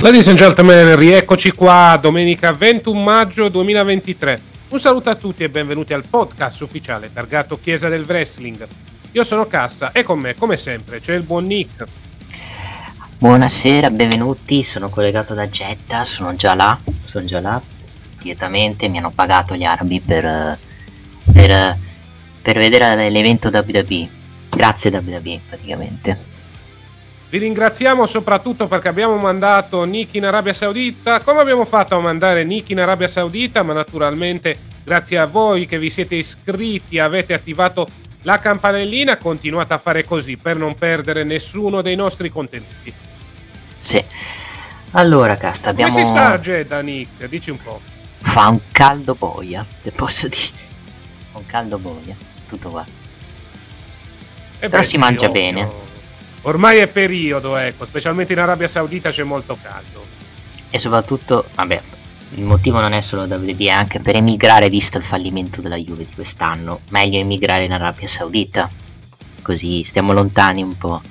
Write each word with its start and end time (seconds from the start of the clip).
Ladies 0.00 0.28
and 0.28 0.38
gentlemen, 0.38 0.94
rieccoci 0.94 1.50
qua, 1.50 1.98
domenica 2.00 2.52
21 2.52 3.00
maggio 3.00 3.48
2023. 3.48 4.40
Un 4.68 4.78
saluto 4.78 5.10
a 5.10 5.16
tutti 5.16 5.42
e 5.42 5.48
benvenuti 5.48 5.92
al 5.92 6.04
podcast 6.08 6.60
ufficiale 6.60 7.12
targato 7.12 7.58
Chiesa 7.60 7.88
del 7.88 8.04
Wrestling. 8.06 8.64
Io 9.10 9.24
sono 9.24 9.48
Cassa 9.48 9.90
e 9.90 10.04
con 10.04 10.20
me, 10.20 10.36
come 10.36 10.56
sempre, 10.56 11.00
c'è 11.00 11.14
il 11.14 11.24
buon 11.24 11.46
Nick. 11.46 11.84
Buonasera, 13.18 13.90
benvenuti, 13.90 14.62
sono 14.62 14.88
collegato 14.88 15.34
da 15.34 15.48
Jetta, 15.48 16.04
sono 16.04 16.36
già 16.36 16.54
là, 16.54 16.78
sono 17.02 17.24
già 17.24 17.40
là, 17.40 17.60
direttamente, 18.22 18.88
mi 18.88 18.98
hanno 18.98 19.10
pagato 19.12 19.56
gli 19.56 19.64
arabi 19.64 20.00
per, 20.00 20.56
per, 21.32 21.78
per 22.40 22.56
vedere 22.56 23.10
l'evento 23.10 23.48
WWE, 23.48 24.08
grazie 24.48 24.92
WWE 24.92 25.40
praticamente. 25.44 26.37
Vi 27.30 27.36
ringraziamo 27.36 28.06
soprattutto 28.06 28.66
perché 28.68 28.88
abbiamo 28.88 29.16
mandato 29.16 29.84
Nick 29.84 30.14
in 30.14 30.24
Arabia 30.24 30.54
Saudita. 30.54 31.20
Come 31.20 31.40
abbiamo 31.40 31.66
fatto 31.66 31.94
a 31.94 32.00
mandare 32.00 32.42
Nick 32.42 32.70
in 32.70 32.80
Arabia 32.80 33.06
Saudita? 33.06 33.62
Ma 33.62 33.74
naturalmente 33.74 34.56
grazie 34.82 35.18
a 35.18 35.26
voi 35.26 35.66
che 35.66 35.78
vi 35.78 35.90
siete 35.90 36.14
iscritti 36.14 36.96
e 36.96 37.00
avete 37.00 37.34
attivato 37.34 37.86
la 38.22 38.38
campanellina, 38.38 39.18
continuate 39.18 39.74
a 39.74 39.78
fare 39.78 40.04
così 40.06 40.38
per 40.38 40.56
non 40.56 40.74
perdere 40.76 41.22
nessuno 41.22 41.82
dei 41.82 41.96
nostri 41.96 42.30
contenuti. 42.30 42.92
Sì, 43.76 44.02
allora 44.92 45.36
casta, 45.36 45.70
abbiamo... 45.70 45.92
Come 45.92 46.04
si 46.04 46.10
sta 46.10 46.38
Jeddah, 46.38 46.80
Nick? 46.80 47.26
Dici 47.28 47.50
un 47.50 47.62
po'. 47.62 47.80
Fa 48.20 48.48
un 48.48 48.60
caldo 48.72 49.14
boia, 49.14 49.64
te 49.82 49.90
posso 49.90 50.28
dire, 50.28 50.50
Fa 51.30 51.38
un 51.38 51.46
caldo 51.46 51.78
boia, 51.78 52.16
tutto 52.48 52.70
qua. 52.70 52.84
Eh 54.60 54.68
Però 54.68 54.80
beh, 54.80 54.86
si 54.86 54.96
mangia 54.98 55.28
ovvio. 55.28 55.40
bene. 55.40 55.86
Ormai 56.48 56.78
è 56.78 56.86
periodo, 56.86 57.58
ecco, 57.58 57.84
specialmente 57.84 58.32
in 58.32 58.38
Arabia 58.38 58.68
Saudita 58.68 59.10
c'è 59.10 59.22
molto 59.22 59.58
caldo. 59.60 60.02
E 60.70 60.78
soprattutto, 60.78 61.44
vabbè, 61.54 61.82
il 62.36 62.42
motivo 62.42 62.80
non 62.80 62.94
è 62.94 63.02
solo 63.02 63.24
WWE, 63.24 63.54
è 63.66 63.68
anche 63.68 64.00
per 64.00 64.16
emigrare 64.16 64.70
visto 64.70 64.96
il 64.96 65.04
fallimento 65.04 65.60
della 65.60 65.76
Juve 65.76 66.06
di 66.06 66.14
quest'anno. 66.14 66.80
Meglio 66.88 67.18
emigrare 67.18 67.64
in 67.64 67.72
Arabia 67.74 68.06
Saudita, 68.06 68.70
così 69.42 69.84
stiamo 69.84 70.14
lontani 70.14 70.62
un 70.62 70.78
po' 70.78 71.02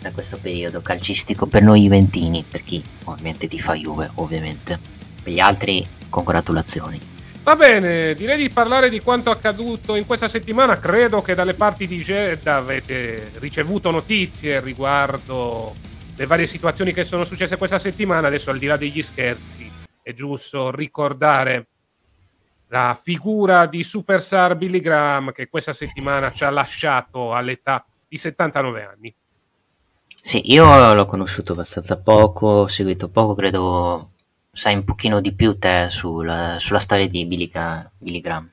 da 0.00 0.12
questo 0.12 0.38
periodo 0.40 0.80
calcistico 0.80 1.46
per 1.46 1.62
noi 1.62 1.82
juventini, 1.82 2.44
per 2.48 2.62
chi 2.62 2.80
ovviamente 3.04 3.48
ti 3.48 3.58
fa 3.58 3.74
Juve, 3.74 4.08
ovviamente. 4.14 4.78
Per 5.20 5.32
gli 5.32 5.40
altri, 5.40 5.84
congratulazioni. 6.08 7.00
Va 7.48 7.56
bene, 7.56 8.14
direi 8.14 8.36
di 8.36 8.50
parlare 8.50 8.90
di 8.90 9.00
quanto 9.00 9.30
accaduto 9.30 9.94
in 9.94 10.04
questa 10.04 10.28
settimana. 10.28 10.76
Credo 10.76 11.22
che 11.22 11.34
dalle 11.34 11.54
parti 11.54 11.86
di 11.86 12.02
Jeddah 12.02 12.56
avete 12.56 13.30
ricevuto 13.36 13.90
notizie 13.90 14.60
riguardo 14.60 15.74
le 16.14 16.26
varie 16.26 16.46
situazioni 16.46 16.92
che 16.92 17.04
sono 17.04 17.24
successe 17.24 17.56
questa 17.56 17.78
settimana. 17.78 18.26
Adesso, 18.26 18.50
al 18.50 18.58
di 18.58 18.66
là 18.66 18.76
degli 18.76 19.02
scherzi, 19.02 19.72
è 20.02 20.12
giusto 20.12 20.70
ricordare 20.70 21.68
la 22.66 23.00
figura 23.02 23.64
di 23.64 23.82
Superstar 23.82 24.54
Billy 24.54 24.80
Graham 24.80 25.32
che 25.32 25.48
questa 25.48 25.72
settimana 25.72 26.30
ci 26.30 26.44
ha 26.44 26.50
lasciato 26.50 27.32
all'età 27.32 27.82
di 28.06 28.18
79 28.18 28.84
anni. 28.84 29.14
Sì, 30.20 30.52
io 30.52 30.92
l'ho 30.92 31.06
conosciuto 31.06 31.54
abbastanza 31.54 31.98
poco, 31.98 32.46
ho 32.46 32.68
seguito 32.68 33.08
poco, 33.08 33.34
credo 33.34 34.10
sai 34.58 34.74
un 34.74 34.82
pochino 34.82 35.20
di 35.20 35.32
più 35.34 35.56
te 35.56 35.86
sulla, 35.88 36.56
sulla 36.58 36.80
storia 36.80 37.06
di 37.06 37.24
Billy, 37.26 37.48
Billy 37.96 38.20
Graham. 38.20 38.50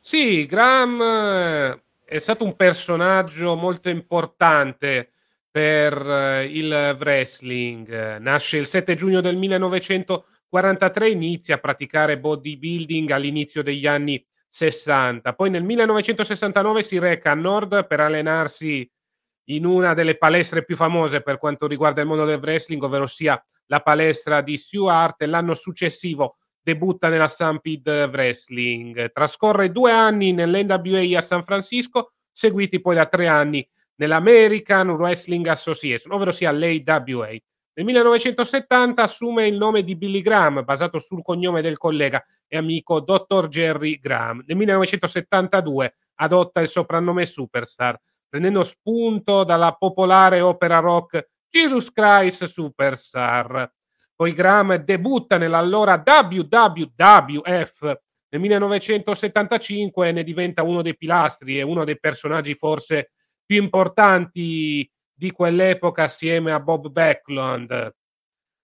Sì, 0.00 0.46
Graham 0.46 1.02
eh, 1.02 1.82
è 2.06 2.18
stato 2.18 2.44
un 2.44 2.56
personaggio 2.56 3.56
molto 3.56 3.90
importante 3.90 5.10
per 5.50 5.94
eh, 5.94 6.44
il 6.46 6.96
wrestling. 6.98 8.16
Nasce 8.20 8.56
il 8.56 8.66
7 8.66 8.94
giugno 8.94 9.20
del 9.20 9.36
1943, 9.36 11.10
inizia 11.10 11.56
a 11.56 11.58
praticare 11.58 12.18
bodybuilding 12.18 13.10
all'inizio 13.10 13.62
degli 13.62 13.86
anni 13.86 14.24
60. 14.48 15.34
Poi 15.34 15.50
nel 15.50 15.62
1969 15.62 16.82
si 16.82 16.98
reca 16.98 17.32
a 17.32 17.34
Nord 17.34 17.86
per 17.86 18.00
allenarsi 18.00 18.90
in 19.50 19.66
una 19.66 19.92
delle 19.92 20.16
palestre 20.16 20.64
più 20.64 20.74
famose 20.74 21.20
per 21.20 21.36
quanto 21.36 21.66
riguarda 21.66 22.00
il 22.00 22.06
mondo 22.06 22.24
del 22.24 22.40
wrestling, 22.40 22.82
ovvero 22.82 23.06
sia 23.06 23.38
la 23.70 23.80
palestra 23.80 24.42
di 24.42 24.56
Stewart. 24.56 25.22
E 25.22 25.26
l'anno 25.26 25.54
successivo 25.54 26.36
debutta 26.60 27.08
nella 27.08 27.28
Stampede 27.28 28.04
Wrestling. 28.04 29.12
Trascorre 29.12 29.72
due 29.72 29.92
anni 29.92 30.32
nell'NWA 30.32 31.18
a 31.18 31.22
San 31.22 31.42
Francisco, 31.42 32.12
seguiti 32.30 32.80
poi 32.80 32.96
da 32.96 33.06
tre 33.06 33.26
anni 33.28 33.66
nell'American 33.96 34.90
Wrestling 34.90 35.46
Association, 35.46 36.12
ovvero 36.12 36.32
sia 36.32 36.50
l'AWA. 36.50 37.28
Nel 37.72 37.86
1970 37.86 39.02
assume 39.02 39.46
il 39.46 39.56
nome 39.56 39.82
di 39.82 39.96
Billy 39.96 40.20
Graham, 40.20 40.64
basato 40.64 40.98
sul 40.98 41.22
cognome 41.22 41.62
del 41.62 41.78
collega 41.78 42.22
e 42.46 42.56
amico 42.56 43.00
Dr. 43.00 43.48
Jerry 43.48 43.98
Graham. 43.98 44.42
Nel 44.46 44.56
1972 44.56 45.94
adotta 46.16 46.60
il 46.60 46.68
soprannome 46.68 47.24
Superstar, 47.24 47.98
prendendo 48.28 48.62
spunto 48.64 49.44
dalla 49.44 49.72
popolare 49.72 50.40
opera 50.40 50.78
rock 50.78 51.30
Jesus 51.50 51.92
Christ 51.92 52.44
Superstar. 52.44 53.70
Poi 54.14 54.32
Graham 54.32 54.76
debutta 54.76 55.38
nell'allora 55.38 56.02
WWF 56.04 57.82
nel 58.28 58.40
1975 58.40 60.08
e 60.08 60.12
ne 60.12 60.22
diventa 60.22 60.62
uno 60.62 60.82
dei 60.82 60.96
pilastri 60.96 61.58
e 61.58 61.62
uno 61.62 61.84
dei 61.84 61.98
personaggi 61.98 62.54
forse 62.54 63.12
più 63.44 63.60
importanti 63.60 64.88
di 65.12 65.32
quell'epoca 65.32 66.04
assieme 66.04 66.52
a 66.52 66.60
Bob 66.60 66.88
Backlund. 66.88 67.94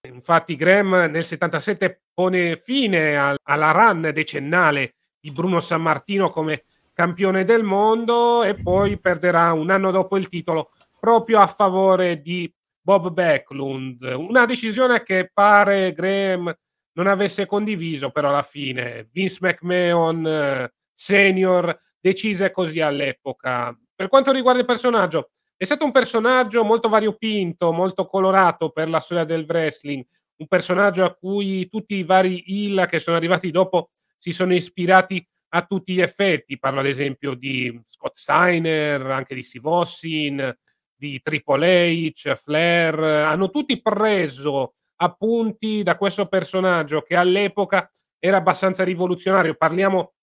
Infatti 0.06 0.54
Graham 0.54 1.10
nel 1.10 1.24
77 1.24 2.02
pone 2.14 2.56
fine 2.56 3.16
al- 3.16 3.38
alla 3.42 3.72
run 3.72 4.10
decennale 4.14 4.94
di 5.18 5.32
Bruno 5.32 5.58
Sammartino 5.58 6.30
come 6.30 6.64
campione 6.92 7.44
del 7.44 7.64
mondo 7.64 8.42
e 8.44 8.54
poi 8.54 8.98
perderà 8.98 9.52
un 9.52 9.70
anno 9.70 9.90
dopo 9.90 10.16
il 10.16 10.28
titolo 10.28 10.70
proprio 10.98 11.40
a 11.40 11.46
favore 11.46 12.22
di 12.22 12.50
Bob 12.86 13.10
Backlund. 13.10 14.00
Una 14.02 14.46
decisione 14.46 15.02
che 15.02 15.28
pare 15.34 15.92
Graham 15.92 16.56
non 16.92 17.08
avesse 17.08 17.44
condiviso, 17.44 18.10
però 18.10 18.28
alla 18.28 18.42
fine 18.42 19.08
Vince 19.10 19.38
McMahon 19.40 20.24
eh, 20.24 20.72
senior 20.94 21.76
decise 21.98 22.52
così 22.52 22.80
all'epoca. 22.80 23.76
Per 23.92 24.06
quanto 24.06 24.30
riguarda 24.30 24.60
il 24.60 24.66
personaggio, 24.66 25.30
è 25.56 25.64
stato 25.64 25.84
un 25.84 25.90
personaggio 25.90 26.62
molto 26.62 26.88
variopinto, 26.88 27.72
molto 27.72 28.06
colorato 28.06 28.70
per 28.70 28.88
la 28.88 29.00
storia 29.00 29.24
del 29.24 29.46
wrestling, 29.48 30.06
un 30.36 30.46
personaggio 30.46 31.04
a 31.04 31.12
cui 31.12 31.68
tutti 31.68 31.96
i 31.96 32.04
vari 32.04 32.44
heel 32.46 32.86
che 32.88 33.00
sono 33.00 33.16
arrivati 33.16 33.50
dopo 33.50 33.90
si 34.16 34.30
sono 34.30 34.54
ispirati 34.54 35.26
a 35.48 35.66
tutti 35.66 35.92
gli 35.92 36.00
effetti. 36.00 36.56
Parlo 36.56 36.78
ad 36.78 36.86
esempio 36.86 37.34
di 37.34 37.82
Scott 37.84 38.16
Steiner, 38.16 39.04
anche 39.06 39.34
di 39.34 39.42
Steve 39.42 39.68
Austin, 39.68 40.56
di 40.96 41.20
Triple 41.22 42.10
H, 42.12 42.34
Flair, 42.34 42.98
hanno 42.98 43.50
tutti 43.50 43.80
preso 43.80 44.74
appunti 44.96 45.82
da 45.82 45.96
questo 45.96 46.26
personaggio 46.26 47.02
che 47.02 47.16
all'epoca 47.16 47.90
era 48.18 48.38
abbastanza 48.38 48.82
rivoluzionario. 48.82 49.54
Parliamo 49.54 50.14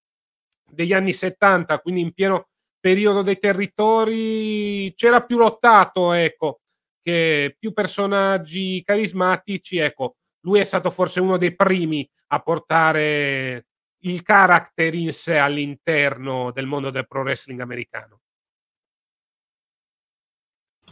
degli 0.69 0.93
anni 0.93 1.13
70, 1.13 1.79
quindi 1.79 2.01
in 2.01 2.13
pieno 2.13 2.47
periodo 2.79 3.21
dei 3.21 3.37
territori 3.37 4.93
c'era 4.95 5.23
più 5.23 5.37
lottato, 5.37 6.11
ecco, 6.13 6.61
che 7.01 7.55
più 7.57 7.71
personaggi 7.71 8.81
carismatici, 8.83 9.77
ecco, 9.77 10.15
lui 10.41 10.59
è 10.59 10.63
stato 10.63 10.89
forse 10.89 11.19
uno 11.19 11.37
dei 11.37 11.55
primi 11.55 12.09
a 12.27 12.39
portare 12.39 13.67
il 13.99 14.21
character 14.21 14.93
in 14.95 15.13
sé 15.13 15.37
all'interno 15.37 16.51
del 16.51 16.65
mondo 16.65 16.89
del 16.89 17.07
pro 17.07 17.21
wrestling 17.21 17.59
americano. 17.61 18.22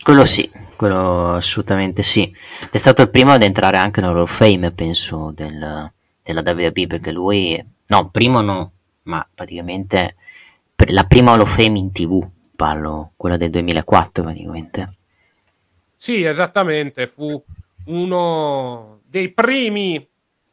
Quello 0.03 0.25
sì, 0.25 0.49
quello 0.75 1.33
assolutamente 1.33 2.01
sì. 2.01 2.33
È 2.71 2.77
stato 2.77 3.01
il 3.01 3.09
primo 3.09 3.31
ad 3.31 3.43
entrare 3.43 3.77
anche 3.77 4.01
nell'Hall 4.01 4.21
of 4.21 4.35
Fame, 4.35 4.71
penso, 4.71 5.31
del, 5.35 5.91
della 6.23 6.41
WWE, 6.43 6.87
perché 6.87 7.11
lui, 7.11 7.63
no, 7.87 8.09
primo 8.09 8.41
no, 8.41 8.71
ma 9.03 9.27
praticamente 9.33 10.15
la 10.87 11.03
prima 11.03 11.31
Hall 11.31 11.41
of 11.41 11.55
Fame 11.55 11.77
in 11.77 11.91
tv, 11.91 12.27
parlo, 12.55 13.11
quella 13.15 13.37
del 13.37 13.51
2004 13.51 14.23
praticamente. 14.23 14.89
Sì, 15.95 16.23
esattamente, 16.23 17.05
fu 17.07 17.41
uno 17.85 18.99
dei 19.07 19.31
primi 19.33 20.07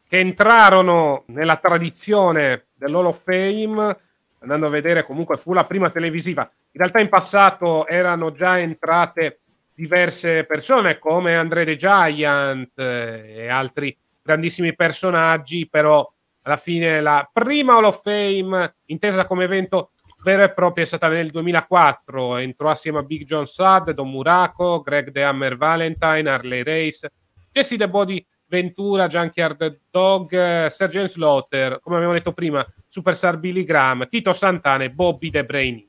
che 0.07 0.19
entrarono 0.19 1.25
nella 1.29 1.57
tradizione 1.57 2.67
dell'Hall 2.75 3.07
of 3.07 3.23
Fame, 3.23 3.97
andando 4.41 4.67
a 4.67 4.71
vedere 4.71 5.05
comunque 5.05 5.37
fu 5.37 5.53
la 5.53 5.67
prima 5.67 5.91
televisiva. 5.91 6.43
In 6.43 6.81
realtà 6.81 7.01
in 7.01 7.09
passato 7.09 7.87
erano 7.87 8.33
già 8.33 8.59
entrate 8.59 9.41
diverse 9.75 10.45
persone 10.45 10.99
come 10.99 11.37
André 11.37 11.65
the 11.65 11.77
Giant 11.77 12.79
eh, 12.79 13.35
e 13.37 13.49
altri 13.49 13.97
grandissimi 14.23 14.75
personaggi, 14.75 15.69
però 15.69 16.11
alla 16.43 16.57
fine 16.57 17.01
la 17.01 17.29
prima 17.33 17.75
Hall 17.75 17.85
of 17.85 18.03
Fame 18.03 18.75
intesa 18.87 19.27
come 19.27 19.45
evento 19.45 19.93
vero 20.23 20.43
e 20.43 20.53
proprio 20.53 20.85
è 20.85 20.87
stata 20.87 21.09
nel 21.09 21.31
2004. 21.31 22.37
Entrò 22.39 22.71
assieme 22.71 22.99
a 22.99 23.03
Big 23.03 23.25
John 23.25 23.47
Sadd, 23.47 23.91
Don 23.91 24.11
Muraco, 24.11 24.81
Greg 24.81 25.13
The 25.13 25.23
Hammer 25.23 25.57
Valentine, 25.57 26.29
Harley 26.29 26.63
Race, 26.63 27.11
Jesse 27.53 27.77
The 27.77 27.89
Body 27.89 28.25
Ventura, 28.49 29.07
Junkyard 29.07 29.81
Dog, 29.91 30.67
Sergeant 30.67 31.09
Slaughter, 31.09 31.81
come 31.81 31.97
abbiamo 31.97 32.15
detto 32.15 32.33
prima, 32.33 32.67
Superstar 32.87 33.39
Billy 33.39 33.65
Graham, 33.65 34.09
Tito 34.09 34.33
Santana 34.33 34.85
e 34.85 34.91
Bobby 34.91 35.31
The 35.31 35.45
Brain. 35.45 35.87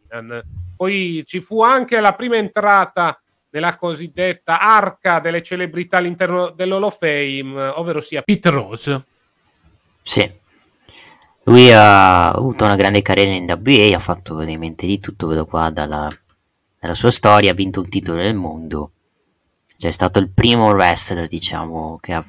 Poi 0.76 1.24
ci 1.26 1.40
fu 1.40 1.62
anche 1.62 2.00
la 2.00 2.14
prima 2.14 2.36
entrata 2.36 3.20
nella 3.52 3.76
cosiddetta 3.78 4.60
arca 4.60 5.20
delle 5.20 5.42
celebrità 5.42 5.98
all'interno 5.98 6.50
dell'Hall 6.50 6.84
of 6.84 6.98
Fame, 7.00 7.60
ovvero 7.70 8.02
sia 8.02 8.22
Pete 8.22 8.50
Rose. 8.50 9.06
Sì, 10.02 10.32
lui 11.44 11.72
ha 11.72 12.32
avuto 12.32 12.66
una 12.66 12.76
grande 12.76 13.02
carriera 13.02 13.32
in 13.32 13.46
WA, 13.64 13.96
ha 13.96 14.00
fatto 14.00 14.36
veramente 14.36 14.86
di 14.86 15.00
tutto, 15.00 15.28
vedo 15.28 15.46
qua 15.46 15.70
dalla, 15.70 16.14
dalla 16.80 16.94
sua 16.94 17.12
storia, 17.12 17.52
ha 17.52 17.56
vinto 17.56 17.80
un 17.80 17.90
titolo 17.90 18.22
del 18.22 18.36
mondo, 18.36 18.92
cioè 19.78 19.90
è 19.90 19.94
stato 19.94 20.20
il 20.20 20.30
primo 20.30 20.70
wrestler, 20.72 21.28
diciamo, 21.28 21.98
che 22.00 22.14
ha 22.14 22.26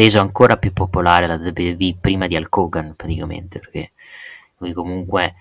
reso 0.00 0.20
ancora 0.20 0.56
più 0.56 0.72
popolare 0.72 1.26
la 1.26 1.34
WWE 1.34 1.96
prima 2.00 2.26
di 2.26 2.34
Hulk 2.34 2.56
Hogan, 2.56 2.94
praticamente, 2.96 3.58
perché 3.58 3.92
lui 4.58 4.72
comunque 4.72 5.34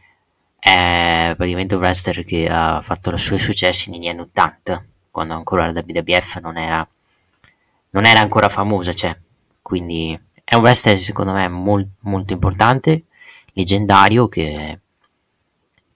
è 0.59 1.33
praticamente 1.35 1.75
un 1.75 1.81
wrestler 1.81 2.23
che 2.25 2.47
ha 2.49 2.81
fatto 2.81 3.13
i 3.13 3.17
suoi 3.17 3.39
successi 3.39 3.89
negli 3.89 4.07
anni 4.07 4.21
80, 4.21 4.83
quando 5.11 5.33
ancora 5.33 5.71
la 5.71 5.83
WWF 5.85 6.39
non 6.41 6.57
era, 6.57 6.87
non 7.91 8.05
era 8.05 8.19
ancora 8.19 8.49
famosa, 8.49 8.91
cioè, 8.93 9.17
quindi 9.61 10.19
è 10.43 10.55
un 10.55 10.61
wrestler 10.61 10.99
secondo 10.99 11.31
me 11.31 11.47
molt, 11.47 11.87
molto 12.01 12.33
importante, 12.33 13.05
leggendario 13.53 14.27
che, 14.27 14.79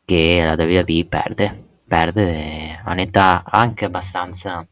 che 0.05 0.41
la 0.43 0.53
WWE 0.53 1.05
perde, 1.09 1.67
perde 1.85 2.81
a 2.81 2.91
un'età 2.93 3.43
anche 3.45 3.85
abbastanza 3.85 4.65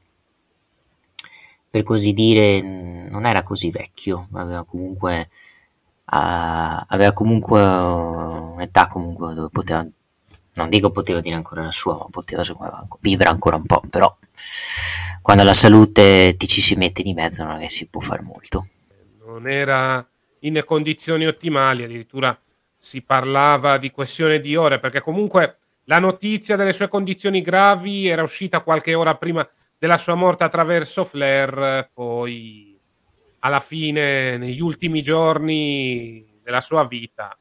per 1.71 1.83
così 1.83 2.11
dire 2.11 2.61
non 2.61 3.25
era 3.25 3.43
così 3.43 3.71
vecchio, 3.71 4.27
aveva 4.33 4.65
comunque 4.65 5.29
uh, 6.11 6.83
aveva 6.87 7.13
comunque 7.13 7.61
un'età 7.61 8.87
comunque 8.87 9.33
dove 9.33 9.47
poteva 9.49 9.87
non 10.53 10.69
dico 10.69 10.91
poteva 10.91 11.21
dire 11.21 11.35
ancora 11.35 11.63
la 11.63 11.71
sua, 11.71 11.97
ma 11.97 12.07
poteva 12.11 12.43
vivere 12.99 13.29
ancora 13.29 13.55
un 13.55 13.65
po', 13.65 13.81
però 13.89 14.13
quando 15.21 15.43
la 15.43 15.53
salute 15.53 16.35
ti 16.35 16.45
ci 16.45 16.59
si 16.59 16.75
mette 16.75 17.03
di 17.03 17.13
mezzo 17.13 17.45
non 17.45 17.59
è 17.59 17.61
che 17.61 17.69
si 17.69 17.87
può 17.87 18.01
fare 18.01 18.21
molto. 18.21 18.67
Non 19.25 19.47
era 19.47 20.05
in 20.39 20.61
condizioni 20.65 21.25
ottimali, 21.25 21.83
addirittura 21.83 22.37
si 22.77 23.01
parlava 23.01 23.77
di 23.77 23.91
questione 23.91 24.41
di 24.41 24.57
ore, 24.57 24.79
perché 24.79 24.99
comunque 24.99 25.59
la 25.85 25.99
notizia 25.99 26.57
delle 26.57 26.73
sue 26.73 26.89
condizioni 26.89 27.41
gravi 27.41 28.07
era 28.07 28.23
uscita 28.23 28.59
qualche 28.59 28.93
ora 28.93 29.15
prima 29.15 29.47
della 29.81 29.97
sua 29.97 30.13
morte 30.13 30.43
attraverso 30.43 31.03
Flair, 31.03 31.89
poi 31.91 32.79
alla 33.39 33.59
fine, 33.59 34.37
negli 34.37 34.61
ultimi 34.61 35.01
giorni 35.01 36.23
della 36.43 36.59
sua 36.59 36.85
vita, 36.85 37.35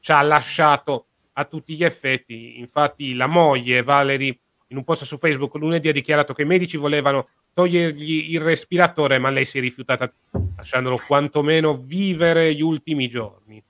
ci 0.00 0.10
ha 0.10 0.20
lasciato 0.22 1.06
a 1.34 1.44
tutti 1.44 1.76
gli 1.76 1.84
effetti. 1.84 2.58
Infatti 2.58 3.14
la 3.14 3.28
moglie, 3.28 3.84
Valerie, 3.84 4.40
in 4.66 4.76
un 4.76 4.82
post 4.82 5.04
su 5.04 5.18
Facebook 5.18 5.54
lunedì 5.54 5.86
ha 5.86 5.92
dichiarato 5.92 6.32
che 6.32 6.42
i 6.42 6.46
medici 6.46 6.76
volevano 6.76 7.28
togliergli 7.54 8.32
il 8.32 8.40
respiratore, 8.40 9.20
ma 9.20 9.30
lei 9.30 9.44
si 9.44 9.58
è 9.58 9.60
rifiutata, 9.60 10.12
lasciandolo 10.56 10.96
quantomeno 11.06 11.76
vivere 11.76 12.52
gli 12.56 12.62
ultimi 12.62 13.08
giorni. 13.08 13.62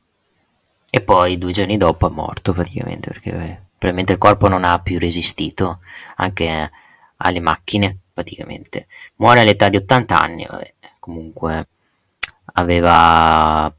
E 0.89 1.01
poi 1.03 1.37
due 1.37 1.53
giorni 1.53 1.77
dopo 1.77 2.09
è 2.09 2.11
morto 2.11 2.55
praticamente, 2.55 3.11
perché 3.11 3.31
eh, 3.33 3.61
probabilmente 3.77 4.13
il 4.15 4.19
corpo 4.19 4.49
non 4.49 4.65
ha 4.65 4.81
più 4.81 4.99
resistito 4.99 5.81
anche 6.17 6.71
alle 7.19 7.41
macchine, 7.41 7.99
praticamente. 8.13 8.87
Muore 9.17 9.41
all'età 9.41 9.69
di 9.69 9.77
80 9.77 10.21
anni, 10.21 10.47
vabbè, 10.47 10.75
comunque 10.99 11.69
aveva 12.55 13.73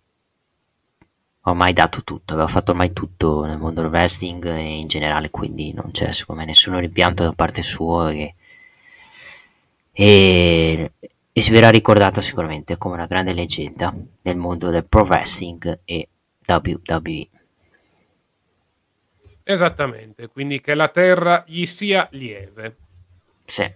ormai 1.43 1.73
dato 1.73 2.03
tutto, 2.03 2.33
aveva 2.33 2.47
fatto 2.47 2.71
ormai 2.71 2.93
tutto 2.93 3.43
nel 3.45 3.57
mondo 3.57 3.81
del 3.81 3.89
wrestling 3.89 4.45
e 4.45 4.77
in 4.77 4.87
generale, 4.87 5.29
quindi 5.29 5.73
non 5.73 5.91
c'è 5.91 6.11
secondo 6.11 6.41
me 6.41 6.47
nessun 6.47 6.79
rimpianto 6.79 7.23
da 7.23 7.31
parte 7.31 7.61
sua 7.61 8.11
che 8.11 8.35
e, 9.91 10.91
e 11.31 11.41
si 11.41 11.51
verrà 11.51 11.69
ricordata 11.69 12.21
sicuramente 12.21 12.77
come 12.77 12.95
una 12.95 13.05
grande 13.05 13.33
leggenda 13.33 13.93
nel 14.21 14.37
mondo 14.37 14.69
del 14.69 14.87
pro 14.87 15.03
wrestling 15.03 15.81
e 15.83 16.07
WWE. 16.47 17.27
Esattamente, 19.43 20.27
quindi 20.27 20.61
che 20.61 20.75
la 20.75 20.89
terra 20.89 21.43
gli 21.47 21.65
sia 21.65 22.07
lieve. 22.11 22.75
Sì. 23.49 23.67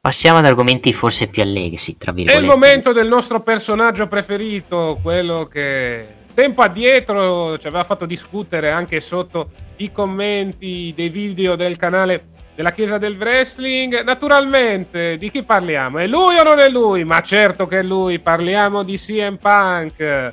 Passiamo 0.00 0.38
ad 0.38 0.44
argomenti 0.44 0.92
forse 0.92 1.28
più 1.28 1.42
allegri, 1.42 1.96
tra 1.96 2.10
virgolette. 2.10 2.32
È 2.32 2.42
il 2.42 2.48
momento 2.48 2.92
del 2.92 3.06
nostro 3.06 3.40
personaggio 3.40 4.08
preferito, 4.08 4.98
quello 5.00 5.46
che 5.46 6.06
tempo 6.34 6.62
addietro 6.62 7.56
ci 7.58 7.68
aveva 7.68 7.84
fatto 7.84 8.06
discutere 8.06 8.70
anche 8.70 8.98
sotto 8.98 9.50
i 9.76 9.92
commenti 9.92 10.92
dei 10.96 11.08
video 11.08 11.54
del 11.54 11.76
canale 11.76 12.28
della 12.56 12.72
Chiesa 12.72 12.98
del 12.98 13.16
Wrestling. 13.16 14.02
Naturalmente, 14.02 15.16
di 15.16 15.30
chi 15.30 15.44
parliamo? 15.44 15.98
È 15.98 16.06
lui 16.06 16.36
o 16.36 16.42
non 16.42 16.58
è 16.58 16.68
lui? 16.68 17.04
Ma 17.04 17.20
certo 17.20 17.68
che 17.68 17.78
è 17.78 17.82
lui, 17.82 18.18
parliamo 18.18 18.82
di 18.82 18.96
CM 18.96 19.36
Punk. 19.36 20.32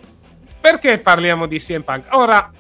Perché 0.60 0.98
parliamo 0.98 1.46
di 1.46 1.60
CM 1.60 1.82
Punk? 1.82 2.06
Ora, 2.12 2.52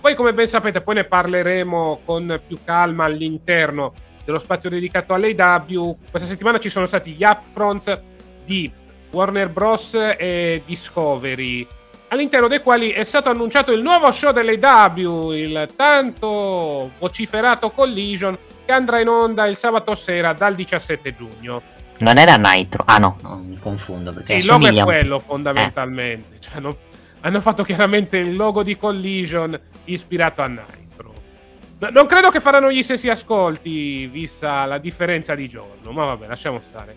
poi 0.00 0.14
come 0.14 0.34
ben 0.34 0.46
sapete, 0.46 0.82
poi 0.82 0.96
ne 0.96 1.04
parleremo 1.04 2.00
con 2.04 2.40
più 2.46 2.58
calma 2.64 3.04
all'interno 3.04 3.94
dello 4.28 4.38
spazio 4.38 4.68
dedicato 4.68 5.14
all'AW. 5.14 5.96
Questa 6.10 6.28
settimana 6.28 6.58
ci 6.58 6.68
sono 6.68 6.84
stati 6.84 7.12
gli 7.12 7.24
upfronts 7.24 7.98
di 8.44 8.70
Warner 9.10 9.48
Bros. 9.48 9.94
e 9.94 10.62
Discovery 10.66 11.66
all'interno 12.08 12.46
dei 12.46 12.60
quali 12.60 12.90
è 12.90 13.04
stato 13.04 13.30
annunciato 13.30 13.72
il 13.72 13.82
nuovo 13.82 14.10
show 14.10 14.32
dell'AW, 14.32 15.32
il 15.32 15.68
tanto 15.74 16.90
vociferato 16.98 17.70
Collision, 17.70 18.36
che 18.66 18.72
andrà 18.72 19.00
in 19.00 19.08
onda 19.08 19.46
il 19.46 19.56
sabato 19.56 19.94
sera 19.94 20.34
dal 20.34 20.54
17 20.54 21.14
giugno. 21.14 21.62
Non 22.00 22.18
era 22.18 22.36
Nitro? 22.36 22.84
Ah 22.86 22.98
no, 22.98 23.16
no 23.22 23.42
mi 23.42 23.58
confondo. 23.58 24.12
Perché 24.12 24.34
il 24.34 24.44
logo 24.46 24.66
è 24.68 24.82
quello 24.82 25.18
fondamentalmente. 25.18 26.36
Eh. 26.36 26.40
Cioè, 26.40 26.56
hanno, 26.56 26.76
hanno, 27.20 27.40
fatto 27.40 27.64
chiaramente 27.64 28.18
il 28.18 28.36
logo 28.36 28.62
di 28.62 28.76
Collision 28.76 29.58
ispirato 29.84 30.42
a 30.42 30.46
Nitro. 30.48 30.87
No, 31.80 31.90
non 31.90 32.06
credo 32.06 32.30
che 32.30 32.40
faranno 32.40 32.72
gli 32.72 32.82
stessi 32.82 33.08
ascolti, 33.08 34.06
vista 34.06 34.64
la 34.64 34.78
differenza 34.78 35.34
di 35.36 35.48
giorno, 35.48 35.92
ma 35.92 36.04
vabbè, 36.06 36.26
lasciamo 36.26 36.60
stare. 36.60 36.96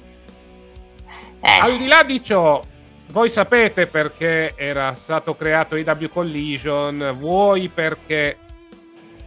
Eh. 1.39 1.59
Al 1.59 1.77
di 1.77 1.87
là 1.87 2.03
di 2.03 2.23
ciò, 2.23 2.59
voi 3.07 3.29
sapete 3.29 3.85
perché 3.85 4.53
era 4.55 4.95
stato 4.95 5.35
creato 5.35 5.75
IW 5.75 6.09
Collision, 6.09 7.15
vuoi 7.19 7.67
perché 7.67 8.37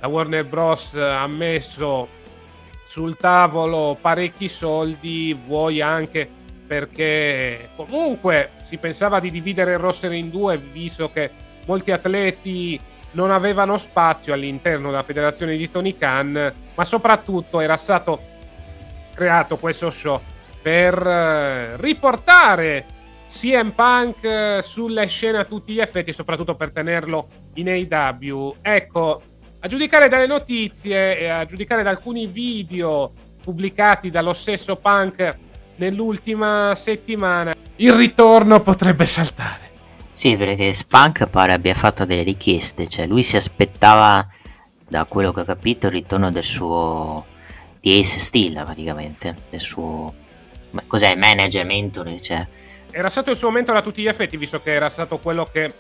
la 0.01 0.09
Warner 0.09 0.45
Bros. 0.45 0.95
ha 0.95 1.27
messo 1.29 2.09
sul 2.87 3.17
tavolo 3.17 3.97
parecchi 4.01 4.49
soldi, 4.49 5.35
vuoi 5.35 5.81
anche 5.81 6.29
perché 6.67 7.71
comunque 7.77 8.53
si 8.63 8.79
pensava 8.79 9.21
di 9.21 9.31
dividere 9.31 9.73
il 9.73 9.79
roster 9.79 10.13
in 10.13 10.31
due, 10.31 10.59
visto 10.59 11.13
che 11.13 11.31
molti 11.67 11.93
atleti 11.93 12.81
non 13.15 13.31
avevano 13.31 13.77
spazio 13.77 14.33
all'interno 14.33 14.91
della 14.91 15.03
federazione 15.03 15.57
di 15.57 15.71
Tony 15.71 15.97
Khan, 15.97 16.53
ma 16.75 16.85
soprattutto 16.85 17.61
era 17.61 17.77
stato 17.77 18.21
creato 19.15 19.57
questo 19.57 19.91
show 19.91 20.21
per 20.61 21.07
eh, 21.07 21.77
riportare 21.77 22.87
CM 23.31 23.71
Punk 23.71 24.25
eh, 24.25 24.59
sulle 24.63 25.07
scene 25.07 25.39
a 25.39 25.45
tutti 25.45 25.73
gli 25.73 25.81
effetti 25.81 26.13
soprattutto 26.13 26.55
per 26.55 26.73
tenerlo 26.73 27.29
in 27.55 27.69
AW. 27.69 28.57
Ecco, 28.63 29.23
a 29.61 29.69
giudicare 29.69 30.09
dalle 30.09 30.27
notizie 30.27 31.19
e 31.19 31.29
a 31.29 31.45
giudicare 31.45 31.83
da 31.83 31.91
alcuni 31.91 32.27
video 32.27 33.13
pubblicati 33.43 34.11
dallo 34.11 34.33
stesso 34.33 34.77
Punk 34.77 35.37
nell'ultima 35.77 36.75
settimana, 36.77 37.53
il 37.77 37.93
ritorno 37.93 38.61
potrebbe 38.61 39.07
saltare. 39.07 39.64
Sì, 40.15 40.37
perché 40.37 40.73
Spunk 40.73 41.27
pare 41.27 41.53
abbia 41.53 41.75
fatto 41.75 42.05
delle 42.05 42.23
richieste, 42.23 42.87
cioè 42.87 43.07
lui 43.07 43.25
si 43.25 43.37
aspettava, 43.37 44.27
da 44.87 45.05
quello 45.07 45.33
che 45.33 45.41
ho 45.41 45.45
capito, 45.45 45.89
il 45.89 45.93
ritorno 45.93 46.31
del 46.31 46.45
suo 46.45 47.27
di 47.81 47.99
Ace 47.99 48.21
Steel 48.21 48.63
praticamente, 48.65 49.35
del 49.51 49.61
suo 49.61 50.15
cos'è 50.87 51.17
manager, 51.17 51.67
mentor, 51.67 52.19
cioè. 52.21 52.47
Era 52.93 53.11
stato 53.11 53.33
il 53.33 53.37
suo 53.37 53.51
mentore 53.51 53.79
a 53.79 53.83
tutti 53.83 54.03
gli 54.03 54.07
effetti, 54.07 54.37
visto 54.37 54.63
che 54.63 54.73
era 54.73 54.89
stato 54.89 55.19
quello 55.19 55.49
che 55.51 55.73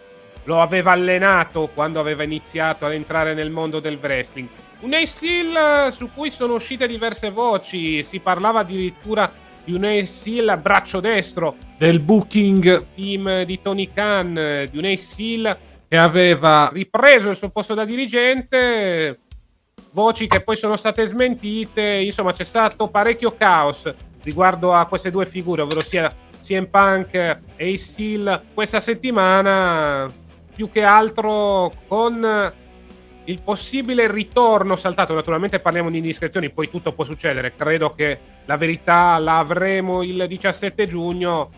lo 0.42 0.60
aveva 0.60 0.90
allenato 0.90 1.70
quando 1.72 2.00
aveva 2.00 2.24
iniziato 2.24 2.84
ad 2.84 2.92
entrare 2.92 3.34
nel 3.34 3.50
mondo 3.50 3.78
del 3.78 3.98
wrestling. 4.02 4.48
Un 4.80 4.94
Ace 4.94 5.06
Steel 5.06 5.92
su 5.92 6.10
cui 6.12 6.30
sono 6.30 6.54
uscite 6.54 6.88
diverse 6.88 7.30
voci, 7.30 8.02
si 8.02 8.18
parlava 8.18 8.60
addirittura 8.60 9.32
di 9.64 9.72
un 9.72 9.84
Ace 9.84 10.04
Steel 10.04 10.58
braccio 10.60 11.00
destro 11.00 11.56
del 11.78 12.00
booking 12.00 12.86
team 12.94 13.42
di 13.42 13.60
Tony 13.62 13.90
Khan, 13.92 14.68
di 14.70 14.78
un 14.78 14.84
Ace 14.84 14.96
Steel 14.96 15.58
che 15.88 15.96
aveva 15.96 16.70
ripreso 16.72 17.30
il 17.30 17.36
suo 17.36 17.50
posto 17.50 17.74
da 17.74 17.84
dirigente, 17.84 19.20
voci 19.92 20.26
che 20.26 20.40
poi 20.42 20.56
sono 20.56 20.76
state 20.76 21.06
smentite, 21.06 21.82
insomma 21.82 22.32
c'è 22.32 22.44
stato 22.44 22.88
parecchio 22.88 23.34
caos 23.36 23.92
riguardo 24.22 24.72
a 24.72 24.86
queste 24.86 25.10
due 25.10 25.26
figure, 25.26 25.62
ovvero 25.62 25.80
sia 25.80 26.12
CM 26.42 26.66
Punk 26.66 27.14
e 27.14 27.38
Ace 27.56 27.76
Steel 27.76 28.42
questa 28.52 28.80
settimana, 28.80 30.10
più 30.54 30.70
che 30.70 30.82
altro 30.82 31.72
con 31.86 32.52
il 33.24 33.40
possibile 33.42 34.10
ritorno 34.10 34.76
saltato, 34.76 35.14
naturalmente 35.14 35.60
parliamo 35.60 35.90
di 35.90 35.98
indiscrezioni, 35.98 36.50
poi 36.50 36.68
tutto 36.68 36.92
può 36.92 37.04
succedere, 37.04 37.54
credo 37.54 37.94
che 37.94 38.18
la 38.44 38.56
verità 38.56 39.18
la 39.18 39.38
avremo 39.38 40.02
il 40.02 40.26
17 40.28 40.86
giugno. 40.86 41.50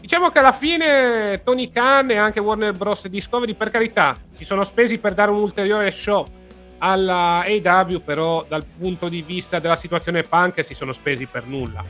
Diciamo 0.00 0.30
che 0.30 0.38
alla 0.38 0.52
fine 0.52 1.42
Tony 1.44 1.68
Khan 1.70 2.10
e 2.10 2.16
anche 2.16 2.40
Warner 2.40 2.72
Bros. 2.72 3.06
Discovery, 3.06 3.54
per 3.54 3.70
carità, 3.70 4.16
si 4.30 4.44
sono 4.44 4.64
spesi 4.64 4.98
per 4.98 5.12
dare 5.12 5.30
un 5.30 5.38
ulteriore 5.38 5.90
show 5.90 6.26
alla 6.78 7.44
AW, 7.44 8.02
però 8.02 8.44
dal 8.48 8.64
punto 8.64 9.08
di 9.08 9.22
vista 9.22 9.58
della 9.58 9.76
situazione 9.76 10.22
punk 10.22 10.64
si 10.64 10.74
sono 10.74 10.92
spesi 10.92 11.26
per 11.26 11.46
nulla. 11.46 11.84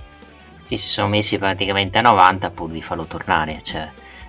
Si 0.66 0.76
sono 0.76 1.08
messi 1.08 1.38
praticamente 1.38 1.98
a 1.98 2.02
90 2.02 2.50
pur 2.50 2.70
di 2.70 2.82
farlo 2.82 3.04
tornare, 3.06 3.60
cioè, 3.62 3.88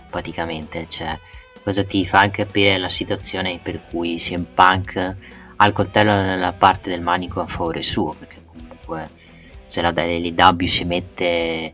praticamente, 0.09 0.85
cioè, 0.87 1.19
cosa 1.63 1.83
ti 1.83 2.05
fa 2.05 2.19
anche 2.19 2.45
capire 2.45 2.77
la 2.77 2.89
situazione 2.89 3.59
per 3.61 3.81
cui 3.89 4.15
CM 4.17 4.45
Punk 4.53 5.15
ha 5.55 5.65
il 5.65 5.73
coltello 5.73 6.13
nella 6.13 6.53
parte 6.53 6.89
del 6.89 7.01
manico 7.01 7.39
a 7.39 7.47
favore 7.47 7.81
suo, 7.81 8.15
perché 8.17 8.43
comunque 8.45 9.09
se 9.65 9.81
la 9.81 9.91
LW 9.91 10.65
si 10.65 10.83
mette 10.83 11.73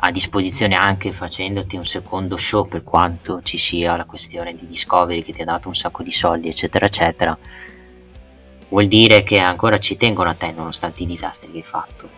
a 0.00 0.10
disposizione 0.10 0.74
anche 0.74 1.10
facendoti 1.12 1.76
un 1.76 1.84
secondo 1.84 2.36
show 2.36 2.68
per 2.68 2.84
quanto 2.84 3.40
ci 3.42 3.56
sia 3.56 3.96
la 3.96 4.04
questione 4.04 4.54
di 4.54 4.66
Discovery 4.66 5.22
che 5.22 5.32
ti 5.32 5.42
ha 5.42 5.44
dato 5.44 5.68
un 5.68 5.74
sacco 5.74 6.02
di 6.02 6.12
soldi 6.12 6.48
eccetera 6.48 6.86
eccetera 6.86 7.36
vuol 8.68 8.86
dire 8.86 9.22
che 9.22 9.38
ancora 9.38 9.78
ci 9.78 9.96
tengono 9.96 10.30
a 10.30 10.34
te 10.34 10.52
nonostante 10.52 11.02
i 11.02 11.06
disastri 11.06 11.50
che 11.50 11.58
hai 11.58 11.64
fatto. 11.64 12.08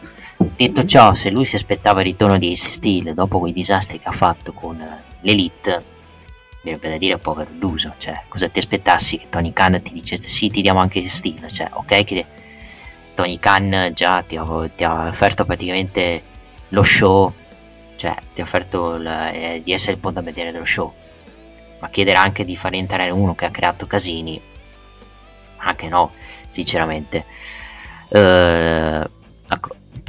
Detto 0.56 0.84
ciò 0.84 1.14
se 1.14 1.30
lui 1.30 1.44
si 1.44 1.54
aspettava 1.56 2.00
il 2.00 2.06
ritorno 2.06 2.38
di 2.38 2.50
Ace 2.50 2.70
Steel 2.70 3.14
dopo 3.14 3.38
quei 3.38 3.52
disastri 3.52 3.98
che 3.98 4.08
ha 4.08 4.12
fatto 4.12 4.52
con 4.52 4.82
l'Elite 5.20 5.98
verrebbe 6.62 6.90
da 6.90 6.98
dire 6.98 7.18
povero 7.18 7.50
illuso 7.50 7.94
cioè 7.96 8.22
cosa 8.28 8.48
ti 8.48 8.58
aspettassi 8.58 9.16
che 9.16 9.28
Tony 9.28 9.52
Khan 9.52 9.80
ti 9.82 9.92
dicesse 9.92 10.28
sì 10.28 10.50
ti 10.50 10.60
diamo 10.60 10.80
anche 10.80 11.06
Steel 11.06 11.46
cioè 11.48 11.68
ok 11.72 12.04
che 12.04 12.26
Tony 13.14 13.38
Khan 13.38 13.92
già 13.94 14.22
ti 14.22 14.36
ha, 14.36 14.70
ti 14.74 14.82
ha 14.82 15.06
offerto 15.08 15.44
praticamente 15.44 16.22
lo 16.68 16.82
show, 16.82 17.32
cioè 17.96 18.16
ti 18.32 18.40
ha 18.40 18.44
offerto 18.44 18.96
la, 18.96 19.30
eh, 19.30 19.62
di 19.62 19.72
essere 19.72 19.92
il 19.92 19.98
punto 19.98 20.20
a 20.20 20.22
vedere 20.22 20.52
dello 20.52 20.64
show, 20.64 20.92
ma 21.80 21.88
chiedere 21.90 22.16
anche 22.16 22.44
di 22.44 22.56
far 22.56 22.74
entrare 22.74 23.10
uno 23.10 23.34
che 23.34 23.44
ha 23.44 23.50
creato 23.50 23.86
casini, 23.86 24.40
anche 25.58 25.88
no, 25.88 26.12
sinceramente. 26.48 27.26
Uh, 28.08 29.04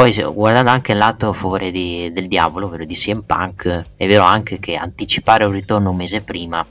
poi 0.01 0.19
guardando 0.33 0.71
anche 0.71 0.93
il 0.93 0.97
lato 0.97 1.29
a 1.29 1.33
favore 1.33 1.69
di, 1.69 2.11
del 2.11 2.27
diavolo, 2.27 2.65
ovvero 2.65 2.85
di 2.85 2.95
CM 2.95 3.21
Punk, 3.21 3.83
è 3.95 4.07
vero 4.07 4.23
anche 4.23 4.57
che 4.57 4.75
anticipare 4.75 5.43
un 5.43 5.51
ritorno 5.51 5.91
un 5.91 5.95
mese 5.95 6.21
prima, 6.21 6.65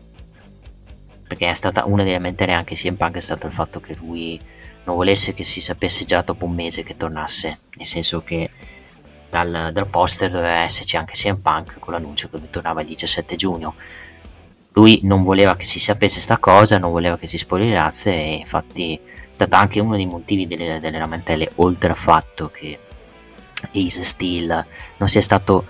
perché 1.29 1.49
è 1.49 1.55
stata 1.55 1.85
una 1.87 2.03
delle 2.03 2.17
lamentele 2.17 2.55
anche 2.55 2.75
CM 2.75 2.97
Punk 2.97 3.15
è 3.15 3.21
stato 3.21 3.47
il 3.47 3.53
fatto 3.53 3.79
che 3.79 3.95
lui 3.95 4.37
non 4.83 4.97
volesse 4.97 5.33
che 5.33 5.45
si 5.45 5.61
sapesse 5.61 6.05
già 6.05 6.23
dopo 6.23 6.45
un 6.45 6.55
mese 6.55 6.83
che 6.83 6.97
tornasse, 6.97 7.61
nel 7.77 7.87
senso 7.87 8.25
che 8.25 8.51
dal, 9.31 9.71
dal 9.73 9.87
poster 9.87 10.29
doveva 10.29 10.63
esserci 10.63 10.97
anche 10.97 11.13
CM 11.13 11.37
Punk 11.37 11.79
con 11.79 11.93
l'annuncio 11.93 12.29
che 12.29 12.51
tornava 12.51 12.81
il 12.81 12.89
17 12.89 13.37
giugno. 13.37 13.77
Lui 14.73 15.03
non 15.05 15.23
voleva 15.23 15.55
che 15.55 15.65
si 15.65 15.79
sapesse 15.79 16.19
sta 16.19 16.39
cosa, 16.39 16.79
non 16.79 16.91
voleva 16.91 17.17
che 17.17 17.29
si 17.29 17.39
spoilerasse 17.39 18.13
e 18.13 18.35
infatti 18.39 18.97
è 18.97 19.29
stato 19.31 19.55
anche 19.55 19.79
uno 19.79 19.95
dei 19.95 20.07
motivi 20.07 20.49
delle, 20.49 20.81
delle 20.81 20.99
lamentele, 20.99 21.53
oltre 21.57 21.91
al 21.91 21.97
fatto 21.97 22.49
che 22.49 22.89
Ace 23.73 24.03
Steel 24.03 24.67
non 24.99 25.09
sia 25.09 25.23
stato 25.23 25.67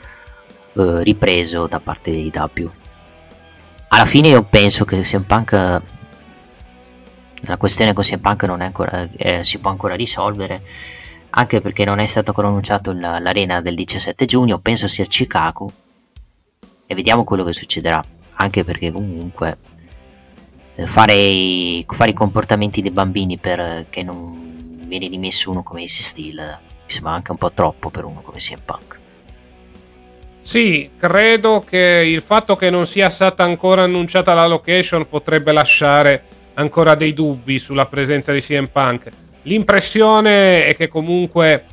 eh, 0.74 1.02
ripreso 1.02 1.66
da 1.66 1.80
parte 1.80 2.10
dei 2.10 2.30
W. 2.32 2.70
Alla 3.88 4.04
fine 4.04 4.28
io 4.28 4.44
penso 4.44 4.84
che 4.84 5.00
CM 5.00 5.22
Punk 5.22 5.82
la 7.44 7.56
questione 7.56 7.92
con 7.92 8.04
CM 8.04 8.20
Punk 8.20 8.42
non 8.44 8.60
è 8.60 8.66
ancora, 8.66 9.08
eh, 9.16 9.44
si 9.44 9.58
può 9.58 9.70
ancora 9.70 9.94
risolvere 9.94 10.62
anche 11.30 11.60
perché 11.60 11.84
non 11.84 12.00
è 12.00 12.06
stato 12.06 12.30
ancora 12.30 12.48
annunciato 12.48 12.92
l'arena 12.92 13.60
del 13.60 13.74
17 13.74 14.26
giugno 14.26 14.58
penso 14.58 14.88
sia 14.88 15.04
Chicago 15.04 15.72
e 16.86 16.94
vediamo 16.94 17.24
quello 17.24 17.44
che 17.44 17.52
succederà 17.52 18.02
anche 18.34 18.64
perché 18.64 18.90
comunque 18.90 19.56
eh, 20.74 20.86
fare, 20.86 21.14
i, 21.14 21.86
fare 21.88 22.10
i 22.10 22.14
comportamenti 22.14 22.82
dei 22.82 22.90
bambini 22.90 23.38
per 23.38 23.86
che 23.90 24.02
non 24.02 24.82
viene 24.86 25.08
dimesso 25.08 25.50
uno 25.50 25.62
come 25.62 25.84
Ace 25.84 26.02
Steel 26.02 26.58
mi 26.90 26.96
sembra 26.96 27.12
anche 27.12 27.30
un 27.30 27.38
po' 27.38 27.52
troppo 27.52 27.90
per 27.90 28.04
uno 28.04 28.20
come 28.20 28.38
CM 28.38 28.60
Punk 28.64 28.98
sì, 30.42 30.90
credo 30.98 31.62
che 31.64 32.02
il 32.04 32.22
fatto 32.22 32.56
che 32.56 32.70
non 32.70 32.86
sia 32.86 33.08
stata 33.10 33.44
ancora 33.44 33.82
annunciata 33.82 34.34
la 34.34 34.46
location 34.46 35.06
potrebbe 35.08 35.52
lasciare 35.52 36.22
ancora 36.54 36.94
dei 36.94 37.12
dubbi 37.12 37.58
sulla 37.58 37.86
presenza 37.86 38.32
di 38.32 38.40
CM 38.40 38.66
Punk. 38.66 39.08
L'impressione 39.42 40.64
è 40.64 40.74
che 40.74 40.88
comunque 40.88 41.64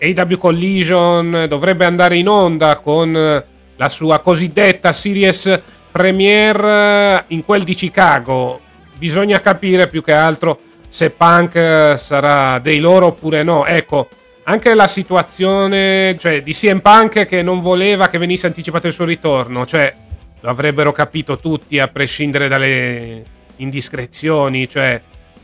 AW 0.00 0.38
Collision 0.38 1.46
dovrebbe 1.48 1.84
andare 1.84 2.16
in 2.16 2.28
onda 2.28 2.78
con 2.78 3.44
la 3.76 3.88
sua 3.88 4.20
cosiddetta 4.20 4.92
series 4.92 5.60
premiere 5.90 7.24
in 7.28 7.44
quel 7.44 7.64
di 7.64 7.74
Chicago. 7.74 8.60
Bisogna 8.96 9.40
capire 9.40 9.88
più 9.88 10.02
che 10.02 10.12
altro 10.12 10.60
se 10.88 11.10
Punk 11.10 11.94
sarà 11.96 12.58
dei 12.58 12.78
loro 12.78 13.06
oppure 13.06 13.42
no. 13.42 13.66
Ecco, 13.66 14.08
anche 14.44 14.74
la 14.74 14.86
situazione 14.86 16.16
cioè, 16.18 16.42
di 16.42 16.52
CM 16.52 16.80
Punk 16.80 17.26
che 17.26 17.42
non 17.42 17.60
voleva 17.60 18.08
che 18.08 18.18
venisse 18.18 18.46
anticipato 18.46 18.86
il 18.86 18.92
suo 18.92 19.04
ritorno, 19.04 19.66
cioè 19.66 19.94
lo 20.40 20.50
avrebbero 20.50 20.92
capito 20.92 21.36
tutti 21.36 21.78
a 21.78 21.88
prescindere 21.88 22.48
dalle 22.48 23.22
indiscrezioni, 23.56 24.68
cioè 24.68 25.00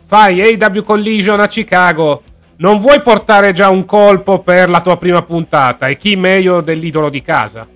fai 0.06 0.40
AW 0.40 0.82
Collision 0.82 1.40
a 1.40 1.46
Chicago, 1.46 2.22
non 2.56 2.78
vuoi 2.78 3.02
portare 3.02 3.52
già 3.52 3.68
un 3.68 3.84
colpo 3.84 4.38
per 4.38 4.70
la 4.70 4.80
tua 4.80 4.96
prima 4.96 5.22
puntata 5.22 5.88
e 5.88 5.96
chi 5.96 6.16
meglio 6.16 6.60
dell'idolo 6.60 7.10
di 7.10 7.20
casa? 7.20 7.68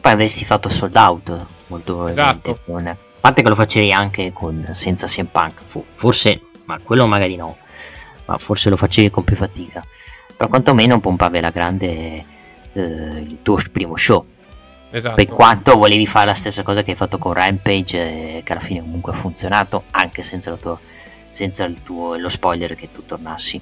Poi 0.00 0.12
avresti 0.12 0.44
fatto 0.44 0.68
sold 0.68 0.96
out, 0.96 1.46
molto 1.66 2.08
esatto. 2.08 2.58
Con... 2.64 2.86
A 2.86 2.96
parte 3.20 3.42
che 3.42 3.48
lo 3.48 3.54
facevi 3.54 3.92
anche 3.92 4.32
con, 4.32 4.68
senza 4.72 5.06
CM 5.06 5.26
Punk, 5.26 5.84
forse, 5.94 6.40
ma 6.66 6.78
quello 6.78 7.06
magari 7.06 7.36
no, 7.36 7.56
ma 8.26 8.38
forse 8.38 8.70
lo 8.70 8.76
facevi 8.76 9.10
con 9.10 9.24
più 9.24 9.34
fatica. 9.34 9.82
Però 10.36 10.48
quantomeno 10.48 11.00
pompavi 11.00 11.40
la 11.40 11.50
grande 11.50 12.24
eh, 12.72 12.82
il 12.82 13.40
tuo 13.42 13.58
primo 13.72 13.96
show 13.96 14.24
Esatto. 14.90 15.16
Per 15.16 15.26
quanto 15.26 15.76
volevi 15.76 16.06
fare 16.06 16.26
la 16.26 16.34
stessa 16.34 16.62
cosa 16.62 16.82
che 16.82 16.92
hai 16.92 16.96
fatto 16.96 17.18
con 17.18 17.32
Rampage, 17.32 17.98
eh, 18.38 18.42
che 18.42 18.52
alla 18.52 18.60
fine 18.60 18.80
comunque 18.80 19.12
ha 19.12 19.14
funzionato, 19.14 19.84
anche 19.90 20.22
senza, 20.22 20.56
tuo, 20.56 20.80
senza 21.28 21.68
tuo, 21.82 22.16
lo 22.16 22.28
spoiler 22.28 22.74
che 22.74 22.90
tu 22.92 23.04
tornassi. 23.04 23.60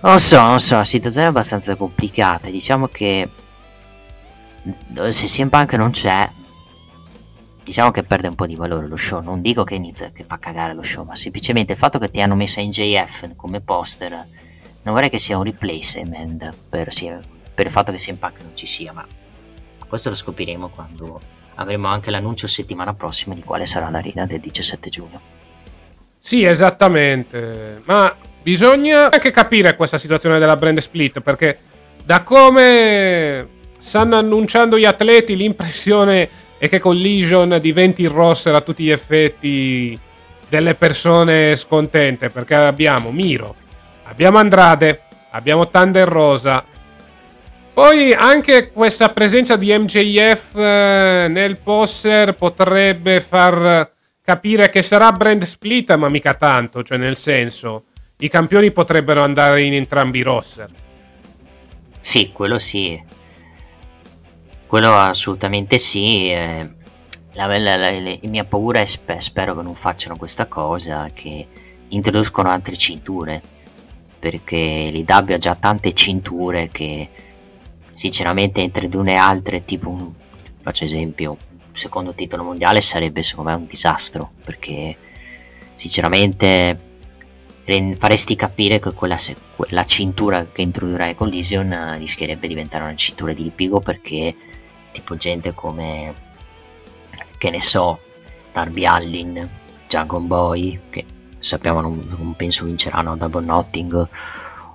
Non 0.00 0.18
so, 0.18 0.40
non 0.40 0.58
so, 0.58 0.76
la 0.76 0.84
situazione 0.84 1.26
è 1.26 1.30
abbastanza 1.30 1.76
complicata. 1.76 2.48
Diciamo 2.48 2.88
che 2.88 3.28
se 5.10 5.26
CM 5.26 5.48
Punk 5.48 5.74
non 5.74 5.90
c'è, 5.90 6.28
diciamo 7.68 7.90
che 7.90 8.02
perde 8.02 8.28
un 8.28 8.34
po' 8.34 8.46
di 8.46 8.56
valore 8.56 8.88
lo 8.88 8.96
show. 8.96 9.20
Non 9.20 9.42
dico 9.42 9.62
che 9.62 9.74
inizia 9.74 10.10
che 10.10 10.24
fa 10.24 10.38
cagare 10.38 10.72
lo 10.72 10.82
show, 10.82 11.04
ma 11.04 11.14
semplicemente 11.14 11.74
il 11.74 11.78
fatto 11.78 11.98
che 11.98 12.10
ti 12.10 12.22
hanno 12.22 12.34
messo 12.34 12.60
in 12.60 12.70
JF 12.70 13.36
come 13.36 13.60
poster, 13.60 14.10
non 14.10 14.94
vorrei 14.94 15.10
che 15.10 15.18
sia 15.18 15.36
un 15.36 15.44
replacement 15.44 16.54
per, 16.70 16.88
per 17.54 17.66
il 17.66 17.70
fatto 17.70 17.92
che 17.92 17.98
CM 17.98 18.16
Punk 18.16 18.40
non 18.40 18.52
ci 18.54 18.66
sia, 18.66 18.94
ma 18.94 19.06
questo 19.86 20.08
lo 20.08 20.16
scopriremo 20.16 20.70
quando 20.70 21.20
avremo 21.56 21.88
anche 21.88 22.10
l'annuncio 22.10 22.46
settimana 22.46 22.94
prossima 22.94 23.34
di 23.34 23.42
quale 23.42 23.66
sarà 23.66 23.90
l'arena 23.90 24.24
del 24.24 24.40
17 24.40 24.88
giugno. 24.88 25.20
Sì, 26.18 26.44
esattamente. 26.44 27.82
Ma 27.84 28.16
bisogna 28.42 29.10
anche 29.10 29.30
capire 29.30 29.76
questa 29.76 29.98
situazione 29.98 30.38
della 30.38 30.56
brand 30.56 30.78
split 30.78 31.20
perché 31.20 31.58
da 32.02 32.22
come 32.22 33.46
stanno 33.78 34.16
annunciando 34.16 34.78
gli 34.78 34.86
atleti 34.86 35.36
l'impressione 35.36 36.46
è 36.58 36.68
che 36.68 36.80
Collision 36.80 37.58
diventi 37.60 38.02
il 38.02 38.10
roster 38.10 38.54
a 38.54 38.60
tutti 38.60 38.84
gli 38.84 38.90
effetti 38.90 39.98
delle 40.48 40.74
persone 40.74 41.54
scontente 41.56 42.28
perché 42.30 42.54
abbiamo 42.54 43.10
Miro, 43.10 43.54
abbiamo 44.04 44.38
Andrade, 44.38 45.02
abbiamo 45.30 45.68
Thunder 45.68 46.08
Rosa. 46.08 46.64
Poi 47.72 48.12
anche 48.12 48.72
questa 48.72 49.10
presenza 49.10 49.56
di 49.56 49.72
MJF 49.72 50.56
eh, 50.56 51.26
nel 51.28 51.58
poster 51.58 52.34
potrebbe 52.34 53.20
far 53.20 53.92
capire 54.20 54.68
che 54.68 54.82
sarà 54.82 55.12
brand 55.12 55.42
split, 55.44 55.94
ma 55.94 56.08
mica 56.08 56.34
tanto, 56.34 56.82
cioè 56.82 56.98
nel 56.98 57.16
senso 57.16 57.84
i 58.18 58.28
campioni 58.28 58.72
potrebbero 58.72 59.22
andare 59.22 59.62
in 59.62 59.74
entrambi 59.74 60.18
i 60.18 60.22
roster. 60.22 60.68
Sì, 62.00 62.32
quello 62.32 62.58
sì. 62.58 63.00
Quello 64.68 64.94
assolutamente 64.94 65.78
sì. 65.78 66.30
Eh, 66.30 66.68
la, 67.32 67.46
la, 67.46 67.76
la, 67.76 67.90
la, 67.90 68.18
mia 68.24 68.44
paura 68.44 68.80
è 68.80 68.84
spe- 68.84 69.18
spero 69.18 69.56
che 69.56 69.62
non 69.62 69.74
facciano 69.74 70.14
questa 70.16 70.44
cosa, 70.44 71.08
che 71.14 71.46
introducono 71.88 72.50
altre 72.50 72.76
cinture. 72.76 73.40
Perché 74.18 74.90
l'IW 74.92 75.32
ha 75.32 75.38
già 75.38 75.54
tante 75.54 75.94
cinture 75.94 76.68
che 76.68 77.08
sinceramente 77.94 78.70
le 78.70 79.16
altre, 79.16 79.64
tipo 79.64 79.88
un, 79.88 80.12
faccio 80.60 80.84
esempio, 80.84 81.38
secondo 81.72 82.12
titolo 82.12 82.42
mondiale 82.42 82.82
sarebbe 82.82 83.22
secondo 83.22 83.48
me 83.48 83.56
un 83.56 83.66
disastro. 83.66 84.32
Perché 84.44 84.94
sinceramente 85.76 86.78
faresti 87.96 88.36
capire 88.36 88.80
che 88.80 88.92
quella, 88.92 89.16
la 89.68 89.84
cintura 89.84 90.46
che 90.52 90.60
introdurrai 90.60 91.14
con 91.14 91.28
Lysion 91.28 91.72
eh, 91.72 91.96
rischierebbe 91.96 92.42
di 92.42 92.54
diventare 92.54 92.84
una 92.84 92.94
cintura 92.94 93.32
di 93.32 93.42
ripiego 93.42 93.80
perché 93.80 94.34
tipo 94.98 95.16
gente 95.16 95.54
come 95.54 96.12
che 97.38 97.50
ne 97.50 97.62
so 97.62 98.00
Darby 98.52 98.84
Allin 98.84 99.48
Dragon 99.86 100.26
Boy 100.26 100.80
che 100.90 101.04
sappiamo 101.38 101.80
non, 101.80 102.16
non 102.18 102.34
penso 102.34 102.64
vinceranno 102.64 103.16
Double 103.16 103.44
Notting 103.44 104.08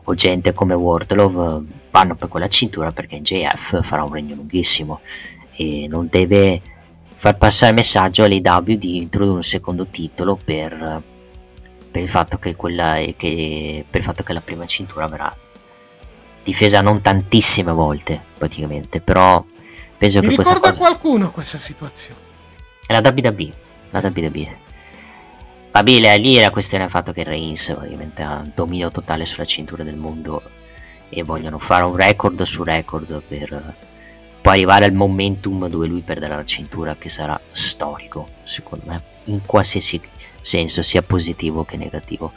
o 0.06 0.16
gente 0.16 0.54
come 0.54 0.74
Wardlove 0.74 1.66
vanno 1.92 2.16
per 2.16 2.30
quella 2.30 2.48
cintura 2.48 2.92
perché 2.92 3.22
JF 3.22 3.84
farà 3.84 4.04
un 4.04 4.14
regno 4.14 4.36
lunghissimo 4.36 5.02
e 5.52 5.88
non 5.90 6.08
deve 6.10 6.62
far 7.16 7.38
passare 7.38 7.72
il 7.72 7.78
messaggio 7.78 8.24
all'AW 8.24 8.76
di 8.76 8.98
introdurre 8.98 9.36
un 9.36 9.44
secondo 9.44 9.88
titolo 9.88 10.38
per 10.44 11.04
per 11.92 12.02
il 12.02 12.10
fatto 12.10 12.40
che, 12.40 12.56
quella, 12.56 12.96
che, 13.16 13.86
per 13.88 14.00
il 14.00 14.06
fatto 14.06 14.24
che 14.24 14.34
la 14.34 14.42
prima 14.42 14.66
cintura 14.66 15.06
verrà 15.06 15.36
difesa 16.44 16.82
non 16.82 17.02
tantissime 17.02 17.72
volte 17.72 18.20
praticamente 18.36 19.00
però 19.00 19.46
penso 20.04 20.20
Mi 20.20 20.28
che 20.30 20.36
questa 20.36 20.60
cosa 20.60 20.74
qualcuno 20.76 21.32
questa 21.32 21.58
situazione 21.58 22.20
è 22.86 23.00
la 23.00 23.00
WWE 23.04 23.54
la 23.92 24.00
WWE 24.04 24.62
Vabbè, 25.72 26.18
lì 26.20 26.36
è 26.36 26.42
la 26.42 26.52
questione 26.52 26.84
del 26.84 26.92
fatto 26.92 27.14
che 27.14 27.24
Reigns 27.24 27.70
ha 27.70 27.80
un 27.80 28.52
dominio 28.54 28.92
totale 28.92 29.26
sulla 29.26 29.46
cintura 29.46 29.84
del 29.84 29.96
mondo 29.96 30.44
e 31.10 31.24
vogliono 31.24 31.58
fare 31.58 31.86
un 31.86 31.96
record 31.96 32.42
su 32.44 32.64
record 32.64 33.24
per 33.28 33.76
poi 34.42 34.54
arrivare 34.54 34.86
al 34.86 34.94
momentum 34.94 35.68
dove 35.68 35.88
lui 35.88 36.02
perderà 36.02 36.36
la 36.36 36.46
cintura 36.46 36.96
che 36.96 37.10
sarà 37.10 37.40
storico 37.50 38.28
secondo 38.44 38.86
me 38.88 39.02
in 39.26 39.42
qualsiasi 39.46 40.00
senso 40.42 40.82
sia 40.82 41.02
positivo 41.02 41.64
che 41.64 41.78
negativo. 41.78 42.34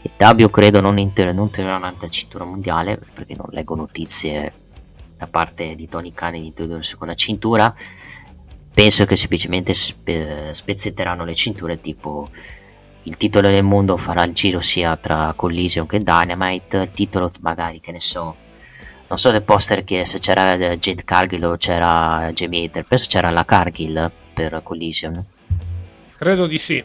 E 0.00 0.10
Tabio 0.16 0.48
credo 0.48 0.80
non, 0.80 0.98
inter- 0.98 1.34
non 1.34 1.50
terrà 1.50 1.76
un'altra 1.76 2.08
cintura 2.08 2.44
mondiale 2.44 2.98
perché 3.12 3.34
non 3.36 3.46
leggo 3.50 3.74
notizie 3.74 4.52
da 5.22 5.28
parte 5.28 5.76
di 5.76 5.88
Tony 5.88 6.12
Khan 6.12 6.32
di 6.32 6.46
introdurre 6.46 6.82
seconda 6.82 7.14
cintura. 7.14 7.72
Penso 8.74 9.04
che 9.04 9.16
semplicemente 9.16 9.72
spe- 9.74 10.50
spezzetteranno 10.52 11.24
le 11.24 11.34
cinture 11.34 11.80
tipo 11.80 12.28
il 13.04 13.16
titolo 13.16 13.48
del 13.48 13.62
mondo 13.62 13.96
farà 13.96 14.24
il 14.24 14.32
giro 14.32 14.60
sia 14.60 14.96
tra 14.96 15.32
Collision 15.36 15.86
che 15.86 15.98
Dynamite, 15.98 16.76
il 16.78 16.90
titolo 16.90 17.30
magari 17.40 17.80
che 17.80 17.92
ne 17.92 18.00
so 18.00 18.36
non 19.08 19.18
so 19.18 19.30
del 19.30 19.42
poster 19.42 19.84
che 19.84 20.06
se 20.06 20.18
c'era 20.18 20.56
Jade 20.56 21.04
Cargill 21.04 21.42
o 21.44 21.56
c'era 21.56 22.30
Jamie 22.32 22.64
Hater, 22.64 22.86
penso 22.86 23.08
c'era 23.08 23.28
la 23.28 23.44
Cargill 23.44 24.10
per 24.32 24.60
Collision. 24.62 25.22
Credo 26.16 26.46
di 26.46 26.56
sì 26.56 26.82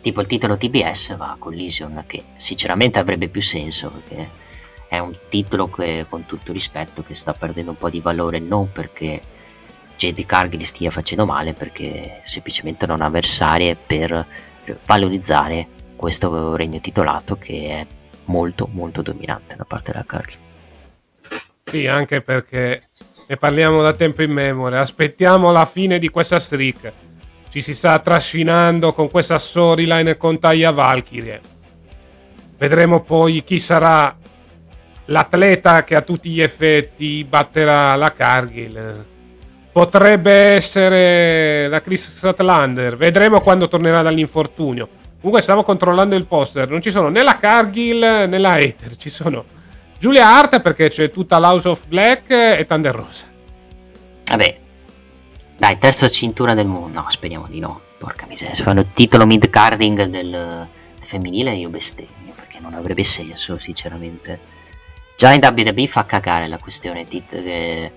tipo 0.00 0.20
il 0.20 0.26
titolo 0.26 0.56
TBS 0.56 1.16
va 1.16 1.32
a 1.32 1.36
Collision 1.38 2.04
che 2.06 2.22
sinceramente 2.36 2.98
avrebbe 2.98 3.28
più 3.28 3.40
senso 3.40 3.90
perché 3.90 4.28
è 4.88 4.98
un 4.98 5.14
titolo 5.28 5.68
che 5.68 6.06
con 6.08 6.24
tutto 6.24 6.52
rispetto 6.52 7.02
che 7.02 7.14
sta 7.14 7.34
perdendo 7.34 7.72
un 7.72 7.76
po' 7.76 7.90
di 7.90 8.00
valore 8.00 8.38
non 8.38 8.72
perché 8.72 9.20
JD 9.96 10.24
Cargill 10.24 10.62
stia 10.62 10.90
facendo 10.90 11.26
male 11.26 11.52
perché 11.52 12.22
semplicemente 12.24 12.86
non 12.86 13.02
ha 13.02 13.06
avversarie 13.06 13.76
per 13.76 14.26
valorizzare 14.86 15.66
questo 15.96 16.56
regno 16.56 16.80
titolato 16.80 17.36
che 17.36 17.68
è 17.68 17.86
molto 18.26 18.68
molto 18.70 19.02
dominante 19.02 19.56
da 19.56 19.64
parte 19.64 19.92
della 19.92 20.04
Cargill. 20.06 20.38
Sì 21.64 21.86
anche 21.86 22.22
perché 22.22 22.88
ne 23.26 23.36
parliamo 23.36 23.82
da 23.82 23.92
tempo 23.92 24.22
in 24.22 24.32
memoria. 24.32 24.80
Aspettiamo 24.80 25.50
la 25.50 25.66
fine 25.66 25.98
di 25.98 26.08
questa 26.08 26.38
streak. 26.38 26.92
Ci 27.50 27.60
si 27.60 27.74
sta 27.74 27.98
trascinando 27.98 28.92
con 28.92 29.10
questa 29.10 29.36
storyline 29.36 30.16
con 30.16 30.38
Taya 30.38 30.70
Valkyrie. 30.70 31.40
Vedremo 32.56 33.02
poi 33.02 33.44
chi 33.44 33.58
sarà 33.58 34.16
l'atleta 35.10 35.84
che 35.84 35.94
a 35.94 36.02
tutti 36.02 36.30
gli 36.30 36.40
effetti 36.40 37.24
batterà 37.24 37.94
la 37.94 38.12
Cargill. 38.12 39.04
Potrebbe 39.70 40.32
essere 40.32 41.68
la 41.68 41.80
Chris 41.80 42.10
Statlander. 42.10 42.96
Vedremo 42.96 43.40
quando 43.40 43.68
tornerà 43.68 44.02
dall'infortunio. 44.02 44.88
Comunque 45.18 45.42
stiamo 45.42 45.62
controllando 45.62 46.16
il 46.16 46.26
poster. 46.26 46.68
Non 46.68 46.82
ci 46.82 46.90
sono 46.90 47.08
né 47.08 47.22
la 47.22 47.36
Cargill 47.36 48.00
né 48.00 48.38
la 48.38 48.54
Hater. 48.54 48.96
Ci 48.96 49.10
sono 49.10 49.44
Giulia 49.98 50.36
Hart 50.36 50.60
perché 50.60 50.88
c'è 50.88 51.10
tutta 51.10 51.38
l'House 51.38 51.68
of 51.68 51.86
Black 51.86 52.30
e 52.30 52.64
Thunder 52.66 52.94
Rosa. 52.94 53.26
Vabbè, 54.26 54.58
dai, 55.56 55.78
terza 55.78 56.08
cintura 56.08 56.54
del 56.54 56.66
mondo. 56.66 57.00
No, 57.00 57.06
speriamo 57.08 57.46
di 57.48 57.60
no. 57.60 57.80
Porca 57.98 58.26
miseria. 58.26 58.54
Se 58.54 58.62
fanno 58.62 58.80
il 58.80 58.90
titolo 58.92 59.26
mid-carding 59.26 60.04
del 60.04 60.68
femminile, 61.00 61.52
io 61.52 61.68
bestemmio. 61.68 62.32
Perché 62.34 62.58
non 62.60 62.74
avrebbe 62.74 63.04
senso, 63.04 63.58
sinceramente. 63.58 64.56
Già 65.18 65.32
in 65.32 65.40
WWE 65.42 65.88
fa 65.88 66.06
cagare 66.06 66.46
la 66.46 66.58
questione. 66.58 67.04
Tit- 67.04 67.42
che 67.42 67.92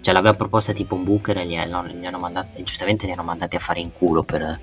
cioè, 0.00 0.14
l'aveva 0.14 0.32
proposta 0.32 0.72
tipo 0.72 0.94
un 0.94 1.04
Booker 1.04 1.36
e 1.36 1.46
gli, 1.46 1.54
no, 1.54 1.84
gli 1.86 2.06
hanno 2.06 2.18
mandati, 2.18 2.62
giustamente 2.62 3.04
li 3.04 3.12
hanno 3.12 3.24
mandati 3.24 3.56
a 3.56 3.58
fare 3.58 3.80
in 3.80 3.92
culo 3.92 4.22
per, 4.22 4.58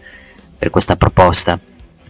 per 0.57 0.71
questa 0.71 0.95
proposta. 0.95 1.59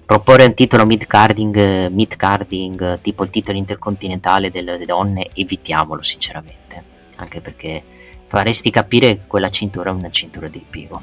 Proporre 0.06 0.46
un 0.46 0.54
titolo 0.54 0.86
mid-carding, 0.86 1.90
mid-carding, 1.90 3.02
tipo 3.02 3.24
il 3.24 3.30
titolo 3.30 3.58
intercontinentale 3.58 4.50
delle, 4.52 4.72
delle 4.72 4.86
donne, 4.86 5.28
evitiamolo, 5.34 6.02
sinceramente. 6.02 6.82
Anche 7.18 7.42
perché 7.42 7.84
faresti 8.26 8.70
capire 8.70 9.18
che 9.18 9.22
quella 9.28 9.50
cintura 9.50 9.90
è 9.90 9.94
una 9.94 10.10
cintura 10.12 10.48
di 10.48 10.64
piego. 10.66 11.02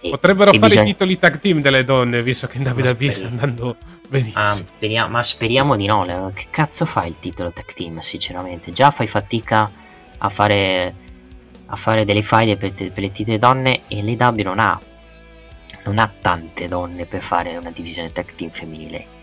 E, 0.00 0.10
Potrebbero 0.10 0.50
e 0.50 0.58
fare 0.58 0.68
bisogna... 0.68 0.88
i 0.88 0.92
titoli 0.92 1.18
tag 1.18 1.40
team 1.40 1.60
delle 1.60 1.84
donne, 1.84 2.22
visto 2.22 2.46
che 2.46 2.58
in 2.58 2.66
WWE 2.66 3.10
sta 3.10 3.26
andando 3.26 3.76
benissimo. 4.08 4.42
Ah, 4.42 4.54
speriamo, 4.54 5.08
ma 5.08 5.22
speriamo 5.22 5.76
di 5.76 5.86
no. 5.86 6.30
Che 6.34 6.46
cazzo 6.50 6.86
fa 6.86 7.04
il 7.04 7.18
titolo 7.18 7.50
tag 7.50 7.66
team, 7.72 7.98
sinceramente? 7.98 8.70
Già 8.70 8.90
fai 8.90 9.08
fatica 9.08 9.70
a 10.18 10.28
fare, 10.28 10.94
a 11.66 11.76
fare 11.76 12.04
delle 12.04 12.22
faide 12.22 12.56
per, 12.56 12.72
per 12.72 12.92
le 12.94 13.10
titoli 13.10 13.38
donne 13.38 13.82
e 13.88 14.02
l'EW 14.02 14.42
non 14.42 14.58
ha, 14.60 14.80
non 15.84 15.98
ha 15.98 16.12
tante 16.20 16.68
donne 16.68 17.06
per 17.06 17.22
fare 17.22 17.56
una 17.56 17.70
divisione 17.70 18.12
tag 18.12 18.34
team 18.34 18.50
femminile. 18.50 19.16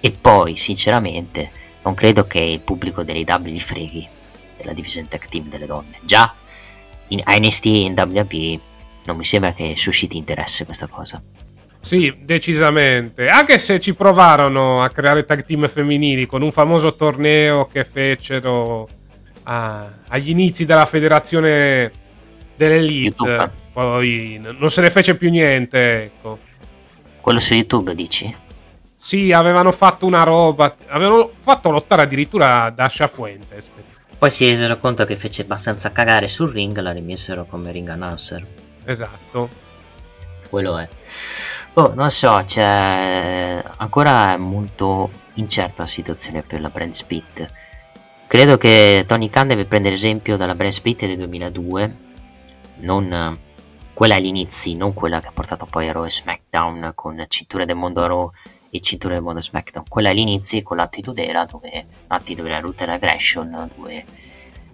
E 0.00 0.10
poi, 0.12 0.56
sinceramente, 0.56 1.50
non 1.82 1.94
credo 1.94 2.26
che 2.26 2.38
il 2.38 2.60
pubblico 2.60 3.02
dell'EW 3.02 3.44
li 3.44 3.60
freghi 3.60 4.08
della 4.56 4.72
divisione 4.72 5.08
tech 5.08 5.26
team 5.28 5.48
delle 5.48 5.66
donne. 5.66 5.98
Già 6.02 6.34
in 7.08 7.22
NST 7.24 7.66
e 7.66 7.80
in 7.80 7.94
WWE 7.96 8.60
non 9.06 9.16
mi 9.16 9.24
sembra 9.24 9.52
che 9.52 9.74
susciti 9.76 10.16
interesse 10.16 10.64
questa 10.64 10.86
cosa. 10.86 11.22
Sì, 11.80 12.14
decisamente. 12.22 13.28
Anche 13.28 13.58
se 13.58 13.78
ci 13.78 13.94
provarono 13.94 14.82
a 14.82 14.88
creare 14.88 15.24
tag 15.24 15.44
team 15.44 15.68
femminili 15.68 16.26
con 16.26 16.40
un 16.40 16.50
famoso 16.50 16.94
torneo 16.94 17.66
che 17.66 17.84
fecero 17.84 18.88
a, 19.42 19.86
agli 20.08 20.30
inizi 20.30 20.64
della 20.64 20.86
federazione 20.86 21.92
dell'Elite. 22.56 23.22
YouTube. 23.22 23.50
Poi 23.74 24.40
non 24.40 24.70
se 24.70 24.80
ne 24.80 24.90
fece 24.90 25.16
più 25.16 25.28
niente, 25.28 26.04
ecco. 26.04 26.38
Quello 27.20 27.38
su 27.38 27.54
YouTube 27.54 27.94
dici? 27.94 28.34
Sì, 28.96 29.32
avevano 29.32 29.70
fatto 29.70 30.06
una 30.06 30.22
roba. 30.22 30.74
Avevano 30.86 31.32
fatto 31.38 31.70
lottare 31.70 32.00
addirittura 32.00 32.70
Dasha 32.70 33.08
Fuentes. 33.08 33.70
Poi 34.16 34.30
si 34.30 34.46
resero 34.46 34.78
conto 34.78 35.04
che 35.04 35.16
fece 35.16 35.42
abbastanza 35.42 35.92
cagare 35.92 36.28
sul 36.28 36.50
ring, 36.50 36.78
la 36.78 36.92
rimessero 36.92 37.44
come 37.44 37.70
ring 37.72 37.90
announcer. 37.90 38.63
Esatto. 38.84 39.48
Quello 40.48 40.78
è. 40.78 40.88
Oh, 41.74 41.92
non 41.94 42.10
so, 42.10 42.44
cioè, 42.44 43.64
ancora 43.78 44.34
è 44.34 44.36
molto 44.36 45.10
incerta 45.34 45.82
la 45.82 45.88
situazione 45.88 46.42
per 46.42 46.60
la 46.60 46.68
brand 46.68 46.92
split. 46.92 47.46
Credo 48.26 48.56
che 48.58 49.04
Tony 49.06 49.28
Khan 49.28 49.48
deve 49.48 49.64
prendere 49.64 49.94
esempio 49.94 50.36
dalla 50.36 50.54
brand 50.54 50.72
split 50.72 51.06
del 51.06 51.16
2002, 51.18 51.96
non 52.76 53.38
quella 53.92 54.16
agli 54.16 54.26
inizi, 54.26 54.74
non 54.76 54.92
quella 54.92 55.20
che 55.20 55.28
ha 55.28 55.32
portato 55.32 55.66
poi 55.66 55.88
a 55.88 55.92
Raw 55.92 56.04
e 56.04 56.10
SmackDown 56.10 56.92
con 56.94 57.24
cinture 57.28 57.64
del 57.64 57.76
mondo 57.76 58.06
Raw 58.06 58.30
e 58.70 58.80
cinture 58.80 59.14
del 59.14 59.22
mondo 59.22 59.40
SmackDown. 59.40 59.86
Quella 59.88 60.10
agli 60.10 60.18
inizi 60.18 60.62
con 60.62 60.76
l'Attitude 60.76 61.26
Era, 61.26 61.44
dove 61.44 61.86
l'Attitude 62.08 62.48
era 62.48 62.58
Router 62.60 62.88
Aggression, 62.90 63.70
dove 63.76 64.04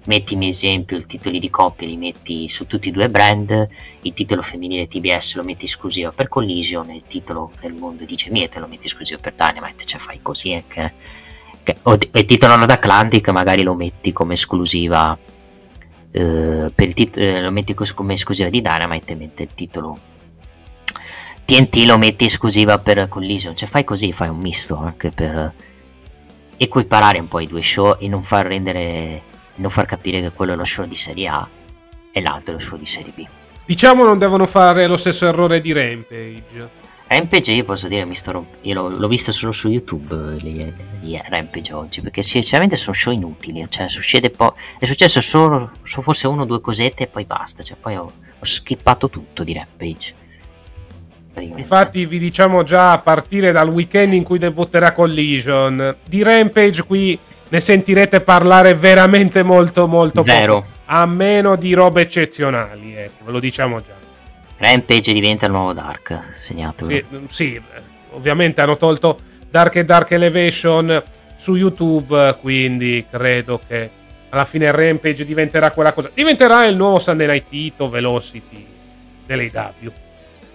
mettimi 0.04 0.48
esempio 0.48 0.96
i 0.96 1.04
titoli 1.04 1.38
di 1.38 1.50
coppia 1.50 1.86
li 1.86 1.96
metti 1.96 2.48
su 2.48 2.66
tutti 2.66 2.88
i 2.88 2.92
due 2.92 3.10
brand 3.10 3.68
il 4.02 4.12
titolo 4.14 4.40
femminile 4.40 4.88
TBS 4.88 5.34
lo 5.34 5.44
metti 5.44 5.66
esclusivo 5.66 6.10
per 6.12 6.28
Collision 6.28 6.90
il 6.90 7.02
titolo 7.06 7.50
del 7.60 7.74
mondo 7.74 8.04
dice 8.04 8.30
Miete 8.30 8.60
lo 8.60 8.66
metti 8.66 8.86
esclusivo 8.86 9.18
per 9.20 9.34
Dynamite 9.34 9.84
cioè 9.84 10.00
fai 10.00 10.20
così 10.22 10.54
anche 10.54 10.94
eh, 11.70 11.76
o, 11.82 11.98
il 12.12 12.24
titolo 12.24 12.56
Nord 12.56 12.70
Atlantic 12.70 13.28
magari 13.28 13.62
lo 13.62 13.74
metti 13.74 14.12
come 14.12 14.34
esclusiva 14.34 15.16
eh, 16.10 16.72
per 16.74 16.86
il 16.86 16.94
tit- 16.94 17.18
eh, 17.18 17.40
lo 17.40 17.50
metti 17.50 17.74
come 17.74 18.14
esclusiva 18.14 18.48
di 18.48 18.60
Dynamite 18.60 19.14
mentre 19.14 19.44
il 19.44 19.54
titolo. 19.54 19.98
TNT 21.44 21.84
lo 21.86 21.98
metti 21.98 22.24
esclusiva 22.24 22.78
per 22.78 23.08
Collision 23.08 23.56
cioè 23.56 23.68
fai 23.68 23.84
così 23.84 24.12
fai 24.12 24.28
un 24.28 24.38
misto 24.38 24.76
anche 24.76 25.10
per 25.10 25.52
equiparare 26.56 27.18
un 27.18 27.26
po' 27.26 27.40
i 27.40 27.46
due 27.46 27.62
show 27.62 27.96
e 27.98 28.06
non 28.06 28.22
far 28.22 28.46
rendere 28.46 29.22
non 29.61 29.70
far 29.70 29.87
capire 29.87 30.20
che 30.20 30.31
quello 30.31 30.53
è 30.53 30.57
lo 30.57 30.64
show 30.64 30.85
di 30.85 30.96
serie 30.96 31.29
A 31.29 31.49
e 32.11 32.20
l'altro 32.20 32.51
è 32.51 32.53
lo 32.55 32.59
show 32.59 32.79
di 32.79 32.87
serie 32.87 33.12
B. 33.14 33.27
Diciamo 33.64 34.05
non 34.05 34.18
devono 34.18 34.46
fare 34.46 34.87
lo 34.87 34.96
stesso 34.96 35.29
errore 35.29 35.61
di 35.61 35.73
Rampage. 35.73 36.79
Rampage 37.07 37.53
io 37.53 37.64
posso 37.64 37.88
dire 37.88 38.05
mi 38.05 38.14
sto 38.14 38.33
romp- 38.33 38.57
io 38.62 38.75
l'ho, 38.75 38.88
l'ho, 38.88 39.09
visto 39.09 39.33
solo 39.33 39.51
su 39.53 39.68
YouTube 39.68 40.37
gli, 40.40 40.73
gli 41.01 41.18
Rampage 41.29 41.73
oggi 41.73 42.01
perché 42.01 42.23
sinceramente 42.23 42.77
sono 42.77 42.94
show 42.94 43.12
inutili 43.12 43.66
cioè 43.68 43.88
succede 43.88 44.31
po- 44.31 44.55
è 44.79 44.85
successo 44.85 45.20
solo 45.20 45.73
su 45.83 46.03
forse 46.03 46.29
uno 46.29 46.42
o 46.42 46.44
due 46.44 46.61
cosette 46.61 47.03
e 47.03 47.07
poi 47.09 47.25
basta 47.25 47.64
cioè 47.64 47.77
poi 47.81 47.96
ho, 47.96 48.12
ho 48.38 48.44
skippato 48.44 49.11
tutto 49.11 49.42
di 49.42 49.53
Rampage 49.53 50.18
Infatti 51.40 52.07
vi 52.07 52.18
diciamo 52.18 52.62
già 52.62 52.92
a 52.92 52.99
partire 52.99 53.53
dal 53.53 53.68
weekend 53.68 54.12
in 54.12 54.23
cui 54.23 54.38
debutterà 54.38 54.92
Collision 54.92 55.96
di 56.07 56.23
Rampage 56.23 56.83
qui 56.85 57.18
ne 57.50 57.60
sentirete 57.60 58.20
parlare 58.20 58.74
veramente 58.74 59.42
molto 59.42 59.86
molto 59.86 60.22
Zero. 60.22 60.60
poco. 60.60 60.68
A 60.86 61.04
meno 61.06 61.56
di 61.56 61.74
robe 61.74 62.02
eccezionali, 62.02 62.96
ecco, 62.96 63.24
ve 63.24 63.32
lo 63.32 63.40
diciamo 63.40 63.80
già. 63.80 63.94
Rampage 64.56 65.12
diventa 65.12 65.46
il 65.46 65.52
nuovo 65.52 65.72
Dark, 65.72 66.34
segnatelo. 66.36 66.90
Sì, 66.90 67.04
sì, 67.28 67.60
ovviamente 68.10 68.60
hanno 68.60 68.76
tolto 68.76 69.18
Dark 69.48 69.76
e 69.76 69.84
Dark 69.84 70.10
Elevation 70.10 71.02
su 71.36 71.56
YouTube, 71.56 72.36
quindi 72.40 73.04
credo 73.10 73.60
che 73.66 73.90
alla 74.28 74.44
fine 74.44 74.70
Rampage 74.70 75.24
diventerà 75.24 75.70
quella 75.70 75.92
cosa. 75.92 76.10
Diventerà 76.12 76.64
il 76.66 76.76
nuovo 76.76 76.98
Sunday 76.98 77.26
Night 77.26 77.48
Tito 77.48 77.88
Velocity 77.88 78.66
dell'AW. 79.26 79.92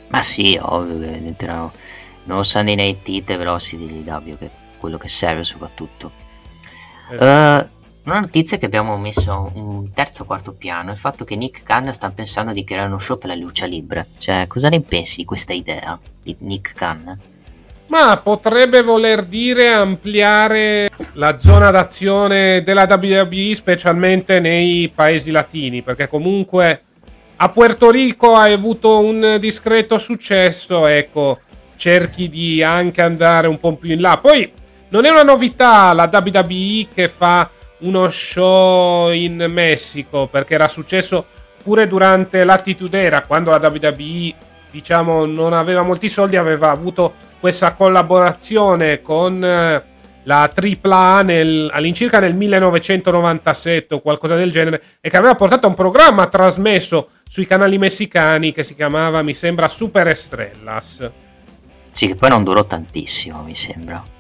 Ma 0.08 0.21
sì, 0.21 0.58
ovvio 0.62 0.99
che 0.99 1.12
diventerà 1.17 1.53
il 1.63 1.71
nuovo 2.23 2.43
Sunday 2.43 2.75
Night 2.75 3.01
Tito 3.01 3.38
Velocity 3.38 3.86
dell'AW, 3.88 4.38
che 4.38 4.45
è 4.45 4.49
quello 4.77 4.97
che 4.97 5.08
serve 5.10 5.43
soprattutto. 5.43 6.23
Uh, 7.10 7.68
una 8.06 8.20
notizia 8.20 8.58
che 8.58 8.65
abbiamo 8.65 8.98
messo 8.98 9.52
un 9.56 9.91
terzo 9.91 10.24
o 10.24 10.26
quarto 10.26 10.54
piano 10.54 10.89
è 10.89 10.94
il 10.94 11.00
fatto 11.00 11.26
che 11.26 11.36
Nick 11.36 11.63
Khan 11.63 11.91
sta 11.94 12.10
pensando 12.12 12.52
di 12.52 12.63
creare 12.63 12.88
uno 12.88 13.00
show 13.00 13.18
per 13.18 13.30
la 13.30 13.36
luce 13.36 13.68
libre. 13.68 14.08
Cioè, 14.18 14.46
cosa 14.48 14.70
ne 14.70 14.82
pensi 14.82 15.18
di 15.18 15.26
questa 15.26 15.54
idea 15.54 15.98
di 16.22 16.36
Nick 16.39 16.74
Khan? 16.76 17.20
Ma 17.88 18.18
potrebbe 18.18 18.82
voler 18.82 19.26
dire 19.26 19.72
ampliare 19.72 20.89
la 21.13 21.38
zona 21.38 21.72
d'azione 21.72 22.63
della 22.63 22.88
WWE, 22.89 23.54
specialmente 23.54 24.39
nei 24.39 24.89
paesi 24.94 25.32
latini, 25.32 25.82
perché 25.82 26.08
comunque 26.08 26.82
a 27.38 27.48
Puerto 27.48 27.91
Rico 27.91 28.36
hai 28.36 28.54
avuto 28.54 29.00
un 29.00 29.38
discreto 29.39 29.98
successo, 29.98 30.88
ecco, 30.88 31.39
cerchi 31.76 32.30
di 32.30 32.63
anche 32.63 33.02
andare 33.02 33.48
un 33.48 33.60
po' 33.60 33.76
più 33.76 33.91
in 33.94 34.02
là. 34.02 34.18
Poi 34.18 34.52
non 34.95 35.03
è 35.03 35.10
una 35.10 35.23
novità 35.23 35.91
la 35.91 36.10
WWE 36.10 36.88
che 36.93 37.10
fa 37.10 37.49
uno 37.79 38.10
show 38.10 39.12
in 39.12 39.45
Messico, 39.49 40.27
perché 40.27 40.53
era 40.53 40.69
successo 40.69 41.25
pure 41.62 41.86
durante 41.86 42.45
l'Attitude 42.45 43.01
Era, 43.01 43.23
quando 43.23 43.51
la 43.51 43.58
WWE 43.58 44.34
diciamo 44.71 45.25
non 45.25 45.51
aveva 45.51 45.81
molti 45.81 46.08
soldi, 46.08 46.38
aveva 46.38 46.69
avuto 46.69 47.13
questa 47.41 47.73
collaborazione 47.73 49.01
con 49.01 49.43
eh, 49.43 49.84
la 50.23 50.49
AAA 50.53 51.21
nel, 51.23 51.69
all'incirca 51.73 52.19
nel 52.19 52.34
1997 52.34 53.95
o 53.95 53.99
qualcosa 53.99 54.36
del 54.36 54.51
genere 54.51 54.81
e 55.01 55.10
che 55.10 55.17
aveva 55.17 55.36
portato 55.36 55.65
a 55.65 55.69
un 55.69 55.75
programma 55.75 56.27
trasmesso 56.27 57.10
sui 57.27 57.45
canali 57.45 57.77
messicani 57.77 58.53
che 58.53 58.63
si 58.63 58.75
chiamava, 58.75 59.21
mi 59.21 59.34
sembra, 59.34 59.67
Super 59.67 60.08
Estrellas. 60.08 61.10
Sì, 61.91 62.08
che 62.08 62.15
poi 62.15 62.29
non 62.29 62.45
durò 62.45 62.63
tantissimo, 62.65 63.43
mi 63.43 63.55
sembra. 63.55 64.14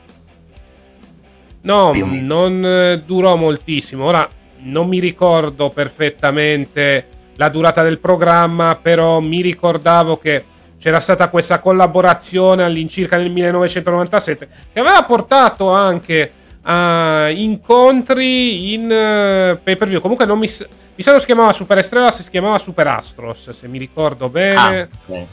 No, 1.65 1.93
non 1.93 2.63
eh, 2.63 3.01
durò 3.05 3.35
moltissimo. 3.35 4.05
Ora 4.05 4.27
non 4.59 4.87
mi 4.87 4.99
ricordo 4.99 5.69
perfettamente 5.69 7.07
la 7.35 7.49
durata 7.49 7.83
del 7.83 7.99
programma, 7.99 8.77
però 8.81 9.19
mi 9.19 9.41
ricordavo 9.41 10.17
che 10.17 10.43
c'era 10.79 10.99
stata 10.99 11.29
questa 11.29 11.59
collaborazione 11.59 12.63
all'incirca 12.63 13.17
nel 13.17 13.31
1997 13.31 14.47
che 14.71 14.79
aveva 14.79 15.03
portato 15.03 15.71
anche 15.71 16.31
a 16.61 17.29
incontri 17.29 18.73
in 18.73 18.83
uh, 18.83 19.63
pay 19.63 19.75
per 19.75 19.87
view. 19.87 19.99
Comunque 19.99 20.25
non 20.25 20.37
mi, 20.37 20.47
mi 20.47 21.03
sa 21.03 21.11
non 21.11 21.19
si 21.19 21.25
chiamava 21.25 21.51
Super 21.51 21.79
Estrella, 21.79 22.11
si 22.11 22.29
chiamava 22.29 22.57
Super 22.57 22.87
Astros, 22.87 23.49
se 23.49 23.67
mi 23.67 23.77
ricordo 23.77 24.29
bene. 24.29 24.81
Ah, 24.81 24.87
okay. 25.05 25.27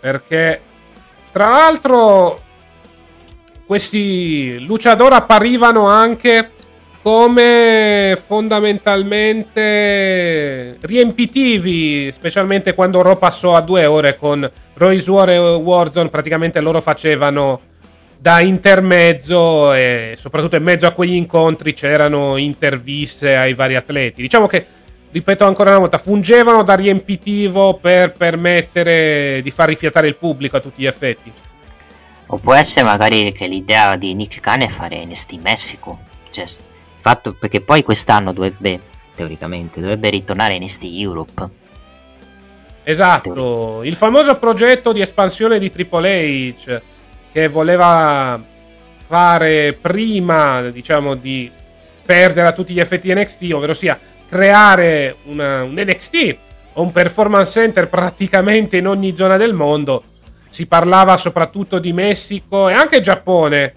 Perché 0.00 0.60
tra 1.32 1.48
l'altro 1.48 2.40
questi 3.66 4.60
luciador 4.60 5.12
apparivano 5.12 5.88
anche 5.88 6.50
come 7.02 8.16
fondamentalmente 8.24 10.78
riempitivi, 10.80 12.12
specialmente 12.12 12.74
quando 12.74 13.02
Raw 13.02 13.18
passò 13.18 13.54
a 13.54 13.60
due 13.60 13.84
ore 13.84 14.16
con 14.16 14.50
Royce 14.74 15.10
War 15.10 15.28
e 15.28 15.38
Warzone, 15.38 16.08
praticamente 16.08 16.60
loro 16.60 16.80
facevano 16.80 17.60
da 18.18 18.40
intermezzo 18.40 19.74
e 19.74 20.14
soprattutto 20.16 20.56
in 20.56 20.62
mezzo 20.62 20.86
a 20.86 20.92
quegli 20.92 21.12
incontri 21.12 21.74
c'erano 21.74 22.38
interviste 22.38 23.36
ai 23.36 23.52
vari 23.52 23.76
atleti. 23.76 24.22
Diciamo 24.22 24.46
che, 24.46 24.64
ripeto 25.10 25.44
ancora 25.44 25.68
una 25.68 25.80
volta, 25.80 25.98
fungevano 25.98 26.62
da 26.62 26.74
riempitivo 26.74 27.74
per 27.74 28.12
permettere 28.12 29.40
di 29.42 29.50
far 29.50 29.68
rifiatare 29.68 30.08
il 30.08 30.16
pubblico 30.16 30.56
a 30.56 30.60
tutti 30.60 30.80
gli 30.80 30.86
effetti. 30.86 31.30
O 32.26 32.38
può 32.38 32.54
essere 32.54 32.84
magari 32.84 33.32
che 33.32 33.46
l'idea 33.46 33.96
di 33.96 34.14
Nick 34.14 34.40
Khan 34.40 34.62
è 34.62 34.68
fare 34.68 35.04
NST 35.04 35.32
in 35.32 35.40
Messico. 35.42 35.98
Cioè, 36.30 36.46
fatto 37.00 37.34
perché 37.34 37.60
poi 37.60 37.82
quest'anno 37.82 38.32
dovrebbe, 38.32 38.80
teoricamente, 39.14 39.80
dovrebbe 39.80 40.08
ritornare 40.08 40.58
NST 40.58 40.84
Europe. 40.84 41.48
Esatto, 42.82 43.32
Teori- 43.32 43.88
il 43.88 43.94
famoso 43.94 44.36
progetto 44.38 44.92
di 44.92 45.00
espansione 45.00 45.58
di 45.58 45.70
Triple 45.70 46.54
H 46.56 46.80
che 47.32 47.48
voleva 47.48 48.42
fare 49.06 49.76
prima, 49.78 50.62
diciamo, 50.62 51.14
di 51.14 51.50
perdere 52.04 52.48
a 52.48 52.52
tutti 52.52 52.72
gli 52.72 52.80
effetti 52.80 53.12
NXT, 53.12 53.52
ovvero 53.52 53.74
sia 53.74 53.98
creare 54.28 55.16
una, 55.24 55.62
un 55.62 55.74
NXT 55.74 56.36
o 56.74 56.82
un 56.82 56.90
performance 56.90 57.52
center 57.52 57.88
praticamente 57.88 58.76
in 58.76 58.86
ogni 58.86 59.14
zona 59.14 59.36
del 59.36 59.52
mondo 59.52 60.04
si 60.54 60.66
parlava 60.66 61.16
soprattutto 61.16 61.80
di 61.80 61.92
Messico 61.92 62.68
e 62.68 62.74
anche 62.74 63.00
Giappone 63.00 63.74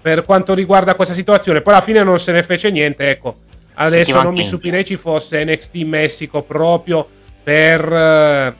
per 0.00 0.22
quanto 0.22 0.54
riguarda 0.54 0.94
questa 0.94 1.12
situazione. 1.12 1.60
Poi 1.60 1.72
alla 1.74 1.82
fine 1.82 2.04
non 2.04 2.20
se 2.20 2.30
ne 2.30 2.44
fece 2.44 2.70
niente. 2.70 3.10
Ecco, 3.10 3.36
adesso 3.74 4.22
non 4.22 4.34
mi 4.34 4.44
stupirei 4.44 4.84
ci 4.84 4.94
fosse 4.94 5.44
NXT 5.44 5.74
Messico 5.82 6.42
proprio 6.42 7.04
per, 7.42 8.54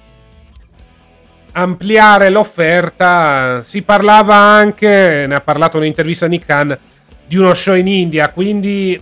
ampliare 1.53 2.29
l'offerta. 2.29 3.63
Si 3.65 3.83
parlava 3.83 4.35
anche, 4.35 5.27
ne 5.29 5.35
ha 5.35 5.41
parlato 5.41 5.79
un'intervista 5.79 6.27
a 6.27 6.29
Nick 6.29 6.47
Khan, 6.47 6.79
di 7.25 7.37
uno 7.37 7.55
show 7.55 7.77
in 7.77 7.87
India, 7.87 8.31
quindi 8.31 9.01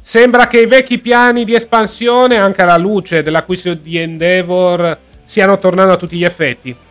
sembra 0.00 0.46
che 0.46 0.60
i 0.60 0.66
vecchi 0.66 0.98
piani 0.98 1.44
di 1.44 1.54
espansione, 1.54 2.36
anche 2.36 2.62
alla 2.62 2.76
luce 2.76 3.22
dell'acquisto 3.22 3.74
di 3.74 3.98
Endeavor, 3.98 4.96
stiano 5.24 5.58
tornando 5.58 5.94
a 5.94 5.96
tutti 5.96 6.16
gli 6.16 6.24
effetti. 6.24 6.86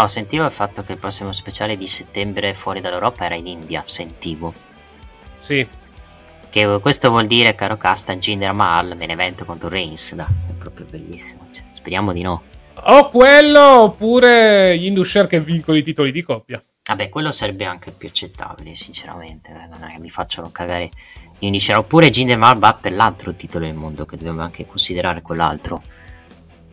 Oh, 0.00 0.06
sentivo 0.06 0.44
il 0.44 0.52
fatto 0.52 0.84
che 0.84 0.92
il 0.92 0.98
prossimo 0.98 1.32
speciale 1.32 1.76
di 1.76 1.88
settembre 1.88 2.54
fuori 2.54 2.80
dall'Europa 2.80 3.24
era 3.24 3.34
in 3.34 3.48
India, 3.48 3.82
sentivo. 3.84 4.54
Sì. 5.40 5.66
Che 6.48 6.78
questo 6.80 7.10
vuol 7.10 7.26
dire, 7.26 7.56
caro 7.56 7.76
Castan, 7.76 8.20
Jinder 8.20 8.52
Mahal, 8.52 8.96
main 8.96 9.10
event 9.10 9.44
contro 9.44 9.68
Reigns, 9.68 10.14
da, 10.14 10.24
è 10.24 10.52
proprio 10.52 10.86
bellissimo. 10.88 11.48
Cioè, 11.50 11.64
speriamo 11.72 12.12
di 12.12 12.22
no. 12.22 12.42
O 12.74 13.10
quello, 13.10 13.82
oppure 13.82 14.78
gli 14.78 14.84
Indusher 14.84 15.26
che 15.26 15.40
vincono 15.40 15.76
i 15.76 15.82
titoli 15.82 16.12
di 16.12 16.22
coppia. 16.22 16.62
Vabbè, 16.84 17.08
quello 17.08 17.32
sarebbe 17.32 17.64
anche 17.64 17.90
più 17.90 18.06
accettabile, 18.06 18.76
sinceramente. 18.76 19.50
Non 19.50 19.82
è 19.82 19.94
che 19.94 19.98
mi 19.98 20.10
facciano 20.10 20.52
cagare 20.52 20.90
gli 21.40 21.46
Indusher. 21.46 21.76
Oppure 21.76 22.08
Jinder 22.10 22.38
Mahal 22.38 22.78
per 22.80 22.92
l'altro 22.92 23.34
titolo 23.34 23.64
del 23.64 23.74
mondo, 23.74 24.06
che 24.06 24.16
dobbiamo 24.16 24.42
anche 24.42 24.64
considerare 24.64 25.22
quell'altro. 25.22 25.82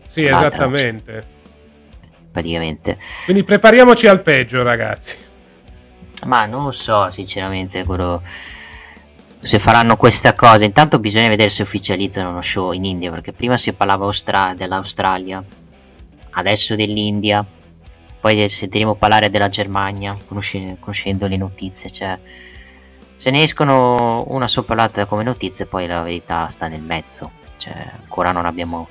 Sì, 0.06 0.26
L'altra 0.26 0.68
esattamente. 0.68 1.34
Praticamente. 2.36 2.98
Quindi 3.24 3.46
prepariamoci 3.46 4.08
al 4.08 4.22
peggio, 4.22 4.62
ragazzi. 4.62 5.16
Ma 6.26 6.46
non 6.46 6.66
lo 6.66 6.72
so, 6.72 7.10
sinceramente, 7.10 7.86
quello 7.86 8.22
se 9.40 9.58
faranno 9.58 9.96
questa 9.96 10.34
cosa. 10.34 10.66
Intanto 10.66 11.00
bisogna 11.00 11.30
vedere 11.30 11.48
se 11.48 11.62
ufficializzano 11.62 12.32
uno 12.32 12.42
show 12.42 12.74
in 12.74 12.84
India, 12.84 13.10
perché 13.10 13.32
prima 13.32 13.56
si 13.56 13.72
parlava 13.72 14.04
Austra- 14.04 14.54
dell'Australia, 14.54 15.42
adesso 16.32 16.76
dell'India, 16.76 17.46
poi 18.20 18.50
sentiremo 18.50 18.96
parlare 18.96 19.30
della 19.30 19.48
Germania, 19.48 20.18
conosce- 20.28 20.76
conoscendo 20.82 21.28
le 21.28 21.38
notizie, 21.38 21.90
cioè 21.90 22.20
se 23.16 23.32
ne 23.32 23.44
escono 23.44 24.26
una 24.28 24.50
sopra 24.50 24.76
l'altra 24.76 25.06
come 25.06 25.24
notizie, 25.24 25.68
poi 25.68 25.88
la 25.88 26.02
verità 26.02 26.50
sta 26.50 26.68
nel 26.68 26.82
mezzo, 26.82 27.32
cioè 27.56 27.92
ancora 28.02 28.34
non 28.34 28.46
abbiamo, 28.46 28.90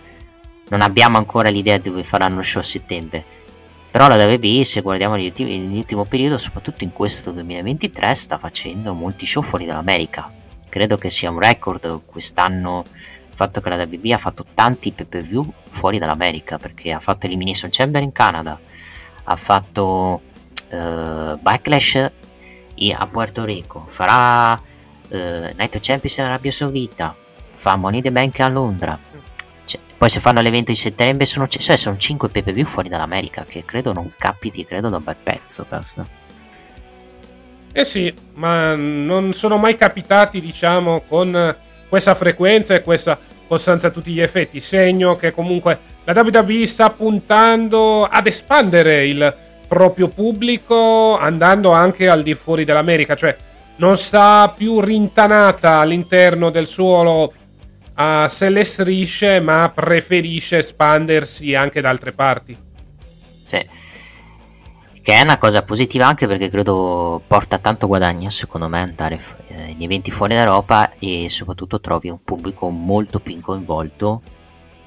non 0.68 0.81
abbiamo 0.81 1.18
ancora 1.18 1.50
l'idea 1.50 1.77
di 1.79 1.88
dove 1.88 2.05
faranno 2.05 2.42
show 2.42 2.61
a 2.61 2.64
settembre. 2.64 3.24
Però 3.90 4.09
la 4.09 4.16
WWE, 4.16 4.64
se 4.64 4.81
guardiamo 4.81 5.14
nell'ultimo 5.14 6.05
periodo, 6.05 6.37
soprattutto 6.37 6.83
in 6.83 6.92
questo 6.92 7.31
2023, 7.31 8.14
sta 8.14 8.38
facendo 8.38 8.92
molti 8.92 9.24
show 9.24 9.42
fuori 9.42 9.66
dall'America. 9.66 10.33
Credo 10.68 10.96
che 10.96 11.11
sia 11.11 11.31
un 11.31 11.38
record 11.38 12.00
quest'anno 12.05 12.85
il 13.35 13.40
fatto 13.40 13.61
che 13.61 13.68
la 13.68 13.77
WWE 13.77 14.14
ha 14.14 14.18
fatto 14.18 14.46
tanti 14.55 14.92
pay 14.92 15.07
per 15.07 15.22
view 15.22 15.44
fuori 15.70 15.98
dall'America 15.98 16.57
perché 16.57 16.92
ha 16.92 17.00
fatto 17.00 17.27
Elimination 17.27 17.68
Chamber 17.68 18.00
in 18.00 18.12
Canada, 18.12 18.59
ha 19.24 19.37
fatto 19.37 20.20
uh, 20.70 21.37
Backlash 21.40 22.12
a 22.96 23.07
Puerto 23.09 23.44
Rico, 23.44 23.87
farà 23.88 24.53
uh, 24.53 25.16
Night 25.16 25.74
of 25.74 25.81
Champions 25.81 26.16
in 26.18 26.24
Arabia 26.27 26.53
Saudita, 26.53 27.16
fa 27.53 27.74
Money 27.74 28.03
the 28.03 28.12
Bank 28.12 28.38
a 28.38 28.48
Londra. 28.48 28.96
Poi 30.05 30.12
se 30.12 30.21
fanno 30.21 30.43
l'evento 30.43 30.71
in 30.71 30.77
settembre 30.77 31.25
sono, 31.25 31.49
cioè, 31.49 31.79
sono 31.79 31.97
5 31.97 32.29
pay 32.29 32.43
per 32.43 32.53
view 32.53 32.67
fuori 32.67 32.90
dall'America 32.90 33.47
che 33.49 33.64
credo 33.64 33.95
non 33.95 34.12
capiti, 34.19 34.67
credo 34.67 34.90
da 34.90 34.99
un 34.99 35.03
bel 35.03 35.17
pezzo 35.23 35.64
questo. 35.67 36.07
Eh 37.73 37.85
sì, 37.85 38.12
ma 38.35 38.75
non 38.75 39.33
sono 39.33 39.57
mai 39.57 39.77
capitati, 39.77 40.43
diciamo, 40.43 41.05
con 41.09 41.57
questa 41.88 42.14
frequenza 42.14 42.75
e 42.75 42.83
questa 42.83 43.19
costanza 43.49 43.87
a 43.87 43.90
tutti 43.90 44.12
gli 44.12 44.21
effetti, 44.21 44.61
segno 44.61 45.17
che 45.17 45.33
comunque 45.33 45.79
la 46.05 46.12
WWE 46.12 46.67
sta 46.67 46.90
puntando 46.90 48.05
ad 48.05 48.27
espandere 48.27 49.07
il 49.07 49.35
proprio 49.67 50.09
pubblico 50.09 51.17
andando 51.17 51.71
anche 51.71 52.11
al 52.11 52.23
di 52.23 52.35
fuori 52.35 52.67
dell'America, 52.67 53.17
cioè 53.17 53.35
non 53.77 53.97
sta 53.97 54.53
più 54.55 54.81
rintanata 54.81 55.79
all'interno 55.79 56.51
del 56.51 56.67
suolo 56.67 57.33
a 57.95 58.29
se 58.29 58.49
le 58.49 58.65
strisce, 58.65 59.41
ma 59.41 59.71
preferisce 59.71 60.59
espandersi 60.59 61.55
anche 61.55 61.81
da 61.81 61.91
altre 61.91 62.13
parti. 62.13 62.57
Sì 63.43 63.83
che 65.05 65.13
è 65.13 65.21
una 65.21 65.37
cosa 65.37 65.61
positiva 65.61 66.07
anche 66.07 66.27
perché 66.27 66.49
credo 66.49 67.21
porta 67.27 67.59
tanto 67.59 67.87
guadagno 67.87 68.31
secondo 68.31 68.69
me 68.69 68.81
andare 68.81 69.21
eh, 69.49 69.75
in 69.77 69.83
eventi 69.83 70.11
fuori 70.11 70.33
d'Europa 70.33 70.93
e 70.99 71.27
soprattutto 71.29 71.79
trovi 71.79 72.09
un 72.09 72.25
pubblico 72.25 72.71
molto 72.71 73.21
più 73.21 73.39
coinvolto 73.43 74.23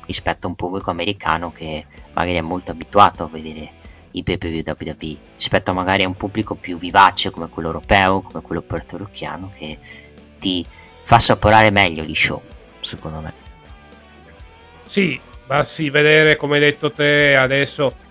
rispetto 0.08 0.48
a 0.48 0.50
un 0.50 0.56
pubblico 0.56 0.90
americano 0.90 1.52
che 1.52 1.86
magari 2.14 2.38
è 2.38 2.42
molto 2.42 2.72
abituato 2.72 3.26
a 3.26 3.28
vedere 3.28 3.70
i 4.14 4.24
pay 4.24 4.40
per 4.40 4.50
view 4.50 4.64
WWE 4.66 5.18
rispetto 5.36 5.72
magari 5.72 6.02
a 6.02 6.08
un 6.08 6.18
pubblico 6.18 6.56
più 6.56 6.80
vivace 6.80 7.30
come 7.30 7.48
quello 7.48 7.68
europeo 7.68 8.22
come 8.22 8.42
quello 8.42 8.64
portoricchiano 8.64 9.52
che 9.56 9.78
ti 10.40 10.66
fa 11.04 11.20
saporare 11.20 11.70
meglio 11.70 12.02
gli 12.02 12.16
show 12.16 12.42
secondo 12.88 13.20
me 13.20 13.34
sì 14.86 15.20
basti 15.46 15.90
vedere 15.90 16.36
come 16.36 16.56
hai 16.56 16.62
detto 16.62 16.92
te 16.92 17.36
adesso 17.36 18.06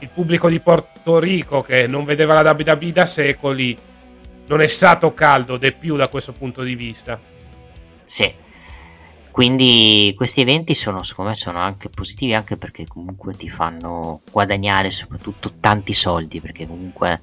il 0.00 0.10
pubblico 0.12 0.48
di 0.48 0.60
Porto 0.60 1.18
Rico 1.18 1.62
che 1.62 1.86
non 1.86 2.04
vedeva 2.04 2.40
la 2.40 2.54
WWE 2.56 2.92
da 2.92 3.06
secoli 3.06 3.76
non 4.48 4.60
è 4.60 4.66
stato 4.66 5.14
caldo 5.14 5.56
de 5.56 5.72
più 5.72 5.96
da 5.96 6.08
questo 6.08 6.32
punto 6.32 6.62
di 6.62 6.74
vista. 6.74 7.20
Sì. 8.06 8.32
Quindi 9.30 10.14
questi 10.16 10.40
eventi 10.40 10.74
sono, 10.74 11.02
secondo 11.04 11.30
me, 11.30 11.36
sono 11.36 11.58
anche 11.58 11.88
positivi 11.90 12.34
anche 12.34 12.56
perché 12.56 12.86
comunque 12.86 13.36
ti 13.36 13.48
fanno 13.48 14.20
guadagnare 14.32 14.90
soprattutto 14.90 15.52
tanti 15.60 15.92
soldi, 15.92 16.40
perché 16.40 16.66
comunque 16.66 17.20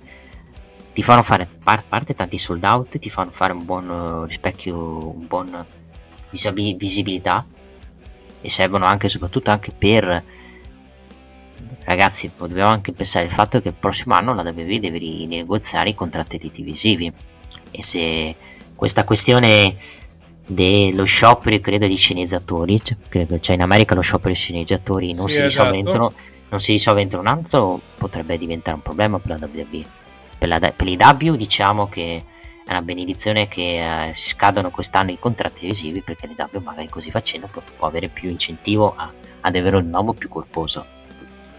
ti 0.93 1.03
fanno 1.03 1.23
fare 1.23 1.49
a 1.63 1.83
parte 1.85 2.15
tanti 2.15 2.37
sold 2.37 2.63
out, 2.63 2.97
ti 2.99 3.09
fanno 3.09 3.31
fare 3.31 3.51
un 3.51 3.65
buon 3.65 4.25
rispecchio, 4.27 5.13
un 5.13 5.27
buon 5.27 5.65
visibilità 6.75 7.45
e 8.41 8.49
servono 8.49 8.85
anche 8.85 9.09
soprattutto 9.09 9.49
anche 9.51 9.71
per 9.71 10.23
Ragazzi, 11.85 12.31
dobbiamo 12.35 12.71
anche 12.71 12.93
pensare 12.93 13.25
al 13.25 13.31
fatto 13.31 13.61
che 13.61 13.67
il 13.67 13.75
prossimo 13.79 14.15
anno 14.15 14.33
la 14.33 14.41
WWE 14.41 14.79
deve 14.79 14.97
rinegoziare 14.97 15.89
i 15.89 15.93
contratti 15.93 16.39
televisivi 16.39 17.13
e 17.69 17.83
se 17.83 18.35
questa 18.73 19.03
questione 19.03 19.75
dello 20.47 21.03
sciopero 21.03 21.59
credo 21.59 21.85
di 21.85 21.95
sceneggiatori 21.95 22.83
cioè, 22.83 22.97
credo, 23.07 23.39
cioè 23.39 23.55
in 23.55 23.61
America 23.61 23.93
lo 23.93 24.01
sciopero 24.01 24.29
di 24.29 24.35
sceneggiatori 24.35 25.13
non, 25.13 25.29
sì, 25.29 25.35
si 25.35 25.43
esatto. 25.43 25.73
entro, 25.73 26.13
non 26.49 26.59
si 26.59 26.71
risolve 26.71 27.01
entro 27.01 27.19
un 27.19 27.27
anno 27.27 27.81
potrebbe 27.97 28.37
diventare 28.37 28.77
un 28.77 28.81
problema 28.83 29.19
per 29.19 29.39
la 29.39 29.47
WWE 29.51 29.85
per, 30.37 30.47
la, 30.47 30.59
per 30.59 30.85
l'IW 30.87 31.35
diciamo 31.35 31.87
che 31.87 32.23
è 32.65 32.71
una 32.71 32.81
benedizione 32.81 33.47
che 33.47 34.07
eh, 34.07 34.13
scadono 34.15 34.71
quest'anno 34.71 35.11
i 35.11 35.19
contratti 35.19 35.61
televisivi 35.61 36.01
perché 36.01 36.25
l'IW 36.25 36.61
magari 36.61 36.89
così 36.89 37.11
facendo 37.11 37.47
può, 37.47 37.61
può 37.77 37.87
avere 37.87 38.07
più 38.07 38.27
incentivo 38.27 38.95
a, 38.95 39.11
ad 39.41 39.55
avere 39.55 39.77
un 39.77 39.89
nuovo 39.89 40.13
più 40.13 40.29
corposo. 40.29 40.85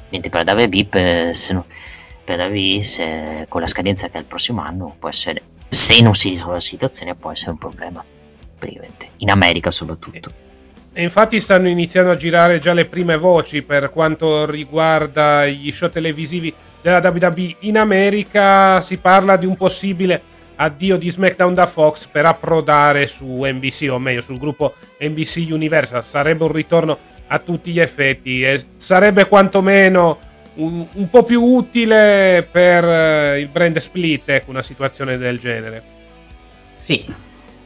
Mentre 0.08 0.30
per 0.30 0.44
la 0.44 0.54
WB 0.54 0.84
per, 0.86 1.36
se, 1.36 1.62
per 2.24 2.36
la 2.38 3.46
con 3.48 3.60
la 3.60 3.66
scadenza 3.68 4.08
che 4.08 4.16
è 4.16 4.18
il 4.18 4.24
prossimo 4.24 4.62
anno 4.62 4.94
può 4.98 5.08
essere 5.08 5.42
se 5.68 6.00
non 6.00 6.14
si 6.14 6.30
risolve 6.30 6.54
la 6.54 6.60
situazione 6.60 7.14
può 7.14 7.30
essere 7.30 7.52
un 7.52 7.58
problema 7.58 8.04
in 9.18 9.30
America 9.30 9.70
soprattutto. 9.70 10.44
E 10.92 11.02
infatti 11.02 11.38
stanno 11.38 11.68
iniziando 11.68 12.10
a 12.10 12.16
girare 12.16 12.58
già 12.58 12.72
le 12.72 12.86
prime 12.86 13.16
voci 13.16 13.62
per 13.62 13.90
quanto 13.90 14.44
riguarda 14.46 15.46
gli 15.46 15.70
show 15.70 15.90
televisivi 15.90 16.52
della 16.80 16.98
WWE 16.98 17.56
in 17.60 17.78
America. 17.78 18.80
Si 18.80 18.96
parla 18.96 19.36
di 19.36 19.46
un 19.46 19.56
possibile 19.56 20.34
addio 20.56 20.96
di 20.96 21.10
SmackDown 21.10 21.54
da 21.54 21.66
Fox 21.66 22.06
per 22.06 22.26
approdare 22.26 23.06
su 23.06 23.42
NBC 23.44 23.88
o 23.90 23.98
meglio 23.98 24.20
sul 24.20 24.38
gruppo 24.38 24.74
NBC 24.98 25.46
Universal 25.50 26.02
sarebbe 26.02 26.44
un 26.44 26.52
ritorno 26.52 26.98
a 27.28 27.38
tutti 27.38 27.72
gli 27.72 27.80
effetti 27.80 28.42
e 28.42 28.64
sarebbe 28.78 29.26
quantomeno 29.26 30.18
un, 30.54 30.86
un 30.92 31.10
po' 31.10 31.24
più 31.24 31.42
utile 31.42 32.46
per 32.50 32.84
uh, 32.84 33.38
il 33.38 33.48
brand 33.48 33.76
split 33.76 34.28
ecco, 34.28 34.50
una 34.50 34.62
situazione 34.62 35.16
del 35.16 35.38
genere. 35.38 35.94
Sì, 36.78 37.04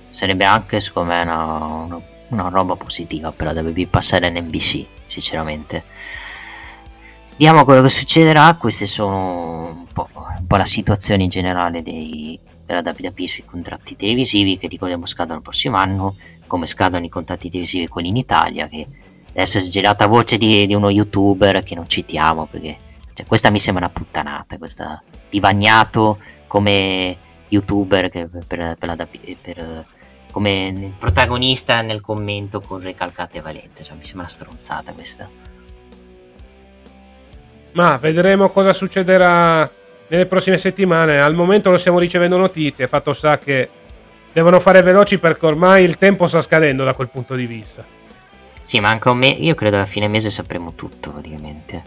sarebbe 0.09 0.44
anche 0.44 0.81
secondo 0.81 1.12
me 1.12 1.22
una, 1.22 1.55
una, 1.55 2.00
una 2.29 2.48
roba 2.48 2.74
positiva 2.76 3.33
per 3.33 3.53
la 3.53 3.61
WWE 3.61 3.87
passare 3.87 4.29
in 4.29 4.44
NBC, 4.44 4.85
sinceramente. 5.07 5.85
Vediamo 7.31 7.64
quello 7.64 7.83
che 7.83 7.88
succederà, 7.88 8.55
queste 8.55 8.87
sono 8.87 9.66
un 9.68 9.87
po', 9.92 10.09
un 10.12 10.46
po 10.46 10.57
la 10.57 10.64
situazione 10.66 11.22
in 11.22 11.29
generale 11.31 11.83
dei, 11.83 12.38
della 12.72 12.94
WWE 12.94 13.26
sui 13.26 13.44
contratti 13.44 13.96
televisivi 13.96 14.59
che 14.59 14.68
ricordiamo 14.68 15.06
scadono 15.06 15.37
il 15.37 15.42
prossimo 15.42 15.76
anno, 15.76 16.16
come 16.46 16.66
scadono 16.66 17.04
i 17.04 17.09
contratti 17.09 17.48
televisivi 17.48 17.88
quelli 17.88 18.09
in 18.09 18.16
Italia 18.16 18.68
che 18.68 18.87
Adesso 19.33 19.59
è 19.59 19.61
girata 19.61 20.06
voce 20.06 20.37
di, 20.37 20.66
di, 20.66 20.74
uno 20.74 20.90
youtuber 20.90 21.62
che 21.62 21.76
non 21.76 21.88
citiamo 21.88 22.46
perché 22.46 22.76
cioè, 23.14 23.26
questa 23.26 23.50
mi 23.50 23.61
sembra 23.61 23.85
una 23.85 23.92
puttanata, 23.92 24.59
questa 24.59 25.02
divagnato 25.28 26.18
come 26.46 27.16
youtuber 27.48 28.09
che 28.09 28.26
per, 28.26 28.76
per, 28.76 28.88
la, 28.88 29.06
per, 29.40 29.87
come 30.33 30.94
protagonista 30.98 31.80
nel 31.80 32.00
commento 32.00 32.61
con 32.61 32.80
recalcate 32.80 33.40
valente, 33.40 33.85
cioè, 33.85 33.96
mi 33.96 34.04
sembra 34.04 34.22
una 34.22 34.30
stronzata 34.30 34.92
questa. 34.92 35.28
Ma 37.72 37.96
vedremo 37.98 38.48
cosa 38.48 38.72
succederà 38.72 39.70
nelle 40.11 40.27
prossime 40.27 40.59
settimane. 40.59 41.20
Al 41.20 41.35
momento 41.35 41.70
non 41.70 41.79
stiamo 41.79 41.99
ricevendo 41.99 42.37
notizie, 42.37 42.87
fatto 42.87 43.12
sa 43.12 43.38
che 43.38 43.68
devono 44.33 44.61
fare 44.61 44.83
veloci 44.83 45.18
perché 45.18 45.46
ormai 45.46 45.85
il 45.85 45.96
tempo 45.96 46.27
sta 46.27 46.40
scadendo 46.40 46.85
da 46.85 46.94
quel 46.94 47.09
punto 47.09 47.35
di 47.35 47.46
vista. 47.46 47.85
Sì, 48.62 48.79
manca 48.81 49.11
un 49.11 49.18
mese. 49.18 49.40
Io 49.40 49.55
credo 49.55 49.77
che 49.77 49.83
a 49.83 49.87
fine 49.87 50.09
mese 50.09 50.31
sapremo 50.31 50.75
tutto 50.75 51.11
praticamente. 51.11 51.83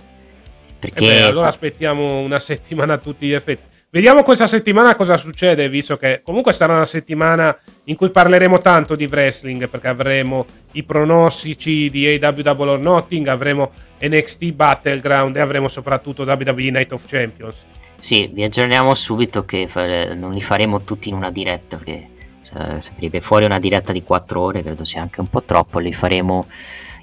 Perché... 0.79 1.05
Eh 1.05 1.07
beh, 1.07 1.21
allora 1.21 1.47
aspettiamo 1.47 2.19
una 2.19 2.39
settimana 2.39 2.93
a 2.93 2.97
tutti 2.97 3.27
gli 3.27 3.33
effetti. 3.33 3.71
Vediamo 3.89 4.23
questa 4.23 4.47
settimana 4.47 4.95
cosa 4.95 5.17
succede, 5.17 5.69
visto 5.69 5.97
che 5.97 6.21
comunque 6.23 6.51
sarà 6.51 6.73
una 6.73 6.83
settimana 6.83 7.55
in 7.83 7.95
cui 7.95 8.09
parleremo 8.09 8.57
tanto 8.57 8.95
di 8.95 9.05
wrestling, 9.05 9.69
perché 9.69 9.87
avremo 9.87 10.47
i 10.71 10.81
pronostici 10.81 11.91
di 11.91 12.07
AW 12.07 12.41
Double 12.41 12.69
or 12.71 12.79
Nothing, 12.79 13.27
avremo 13.27 13.71
NXT 14.01 14.51
Battleground 14.53 15.35
e 15.35 15.41
avremo 15.41 15.67
soprattutto 15.67 16.23
WWE 16.23 16.71
Night 16.71 16.91
of 16.91 17.05
Champions. 17.05 17.65
Sì, 18.03 18.27
vi 18.27 18.43
aggiorniamo 18.43 18.93
subito 18.95 19.45
che 19.45 19.65
non 20.13 20.33
li 20.33 20.41
faremo 20.41 20.81
tutti 20.81 21.07
in 21.07 21.15
una 21.15 21.31
diretta, 21.31 21.77
perché 21.77 22.09
sarebbe 22.41 23.21
fuori 23.21 23.45
una 23.45 23.59
diretta 23.59 23.93
di 23.93 24.03
4 24.03 24.41
ore, 24.41 24.61
credo 24.61 24.83
sia 24.83 25.01
anche 25.01 25.21
un 25.21 25.29
po' 25.29 25.41
troppo, 25.43 25.79
li 25.79 25.93
faremo 25.93 26.45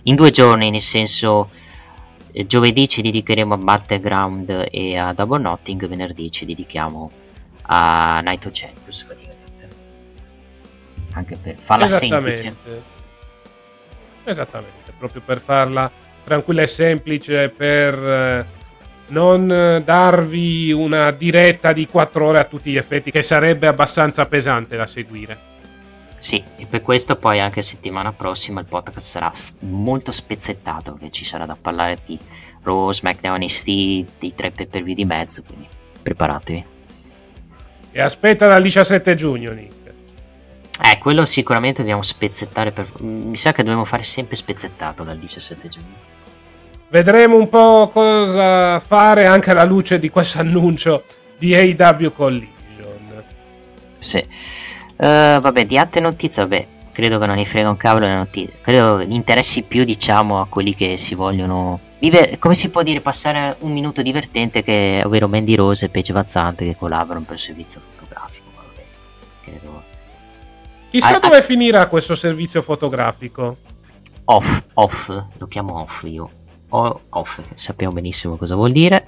in 0.02 0.14
due 0.14 0.30
giorni, 0.30 0.68
nel 0.68 0.82
senso 0.82 1.48
giovedì 2.44 2.86
ci 2.86 3.00
dedicheremo 3.00 3.54
a 3.54 3.56
Battleground 3.56 4.68
e 4.70 4.98
a 4.98 5.14
Double 5.14 5.40
Notting, 5.40 5.88
venerdì 5.88 6.30
ci 6.30 6.44
dedichiamo 6.44 7.10
a 7.62 8.20
Night 8.20 8.44
of 8.44 8.52
Champions 8.52 9.02
praticamente. 9.04 9.68
Anche 11.14 11.36
per 11.36 11.56
farla 11.56 11.88
semplice. 11.88 12.54
Esattamente, 14.24 14.92
proprio 14.98 15.22
per 15.24 15.40
farla 15.40 15.90
tranquilla 16.24 16.60
e 16.60 16.66
semplice, 16.66 17.48
per 17.48 17.94
eh, 17.94 18.58
non 19.10 19.82
darvi 19.84 20.72
una 20.72 21.10
diretta 21.10 21.72
di 21.72 21.86
4 21.86 22.26
ore 22.26 22.38
a 22.40 22.44
tutti 22.44 22.70
gli 22.70 22.76
effetti, 22.76 23.10
che 23.10 23.22
sarebbe 23.22 23.66
abbastanza 23.66 24.26
pesante 24.26 24.76
da 24.76 24.86
seguire. 24.86 25.48
Sì, 26.18 26.42
e 26.56 26.66
per 26.66 26.82
questo 26.82 27.16
poi 27.16 27.40
anche 27.40 27.62
settimana 27.62 28.12
prossima 28.12 28.60
il 28.60 28.66
podcast 28.66 29.06
sarà 29.06 29.32
molto 29.60 30.12
spezzettato, 30.12 30.92
perché 30.92 31.10
ci 31.10 31.24
sarà 31.24 31.46
da 31.46 31.56
parlare 31.60 31.98
di 32.04 32.18
Raw, 32.62 32.92
SmackDown, 32.92 33.40
NXT, 33.40 33.64
di 34.18 34.34
tre 34.34 34.50
pay 34.50 34.66
per 34.66 34.82
view 34.82 34.94
di 34.94 35.06
mezzo, 35.06 35.42
quindi 35.42 35.66
preparatevi. 36.02 36.64
E 37.92 38.00
aspetta 38.00 38.46
dal 38.46 38.62
17 38.62 39.14
giugno, 39.14 39.52
Nick. 39.52 39.74
Eh, 40.82 40.98
quello 40.98 41.24
sicuramente 41.24 41.80
dobbiamo 41.80 42.02
spezzettare, 42.02 42.70
per... 42.70 42.88
mi 43.00 43.36
sa 43.36 43.52
che 43.52 43.62
dobbiamo 43.62 43.84
fare 43.84 44.02
sempre 44.02 44.36
spezzettato 44.36 45.02
dal 45.02 45.18
17 45.18 45.68
giugno. 45.68 46.08
Vedremo 46.90 47.36
un 47.36 47.48
po' 47.48 47.88
cosa 47.92 48.80
fare 48.80 49.24
anche 49.24 49.52
alla 49.52 49.62
luce 49.62 50.00
di 50.00 50.10
questo 50.10 50.40
annuncio 50.40 51.04
di 51.38 51.54
AW 51.54 52.12
Collision. 52.12 53.24
Sì. 54.00 54.18
Uh, 54.96 55.40
vabbè, 55.40 55.66
di 55.66 55.78
altre 55.78 56.00
notizie, 56.00 56.42
vabbè, 56.42 56.66
credo 56.90 57.20
che 57.20 57.26
non 57.26 57.36
ne 57.36 57.44
frega 57.44 57.68
un 57.70 57.76
cavolo 57.76 58.06
le 58.06 58.16
notizie. 58.16 58.58
Credo 58.60 58.96
che 58.96 59.04
interessi 59.04 59.62
più, 59.62 59.84
diciamo, 59.84 60.40
a 60.40 60.46
quelli 60.48 60.74
che 60.74 60.96
si 60.96 61.14
vogliono. 61.14 61.78
Diver- 62.00 62.40
come 62.40 62.56
si 62.56 62.70
può 62.70 62.82
dire, 62.82 63.00
passare 63.00 63.56
un 63.60 63.70
minuto 63.70 64.02
divertente 64.02 64.64
che 64.64 65.00
ovvero 65.04 65.28
Mandy 65.28 65.54
Rose 65.54 65.86
e 65.86 65.88
Paige 65.90 66.12
Vazzante 66.12 66.64
che 66.64 66.76
collaborano 66.76 67.24
per 67.24 67.36
il 67.36 67.40
servizio 67.40 67.80
fotografico. 67.94 68.46
Vabbè, 68.56 68.84
credo. 69.44 69.82
Chissà 70.90 71.16
ah, 71.16 71.20
dove 71.20 71.36
ah, 71.36 71.42
finirà 71.42 71.86
questo 71.86 72.16
servizio 72.16 72.62
fotografico. 72.62 73.58
Off, 74.24 74.62
off, 74.74 75.08
lo 75.08 75.46
chiamo 75.46 75.80
off 75.80 76.02
io. 76.02 76.30
Off, 76.70 77.40
sappiamo 77.54 77.92
benissimo 77.92 78.36
cosa 78.36 78.54
vuol 78.54 78.72
dire. 78.72 79.06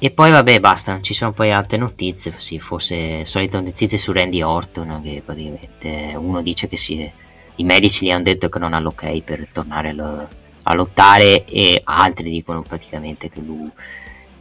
E 0.00 0.10
poi 0.10 0.30
vabbè 0.30 0.60
basta, 0.60 0.92
non 0.92 1.02
ci 1.02 1.12
sono 1.12 1.32
poi 1.32 1.50
altre 1.50 1.76
notizie, 1.76 2.32
sì, 2.36 2.60
forse 2.60 3.24
solite 3.24 3.60
notizie 3.60 3.98
su 3.98 4.12
Randy 4.12 4.42
Orton 4.42 5.00
che 5.02 5.22
praticamente 5.24 6.14
uno 6.16 6.40
dice 6.40 6.68
che 6.68 6.76
sì, 6.76 7.10
i 7.56 7.64
medici 7.64 8.06
gli 8.06 8.10
hanno 8.10 8.22
detto 8.22 8.48
che 8.48 8.60
non 8.60 8.74
ha 8.74 8.78
l'ok 8.78 9.20
per 9.22 9.48
tornare 9.50 9.92
lo, 9.92 10.28
a 10.62 10.74
lottare 10.74 11.44
e 11.46 11.80
altri 11.82 12.30
dicono 12.30 12.62
praticamente 12.62 13.28
che 13.28 13.40
lui 13.40 13.70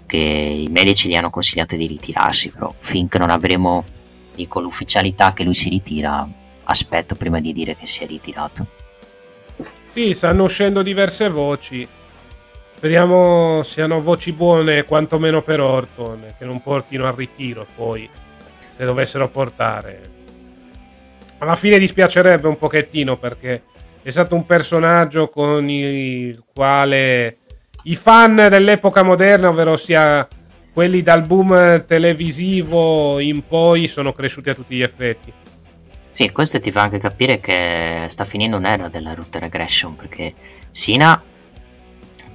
che 0.05 0.17
i 0.17 0.67
medici 0.69 1.09
gli 1.09 1.15
hanno 1.15 1.29
consigliato 1.29 1.75
di 1.75 1.87
ritirarsi, 1.87 2.51
però 2.51 2.73
finché 2.77 3.17
non 3.17 3.29
avremo 3.29 3.83
dico, 4.35 4.61
l'ufficialità 4.61 5.33
che 5.33 5.43
lui 5.43 5.53
si 5.53 5.69
ritira, 5.69 6.27
aspetto 6.63 7.15
prima 7.15 7.39
di 7.39 7.51
dire 7.51 7.75
che 7.75 7.87
si 7.87 8.03
è 8.03 8.07
ritirato. 8.07 8.67
Sì, 9.87 10.13
stanno 10.13 10.43
uscendo 10.43 10.81
diverse 10.81 11.27
voci 11.29 11.87
Speriamo 12.77 13.63
siano 13.63 14.03
voci 14.03 14.33
buone 14.33 14.83
quantomeno 14.83 15.41
per 15.41 15.59
Orton, 15.61 16.35
che 16.37 16.45
non 16.45 16.61
portino 16.61 17.07
al 17.07 17.15
ritiro 17.15 17.65
poi, 17.75 18.07
se 18.75 18.85
dovessero 18.85 19.29
portare. 19.29 20.01
Alla 21.39 21.55
fine 21.55 21.79
dispiacerebbe 21.79 22.47
un 22.47 22.59
pochettino 22.59 23.17
perché 23.17 23.63
è 24.03 24.09
stato 24.11 24.35
un 24.35 24.45
personaggio 24.45 25.27
con 25.27 25.67
il 25.67 26.43
quale 26.53 27.37
i 27.85 27.95
fan 27.95 28.35
dell'epoca 28.35 29.01
moderna, 29.01 29.49
ovvero 29.49 29.75
sia 29.75 30.27
quelli 30.71 31.01
dal 31.01 31.25
boom 31.25 31.83
televisivo 31.83 33.19
in 33.19 33.47
poi, 33.47 33.87
sono 33.87 34.11
cresciuti 34.11 34.51
a 34.51 34.53
tutti 34.53 34.75
gli 34.75 34.83
effetti. 34.83 35.33
Sì, 36.11 36.31
questo 36.31 36.59
ti 36.59 36.71
fa 36.71 36.83
anche 36.83 36.99
capire 36.99 37.39
che 37.39 38.05
sta 38.07 38.23
finendo 38.23 38.57
un'era 38.57 38.87
della 38.87 39.15
root 39.15 39.35
regression 39.37 39.95
perché 39.95 40.31
Sina 40.69 41.19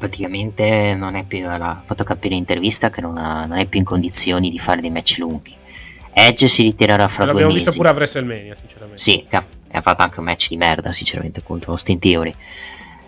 praticamente 0.02 0.94
non 0.96 1.14
è 1.14 1.22
più, 1.22 1.46
ha 1.46 1.80
fatto 1.84 2.02
capire 2.02 2.34
in 2.34 2.40
intervista 2.40 2.90
che 2.90 3.00
non, 3.00 3.16
ha, 3.16 3.46
non, 3.46 3.58
è 3.58 3.66
più 3.66 3.78
in 3.78 3.84
condizioni 3.84 4.50
di 4.50 4.58
fare 4.58 4.80
dei 4.80 4.90
match 4.90 5.18
lunghi. 5.18 5.54
Edge 6.12 6.48
si 6.48 6.64
ritirerà 6.64 7.06
fra 7.06 7.26
due 7.26 7.34
mesi. 7.34 7.44
L'abbiamo 7.44 7.64
visto 7.64 7.76
pure 7.76 7.88
a 7.88 7.92
WrestleMania, 7.92 8.56
sinceramente. 8.58 8.98
Sì, 8.98 9.24
ha 9.30 9.80
fatto 9.80 10.02
anche 10.02 10.18
un 10.18 10.24
match 10.24 10.48
di 10.48 10.56
merda, 10.56 10.90
sinceramente, 10.90 11.40
contro 11.44 11.70
Austin 11.70 12.00
Theory. 12.00 12.34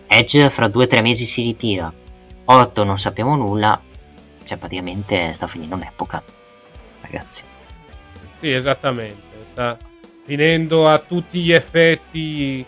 Edge 0.06 0.48
fra 0.50 0.68
due 0.68 0.84
o 0.84 0.86
tre 0.86 1.00
mesi 1.00 1.24
si 1.24 1.42
ritira. 1.42 1.92
8 2.44 2.84
non 2.84 2.96
sappiamo 2.96 3.34
nulla. 3.34 3.80
Cioè, 4.44 4.56
praticamente 4.56 5.32
sta 5.32 5.48
finendo 5.48 5.74
un'epoca, 5.74 6.22
ragazzi. 7.00 7.42
Sì, 8.38 8.52
esattamente. 8.52 9.20
Sta 9.50 9.76
finendo 10.24 10.88
a 10.88 11.00
tutti 11.00 11.40
gli 11.40 11.52
effetti 11.52 12.64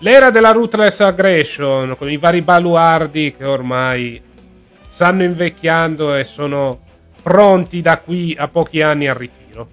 L'era 0.00 0.30
della 0.30 0.52
ruthless 0.52 1.00
aggression 1.00 1.96
con 1.98 2.10
i 2.10 2.16
vari 2.16 2.42
baluardi 2.42 3.34
che 3.36 3.44
ormai 3.44 4.20
stanno 4.86 5.24
invecchiando 5.24 6.14
e 6.14 6.22
sono 6.22 6.80
pronti 7.22 7.80
da 7.80 7.98
qui 7.98 8.34
a 8.38 8.46
pochi 8.46 8.80
anni 8.80 9.08
al 9.08 9.16
ritiro. 9.16 9.68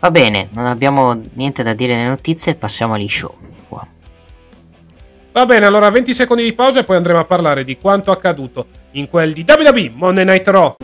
Va 0.00 0.10
bene, 0.10 0.48
non 0.52 0.66
abbiamo 0.66 1.20
niente 1.34 1.62
da 1.62 1.74
dire 1.74 1.96
nelle 1.96 2.08
notizie, 2.08 2.54
passiamo 2.54 2.94
agli 2.94 3.08
show. 3.08 3.34
Wow. 3.68 3.86
Va 5.32 5.44
bene, 5.44 5.66
allora 5.66 5.90
20 5.90 6.14
secondi 6.14 6.44
di 6.44 6.54
pausa 6.54 6.80
e 6.80 6.84
poi 6.84 6.96
andremo 6.96 7.18
a 7.18 7.24
parlare 7.24 7.64
di 7.64 7.76
quanto 7.76 8.10
accaduto 8.10 8.66
in 8.92 9.08
quel 9.08 9.34
di 9.34 9.44
WWE 9.46 9.92
Monday 9.94 10.24
Night 10.24 10.48
Raw. 10.48 10.76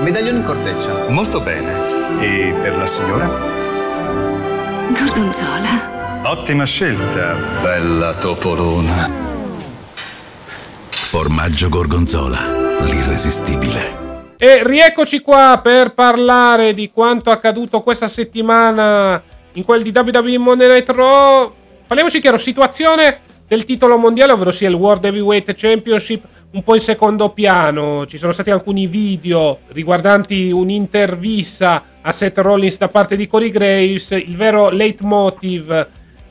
Medaglione 0.00 0.38
in 0.38 0.44
corteccia. 0.44 1.08
Molto 1.08 1.40
bene. 1.40 1.72
E 2.20 2.54
per 2.62 2.76
la 2.76 2.86
signora? 2.86 3.28
Gorgonzola. 4.88 5.95
Ottima 6.28 6.64
scelta, 6.64 7.36
bella 7.62 8.12
topolona. 8.14 9.08
Formaggio 10.90 11.68
Gorgonzola, 11.68 12.80
l'irresistibile. 12.80 14.34
E 14.36 14.66
rieccoci 14.66 15.20
qua 15.20 15.60
per 15.62 15.94
parlare 15.94 16.74
di 16.74 16.90
quanto 16.90 17.30
accaduto 17.30 17.80
questa 17.80 18.08
settimana 18.08 19.22
in 19.52 19.64
quel 19.64 19.84
di 19.84 19.92
WWE 19.94 20.38
Monday 20.38 20.66
Night 20.66 20.88
Raw. 20.90 21.54
Parliamoci 21.86 22.20
chiaro, 22.20 22.38
situazione 22.38 23.20
del 23.46 23.62
titolo 23.62 23.96
mondiale, 23.96 24.32
ovvero 24.32 24.50
sia 24.50 24.68
il 24.68 24.74
World 24.74 25.04
Heavyweight 25.04 25.54
Championship, 25.54 26.24
un 26.50 26.64
po' 26.64 26.74
in 26.74 26.80
secondo 26.80 27.28
piano. 27.28 28.04
Ci 28.04 28.18
sono 28.18 28.32
stati 28.32 28.50
alcuni 28.50 28.88
video 28.88 29.60
riguardanti 29.68 30.50
un'intervista 30.50 31.84
a 32.00 32.10
Seth 32.10 32.38
Rollins 32.38 32.78
da 32.78 32.88
parte 32.88 33.14
di 33.14 33.28
Corey 33.28 33.50
Graves. 33.50 34.10
Il 34.10 34.34
vero 34.34 34.70
leitmotiv 34.70 35.86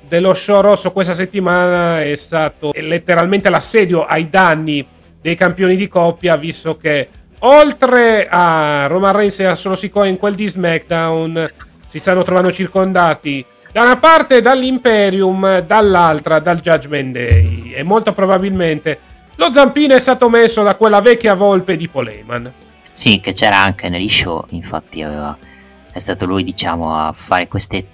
dello 0.08 0.34
show 0.34 0.62
rosso 0.62 0.92
questa 0.92 1.14
settimana 1.14 2.02
è 2.02 2.16
stato 2.16 2.72
letteralmente 2.76 3.50
l'assedio 3.50 4.06
ai 4.06 4.30
danni 4.30 4.86
dei 5.22 5.36
campioni 5.36 5.76
di 5.76 5.88
coppia, 5.88 6.36
visto 6.36 6.78
che 6.78 7.10
oltre 7.40 8.28
a 8.30 8.86
Roman 8.88 9.16
Reigns 9.16 9.40
e 9.40 9.46
a 9.46 9.56
Solo 9.56 9.76
Sikoa 9.76 10.06
in 10.06 10.18
quel 10.18 10.36
di 10.36 10.48
SmackDown 10.48 11.52
si 11.88 12.00
stanno 12.00 12.24
trovando 12.24 12.52
circondati 12.52 13.44
da 13.72 13.82
una 13.82 13.98
parte 13.98 14.42
dall'Imperium, 14.42 15.60
dall'altra 15.60 16.40
dal 16.40 16.60
Judgment 16.60 17.12
Day 17.12 17.74
e 17.76 17.84
molto 17.84 18.14
probabilmente 18.14 19.00
lo 19.36 19.52
zampino 19.52 19.94
è 19.94 20.00
stato 20.00 20.30
messo 20.30 20.64
da 20.64 20.76
quella 20.76 21.02
vecchia 21.02 21.34
volpe 21.34 21.76
di 21.76 21.90
Poleman. 21.90 22.54
Sì, 22.92 23.20
che 23.20 23.34
c'era 23.34 23.58
anche 23.58 23.90
negli 23.90 24.08
show, 24.08 24.46
infatti 24.52 25.02
aveva, 25.02 25.38
è 25.92 26.00
stato 26.00 26.26
lui 26.26 26.44
diciamo 26.44 26.96
a 26.96 27.12
fare 27.12 27.50
queste 27.50 27.88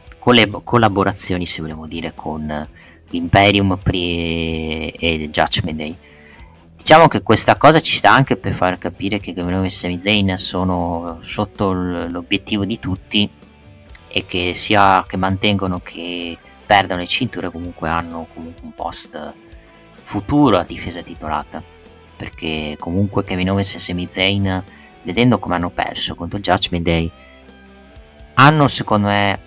collaborazioni, 0.64 1.46
se 1.46 1.62
vogliamo 1.62 1.88
dire, 1.88 2.14
con 2.14 2.68
l'Imperium 3.10 3.78
e 3.92 4.94
il 5.00 5.30
Judgment 5.30 5.78
Day. 5.78 5.98
diciamo 6.78 7.08
che 7.08 7.22
questa 7.22 7.58
cosa 7.58 7.80
ci 7.80 7.96
sta 7.96 8.12
anche 8.12 8.38
per 8.38 8.54
far 8.54 8.78
capire 8.78 9.20
che 9.20 9.34
Kevin 9.34 9.64
e 9.64 9.70
Sami 9.70 10.00
Zayn 10.00 10.38
sono 10.38 11.18
sotto 11.20 11.74
l'obiettivo 11.74 12.66
di 12.66 12.80
tutti 12.80 13.30
e 14.08 14.26
che 14.26 14.54
sia 14.54 15.04
che 15.08 15.18
mantengono 15.18 15.80
che 15.80 16.38
perdono 16.66 17.02
le 17.02 17.08
cinture 17.08 17.52
comunque 17.52 17.90
hanno 17.90 18.28
comunque 18.34 18.64
un 18.64 18.74
post 18.74 19.34
futuro 20.02 20.58
a 20.58 20.64
difesa 20.64 21.02
titolata 21.02 21.62
perché 22.16 22.76
comunque 22.80 23.24
Kevin 23.24 23.52
Owens 23.52 23.76
e 23.76 23.80
Sami 23.80 24.08
Zayn 24.08 24.64
vedendo 25.04 25.40
come 25.40 25.56
hanno 25.56 25.70
perso 25.70 26.16
contro 26.16 26.38
il 26.38 26.44
Judgment 26.44 26.84
Day 26.84 27.12
hanno 28.36 28.68
secondo 28.68 29.08
me 29.08 29.40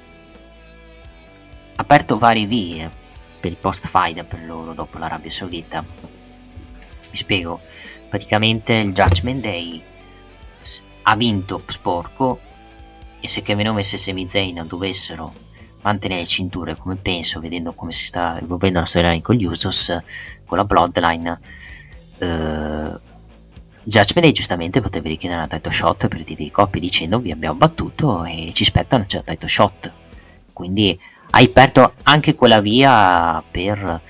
aperto 1.76 2.18
varie 2.18 2.46
vie 2.46 2.90
per 3.40 3.50
il 3.50 3.56
post 3.58 3.88
fight 3.88 4.24
per 4.24 4.44
loro 4.44 4.72
dopo 4.74 4.98
l'Arabia 4.98 5.30
Saudita. 5.30 5.84
Vi 7.10 7.16
spiego. 7.16 7.60
Praticamente 8.08 8.74
il 8.74 8.92
Judgment 8.92 9.42
Day 9.42 9.82
ha 11.02 11.16
vinto 11.16 11.62
sporco 11.66 12.40
e 13.20 13.28
se 13.28 13.42
Kevin 13.42 13.68
Owens 13.68 13.92
e 13.92 13.98
Sami 13.98 14.26
Zayn 14.26 14.64
dovessero 14.66 15.32
mantenere 15.82 16.20
le 16.20 16.26
cinture 16.26 16.76
come 16.76 16.96
penso 16.96 17.40
vedendo 17.40 17.72
come 17.72 17.92
si 17.92 18.06
sta 18.06 18.38
evolvendo 18.40 18.80
la 18.80 18.86
storyline 18.86 19.20
con 19.20 19.34
gli 19.34 19.44
Usos 19.44 19.96
con 20.46 20.56
la 20.56 20.64
Bloodline 20.64 21.40
eh, 22.18 22.92
Judgment 23.82 24.20
Day 24.20 24.32
giustamente 24.32 24.80
potrebbe 24.80 25.08
richiedere 25.08 25.40
una 25.40 25.48
title 25.48 25.72
shot 25.72 26.08
per 26.08 26.24
i 26.26 26.50
coppie 26.50 26.80
dicendo 26.80 27.18
vi 27.18 27.30
abbiamo 27.30 27.56
battuto 27.56 28.24
e 28.24 28.50
ci 28.54 28.64
spetta 28.64 28.96
una 28.96 29.06
certa 29.06 29.32
title 29.32 29.48
shot 29.48 29.92
quindi 30.52 30.98
hai 31.34 31.46
aperto 31.46 31.94
anche 32.04 32.34
quella 32.36 32.60
via 32.60 33.42
per, 33.50 34.00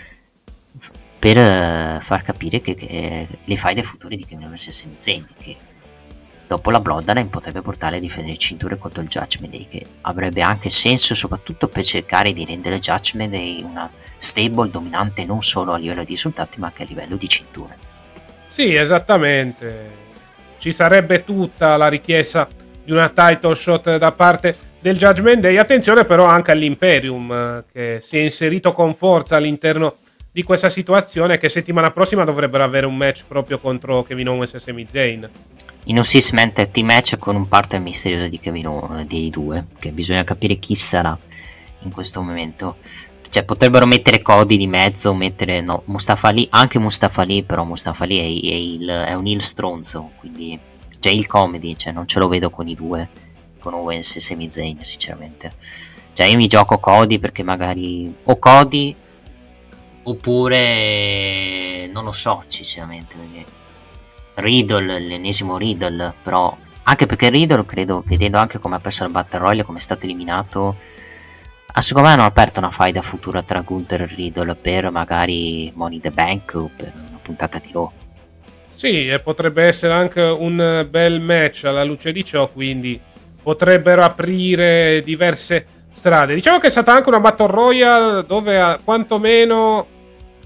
per 1.19 1.37
uh, 1.37 2.01
far 2.03 2.23
capire 2.23 2.61
che, 2.61 2.75
che 2.75 3.29
le 3.43 3.57
faide 3.57 3.83
future 3.83 4.15
di 4.15 4.27
e 4.29 4.57
Sami 4.57 4.95
Zayn 4.97 5.27
che 5.41 5.57
dopo 6.47 6.71
la 6.71 6.81
Bloodline 6.81 7.31
potrebbe 7.31 7.63
portare 7.63 7.97
a 7.97 8.01
difendere 8.01 8.37
cinture 8.37 8.77
contro 8.77 9.03
il 9.03 9.09
Judgment 9.09 9.51
Day 9.51 9.67
che 9.67 9.87
avrebbe 10.03 10.43
anche 10.43 10.69
senso 10.69 11.15
soprattutto 11.15 11.69
per 11.69 11.83
cercare 11.83 12.35
di 12.35 12.45
rendere 12.45 12.79
Judgment 12.79 13.31
Day 13.31 13.63
una 13.63 13.91
stable 14.19 14.69
dominante 14.69 15.25
non 15.25 15.43
solo 15.43 15.73
a 15.73 15.79
livello 15.79 16.03
di 16.03 16.11
risultati 16.11 16.61
ma 16.61 16.67
anche 16.67 16.83
a 16.83 16.87
livello 16.87 17.17
di 17.17 17.29
cinture. 17.29 17.79
Sì 18.49 18.75
esattamente. 18.75 20.03
Ci 20.59 20.73
sarebbe 20.73 21.25
tutta 21.25 21.79
la 21.79 21.89
richiesta 21.89 22.47
di 22.85 22.93
una 22.93 23.09
title 23.09 23.55
shot 23.55 23.97
da 23.97 24.13
parte 24.13 24.73
del 24.85 24.99
Judgment 24.99 25.41
Day. 25.41 25.57
Attenzione 25.57 26.05
però 26.05 26.27
anche 26.27 26.51
all'Imperium 26.51 27.65
che 27.73 28.01
si 28.03 28.19
è 28.19 28.21
inserito 28.21 28.75
con 28.75 28.93
forza 28.93 29.35
all'interno 29.35 29.95
di 30.31 30.43
questa 30.43 30.69
situazione 30.69 31.39
che 31.39 31.49
settimana 31.49 31.91
prossima 31.91 32.23
dovrebbero 32.23 32.65
avere 32.65 32.85
un 32.85 32.95
match 32.95 33.25
proprio 33.27 33.59
contro 33.59 34.03
Kevin 34.03 34.29
Owens 34.29 34.53
e 34.53 34.59
Sami 34.59 34.87
Zayn. 34.91 35.27
In 35.85 35.97
un 35.97 36.05
six 36.05 36.33
man 36.33 36.53
tag 36.53 36.77
match 36.81 37.17
con 37.17 37.35
un 37.35 37.49
partner 37.49 37.81
misterioso 37.81 38.29
di 38.29 38.39
Kevin 38.39 39.07
dei 39.09 39.31
due 39.31 39.69
che 39.79 39.89
bisogna 39.89 40.23
capire 40.23 40.57
chi 40.57 40.75
sarà 40.75 41.19
in 41.81 41.91
questo 41.91 42.21
momento. 42.21 42.77
Cioè 43.31 43.43
potrebbero 43.43 43.87
mettere 43.87 44.21
Cody 44.21 44.59
di 44.59 44.67
mezzo 44.67 45.15
mettere 45.15 45.63
no 45.63 45.83
Mustafa 45.87 46.29
Ali 46.29 46.47
anche 46.51 46.79
Mustafa 46.79 47.23
Ali 47.23 47.43
però 47.43 47.65
Mustafa 47.65 48.05
Ali 48.05 48.19
è, 48.19 48.23
è, 48.23 48.55
il, 48.55 48.87
è 48.87 49.15
un 49.15 49.27
il 49.27 49.41
stronzo 49.41 50.11
quindi 50.19 50.59
cioè 51.01 51.11
il 51.11 51.27
comedy 51.27 51.75
cioè 51.75 51.95
non 51.95 52.07
ce 52.07 52.19
lo 52.19 52.29
vedo 52.29 52.51
con 52.51 52.69
i 52.69 52.75
due 52.75 53.09
con 53.65 53.75
Owens 53.75 54.17
e 54.17 54.21
Sami 54.21 54.51
Zayn 54.51 54.79
sinceramente 54.83 55.53
cioè 56.13 56.27
io 56.27 56.37
mi 56.37 56.47
gioco 56.47 56.79
Cody 56.79 57.19
perché 57.19 57.43
magari 57.43 58.15
o 58.23 58.39
Cody 58.39 58.95
oppure 60.05 61.89
non 61.93 62.05
lo 62.05 62.13
so 62.13 62.45
sinceramente 62.47 63.15
perché 63.17 63.63
Riddle, 64.35 64.99
l'ennesimo 64.99 65.57
Riddle, 65.57 66.13
però 66.23 66.57
anche 66.85 67.07
perché 67.07 67.29
Riddle 67.31 67.65
credo, 67.65 68.03
vedendo 68.05 68.39
anche 68.39 68.59
come 68.59 68.77
ha 68.77 68.81
perso 68.81 69.05
il 69.05 69.11
Battle 69.11 69.39
Royale, 69.39 69.63
come 69.63 69.79
è 69.79 69.81
stato 69.81 70.05
eliminato, 70.05 70.77
secondo 71.79 72.09
me 72.09 72.15
hanno 72.15 72.25
aperto 72.25 72.59
una 72.59 72.71
faida 72.71 73.01
futura 73.01 73.43
tra 73.43 73.61
Gunther 73.61 74.03
e 74.03 74.07
Riddle 74.07 74.55
per 74.57 74.91
magari 74.91 75.71
Money 75.75 76.01
the 76.01 76.11
Bank 76.11 76.53
o 76.55 76.71
per 76.75 76.93
una 76.95 77.19
puntata 77.23 77.59
di 77.59 77.71
Raw. 77.73 77.91
Sì, 78.69 79.17
potrebbe 79.23 79.63
essere 79.65 79.93
anche 79.93 80.21
un 80.21 80.87
bel 80.91 81.21
match 81.21 81.65
alla 81.65 81.85
luce 81.85 82.11
di 82.11 82.25
ciò, 82.25 82.51
quindi 82.51 83.01
potrebbero 83.45 84.03
aprire 84.03 85.03
diverse 85.05 85.67
strade. 85.93 86.35
Diciamo 86.35 86.59
che 86.59 86.67
è 86.67 86.71
stata 86.71 86.93
anche 86.93 87.11
una 87.11 87.21
Battle 87.21 87.47
Royale 87.47 88.25
dove 88.27 88.79
quantomeno 88.83 89.87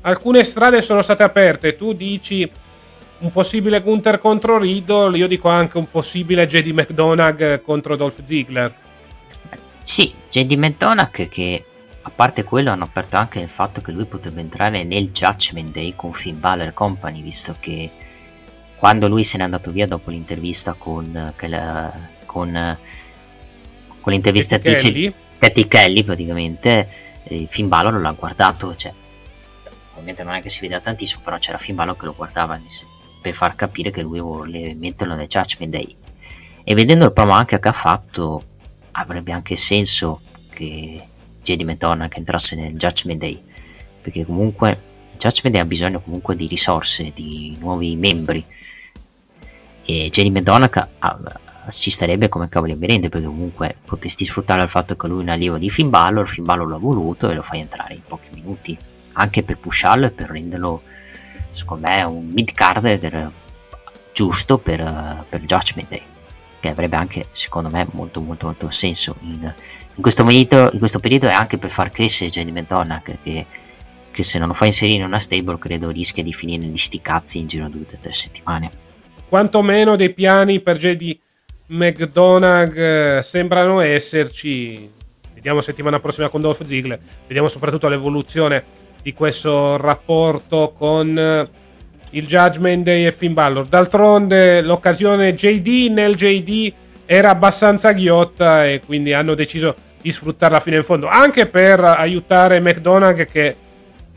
alcune 0.03 0.45
strade 0.45 0.83
sono 0.83 1.01
state 1.01 1.23
aperte. 1.23 1.77
Tu 1.77 1.95
dici 1.95 2.51
un 3.21 3.33
possibile 3.33 3.81
Gunther 3.81 4.19
contro 4.19 4.59
Riddle, 4.59 5.17
io 5.17 5.27
dico 5.27 5.49
anche 5.49 5.79
un 5.79 5.91
possibile 5.91 6.47
JD 6.47 6.69
McDonagh 6.69 7.63
contro 7.63 7.97
Dolph 7.97 8.23
Ziggler. 8.25 8.75
Sì, 9.83 10.13
JD 10.29 10.53
McDonagh 10.53 11.29
che 11.29 11.65
a 12.03 12.11
parte 12.11 12.45
quello 12.45 12.71
hanno 12.71 12.85
aperto 12.85 13.17
anche 13.17 13.41
il 13.41 13.49
fatto 13.49 13.81
che 13.81 13.93
lui 13.93 14.07
potrebbe 14.07 14.41
entrare 14.41 14.83
nel 14.83 15.11
Judgment 15.11 15.73
Day 15.73 15.95
con 15.95 16.13
Finn 16.13 16.39
Balor 16.39 16.73
Company, 16.73 17.23
visto 17.23 17.55
che 17.59 17.91
quando 18.77 19.09
lui 19.09 19.25
se 19.25 19.39
n'è 19.39 19.45
andato 19.45 19.73
via 19.73 19.87
dopo 19.87 20.11
l'intervista 20.11 20.75
con, 20.75 21.33
con, 22.29 22.77
con 24.01 24.13
l'intervista 24.13 24.59
Kelly. 24.59 25.13
Kelly 25.67 26.05
praticamente, 26.05 26.89
eh, 27.25 27.47
Finn 27.49 27.69
Balor 27.69 27.99
l'ha 28.01 28.13
guardato, 28.13 28.77
cioè 28.77 28.93
ovviamente 29.93 30.23
non 30.23 30.35
è 30.35 30.41
che 30.41 30.51
si 30.51 30.61
veda 30.61 30.79
tantissimo, 30.79 31.23
però 31.25 31.39
c'era 31.39 31.57
Finn 31.57 31.75
Balor 31.75 31.97
che 31.97 32.05
lo 32.05 32.15
guardava 32.15 32.61
per 33.21 33.35
far 33.35 33.55
capire 33.55 33.91
che 33.91 34.03
lui 34.03 34.21
vuole 34.21 34.75
metterlo 34.75 35.15
nel 35.15 35.27
Judgment 35.27 35.73
Day. 35.73 35.97
E 36.63 36.75
vedendo 36.75 37.07
il 37.07 37.13
promo 37.13 37.33
anche 37.33 37.59
che 37.59 37.69
ha 37.69 37.73
fatto, 37.73 38.43
avrebbe 38.93 39.33
anche 39.33 39.57
senso 39.57 40.21
che 40.51 41.03
JD 41.43 41.63
McDonagh 41.63 42.15
entrasse 42.17 42.57
nel 42.57 42.75
Judgment 42.75 43.21
Day, 43.21 43.43
perché 44.03 44.25
comunque 44.25 44.71
il 44.71 45.19
Judgment 45.19 45.57
Day 45.57 45.61
ha 45.61 45.65
bisogno 45.65 46.01
comunque 46.01 46.37
di 46.37 46.47
risorse, 46.47 47.11
di 47.15 47.57
nuovi 47.59 47.97
membri. 47.97 48.45
E 49.85 50.11
JD 50.11 50.27
McDonagh 50.27 50.89
ci 51.71 51.91
starebbe 51.91 52.29
come 52.29 52.49
cavoli 52.49 52.75
merende 52.75 53.09
perché 53.09 53.27
comunque 53.27 53.77
potresti 53.85 54.25
sfruttare 54.25 54.63
il 54.63 54.69
fatto 54.69 54.97
che 54.97 55.07
lui 55.07 55.21
è 55.21 55.23
un 55.23 55.29
allievo 55.29 55.59
di 55.59 55.71
Finn 55.71 55.91
Balor, 55.91 56.29
Finn 56.29 56.45
Balor 56.45 56.69
l'ha 56.69 56.79
voluto 56.79 57.29
e 57.31 57.35
lo 57.35 57.43
fai 57.43 57.61
entrare 57.61 57.95
in 57.95 58.03
pochi 58.07 58.31
minuti 58.33 58.77
anche 59.13 59.43
per 59.43 59.59
pusharlo 59.59 60.07
e 60.07 60.11
per 60.11 60.31
renderlo 60.31 60.83
secondo 61.51 61.89
me 61.89 62.03
un 62.03 62.29
mid 62.29 62.53
card 62.53 63.33
giusto 64.13 64.59
per, 64.59 65.25
per 65.29 65.41
Judgment 65.41 65.89
Day 65.89 66.03
che 66.61 66.69
avrebbe 66.69 66.97
anche 66.97 67.27
secondo 67.31 67.69
me 67.71 67.87
molto 67.93 68.21
molto 68.21 68.47
molto 68.47 68.71
senso 68.71 69.17
in, 69.21 69.53
in, 69.95 70.03
questo, 70.03 70.25
periodo, 70.25 70.71
in 70.73 70.79
questo 70.79 70.99
periodo 70.99 71.29
e 71.29 71.33
anche 71.33 71.59
per 71.59 71.71
far 71.71 71.91
crescere 71.91 72.31
Jenny 72.31 72.51
McDonagh 72.51 73.19
che, 73.23 73.47
che, 74.11 74.23
se 74.23 74.39
non 74.39 74.49
lo 74.49 74.55
fa 74.55 74.67
inserire 74.67 74.99
in 74.99 75.05
una 75.05 75.19
stable 75.19 75.59
credo 75.59 75.91
rischia 75.91 76.23
di 76.23 76.33
finire 76.33 76.65
negli 76.65 76.77
sticazzi 76.77 77.39
in 77.39 77.47
giro 77.47 77.69
due 77.69 77.83
o 77.83 77.97
tre 78.01 78.13
settimane. 78.13 78.71
Quantomeno 79.29 79.95
dei 79.95 80.13
piani 80.13 80.61
per 80.61 80.79
JD 80.79 81.19
McDonagh 81.69 82.77
eh, 82.77 83.21
sembrano 83.23 83.81
esserci 83.81 84.91
vediamo 85.35 85.61
settimana 85.61 86.01
prossima 86.01 86.29
con 86.29 86.41
Dolph 86.41 86.65
Ziggler 86.65 86.99
vediamo 87.27 87.49
soprattutto 87.49 87.89
l'evoluzione 87.89 88.65
di 89.03 89.13
questo 89.13 89.77
rapporto 89.77 90.73
con 90.77 91.19
eh, 91.19 91.49
il 92.11 92.27
Judgment 92.27 92.85
Day 92.85 93.05
e 93.07 93.13
Finn 93.13 93.33
Balor. 93.33 93.67
D'altronde 93.67 94.63
l'occasione 94.63 95.35
JD 95.35 95.91
nel 95.91 96.15
JD 96.15 96.73
era 97.05 97.31
abbastanza 97.31 97.93
ghiotta 97.93 98.67
e 98.67 98.81
quindi 98.85 99.13
hanno 99.13 99.35
deciso 99.35 99.75
di 100.01 100.11
sfruttarla 100.11 100.61
fino 100.61 100.77
in 100.77 100.85
fondo, 100.85 101.09
anche 101.09 101.47
per 101.47 101.83
aiutare 101.83 102.61
McDonagh 102.61 103.25
che 103.25 103.57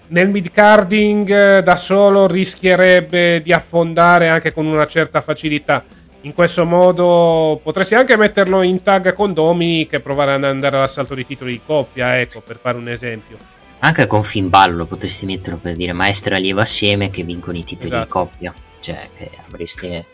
nel 0.08 0.30
mid-carding 0.30 1.30
eh, 1.30 1.64
da 1.64 1.78
solo 1.78 2.28
rischierebbe 2.28 3.42
di 3.42 3.54
affondare 3.54 4.28
anche 4.28 4.54
con 4.54 4.66
una 4.66 4.86
certa 4.86 5.22
facilità. 5.22 5.84
In 6.22 6.34
questo 6.34 6.66
modo 6.66 7.60
potresti 7.64 7.96
anche 7.96 8.16
metterlo 8.16 8.62
in 8.62 8.84
tag 8.84 9.14
con 9.14 9.34
Dominic 9.34 9.94
e 9.94 10.00
provare 10.02 10.34
ad 10.34 10.44
andare 10.44 10.78
all'assalto 10.78 11.16
di 11.16 11.26
titoli 11.26 11.54
di 11.54 11.62
coppia, 11.66 12.20
ecco, 12.20 12.42
per 12.42 12.58
fare 12.58 12.78
un 12.78 12.88
esempio. 12.90 13.38
Anche 13.80 14.06
con 14.06 14.22
Finn 14.24 14.48
Ballo 14.48 14.86
potresti 14.86 15.26
metterlo 15.26 15.58
per 15.58 15.76
dire 15.76 15.94
maestro 15.94 16.34
e 16.34 16.38
allievo 16.38 16.60
assieme 16.60 17.10
che 17.10 17.24
vincono 17.24 17.58
i 17.58 17.64
titoli 17.64 17.88
esatto. 17.88 18.04
di 18.04 18.10
coppia. 18.10 18.54
Cioè, 18.80 19.10
che 19.18 19.30
avreste 19.48 20.06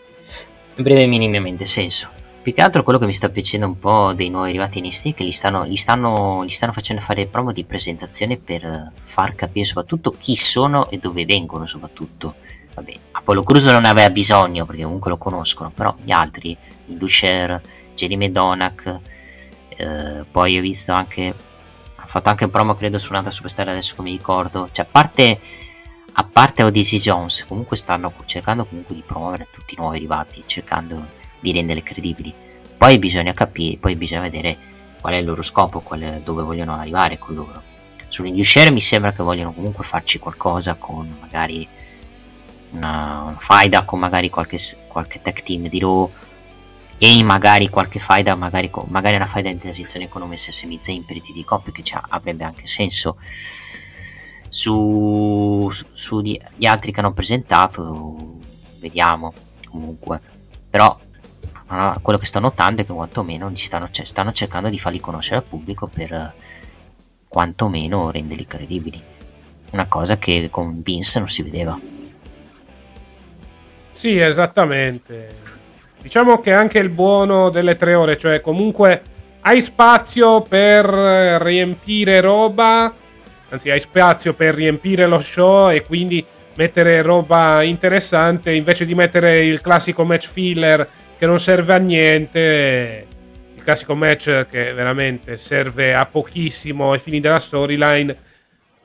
avrebbe 0.77 1.05
minimamente 1.07 1.65
senso. 1.65 2.09
Più 2.41 2.53
che 2.53 2.61
altro 2.61 2.83
quello 2.83 2.97
che 2.99 3.05
mi 3.05 3.13
sta 3.13 3.27
piacendo 3.27 3.65
un 3.65 3.77
po' 3.77 4.13
dei 4.13 4.29
nuovi 4.29 4.49
arrivati 4.49 4.77
in 4.77 4.85
NXT 4.85 5.07
è 5.07 5.13
che 5.15 5.25
gli 5.25 5.31
stanno, 5.31 5.65
gli, 5.65 5.75
stanno, 5.75 6.45
gli 6.45 6.49
stanno 6.49 6.71
facendo 6.71 7.01
fare 7.01 7.25
promo 7.25 7.51
di 7.51 7.65
presentazione 7.65 8.37
per 8.37 8.93
far 9.03 9.35
capire 9.35 9.65
soprattutto 9.65 10.15
chi 10.17 10.35
sono 10.37 10.89
e 10.89 10.97
dove 10.97 11.25
vengono 11.25 11.65
soprattutto. 11.65 12.35
Vabbè, 12.73 12.93
Apollo 13.27 13.43
Cruz 13.43 13.65
non 13.65 13.83
aveva 13.83 14.09
bisogno 14.09 14.65
perché 14.65 14.83
comunque 14.83 15.11
lo 15.11 15.17
conoscono, 15.17 15.69
però 15.69 15.93
gli 16.01 16.11
altri, 16.11 16.55
il 16.85 16.95
Dusher, 16.95 17.61
Jerry 17.93 18.15
Medonach, 18.15 19.01
eh, 19.67 20.23
poi 20.31 20.57
ho 20.57 20.61
visto 20.61 20.93
anche 20.93 21.35
ha 21.97 22.05
fatto 22.05 22.29
anche 22.29 22.45
un 22.45 22.51
promo 22.51 22.75
credo 22.75 22.97
su 22.97 23.11
un'altra 23.11 23.33
superstar 23.33 23.67
adesso 23.67 23.95
come 23.95 24.11
ricordo 24.11 24.69
cioè 24.71 24.85
a 24.85 24.87
parte 24.89 25.39
a 26.13 26.23
parte 26.23 26.63
Odyssey 26.63 26.99
Jones, 26.99 27.43
comunque 27.45 27.75
stanno 27.75 28.13
cercando 28.23 28.63
comunque 28.63 28.95
di 28.95 29.03
promuovere 29.05 29.47
tutti 29.51 29.73
i 29.73 29.77
nuovi 29.77 29.97
arrivati, 29.97 30.43
cercando 30.45 31.05
di 31.41 31.51
renderli 31.51 31.83
credibili. 31.83 32.33
Poi 32.77 32.97
bisogna 32.97 33.33
capire, 33.33 33.75
poi 33.75 33.97
bisogna 33.97 34.21
vedere 34.21 34.57
qual 35.01 35.15
è 35.15 35.17
il 35.17 35.25
loro 35.25 35.41
scopo, 35.41 35.83
è, 35.99 36.21
dove 36.23 36.43
vogliono 36.43 36.75
arrivare 36.75 37.17
con 37.17 37.35
loro. 37.35 37.61
Sull'Indushare 38.07 38.71
mi 38.71 38.79
sembra 38.79 39.11
che 39.11 39.21
vogliono 39.21 39.51
comunque 39.51 39.83
farci 39.83 40.17
qualcosa 40.17 40.75
con 40.75 41.13
magari 41.19 41.67
una, 42.71 43.21
una 43.21 43.37
faida 43.39 43.83
con 43.83 43.99
magari 43.99 44.29
qualche, 44.29 44.57
qualche 44.87 45.21
tech 45.21 45.43
team 45.43 45.67
di 45.67 45.79
Raw 45.79 46.11
e 46.99 47.23
magari 47.23 47.69
qualche 47.69 47.99
faida, 47.99 48.35
magari, 48.35 48.71
magari 48.87 49.15
una 49.15 49.27
faida 49.27 49.51
di 49.51 49.59
transizione 49.59 50.09
con 50.09 50.23
Omes 50.23 50.49
Semi 50.49 50.79
Zayn 50.79 51.05
per 51.05 51.17
i 51.17 51.21
TD 51.21 51.43
Cop 51.43 51.71
che 51.71 51.83
avrebbe 52.09 52.43
anche 52.43 52.65
senso. 52.65 53.17
Su, 54.49 55.69
su, 55.69 55.85
su 55.93 56.21
gli 56.21 56.65
altri 56.65 56.91
che 56.91 56.99
hanno 56.99 57.13
presentato 57.13 58.39
vediamo 58.79 59.33
comunque. 59.69 60.19
Però 60.69 60.97
no, 61.69 61.99
quello 62.01 62.17
che 62.17 62.25
sto 62.25 62.39
notando 62.39 62.81
è 62.81 62.85
che 62.85 62.93
quantomeno 62.93 63.51
stanno, 63.55 63.87
stanno, 63.91 64.31
cercando 64.31 64.69
di 64.69 64.79
farli 64.79 64.99
conoscere 64.99 65.37
al 65.37 65.43
pubblico 65.43 65.85
per 65.85 66.33
quantomeno 67.27 68.09
renderli 68.09 68.47
credibili. 68.47 69.03
Una 69.69 69.87
cosa 69.87 70.17
che 70.17 70.47
con 70.49 70.81
Vince 70.81 71.19
non 71.19 71.27
si 71.27 71.43
vedeva 71.43 71.79
sì 73.97 74.19
esattamente. 74.19 75.27
Diciamo 75.99 76.39
che 76.39 76.53
anche 76.53 76.77
il 76.77 76.89
buono 76.89 77.49
delle 77.49 77.75
tre 77.75 77.95
ore 77.95 78.15
cioè 78.15 78.41
comunque 78.41 79.01
hai 79.41 79.59
spazio 79.59 80.43
per 80.43 80.85
riempire 80.85 82.21
roba 82.21 82.93
anzi 83.49 83.71
hai 83.71 83.79
spazio 83.79 84.35
per 84.35 84.53
riempire 84.53 85.07
lo 85.07 85.19
show 85.19 85.71
e 85.71 85.81
quindi 85.81 86.23
mettere 86.57 87.01
roba 87.01 87.63
interessante 87.63 88.51
invece 88.51 88.85
di 88.85 88.93
mettere 88.93 89.43
il 89.43 89.61
classico 89.61 90.03
match 90.03 90.29
filler 90.29 90.87
che 91.17 91.25
non 91.25 91.39
serve 91.39 91.73
a 91.73 91.77
niente 91.77 93.07
il 93.55 93.63
classico 93.63 93.95
match 93.95 94.45
che 94.47 94.73
veramente 94.73 95.37
serve 95.37 95.95
a 95.95 96.05
pochissimo 96.05 96.91
ai 96.91 96.99
fini 96.99 97.19
della 97.19 97.39
storyline 97.39 98.15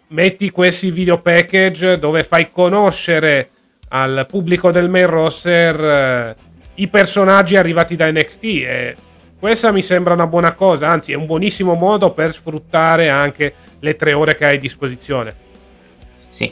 metti 0.08 0.50
questi 0.50 0.90
video 0.90 1.20
package 1.20 1.98
dove 1.98 2.24
fai 2.24 2.50
conoscere 2.50 3.50
al 3.94 4.26
pubblico 4.28 4.70
del 4.70 4.88
main 4.88 5.06
roster 5.06 5.84
eh, 5.84 6.36
i 6.76 6.88
personaggi 6.88 7.56
arrivati 7.56 7.94
da 7.94 8.10
NXT 8.10 8.44
e 8.44 8.96
questa 9.38 9.70
mi 9.70 9.82
sembra 9.82 10.14
una 10.14 10.26
buona 10.26 10.54
cosa 10.54 10.88
anzi 10.88 11.12
è 11.12 11.14
un 11.14 11.26
buonissimo 11.26 11.74
modo 11.74 12.12
per 12.12 12.32
sfruttare 12.32 13.10
anche 13.10 13.54
le 13.80 13.96
tre 13.96 14.12
ore 14.12 14.34
che 14.34 14.46
hai 14.46 14.56
a 14.56 14.58
disposizione. 14.60 15.34
Sì, 16.28 16.50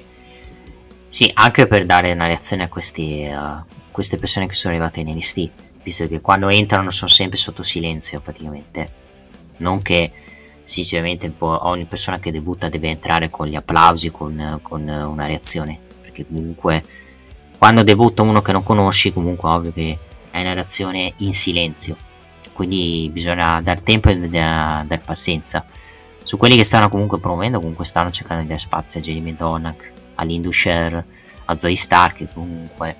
sì 1.08 1.30
anche 1.32 1.66
per 1.66 1.86
dare 1.86 2.12
una 2.12 2.26
reazione 2.26 2.64
a 2.64 2.68
questi, 2.68 3.30
uh, 3.32 3.64
queste 3.90 4.18
persone 4.18 4.46
che 4.46 4.54
sono 4.54 4.74
arrivate 4.74 5.00
in 5.00 5.08
NXT, 5.08 5.50
visto 5.82 6.08
che 6.08 6.20
quando 6.20 6.48
entrano 6.48 6.90
sono 6.90 7.08
sempre 7.08 7.38
sotto 7.38 7.62
silenzio 7.62 8.20
praticamente. 8.20 8.98
Non 9.58 9.80
che 9.80 10.10
sinceramente 10.64 11.32
ogni 11.38 11.84
persona 11.84 12.18
che 12.18 12.32
debutta 12.32 12.68
deve 12.68 12.88
entrare 12.88 13.30
con 13.30 13.46
gli 13.46 13.54
applausi, 13.54 14.10
con, 14.10 14.58
con 14.62 14.86
una 14.86 15.26
reazione, 15.26 15.78
perché 16.02 16.26
comunque 16.26 16.82
quando 17.60 17.82
debutta 17.82 18.22
uno 18.22 18.40
che 18.40 18.52
non 18.52 18.62
conosci, 18.62 19.12
comunque 19.12 19.50
ovvio 19.50 19.70
che 19.70 19.98
è 20.30 20.40
una 20.40 20.54
reazione 20.54 21.12
in 21.18 21.34
silenzio, 21.34 21.94
quindi 22.54 23.10
bisogna 23.12 23.60
dar 23.60 23.82
tempo 23.82 24.08
e 24.08 24.16
dar 24.16 25.02
pazienza. 25.04 25.66
Su 26.24 26.38
quelli 26.38 26.56
che 26.56 26.64
stanno 26.64 26.88
comunque 26.88 27.18
promuovendo, 27.18 27.58
comunque 27.58 27.84
stanno 27.84 28.10
cercando 28.10 28.40
di 28.40 28.48
dare 28.48 28.60
spazio 28.60 28.98
a 28.98 29.02
Jeremy 29.02 29.34
Donak, 29.34 29.92
a 30.14 30.24
Lindusher, 30.24 31.04
a 31.44 31.54
Zoe 31.54 31.76
Stark, 31.76 32.32
comunque 32.32 32.96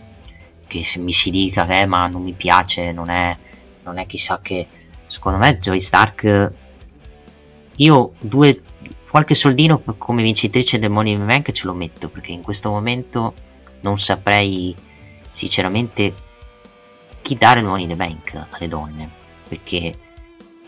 che 0.66 0.84
mi 0.98 1.12
si 1.12 1.30
dica 1.30 1.64
che 1.64 1.80
eh, 1.80 1.86
ma 1.86 2.06
non 2.08 2.22
mi 2.22 2.34
piace, 2.34 2.92
non 2.92 3.08
è, 3.08 3.34
non 3.82 3.96
è 3.96 4.04
chissà 4.04 4.40
che... 4.42 4.66
Secondo 5.06 5.38
me 5.38 5.56
Zoe 5.58 5.80
Stark, 5.80 6.52
io 7.76 8.12
due, 8.20 8.61
qualche 9.08 9.34
soldino 9.34 9.80
come 9.96 10.22
vincitrice 10.22 10.78
del 10.78 10.90
Money 10.90 11.14
in 11.14 11.24
Bank 11.24 11.50
ce 11.50 11.66
lo 11.66 11.72
metto, 11.72 12.11
perché 12.11 12.32
in 12.32 12.42
questo 12.42 12.68
momento 12.68 13.48
non 13.80 13.98
saprei 13.98 14.74
sinceramente 15.32 16.14
chi 17.22 17.34
dare 17.34 17.60
il 17.60 17.66
Money 17.66 17.82
in 17.84 17.88
the 17.88 17.96
Bank 17.96 18.46
alle 18.50 18.68
donne, 18.68 19.10
perché 19.48 19.94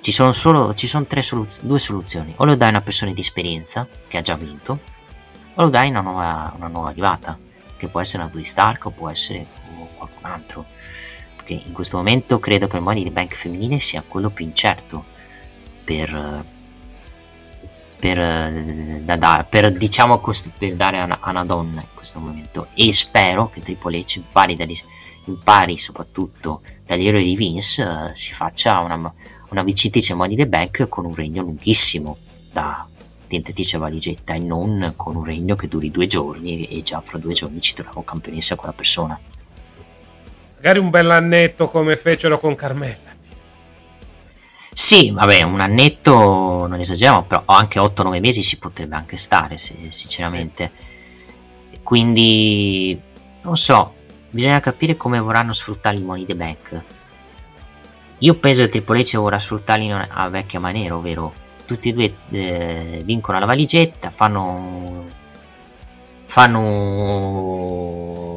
ci 0.01 0.13
sono 0.13 0.33
solo 0.33 0.75
ci 0.75 0.87
sono 0.87 1.07
soluz- 1.21 1.63
due 1.63 1.79
soluzioni. 1.79 2.35
O 2.37 2.45
lo 2.45 2.57
dai 2.57 2.69
a 2.69 2.73
una 2.73 2.81
persona 2.81 3.13
di 3.13 3.21
esperienza 3.21 3.87
che 4.09 4.19
ha 4.19 4.21
già 4.21 4.37
vinto, 4.37 4.81
o 5.55 5.63
lo 5.63 5.69
dai 5.69 5.87
a 5.87 5.91
una 5.91 6.01
nuova, 6.01 6.53
una 6.57 6.69
nuova 6.69 6.89
arrivata, 6.89 7.39
che 7.77 7.89
può 7.89 8.01
essere 8.01 8.23
una 8.23 8.31
Zoe 8.31 8.45
Stark 8.45 8.87
o 8.87 8.91
può 8.91 9.09
essere 9.09 9.47
qualcun 9.97 10.25
altro. 10.31 10.67
Perché 11.37 11.55
in 11.67 11.73
questo 11.73 11.97
momento 11.97 12.39
credo 12.39 12.67
che 12.69 12.77
il 12.77 12.83
Money 12.83 13.05
the 13.05 13.11
Bank 13.11 13.35
femminile 13.35 13.79
sia 13.81 14.05
quello 14.07 14.31
più 14.31 14.45
incerto 14.45 15.05
per, 15.85 16.45
per, 18.03 19.03
da, 19.03 19.15
da, 19.15 19.47
per, 19.49 19.73
diciamo, 19.73 20.21
per 20.59 20.75
dare 20.75 20.99
a 20.99 21.05
una, 21.05 21.19
a 21.21 21.31
una, 21.31 21.45
donna 21.45 21.83
in 21.83 21.87
questo 21.95 22.19
momento. 22.19 22.67
E 22.75 22.93
spero 22.93 23.49
che 23.49 23.63
Triple 23.63 24.01
H 24.01 24.17
impari, 24.17 24.57
dagli, 24.57 24.77
impari 25.27 25.79
soprattutto 25.79 26.63
dagli 26.85 27.07
errori 27.07 27.27
di 27.27 27.37
Vince, 27.37 27.83
uh, 27.83 28.11
si 28.13 28.33
faccia 28.33 28.81
una 28.81 29.13
una 29.53 29.63
vincitrice 29.63 30.15
Money 30.15 30.35
the 30.35 30.49
Bank 30.49 30.89
con 30.89 31.05
un 31.05 31.15
regno 31.15 31.43
lunghissimo 31.43 32.17
da 32.51 32.87
tentatrice 33.29 33.79
valigetta 33.79 34.35
e 34.35 34.39
non 34.39 34.95
con 34.97 35.15
un 35.15 35.25
regno 35.25 35.55
che 35.57 35.69
duri 35.69 35.91
due 35.91 36.07
giorni 36.07 36.67
e 36.67 36.83
già 36.83 37.01
fra 37.01 37.19
due 37.19 37.35
giorni 37.35 37.61
ci 37.61 37.75
troviamo 37.75 38.03
campionessa 38.03 38.57
quella 38.57 38.73
persona. 38.73 39.19
Magari 40.57 40.79
un 40.79 40.91
bell'annetto 40.91 41.69
come 41.69 41.97
fecero 41.97 42.39
con 42.39 42.55
Carmella. 42.55 43.11
Sì, 44.73 45.11
vabbè, 45.11 45.43
un 45.43 45.61
annetto 45.61 46.52
non 46.67 46.81
esageriamo, 46.81 47.25
però 47.25 47.43
anche 47.47 47.79
8-9 47.79 48.21
mesi 48.21 48.43
ci 48.43 48.59
potrebbe 48.59 48.97
anche 48.97 49.17
stare, 49.17 49.59
sinceramente. 49.59 50.71
Quindi, 51.83 53.01
non 53.43 53.57
so, 53.57 53.95
bisogna 54.31 54.61
capire 54.61 54.97
come 54.97 55.19
vorranno 55.19 55.53
sfruttare 55.53 55.97
i 55.97 56.03
Money 56.03 56.25
the 56.25 56.35
Bank 56.35 56.85
io 58.23 58.35
penso 58.37 58.63
che 58.63 58.69
Triple 58.69 59.03
H 59.03 59.17
vorrà 59.17 59.39
sfruttarli 59.39 59.91
a 59.91 60.29
vecchia 60.29 60.61
maniera, 60.61 60.97
ovvero 60.97 61.33
tutti 61.67 61.89
e 61.89 61.93
due 61.93 62.15
eh, 62.31 63.03
vincono 63.05 63.39
la 63.41 63.47
valigetta, 63.47 64.11
fanno, 64.11 65.07
fanno, 66.25 67.33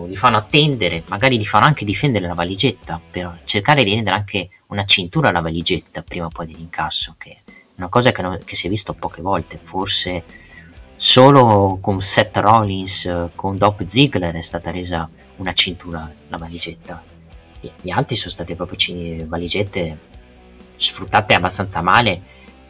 li 0.08 0.16
fanno 0.16 0.38
attendere, 0.38 1.04
magari 1.06 1.38
li 1.38 1.46
fanno 1.46 1.66
anche 1.66 1.86
difendere 1.86 2.26
la 2.26 2.34
valigetta, 2.34 3.00
per 3.12 3.42
cercare 3.44 3.84
di 3.84 3.94
rendere 3.94 4.16
anche 4.16 4.50
una 4.68 4.86
cintura 4.86 5.30
alla 5.30 5.42
valigetta 5.42 6.02
prima 6.02 6.26
o 6.26 6.30
poi 6.30 6.48
dell'incasso, 6.48 7.14
che 7.20 7.38
una 7.76 7.90
cosa 7.90 8.12
che, 8.12 8.22
non, 8.22 8.40
che 8.44 8.56
si 8.56 8.68
è 8.68 8.70
visto 8.70 8.94
poche 8.94 9.22
volte, 9.22 9.58
forse 9.62 10.24
solo 10.96 11.78
con 11.82 12.02
Seth 12.02 12.38
Rollins, 12.38 13.30
con 13.36 13.58
Dopp 13.58 13.82
Ziggler 13.84 14.34
è 14.36 14.42
stata 14.42 14.72
resa 14.72 15.10
una 15.38 15.54
cintura 15.54 16.12
la 16.30 16.38
valigetta. 16.38 17.04
Gli 17.82 17.90
altri 17.90 18.16
sono 18.16 18.32
state 18.32 18.56
proprio 18.56 19.26
valigette 19.26 19.98
sfruttate 20.76 21.34
abbastanza 21.34 21.82
male 21.82 22.22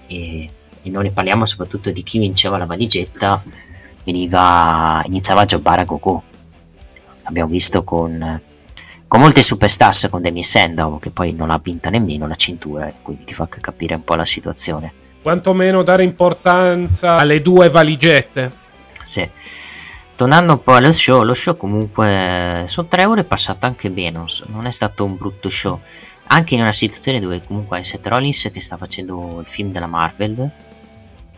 e, 0.07 0.49
e 0.81 0.89
non 0.89 1.03
ne 1.03 1.11
parliamo 1.11 1.45
soprattutto 1.45 1.91
di 1.91 2.01
chi 2.01 2.17
vinceva 2.19 2.57
la 2.57 2.65
valigetta 2.65 3.43
veniva, 4.03 5.01
iniziava 5.05 5.41
a 5.41 5.45
giocare 5.45 5.81
a 5.81 5.85
go-go 5.85 6.23
abbiamo 7.25 7.49
visto 7.49 7.83
con, 7.83 8.41
con 9.07 9.19
molte 9.19 9.41
superstars 9.41 10.07
con 10.09 10.21
Demi 10.21 10.43
Sandow 10.43 10.99
che 10.99 11.11
poi 11.11 11.33
non 11.33 11.49
ha 11.51 11.59
vinto 11.61 11.89
nemmeno 11.89 12.27
la 12.27 12.35
cintura 12.35 12.91
quindi 13.01 13.23
ti 13.23 13.33
fa 13.33 13.47
capire 13.47 13.95
un 13.95 14.03
po' 14.03 14.15
la 14.15 14.25
situazione. 14.25 14.91
Quantomeno 15.21 15.81
dare 15.83 16.03
importanza 16.03 17.15
alle 17.15 17.41
due 17.41 17.69
valigette. 17.69 18.51
Sì. 19.03 19.27
Tornando 20.15 20.53
un 20.53 20.63
po' 20.63 20.73
allo 20.73 20.91
show, 20.93 21.23
lo 21.23 21.33
show 21.33 21.57
comunque 21.57 22.63
sono 22.67 22.87
tre 22.87 23.05
ore 23.05 23.25
passate 23.25 23.65
anche 23.65 23.89
bene, 23.89 24.23
non 24.45 24.65
è 24.65 24.71
stato 24.71 25.03
un 25.03 25.17
brutto 25.17 25.49
show, 25.49 25.81
anche 26.27 26.55
in 26.55 26.61
una 26.61 26.71
situazione 26.71 27.19
dove 27.19 27.41
comunque 27.45 27.77
hai 27.77 27.83
Seth 27.83 28.07
Rollins 28.07 28.49
che 28.53 28.61
sta 28.61 28.77
facendo 28.77 29.39
il 29.41 29.47
film 29.47 29.71
della 29.71 29.87
Marvel, 29.87 30.49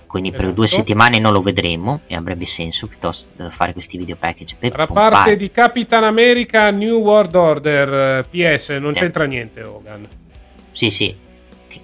quindi 0.08 0.30
esatto. 0.30 0.44
per 0.44 0.54
due 0.54 0.68
settimane 0.68 1.20
non 1.20 1.34
lo 1.34 1.42
vedremo 1.42 2.02
e 2.08 2.16
avrebbe 2.16 2.46
senso 2.46 2.88
piuttosto 2.88 3.50
fare 3.50 3.74
questi 3.74 3.98
video 3.98 4.16
package 4.16 4.56
per 4.58 4.72
Tra 4.72 4.88
parte 4.88 5.36
di 5.36 5.52
Capitan 5.52 6.06
America 6.06 6.72
New 6.72 7.00
World 7.00 7.36
Order 7.36 8.26
PS 8.28 8.70
non 8.80 8.92
eh. 8.92 8.96
c'entra 8.96 9.26
niente 9.26 9.62
Hogan. 9.62 10.08
Sì 10.72 10.90
sì. 10.90 11.16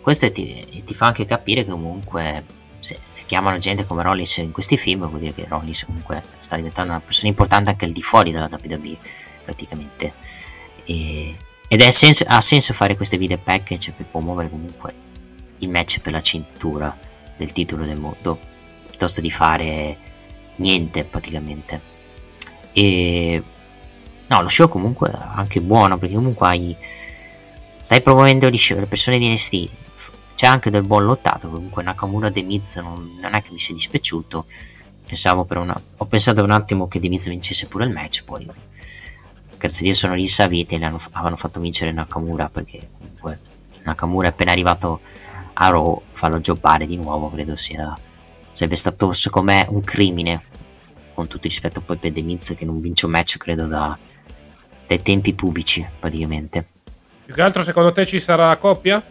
Questo 0.02 0.32
ti, 0.32 0.84
ti 0.86 0.94
fa 0.94 1.08
anche 1.08 1.26
capire 1.26 1.64
che 1.64 1.72
comunque 1.72 2.44
se, 2.80 2.98
se, 3.10 3.24
chiamano 3.26 3.58
gente 3.58 3.86
come 3.86 4.02
Rollins 4.02 4.38
in 4.38 4.52
questi 4.52 4.78
film 4.78 5.08
vuol 5.08 5.20
dire 5.20 5.34
che 5.34 5.46
Rollins 5.48 5.86
comunque 5.86 6.24
sta 6.38 6.56
diventando 6.56 6.92
una 6.92 7.02
persona 7.02 7.30
importante 7.30 7.70
anche 7.70 7.86
al 7.86 7.92
di 7.92 8.02
fuori 8.02 8.32
della 8.32 8.50
WWE 8.50 8.98
praticamente. 9.44 10.14
E, 10.86 11.36
ed 11.68 11.82
senso, 11.90 12.24
ha 12.28 12.42
senso 12.42 12.74
fare 12.74 12.96
queste 12.96 13.18
video 13.18 13.38
package 13.38 13.92
per 13.92 14.06
promuovere 14.06 14.50
comunque 14.50 14.94
il 15.60 15.70
match 15.70 16.00
per 16.00 16.12
la 16.12 16.22
cintura 16.22 16.96
del 17.38 17.52
titolo 17.52 17.86
del 17.86 18.00
mondo 18.00 18.38
piuttosto 18.88 19.22
di 19.22 19.32
fare 19.32 19.98
niente 20.56 21.04
praticamente 21.04 21.82
E 22.74 23.44
no, 24.28 24.42
lo 24.42 24.50
show 24.50 24.68
comunque 24.68 25.10
è 25.12 25.18
anche 25.36 25.62
buono 25.62 25.98
perché 25.98 26.16
comunque 26.16 26.48
hai 26.48 26.78
stai 27.84 28.02
promuovendo 28.02 28.48
le 28.50 28.86
persone 28.88 29.20
di 29.20 29.28
NXT. 29.28 29.70
C'è 30.36 30.48
anche 30.48 30.70
del 30.70 30.84
buon 30.84 31.04
lottato. 31.04 31.50
Comunque 31.50 31.84
Nakamura 31.84 32.30
De 32.30 32.42
Miz 32.42 32.78
non, 32.78 33.18
non 33.22 33.36
è 33.36 33.44
che 33.44 33.52
mi 33.52 33.60
sia 33.60 33.74
dispiaciuto. 33.74 34.46
Pensavo 35.06 35.44
per 35.44 35.58
una, 35.58 35.80
ho 35.98 36.06
pensato 36.06 36.42
un 36.42 36.52
attimo 36.52 36.88
che 36.88 37.02
De 37.02 37.10
Miz 37.10 37.28
vincesse 37.28 37.68
pure 37.68 37.84
il 37.84 37.92
match. 37.92 38.24
Poi, 38.24 38.48
grazie 39.58 39.82
a 39.82 39.84
Dio, 39.84 39.94
sono 39.94 40.14
rinsaviti 40.14 40.76
e 40.76 40.84
hanno, 40.84 40.98
avevano 41.12 41.36
fatto 41.36 41.60
vincere 41.60 41.92
Nakamura 41.92 42.48
perché 42.48 42.88
comunque 42.98 43.40
Nakamura 43.84 44.28
è 44.28 44.32
appena 44.32 44.52
arrivato 44.52 45.02
a 45.66 45.70
Raw, 45.70 46.02
farlo 46.12 46.40
jobbare 46.40 46.86
di 46.86 46.96
nuovo 46.96 47.30
credo 47.30 47.56
sia 47.56 47.98
sarebbe 48.52 48.76
stato 48.76 49.12
secondo 49.14 49.52
me 49.52 49.66
un 49.70 49.82
crimine 49.82 50.44
con 51.14 51.28
tutto 51.28 51.48
il 51.48 51.52
rispetto 51.52 51.82
poi 51.82 51.98
per 51.98 52.12
The 52.12 52.22
Miz 52.22 52.54
che 52.58 52.66
non 52.66 52.80
vince 52.82 53.06
un 53.06 53.12
match 53.12 53.38
credo 53.38 53.68
da, 53.68 53.98
dai 54.88 55.02
tempi 55.02 55.34
pubblici 55.34 55.86
praticamente. 56.00 56.66
Più 57.26 57.34
che 57.34 57.42
altro 57.42 57.64
secondo 57.64 57.92
te 57.92 58.06
ci 58.06 58.20
sarà 58.20 58.48
la 58.48 58.58
coppia? 58.58 59.04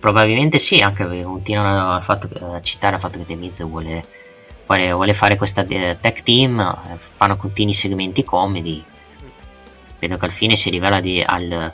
probabilmente 0.00 0.58
sì 0.58 0.80
anche 0.80 1.04
perché 1.04 1.22
continuano 1.22 1.94
a, 1.94 2.00
fatto, 2.00 2.54
a 2.54 2.60
citare 2.62 2.96
il 2.96 3.00
fatto 3.00 3.18
che 3.18 3.26
The 3.26 3.34
Miz 3.36 3.62
vuole, 3.62 4.04
vuole, 4.66 4.92
vuole 4.92 5.14
fare 5.14 5.36
questa 5.36 5.62
tech 5.62 6.22
team 6.22 6.58
eh, 6.58 6.96
fanno 6.96 7.36
continui 7.36 7.74
segmenti 7.74 8.24
comedy. 8.24 8.82
Credo 9.98 10.16
che 10.16 10.24
al 10.24 10.32
fine 10.32 10.56
si 10.56 10.70
rivela 10.70 10.98
di, 10.98 11.22
al, 11.24 11.72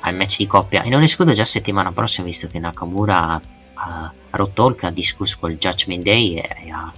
al 0.00 0.16
match 0.16 0.38
di 0.38 0.46
coppia. 0.46 0.82
E 0.82 0.88
non 0.88 1.02
escludo 1.02 1.32
già 1.32 1.44
settimana 1.44 1.92
prossima 1.92 2.26
visto 2.26 2.46
che 2.46 2.58
Nakamura 2.58 3.32
ha, 3.32 3.40
ha 3.74 4.12
rotto 4.30 4.76
ha 4.80 4.90
discusso 4.90 5.36
col 5.40 5.56
Judgment 5.56 6.02
Day 6.02 6.36
e 6.36 6.70
ha 6.70 6.92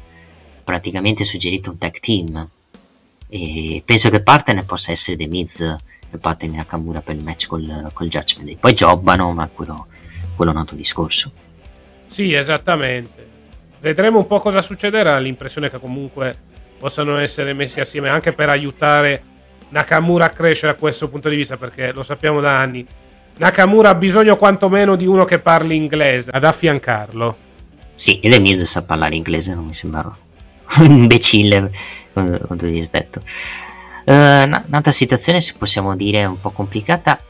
praticamente 0.65 1.25
suggerito 1.25 1.71
un 1.71 1.79
tag 1.79 1.99
team. 1.99 2.49
E 3.29 3.83
penso 3.85 4.09
che 4.09 4.17
il 4.17 4.23
partner 4.23 4.65
possa 4.65 4.91
essere 4.91 5.17
The 5.17 5.27
Miz 5.27 5.79
il 6.13 6.19
partner 6.19 6.51
Nakamura 6.51 7.01
per 7.01 7.15
il 7.15 7.23
match 7.23 7.47
col, 7.47 7.91
col 7.93 8.09
Judgment 8.09 8.47
Day. 8.47 8.57
Poi 8.57 8.73
jobbano 8.73 9.33
ma 9.33 9.49
quello, 9.49 9.87
quello 10.35 10.51
è 10.51 10.55
un 10.55 10.61
altro 10.61 10.77
discorso. 10.77 11.33
Sì 12.07 12.35
esattamente. 12.35 13.29
Vedremo 13.81 14.19
un 14.19 14.27
po' 14.27 14.41
cosa 14.41 14.61
succederà. 14.61 15.19
L'impressione 15.19 15.71
che 15.71 15.79
comunque 15.79 16.37
possano 16.79 17.19
essere 17.19 17.53
messi 17.53 17.81
assieme 17.81 18.09
anche 18.09 18.33
per 18.33 18.49
aiutare 18.49 19.23
Nakamura 19.71 20.27
a 20.27 20.31
crescere 20.31 20.73
a 20.73 20.75
questo 20.75 21.09
punto 21.09 21.29
di 21.29 21.37
vista 21.37 21.57
perché 21.57 21.93
lo 21.93 22.03
sappiamo 22.03 22.41
da 22.41 22.59
anni. 22.59 22.87
Nakamura 23.37 23.91
ha 23.91 23.95
bisogno 23.95 24.37
quantomeno 24.37 24.97
di 24.97 25.07
uno 25.07 25.25
che 25.25 25.39
parli 25.39 25.75
inglese 25.75 26.31
ad 26.31 26.45
affiancarlo. 26.45 27.37
Sì 27.95 28.21
e 28.21 28.31
The 28.31 28.39
Miz 28.39 28.63
sa 28.63 28.83
parlare 28.83 29.17
inglese 29.17 29.55
non 29.55 29.67
mi 29.67 29.75
sembra 29.75 30.15
un 30.79 30.91
imbecille 30.91 31.71
con, 32.13 32.27
con 32.27 32.57
tutto 32.57 32.67
il 32.67 32.75
rispetto. 32.75 33.21
Uh, 34.05 34.13
un'altra 34.13 34.93
situazione 34.93 35.41
se 35.41 35.55
possiamo 35.57 35.95
dire 35.95 36.25
un 36.25 36.41
po' 36.41 36.51
complicata 36.51 37.21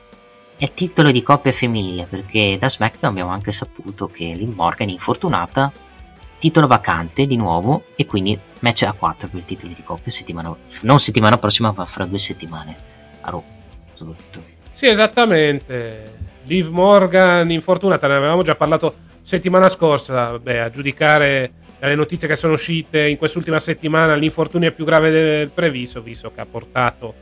è 0.57 0.73
titolo 0.73 1.11
di 1.11 1.23
coppia 1.23 1.53
femminile 1.53 2.07
perché 2.09 2.57
da 2.59 2.69
SmackDown 2.69 3.13
abbiamo 3.13 3.31
anche 3.31 3.51
saputo 3.51 4.07
che 4.07 4.35
Liv 4.37 4.55
Morgan 4.55 4.89
è 4.89 4.93
infortunata 4.93 5.73
titolo 6.41 6.67
vacante 6.67 7.27
di 7.27 7.37
nuovo 7.37 7.85
e 7.95 8.07
quindi 8.07 8.37
match 8.61 8.83
a 8.83 8.93
4 8.93 9.29
per 9.29 9.39
il 9.39 9.45
titolo 9.45 9.73
di 9.73 9.83
coppia 9.85 10.11
settimana, 10.11 10.53
non 10.83 10.99
settimana 10.99 11.37
prossima 11.37 11.73
ma 11.77 11.85
fra 11.85 12.05
due 12.07 12.19
settimane 12.19 12.77
a 13.21 13.31
Raw 13.31 13.45
soprattutto. 13.95 14.43
Sì 14.73 14.87
esattamente. 14.87 16.19
Liv 16.45 16.69
Morgan 16.69 17.51
infortunata 17.51 18.09
ne 18.09 18.17
avevamo 18.17 18.43
già 18.43 18.57
parlato 18.57 18.95
settimana 19.23 19.69
scorsa. 19.69 20.39
Beh 20.39 20.61
a 20.61 20.71
giudicare 20.71 21.53
dalle 21.79 21.95
notizie 21.95 22.27
che 22.27 22.37
sono 22.37 22.55
uscite 22.55 23.07
in 23.07 23.17
quest'ultima 23.17 23.59
settimana 23.59 24.15
l'infortunio 24.15 24.69
è 24.69 24.73
più 24.73 24.85
grave 24.85 25.11
del 25.11 25.49
previsto 25.49 26.03
visto 26.03 26.31
che 26.35 26.41
ha 26.41 26.47
portato 26.47 27.15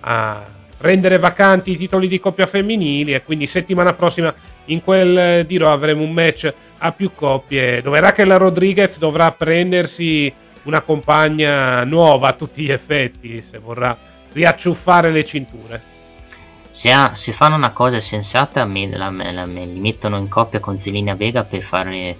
a 0.00 0.44
rendere 0.78 1.18
vacanti 1.18 1.72
i 1.72 1.76
titoli 1.76 2.08
di 2.08 2.18
coppia 2.18 2.46
femminili 2.46 3.12
e 3.12 3.22
quindi 3.22 3.46
settimana 3.46 3.92
prossima 3.92 4.34
in 4.66 4.82
quel 4.82 5.44
di 5.44 5.58
Raw 5.58 5.70
avremo 5.70 6.02
un 6.02 6.12
match 6.12 6.52
a 6.82 6.92
più 6.92 7.12
coppie 7.14 7.82
dove 7.82 8.00
Raquel 8.00 8.38
Rodriguez 8.38 8.98
dovrà 8.98 9.30
prendersi 9.32 10.32
una 10.64 10.80
compagna 10.80 11.84
nuova 11.84 12.28
a 12.28 12.32
tutti 12.32 12.62
gli 12.62 12.70
effetti 12.70 13.42
se 13.42 13.58
vorrà 13.58 13.96
riacciuffare 14.32 15.10
le 15.10 15.24
cinture. 15.24 15.82
Se, 16.70 16.90
ha, 16.90 17.14
se 17.14 17.32
fanno 17.32 17.56
una 17.56 17.72
cosa 17.72 17.98
sensata, 17.98 18.64
me, 18.64 18.88
la, 18.88 19.10
la, 19.10 19.44
me 19.44 19.66
li 19.66 19.80
mettono 19.80 20.18
in 20.18 20.28
coppia 20.28 20.60
con 20.60 20.78
Zelina 20.78 21.14
Vega 21.14 21.42
per 21.44 21.62
fare 21.62 22.16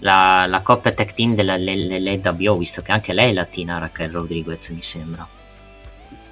la, 0.00 0.46
la 0.48 0.60
coppia 0.60 0.92
tech 0.92 1.14
team 1.14 1.34
dell'LWO, 1.34 2.56
visto 2.56 2.82
che 2.82 2.90
anche 2.90 3.12
lei 3.12 3.30
è 3.30 3.32
latina, 3.32 3.78
Raquel 3.78 4.10
Rodriguez, 4.10 4.68
mi 4.70 4.82
sembra. 4.82 5.26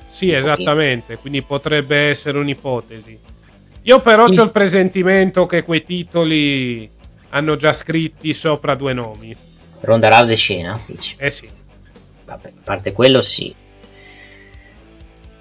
Sì, 0.04 0.32
esattamente, 0.32 1.16
quindi 1.16 1.42
potrebbe 1.42 2.08
essere 2.08 2.38
un'ipotesi. 2.38 3.18
Io 3.82 4.00
però 4.00 4.30
sì. 4.30 4.40
ho 4.40 4.42
il 4.42 4.50
presentimento 4.50 5.46
che 5.46 5.62
quei 5.62 5.84
titoli 5.84 6.90
hanno 7.34 7.56
già 7.56 7.72
scritti 7.72 8.32
sopra 8.32 8.74
due 8.74 8.92
nomi. 8.92 9.34
Ronda 9.80 10.08
Rousey 10.08 10.34
e 10.34 10.36
Scena, 10.36 10.80
dici? 10.86 11.14
Eh 11.18 11.30
sì. 11.30 11.48
Vabbè, 12.24 12.48
a 12.48 12.60
parte 12.62 12.92
quello 12.92 13.20
sì. 13.20 13.54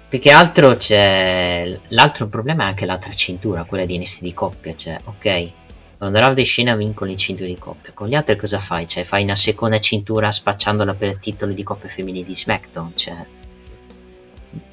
Più 0.08 0.18
che 0.18 0.30
altro 0.30 0.74
c'è... 0.74 1.78
L'altro 1.88 2.28
problema 2.28 2.64
è 2.64 2.66
anche 2.66 2.86
l'altra 2.86 3.12
cintura, 3.12 3.64
quella 3.64 3.84
di 3.84 3.98
NXT 3.98 4.22
di 4.22 4.34
coppia. 4.34 4.74
Cioè, 4.74 4.98
ok, 5.04 5.52
Ronda 5.98 6.20
Rousey 6.20 6.42
e 6.42 6.46
Scena 6.46 6.74
vincono 6.76 7.10
le 7.10 7.16
cinture 7.16 7.46
di 7.46 7.58
coppia. 7.58 7.92
Con 7.92 8.08
gli 8.08 8.14
altri 8.14 8.36
cosa 8.36 8.58
fai? 8.58 8.88
Cioè, 8.88 9.04
fai 9.04 9.22
una 9.22 9.36
seconda 9.36 9.78
cintura 9.78 10.32
spacciandola 10.32 10.94
per 10.94 11.08
il 11.10 11.18
titolo 11.18 11.52
di 11.52 11.62
coppia 11.62 11.88
femminile 11.88 12.24
di 12.24 12.34
SmackDown. 12.34 12.92
Cioè... 12.96 13.14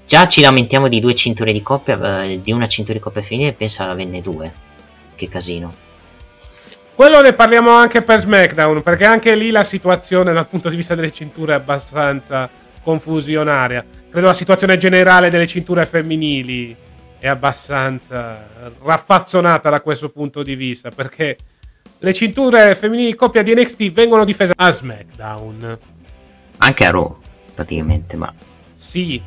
Già 0.06 0.28
ci 0.28 0.42
lamentiamo 0.42 0.88
di 0.88 1.02
due 1.02 1.14
cinture 1.14 1.52
di 1.52 1.62
coppia, 1.62 2.24
eh, 2.24 2.42
di 2.42 2.52
una 2.52 2.68
cintura 2.68 2.98
di 2.98 3.04
coppia 3.04 3.22
femminile, 3.22 3.54
pensa 3.54 3.86
a 3.86 3.92
averne 3.92 4.22
due. 4.22 4.52
Che 5.16 5.28
casino. 5.28 5.88
Quello 7.00 7.22
ne 7.22 7.32
parliamo 7.32 7.72
anche 7.72 8.02
per 8.02 8.20
SmackDown, 8.20 8.82
perché 8.82 9.06
anche 9.06 9.34
lì 9.34 9.52
la 9.52 9.64
situazione 9.64 10.34
dal 10.34 10.50
punto 10.50 10.68
di 10.68 10.76
vista 10.76 10.96
delle 10.96 11.14
cinture 11.14 11.54
è 11.54 11.56
abbastanza 11.56 12.50
confusionaria. 12.84 13.86
Credo 14.12 14.28
la 14.28 14.34
situazione 14.34 14.76
generale 14.76 15.30
delle 15.30 15.48
cinture 15.48 15.86
femminili 15.86 16.76
è 17.18 17.30
abbastanza 17.30 18.46
raffazzonata 18.84 19.70
da 19.70 19.80
questo 19.80 20.10
punto 20.10 20.44
di 20.44 20.56
vista, 20.56 20.90
perché 20.90 21.38
le 22.00 22.14
cinture 22.14 22.76
femminili 22.76 23.16
coppia 23.16 23.44
di 23.44 23.56
NXT 23.56 23.92
vengono 23.94 24.26
difese 24.26 24.52
a 24.54 24.70
SmackDown. 24.70 25.80
Anche 26.58 26.86
a 26.86 26.92
Raw, 26.92 27.18
praticamente, 27.56 28.18
ma... 28.18 28.34
Sì, 28.76 29.22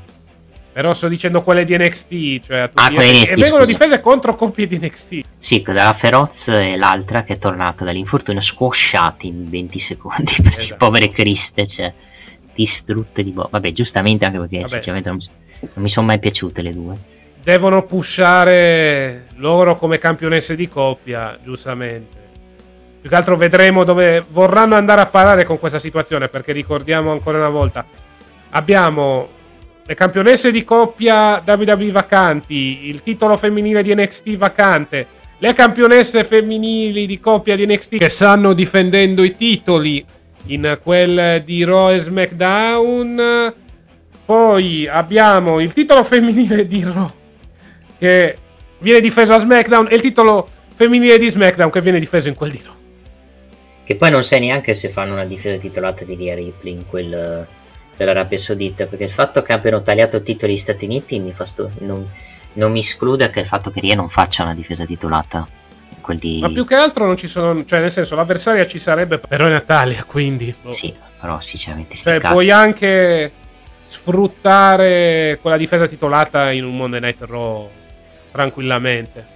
però 0.73 0.95
sto 0.95 1.09
dicendo 1.09 1.43
quelle 1.43 1.65
di 1.65 1.77
NXT, 1.77 2.47
cioè 2.47 2.71
ah, 2.73 2.91
quelle 2.91 3.13
NXT, 3.13 3.33
e 3.33 3.35
vengono 3.35 3.65
scusa. 3.65 3.73
difese 3.73 4.01
contro 4.01 4.35
coppie 4.35 4.67
di 4.67 4.79
NXT. 4.79 5.21
Sì, 5.37 5.63
dalla 5.63 5.93
Feroz 5.93 6.49
e 6.49 6.77
l'altra 6.77 7.23
che 7.25 7.35
è 7.35 7.39
tornata 7.39 7.85
dall'infortunio 7.85 8.41
squosciati 8.41 9.27
in 9.27 9.49
20 9.49 9.79
secondi 9.79 10.33
per 10.43 10.53
esatto. 10.57 10.77
povere 10.77 11.11
criste, 11.11 11.67
cioè 11.67 11.93
distrutte 12.55 13.23
di 13.23 13.31
bo- 13.33 13.49
Vabbè, 13.51 13.71
giustamente 13.73 14.25
anche 14.25 14.39
perché 14.39 14.57
Vabbè. 14.59 14.69
sinceramente 14.69 15.09
non, 15.11 15.19
non 15.61 15.83
mi 15.83 15.89
sono 15.91 16.07
mai 16.07 16.19
piaciute 16.19 16.63
le 16.63 16.73
due. 16.73 16.95
Devono 17.43 17.85
pushare 17.85 19.27
loro 19.37 19.77
come 19.77 19.99
campionesse 19.99 20.57
di 20.57 20.69
coppia, 20.69 21.37
giustamente. 21.43 22.21
Più 23.01 23.11
che 23.11 23.17
altro 23.17 23.37
vedremo 23.37 23.83
dove 23.85 24.25
vorranno 24.29 24.77
andare 24.77 25.01
a 25.01 25.07
parare 25.07 25.45
con 25.45 25.59
questa 25.59 25.81
situazione, 25.81 26.29
perché 26.29 26.53
ricordiamo 26.53 27.11
ancora 27.11 27.39
una 27.39 27.49
volta, 27.49 27.85
abbiamo 28.51 29.41
le 29.93 29.95
campionesse 29.95 30.51
di 30.51 30.65
coppia 30.65 31.43
WWE 31.47 31.91
vacanti, 31.91 32.87
il 32.87 33.03
titolo 33.03 33.37
femminile 33.37 33.83
di 33.83 33.95
NXT 33.95 34.37
vacante, 34.37 35.07
le 35.37 35.53
campionesse 35.53 36.25
femminili 36.25 37.05
di 37.05 37.21
coppia 37.21 37.57
di 37.57 37.67
NXT 37.67 37.99
che 37.99 38.09
stanno 38.09 38.55
difendendo 38.55 39.23
i 39.23 39.37
titoli 39.37 40.03
in 40.47 40.79
quel 40.83 41.43
di 41.45 41.63
Raw 41.63 41.93
e 41.93 41.99
SmackDown. 41.99 43.55
Poi 44.25 44.89
abbiamo 44.89 45.61
il 45.61 45.75
titolo 45.75 46.03
femminile 46.03 46.67
di 46.67 46.83
Raw 46.83 47.11
che 47.99 48.37
viene 48.79 49.01
difeso 49.01 49.35
a 49.35 49.39
SmackDown 49.39 49.89
e 49.91 49.95
il 49.97 50.01
titolo 50.01 50.49
femminile 50.75 51.19
di 51.19 51.29
SmackDown 51.29 51.71
che 51.71 51.83
viene 51.83 52.01
difeso 52.01 52.29
in 52.29 52.35
quel 52.35 52.51
di 52.51 52.63
Raw. 52.65 52.75
Che 53.85 53.97
poi 53.97 54.11
non 54.11 54.25
sai 54.25 54.41
neanche 54.41 54.73
se 54.73 54.89
fanno 54.89 55.13
una 55.13 55.27
difesa 55.27 55.59
titolata 55.59 56.05
di 56.05 56.15
Rhea 56.15 56.35
Ripley 56.35 56.73
in 56.73 56.87
quel 56.87 57.47
dell'Arabia 57.97 58.39
Saudita, 58.39 58.87
perché 58.87 59.05
il 59.05 59.11
fatto 59.11 59.43
che 59.43 59.53
abbiano 59.53 59.83
tagliato 59.83 60.17
il 60.17 60.23
titolo 60.23 60.53
agli 60.53 60.59
Stati 60.59 60.85
Uniti 60.85 61.19
mi 61.19 61.33
fa 61.33 61.45
sto- 61.45 61.71
non, 61.79 62.09
non, 62.55 62.73
mi 62.73 62.81
esclude 62.81 63.31
che 63.31 63.41
il 63.41 63.47
fatto 63.47 63.71
che 63.71 63.81
Ria 63.81 63.95
non 63.95 64.09
faccia 64.09 64.43
una 64.45 64.55
difesa 64.55 64.85
titolata. 64.85 65.47
Di... 66.05 66.41
Ma 66.41 66.51
più 66.51 66.67
che 66.67 66.75
altro 66.75 67.07
non 67.07 67.17
ci 67.17 67.29
sono, 67.29 67.65
cioè 67.65 67.79
nel 67.79 67.93
senso 67.93 68.17
l'avversaria 68.17 68.67
ci 68.67 68.81
sarebbe, 68.81 69.19
però 69.19 69.47
in 69.47 69.55
Italia, 69.55 70.03
quindi... 70.03 70.53
Boh. 70.61 70.71
Sì, 70.71 70.93
però 71.21 71.39
sinceramente 71.39 71.95
cioè, 71.95 72.19
puoi 72.19 72.51
anche 72.51 73.31
sfruttare 73.85 75.39
quella 75.41 75.57
difesa 75.57 75.87
titolata 75.87 76.51
in 76.51 76.65
un 76.65 76.77
Monday 76.77 76.99
Night 76.99 77.21
Raw 77.21 77.71
tranquillamente. 78.33 79.27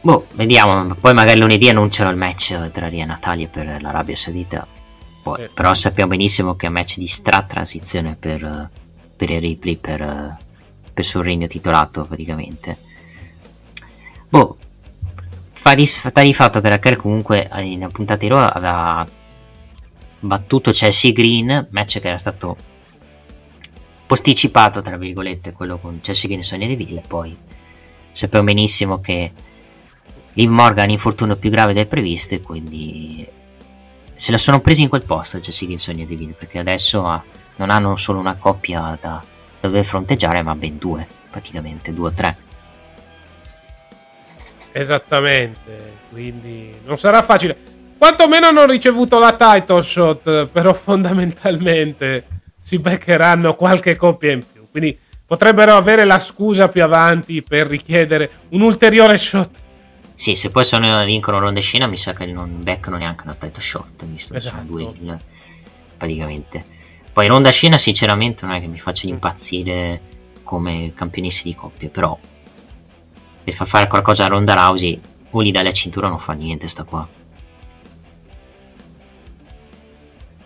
Boh, 0.00 0.26
vediamo, 0.32 0.96
poi 0.96 1.14
magari 1.14 1.38
lunedì 1.38 1.68
annunciano 1.68 2.10
il 2.10 2.16
match 2.16 2.70
tra 2.72 2.88
Ria 2.88 3.04
e 3.04 3.06
Natalia 3.06 3.46
per 3.46 3.80
l'Arabia 3.80 4.16
Saudita 4.16 4.66
poi, 5.22 5.48
però 5.52 5.74
sappiamo 5.74 6.10
benissimo 6.10 6.56
che 6.56 6.66
è 6.66 6.68
un 6.68 6.74
match 6.74 6.98
di 6.98 7.06
stra 7.06 7.42
transizione 7.42 8.16
per, 8.18 8.70
per 9.16 9.30
il 9.30 9.40
replay 9.40 9.76
per, 9.76 10.00
eh, 10.00 10.38
per 10.92 11.04
sul 11.04 11.24
regno 11.24 11.46
titolato 11.46 12.04
praticamente. 12.04 12.78
Boh, 14.28 14.56
fa 15.52 15.74
di, 15.74 15.86
sta 15.86 16.22
di 16.22 16.34
fatto 16.34 16.60
che 16.60 16.68
Raquel 16.68 16.96
comunque 16.96 17.48
in 17.60 17.88
puntata 17.92 18.20
di 18.20 18.28
Raw 18.28 18.48
aveva 18.50 19.06
battuto 20.20 20.70
Chelsea 20.70 21.12
Green, 21.12 21.68
match 21.70 22.00
che 22.00 22.08
era 22.08 22.18
stato 22.18 22.56
posticipato 24.06 24.80
tra 24.80 24.96
virgolette 24.96 25.52
quello 25.52 25.78
con 25.78 26.00
Chelsea 26.00 26.28
Green 26.28 26.40
e 26.40 26.44
Sonia 26.44 26.66
Deville 26.66 27.02
poi 27.06 27.36
sappiamo 28.10 28.44
benissimo 28.44 29.00
che 29.00 29.32
Liv 30.32 30.50
Morgan 30.50 30.82
ha 30.82 30.86
un 30.86 30.90
infortunio 30.90 31.36
più 31.36 31.50
grave 31.50 31.72
del 31.72 31.86
previsto 31.86 32.34
e 32.34 32.40
quindi 32.40 33.26
se 34.20 34.30
la 34.30 34.38
sono 34.38 34.60
presi 34.60 34.82
in 34.82 34.88
quel 34.88 35.04
posto 35.04 35.38
Chelsea 35.38 35.66
Green 35.66 35.78
e 35.78 35.82
Sonia 35.82 36.06
Deville 36.06 36.32
perché 36.32 36.58
adesso 36.58 37.06
ha, 37.06 37.22
non 37.56 37.70
hanno 37.70 37.96
solo 37.96 38.18
una 38.18 38.34
coppia 38.34 38.98
da 39.00 39.22
dover 39.60 39.84
fronteggiare 39.84 40.42
ma 40.42 40.54
ben 40.54 40.78
due 40.78 41.06
praticamente 41.30 41.92
due 41.92 42.08
o 42.08 42.12
tre 42.12 42.36
esattamente 44.72 45.98
quindi 46.10 46.70
non 46.84 46.98
sarà 46.98 47.22
facile 47.22 47.56
quantomeno 47.96 48.46
hanno 48.46 48.66
ricevuto 48.66 49.18
la 49.18 49.34
title 49.34 49.82
shot 49.82 50.46
però 50.46 50.72
fondamentalmente 50.74 52.38
si 52.70 52.78
beccheranno 52.78 53.54
qualche 53.54 53.96
coppia 53.96 54.30
in 54.30 54.44
più. 54.52 54.66
Quindi 54.70 54.96
potrebbero 55.26 55.74
avere 55.74 56.04
la 56.04 56.18
scusa 56.18 56.68
più 56.68 56.84
avanti 56.84 57.42
per 57.42 57.66
richiedere 57.66 58.30
un 58.50 58.60
ulteriore 58.60 59.18
shot. 59.18 59.50
Sì, 60.20 60.34
se 60.34 60.50
poi 60.50 60.66
sono, 60.66 61.02
vincono 61.06 61.38
ronde 61.38 61.62
scena 61.62 61.86
mi 61.86 61.96
sa 61.96 62.12
che 62.12 62.26
non 62.26 62.62
beccano 62.62 62.98
neanche 62.98 63.22
una 63.24 63.32
title 63.32 63.62
shot, 63.62 64.04
visto 64.04 64.34
che 64.34 64.40
sono 64.40 64.62
due 64.64 64.82
il, 64.82 65.18
praticamente. 65.96 66.62
Poi 67.10 67.26
ronda 67.26 67.48
scena 67.48 67.78
sinceramente 67.78 68.44
non 68.44 68.54
è 68.54 68.60
che 68.60 68.66
mi 68.66 68.78
faccia 68.78 69.06
mm. 69.06 69.10
impazzire 69.12 70.00
come 70.42 70.92
campionessa 70.94 71.44
di 71.44 71.54
coppie, 71.54 71.88
però 71.88 72.18
per 73.42 73.54
far 73.54 73.66
fare 73.66 73.88
qualcosa 73.88 74.26
a 74.26 74.28
Ronda 74.28 74.52
Rousey 74.52 75.00
o 75.30 75.42
gli 75.42 75.52
dà 75.52 75.62
la 75.62 75.72
cintura 75.72 76.08
non 76.08 76.18
fa 76.18 76.34
niente 76.34 76.68
sta 76.68 76.84
qua. 76.84 77.08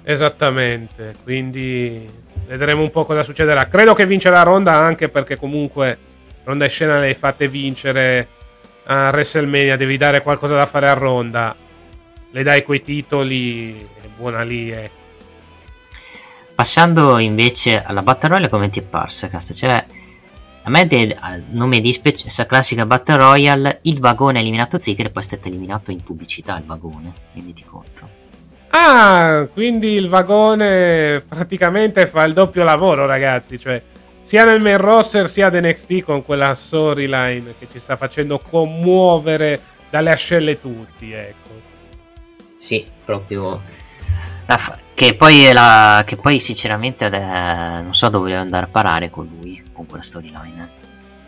Esattamente, 0.05 1.16
quindi 1.25 2.09
vedremo 2.47 2.83
un 2.83 2.91
po' 2.91 3.05
cosa 3.05 3.25
succederà. 3.25 3.66
Credo 3.66 3.93
che 3.93 4.07
vincerà 4.07 4.45
Ronda 4.45 4.75
anche 4.75 5.09
perché 5.09 5.37
comunque 5.37 5.99
Ronda 6.45 6.64
e 6.64 6.68
Scena 6.68 7.01
le 7.01 7.07
hai 7.07 7.14
fatte 7.14 7.49
vincere 7.49 8.43
a 8.87 9.09
WrestleMania, 9.09 9.76
devi 9.76 9.97
dare 9.97 10.22
qualcosa 10.22 10.55
da 10.55 10.66
fare 10.66 10.89
a 10.89 10.95
Ronda. 10.95 11.55
Le 12.30 12.43
dai 12.43 12.62
quei 12.62 12.82
titoli, 12.82 13.78
è 13.78 14.07
buona 14.16 14.43
lì. 14.43 14.70
Eh. 14.70 14.91
Passando 16.55 17.18
invece 17.18 17.82
alla 17.82 18.03
Battle 18.03 18.28
Royale, 18.28 18.49
come 18.49 18.70
ti 18.70 18.80
è 18.80 18.82
parsa? 18.82 19.28
Cioè, 19.41 19.87
a 20.62 20.70
me 20.70 20.87
de, 20.87 21.16
non 21.51 21.68
mi 21.68 21.80
dispiace 21.80 22.22
questa 22.22 22.47
classica 22.47 22.87
Battle 22.87 23.16
Royale, 23.16 23.78
il 23.82 24.01
vagone 24.01 24.39
ha 24.39 24.41
eliminato 24.41 24.78
Ziggler 24.78 25.09
e 25.09 25.11
poi 25.11 25.22
è 25.22 25.26
stato 25.26 25.49
eliminato 25.49 25.91
in 25.91 26.03
pubblicità 26.03 26.57
il 26.57 26.64
vagone, 26.64 27.12
renditi 27.35 27.64
conto. 27.64 28.09
Ah, 28.68 29.47
quindi 29.53 29.93
il 29.93 30.09
vagone 30.09 31.22
praticamente 31.28 32.07
fa 32.07 32.24
il 32.24 32.32
doppio 32.32 32.64
lavoro, 32.64 33.07
ragazzi. 33.07 33.59
Cioè, 33.59 33.80
sia 34.25 34.45
nel 34.45 34.61
main 34.61 34.79
roster 34.79 35.29
sia 35.29 35.47
ad 35.47 35.55
NXT 35.55 36.01
con 36.03 36.25
quella 36.25 36.55
storyline 36.55 37.55
che 37.59 37.68
ci 37.70 37.79
sta 37.79 37.97
facendo 37.97 38.39
commuovere 38.39 39.61
dalle 39.91 40.11
ascelle 40.11 40.59
tutti, 40.59 41.12
ecco. 41.12 41.51
Sì, 42.59 42.85
proprio. 43.05 43.61
Fa- 44.47 44.79
che, 44.95 45.14
poi 45.14 45.53
la- 45.53 46.03
che 46.07 46.16
poi 46.16 46.41
sinceramente 46.41 47.05
eh, 47.07 47.11
non 47.83 47.95
so 47.95 48.09
dove 48.09 48.35
andare 48.35 48.64
a 48.64 48.68
parare 48.68 49.11
con 49.11 49.29
lui, 49.31 49.62
con 49.72 49.87
quella 49.87 50.03
storyline. 50.03 50.70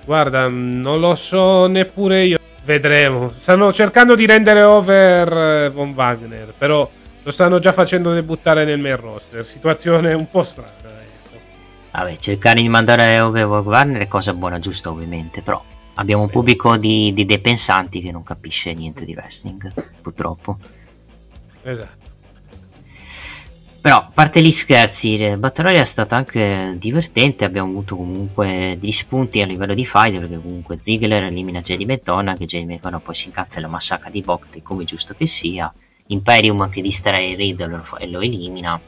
Guarda, 0.05 0.49
non 0.49 0.99
lo 0.99 1.14
so 1.14 1.66
neppure 1.66 2.24
io. 2.24 2.38
Vedremo. 2.64 3.32
Stanno 3.36 3.72
cercando 3.72 4.14
di 4.14 4.24
rendere 4.26 4.62
over 4.62 5.32
eh, 5.36 5.70
Von 5.70 5.92
Wagner, 5.94 6.55
però 6.57 6.88
lo 7.22 7.30
stanno 7.30 7.59
già 7.59 7.72
facendo 7.72 8.12
debuttare 8.12 8.64
nel 8.64 8.80
main 8.80 8.97
roster. 8.97 9.44
Situazione 9.44 10.14
un 10.14 10.28
po' 10.30 10.42
strana. 10.42 10.95
Vabbè, 11.97 12.16
cercare 12.18 12.61
di 12.61 12.68
mandare 12.68 13.20
over 13.20 13.47
Warner 13.47 14.03
è 14.03 14.07
cosa 14.07 14.34
buona, 14.34 14.59
giusta 14.59 14.90
ovviamente, 14.90 15.40
però 15.40 15.62
abbiamo 15.94 16.24
un 16.24 16.28
pubblico 16.28 16.76
di, 16.76 17.12
di 17.14 17.24
depensanti 17.24 18.03
che 18.03 18.12
non 18.12 18.22
capisce 18.22 18.74
niente 18.74 19.07
di 19.07 19.14
wrestling, 19.14 19.72
purtroppo. 20.03 20.59
Esatto. 21.62 22.05
Però, 23.80 23.97
a 23.99 24.11
parte 24.12 24.42
gli 24.42 24.51
scherzi, 24.51 25.16
la 25.16 25.36
battaglia 25.36 25.80
è 25.80 25.84
stata 25.84 26.16
anche 26.16 26.74
divertente. 26.76 27.44
Abbiamo 27.44 27.70
avuto 27.70 27.94
comunque 27.94 28.76
degli 28.80 28.90
spunti 28.90 29.40
a 29.40 29.47
livello 29.47 29.74
di 29.74 29.86
fight. 29.86 30.18
Perché 30.18 30.40
comunque 30.40 30.76
Ziggler 30.80 31.22
elimina 31.22 31.61
Jedi 31.61 31.84
Bentona. 31.84 32.36
Che 32.36 32.47
Jedi 32.47 32.64
Bentona 32.66 32.99
poi 32.99 33.14
si 33.14 33.26
incazza 33.26 33.59
e 33.59 33.61
lo 33.61 33.68
massacra 33.68 34.11
di 34.11 34.22
Bocte, 34.22 34.61
come 34.61 34.82
giusto 34.82 35.14
che 35.14 35.26
sia. 35.26 35.72
Imperium 36.09 36.68
che 36.68 36.82
distrae 36.82 37.28
il 37.28 37.36
Riddle 37.36 37.84
e 38.01 38.09
lo 38.09 38.20
elimina. 38.20 38.80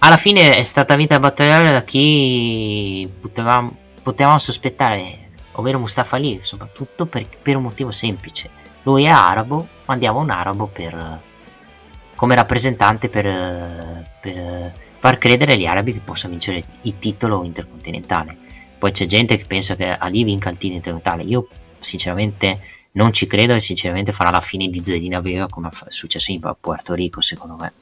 Alla 0.00 0.16
fine 0.16 0.56
è 0.56 0.62
stata 0.62 0.94
vinta 0.94 1.14
la 1.14 1.20
battaglia 1.20 1.72
da 1.72 1.82
chi 1.82 3.10
potevamo, 3.20 3.76
potevamo, 4.00 4.38
sospettare, 4.38 5.30
ovvero 5.52 5.80
Mustafa 5.80 6.16
Ali, 6.16 6.38
soprattutto 6.42 7.06
per, 7.06 7.26
per, 7.42 7.56
un 7.56 7.64
motivo 7.64 7.90
semplice. 7.90 8.48
Lui 8.84 9.04
è 9.04 9.08
arabo, 9.08 9.66
mandiamo 9.86 10.20
un 10.20 10.30
arabo 10.30 10.66
per, 10.68 11.20
come 12.14 12.34
rappresentante 12.36 13.08
per, 13.08 14.08
per 14.20 14.72
far 14.98 15.18
credere 15.18 15.54
agli 15.54 15.66
arabi 15.66 15.92
che 15.92 16.00
possa 16.00 16.28
vincere 16.28 16.62
il 16.82 16.98
titolo 17.00 17.42
intercontinentale. 17.42 18.36
Poi 18.78 18.92
c'è 18.92 19.06
gente 19.06 19.36
che 19.36 19.46
pensa 19.46 19.74
che 19.74 19.88
Ali 19.88 20.22
vinca 20.22 20.48
il 20.48 20.58
titolo 20.58 20.76
intercontinentale. 20.76 21.28
Io 21.28 21.48
sinceramente 21.80 22.60
non 22.92 23.12
ci 23.12 23.26
credo 23.26 23.52
e 23.52 23.60
sinceramente 23.60 24.12
farà 24.12 24.30
la 24.30 24.40
fine 24.40 24.68
di 24.68 24.80
Zelina 24.84 25.20
Vega 25.20 25.48
come 25.48 25.68
è 25.68 25.90
successo 25.90 26.30
in 26.30 26.40
Puerto 26.60 26.94
Rico 26.94 27.20
secondo 27.20 27.56
me. 27.56 27.72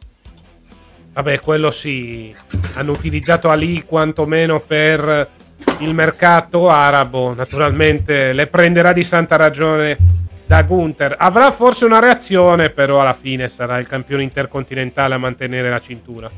Vabbè, 1.17 1.41
quello 1.41 1.71
sì, 1.71 2.35
hanno 2.75 2.93
utilizzato 2.93 3.49
Ali 3.49 3.85
quantomeno 3.87 4.61
per 4.61 5.31
il 5.79 5.95
mercato 5.95 6.69
arabo, 6.69 7.33
naturalmente 7.33 8.35
le 8.35 8.47
prenderà 8.49 8.93
di 8.93 9.03
santa 9.03 9.37
ragione 9.37 9.97
da 10.45 10.63
Gunther. 10.63 11.17
Avrà 11.19 11.51
forse 11.53 11.87
una 11.87 12.01
reazione, 12.01 12.69
però 12.69 13.01
alla 13.01 13.15
fine 13.15 13.49
sarà 13.49 13.79
il 13.79 13.87
campione 13.87 14.25
intercontinentale 14.25 15.15
a 15.15 15.19
mantenere 15.19 15.71
la 15.71 15.81
cintura. 15.81 16.31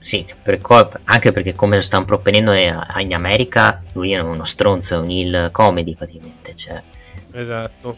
Sì, 0.00 0.26
per 0.42 0.58
colpa, 0.58 0.98
anche 1.04 1.30
perché 1.30 1.54
come 1.54 1.76
lo 1.76 1.82
stanno 1.82 2.04
proponendo 2.04 2.52
in 2.52 3.14
America, 3.14 3.80
lui 3.92 4.10
è 4.14 4.18
uno 4.18 4.42
stronzo, 4.42 5.00
un 5.00 5.10
il 5.12 5.48
comedy 5.52 5.94
praticamente, 5.94 6.56
cioè 6.56 6.82
Esatto. 7.30 7.96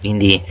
Quindi 0.00 0.42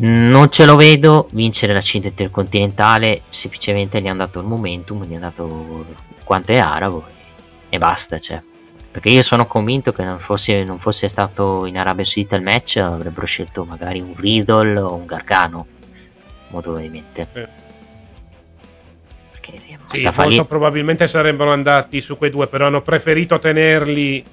non 0.00 0.48
ce 0.50 0.64
lo 0.64 0.76
vedo 0.76 1.28
vincere 1.32 1.72
la 1.72 1.80
cinta 1.80 2.08
intercontinentale, 2.08 3.22
semplicemente 3.28 4.00
gli 4.00 4.06
hanno 4.06 4.18
dato 4.18 4.40
il 4.40 4.46
momentum, 4.46 5.04
gli 5.04 5.14
hanno 5.14 5.20
dato 5.20 5.86
quanto 6.22 6.52
è 6.52 6.58
arabo 6.58 7.04
e 7.68 7.78
basta, 7.78 8.18
cioè. 8.18 8.42
Perché 8.90 9.10
io 9.10 9.22
sono 9.22 9.46
convinto 9.46 9.92
che 9.92 10.04
non 10.04 10.18
fosse, 10.18 10.64
non 10.64 10.78
fosse 10.78 11.08
stato 11.08 11.66
in 11.66 11.76
Arabia 11.78 12.04
Saudita 12.04 12.36
il 12.36 12.42
match, 12.42 12.76
avrebbero 12.76 13.26
scelto 13.26 13.64
magari 13.64 14.00
un 14.00 14.14
Riddle 14.16 14.78
o 14.78 14.94
un 14.94 15.04
Gargano, 15.04 15.66
molto 16.48 16.70
probabilmente. 16.70 17.28
Eh. 17.32 17.48
Perché 19.32 19.60
sì, 19.84 20.04
molto 20.04 20.26
lì... 20.28 20.44
probabilmente 20.44 21.06
sarebbero 21.06 21.52
andati 21.52 22.00
su 22.00 22.16
quei 22.16 22.30
due, 22.30 22.46
però 22.46 22.66
hanno 22.66 22.82
preferito 22.82 23.38
tenerli 23.38 24.24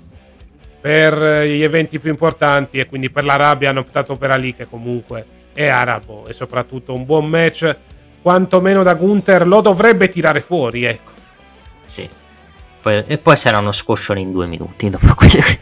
per 0.80 1.44
gli 1.46 1.64
eventi 1.64 2.00
più 2.00 2.12
importanti 2.12 2.80
e 2.80 2.86
quindi 2.86 3.10
per 3.10 3.24
l'Arabia 3.24 3.72
hanno 3.72 3.80
optato 3.80 4.16
per 4.16 4.30
Ali 4.30 4.54
che 4.54 4.68
comunque 4.70 5.26
è 5.56 5.68
arabo 5.68 6.28
e 6.28 6.34
soprattutto 6.34 6.94
un 6.94 7.06
buon 7.06 7.28
match 7.28 7.76
quantomeno 8.22 8.84
da 8.84 8.94
Gunther 8.94 9.48
lo 9.48 9.62
dovrebbe 9.62 10.10
tirare 10.10 10.42
fuori 10.42 10.84
ecco. 10.84 11.12
Sì. 11.86 12.08
Poi, 12.82 13.04
e 13.08 13.18
poi 13.18 13.38
sarà 13.38 13.58
uno 13.60 13.72
scoscione 13.72 14.20
in 14.20 14.32
due 14.32 14.46
minuti 14.46 14.90
dopo 14.90 15.16
quello 15.16 15.42
che, 15.42 15.60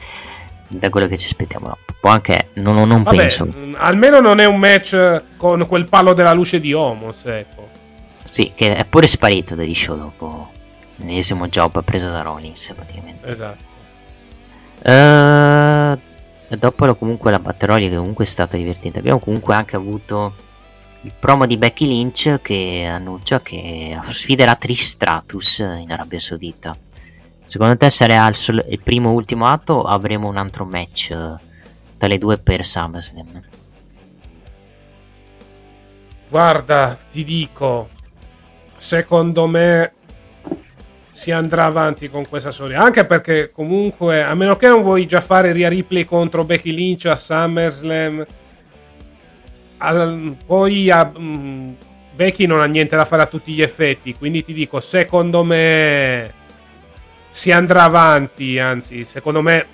da 0.67 0.89
quello 0.89 1.07
che 1.07 1.17
ci 1.17 1.27
aspettiamo. 1.27 1.67
Dopo 1.67 1.93
poi 2.01 2.11
anche 2.11 2.49
non, 2.53 2.75
non 2.87 3.03
Vabbè, 3.03 3.15
penso. 3.15 3.47
mm, 3.55 3.75
almeno 3.77 4.19
non 4.19 4.39
è 4.39 4.45
un 4.45 4.57
match 4.57 5.21
con 5.37 5.65
quel 5.67 5.87
palo 5.87 6.13
della 6.13 6.33
luce 6.33 6.59
di 6.59 6.73
Homos 6.73 7.25
ecco. 7.25 7.69
Sì 8.25 8.53
che 8.55 8.75
è 8.75 8.85
pure 8.85 9.07
sparito 9.07 9.53
dagli 9.53 9.75
show 9.75 9.95
dopo 9.95 10.49
l'ennesimo 10.97 11.47
job 11.47 11.83
preso 11.83 12.09
da 12.09 12.21
Rollins 12.21 12.73
praticamente. 12.75 13.31
Esatto. 13.31 13.71
Uh, 14.85 15.97
dopo 16.49 16.95
comunque 16.95 17.31
la 17.31 17.39
batteria 17.39 17.89
che 17.89 17.95
comunque 17.95 18.25
è 18.25 18.27
stata 18.27 18.57
divertente. 18.57 18.99
Abbiamo 18.99 19.19
comunque 19.19 19.55
anche 19.55 19.75
avuto 19.75 20.33
il 21.01 21.13
promo 21.19 21.45
di 21.45 21.57
Becky 21.57 21.85
Lynch 21.85 22.39
che 22.41 22.85
annuncia 22.89 23.41
che 23.41 23.99
sfiderà 24.03 24.55
Trish 24.55 24.85
Stratus 24.85 25.59
in 25.59 25.91
Arabia 25.91 26.19
Saudita. 26.19 26.75
Secondo 27.45 27.75
te 27.77 27.89
sarà 27.89 28.27
il, 28.27 28.35
sol- 28.35 28.65
il 28.69 28.81
primo 28.81 29.09
o 29.09 29.13
ultimo 29.13 29.45
atto 29.47 29.73
o 29.73 29.83
avremo 29.83 30.27
un 30.27 30.37
altro 30.37 30.65
match 30.65 31.07
tra 31.97 32.07
le 32.07 32.17
due 32.17 32.37
per 32.37 32.65
SummerSlam? 32.65 33.41
Guarda, 36.29 36.97
ti 37.11 37.23
dico, 37.23 37.89
secondo 38.77 39.45
me 39.45 39.93
si 41.13 41.29
andrà 41.31 41.65
avanti 41.65 42.09
con 42.09 42.27
questa 42.27 42.51
storia. 42.51 42.81
Anche 42.81 43.05
perché, 43.05 43.51
comunque, 43.51 44.23
a 44.23 44.33
meno 44.33 44.55
che 44.55 44.67
non 44.67 44.81
vuoi 44.81 45.05
già 45.05 45.21
fare 45.21 45.51
Ria 45.51 45.69
Ripley 45.69 46.05
contro 46.05 46.43
Becky 46.43 46.73
Lynch 46.73 47.05
a 47.05 47.15
SummerSlam, 47.15 48.25
al, 49.77 50.35
poi 50.45 50.89
a, 50.89 51.05
mh, 51.05 51.75
Becky 52.15 52.47
non 52.47 52.61
ha 52.61 52.65
niente 52.65 52.95
da 52.95 53.05
fare 53.05 53.21
a 53.21 53.27
tutti 53.27 53.53
gli 53.53 53.61
effetti. 53.61 54.15
Quindi 54.15 54.43
ti 54.43 54.53
dico, 54.53 54.79
secondo 54.79 55.43
me 55.43 56.33
si 57.29 57.51
andrà 57.51 57.83
avanti. 57.83 58.57
Anzi, 58.57 59.03
secondo 59.05 59.43
me 59.43 59.67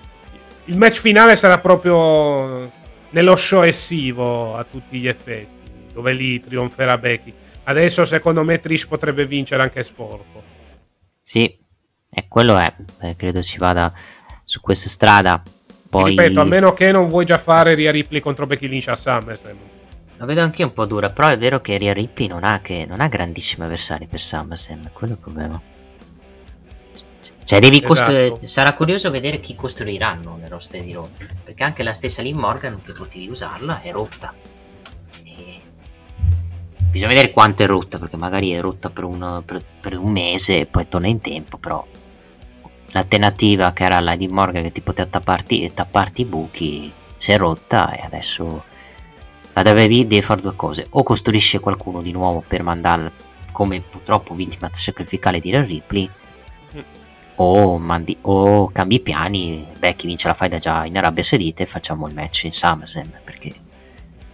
il 0.65 0.77
match 0.77 0.99
finale 0.99 1.37
sarà 1.37 1.57
proprio 1.57 2.69
nello 3.11 3.35
show 3.37 3.63
essivo 3.63 4.55
a 4.57 4.65
tutti 4.69 4.99
gli 4.99 5.07
effetti, 5.07 5.71
dove 5.93 6.11
lì 6.11 6.41
trionferà 6.41 6.97
Becky. 6.97 7.33
Adesso, 7.63 8.03
secondo 8.03 8.43
me, 8.43 8.59
Trish 8.59 8.87
potrebbe 8.87 9.25
vincere 9.25 9.61
anche 9.61 9.83
sporco. 9.83 10.38
Sì, 11.29 11.55
e 12.09 12.25
quello 12.27 12.57
è, 12.57 12.73
eh, 13.01 13.15
credo 13.15 13.43
si 13.43 13.59
vada 13.59 13.93
su 14.43 14.61
questa 14.61 14.89
strada. 14.89 15.43
Poi... 15.87 16.09
Ripeto, 16.09 16.41
a 16.41 16.43
meno 16.43 16.73
che 16.73 16.91
non 16.91 17.07
vuoi 17.07 17.23
già 17.23 17.37
fare 17.37 17.75
Ria 17.75 17.91
Ripley 17.91 18.19
contro 18.19 18.47
Becky 18.47 18.67
Lynch 18.67 18.87
a 18.87 18.95
SummerSlam. 18.95 19.55
La 20.17 20.25
vedo 20.25 20.41
anche 20.41 20.63
un 20.63 20.73
po' 20.73 20.87
dura, 20.87 21.11
però 21.11 21.27
è 21.27 21.37
vero 21.37 21.61
che 21.61 21.77
Ria 21.77 21.93
Ripley 21.93 22.27
non 22.27 22.43
ha, 22.43 22.61
che, 22.61 22.87
non 22.87 22.99
ha 22.99 23.07
grandissimi 23.07 23.63
avversari 23.63 24.07
per 24.07 24.19
SummerSlam, 24.19 24.89
quello 24.91 25.13
è 25.13 25.15
il 25.17 25.21
problema. 25.21 25.61
Cioè, 27.43 27.59
devi 27.59 27.77
Esatto. 27.77 27.93
costruire. 27.93 28.47
Sarà 28.47 28.73
curioso 28.73 29.11
vedere 29.11 29.39
chi 29.39 29.53
costruiranno 29.53 30.35
nel 30.35 30.49
roster 30.49 30.81
di 30.81 30.93
Raw. 30.93 31.07
Perché 31.43 31.63
anche 31.63 31.83
la 31.83 31.93
stessa 31.93 32.23
Liv 32.23 32.37
Morgan 32.37 32.81
che 32.81 32.93
potevi 32.93 33.29
usarla 33.29 33.83
è 33.83 33.91
rotta. 33.91 34.33
Bisogna 36.89 37.09
vedere 37.09 37.31
quanto 37.31 37.61
è 37.61 37.67
rotta, 37.67 37.99
perché 37.99 38.17
magari 38.17 38.49
è 38.49 38.59
rotta 38.59 38.89
per 38.89 39.03
un, 39.03 39.43
per, 39.45 39.63
per 39.79 39.97
un 39.97 40.11
mese 40.11 40.61
e 40.61 40.65
poi 40.65 40.87
torna 40.87 41.07
in 41.07 41.21
tempo, 41.21 41.57
però 41.57 41.85
l'alternativa 42.87 43.71
che 43.73 43.83
era 43.83 43.99
la 43.99 44.13
Liv 44.13 44.31
Morgan 44.31 44.63
che 44.63 44.71
ti 44.71 44.81
poteva 44.81 45.07
tapparti, 45.07 45.71
tapparti 45.73 46.21
i 46.21 46.25
buchi 46.25 46.91
si 47.17 47.31
è 47.31 47.37
rotta 47.37 47.91
e 47.91 48.01
adesso 48.03 48.63
la 49.53 49.61
WWE 49.61 50.07
deve 50.07 50.21
fare 50.21 50.41
due 50.41 50.55
cose. 50.55 50.87
O 50.89 51.03
costruisce 51.03 51.59
qualcuno 51.59 52.01
di 52.01 52.11
nuovo 52.11 52.43
per 52.45 52.63
mandarla 52.63 53.11
come 53.51 53.81
purtroppo 53.81 54.33
vittima 54.33 54.69
sacrificale 54.71 55.39
di 55.39 55.51
Rhea 55.51 55.63
Ripley 55.63 56.09
o, 57.35 57.77
mandi, 57.77 58.17
o 58.21 58.69
cambi 58.71 58.95
i 58.95 58.99
piani, 58.99 59.65
Becky 59.77 60.07
vince 60.07 60.27
la 60.27 60.33
faida 60.33 60.57
già 60.57 60.85
in 60.85 60.97
Arabia 60.97 61.23
Saudita 61.23 61.63
e 61.63 61.67
facciamo 61.67 62.07
il 62.07 62.13
match 62.13 62.43
in 62.43 62.51
SummerSlam 62.51 63.11
perché 63.23 63.53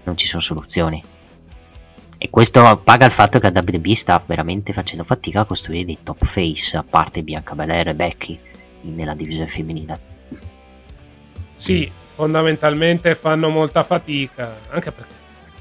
non 0.03 0.15
ci 0.15 0.25
sono 0.25 0.41
soluzioni. 0.41 1.03
E 2.25 2.31
questo 2.31 2.81
paga 2.83 3.05
il 3.05 3.11
fatto 3.11 3.37
che 3.37 3.51
la 3.51 3.63
WWE 3.63 3.93
sta 3.93 4.19
veramente 4.25 4.73
facendo 4.73 5.03
fatica 5.03 5.41
a 5.41 5.45
costruire 5.45 5.85
dei 5.85 5.99
top 6.01 6.25
face, 6.25 6.75
a 6.75 6.83
parte 6.83 7.21
Bianca 7.21 7.53
Belair 7.53 7.89
e 7.89 7.93
Becky 7.93 8.39
nella 8.81 9.13
divisione 9.13 9.47
femminile. 9.47 9.99
Sì, 11.53 11.89
fondamentalmente 12.15 13.13
fanno 13.13 13.49
molta 13.49 13.83
fatica, 13.83 14.57
anche 14.69 14.91
perché 14.91 15.13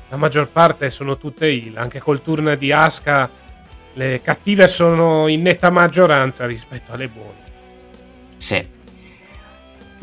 la 0.09 0.17
maggior 0.17 0.49
parte 0.49 0.89
sono 0.89 1.19
tutte 1.19 1.45
heel, 1.45 1.77
anche 1.77 2.01
col 2.01 2.23
turno 2.23 2.55
di 2.55 2.73
Asuka 2.73 3.29
le 3.93 4.23
cattive 4.23 4.67
sono 4.67 5.29
in 5.29 5.43
netta 5.43 5.69
maggioranza 5.69 6.47
rispetto 6.47 6.93
alle 6.93 7.09
buone. 7.09 7.43
Sì. 8.39 8.74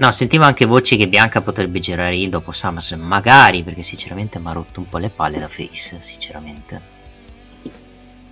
No, 0.01 0.11
sentivo 0.11 0.45
anche 0.45 0.65
voci 0.65 0.97
che 0.97 1.07
Bianca 1.07 1.41
potrebbe 1.41 1.77
girare 1.77 2.15
heel 2.15 2.31
dopo 2.31 2.51
SummerSlam, 2.51 3.01
magari 3.01 3.61
perché 3.61 3.83
sinceramente 3.83 4.39
mi 4.39 4.47
ha 4.47 4.51
rotto 4.51 4.79
un 4.79 4.89
po' 4.89 4.97
le 4.97 5.11
palle 5.11 5.37
da 5.37 5.47
face, 5.47 5.97
sinceramente. 5.99 6.81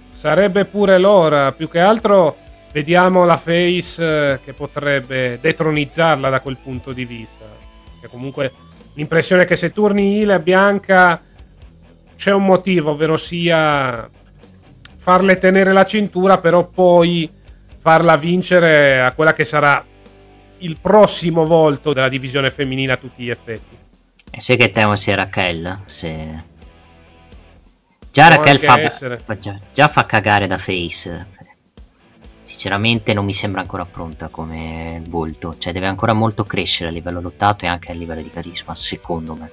Sarebbe 0.09 0.65
pure 0.65 0.97
l'ora, 0.97 1.51
più 1.51 1.69
che 1.69 1.79
altro 1.79 2.37
vediamo 2.71 3.23
la 3.23 3.37
face 3.37 4.03
eh, 4.03 4.39
che 4.43 4.53
potrebbe 4.53 5.37
detronizzarla 5.39 6.29
da 6.29 6.39
quel 6.39 6.57
punto 6.57 6.91
di 6.91 7.05
vista. 7.05 7.45
Che 8.01 8.07
comunque 8.07 8.51
l'impressione 8.95 9.43
è 9.43 9.45
che 9.45 9.55
se 9.55 9.71
turni 9.71 10.21
heel 10.21 10.31
a 10.31 10.39
Bianca 10.39 11.21
c'è 12.17 12.33
un 12.33 12.45
motivo, 12.45 12.89
ovvero 12.89 13.15
sia 13.15 14.09
farle 14.97 15.37
tenere 15.37 15.71
la 15.71 15.85
cintura, 15.85 16.39
però 16.39 16.65
poi 16.65 17.31
farla 17.77 18.17
vincere 18.17 19.01
a 19.01 19.11
quella 19.11 19.33
che 19.33 19.43
sarà 19.43 19.85
il 20.59 20.77
prossimo 20.81 21.45
volto 21.45 21.93
della 21.93 22.09
divisione 22.09 22.51
femminile 22.51 22.93
a 22.93 22.97
tutti 22.97 23.23
gli 23.23 23.29
effetti. 23.29 23.77
E 24.31 24.41
sai 24.41 24.57
che 24.57 24.71
temo 24.71 24.95
sia 24.95 25.15
Raquel? 25.15 25.81
Se... 25.85 26.43
Già 28.11 28.27
Può 28.27 28.35
Raquel 28.35 28.59
fa... 28.59 29.35
Già, 29.35 29.59
già 29.71 29.87
fa 29.87 30.05
cagare 30.05 30.47
da 30.47 30.57
face. 30.57 31.37
Sinceramente 32.41 33.13
non 33.13 33.25
mi 33.25 33.33
sembra 33.33 33.61
ancora 33.61 33.85
pronta 33.85 34.27
come 34.27 35.01
volto. 35.07 35.55
Cioè 35.57 35.73
deve 35.73 35.87
ancora 35.87 36.13
molto 36.13 36.43
crescere 36.43 36.89
a 36.89 36.93
livello 36.93 37.21
lottato 37.21 37.65
e 37.65 37.67
anche 37.67 37.91
a 37.91 37.95
livello 37.95 38.21
di 38.21 38.29
carisma, 38.29 38.75
secondo 38.75 39.35
me. 39.35 39.51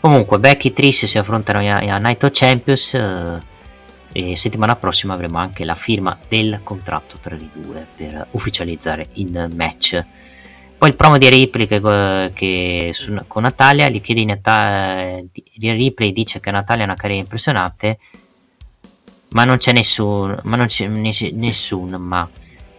Comunque, 0.00 0.38
Becky 0.38 0.68
e 0.68 0.72
Trish 0.72 1.06
si 1.06 1.18
affrontano 1.18 1.58
a, 1.58 1.78
a 1.78 1.98
Night 1.98 2.22
of 2.22 2.30
Champions. 2.32 2.94
eh, 2.94 3.56
e 4.12 4.36
settimana 4.36 4.76
prossima 4.76 5.14
avremo 5.14 5.38
anche 5.38 5.64
la 5.64 5.74
firma 5.74 6.18
del 6.28 6.60
contratto 6.62 7.18
tra 7.20 7.34
i 7.34 7.50
due 7.52 7.86
per 7.94 8.26
ufficializzare 8.32 9.06
il 9.14 9.50
match. 9.54 10.04
Poi 10.78 10.88
il 10.88 10.96
promo 10.96 11.18
di 11.18 11.28
Ripley 11.28 11.66
che, 11.66 12.30
che 12.32 12.90
su- 12.92 13.20
con 13.26 13.42
Natalia 13.42 13.88
gli 13.88 14.00
chiede 14.00 14.24
Nata- 14.24 15.20
di 15.32 15.70
Ripley 15.70 16.12
dice 16.12 16.38
che 16.38 16.50
Natalia 16.52 16.84
ha 16.84 16.86
una 16.86 16.96
carriera 16.96 17.20
impressionante, 17.22 17.98
ma 19.30 19.44
non 19.44 19.56
c'è 19.56 19.72
nessun, 19.72 20.38
ma 20.44 20.56
non 20.56 20.66
c'è 20.66 20.86
ness- 20.86 21.32
nessun, 21.32 21.90
ma 21.98 22.28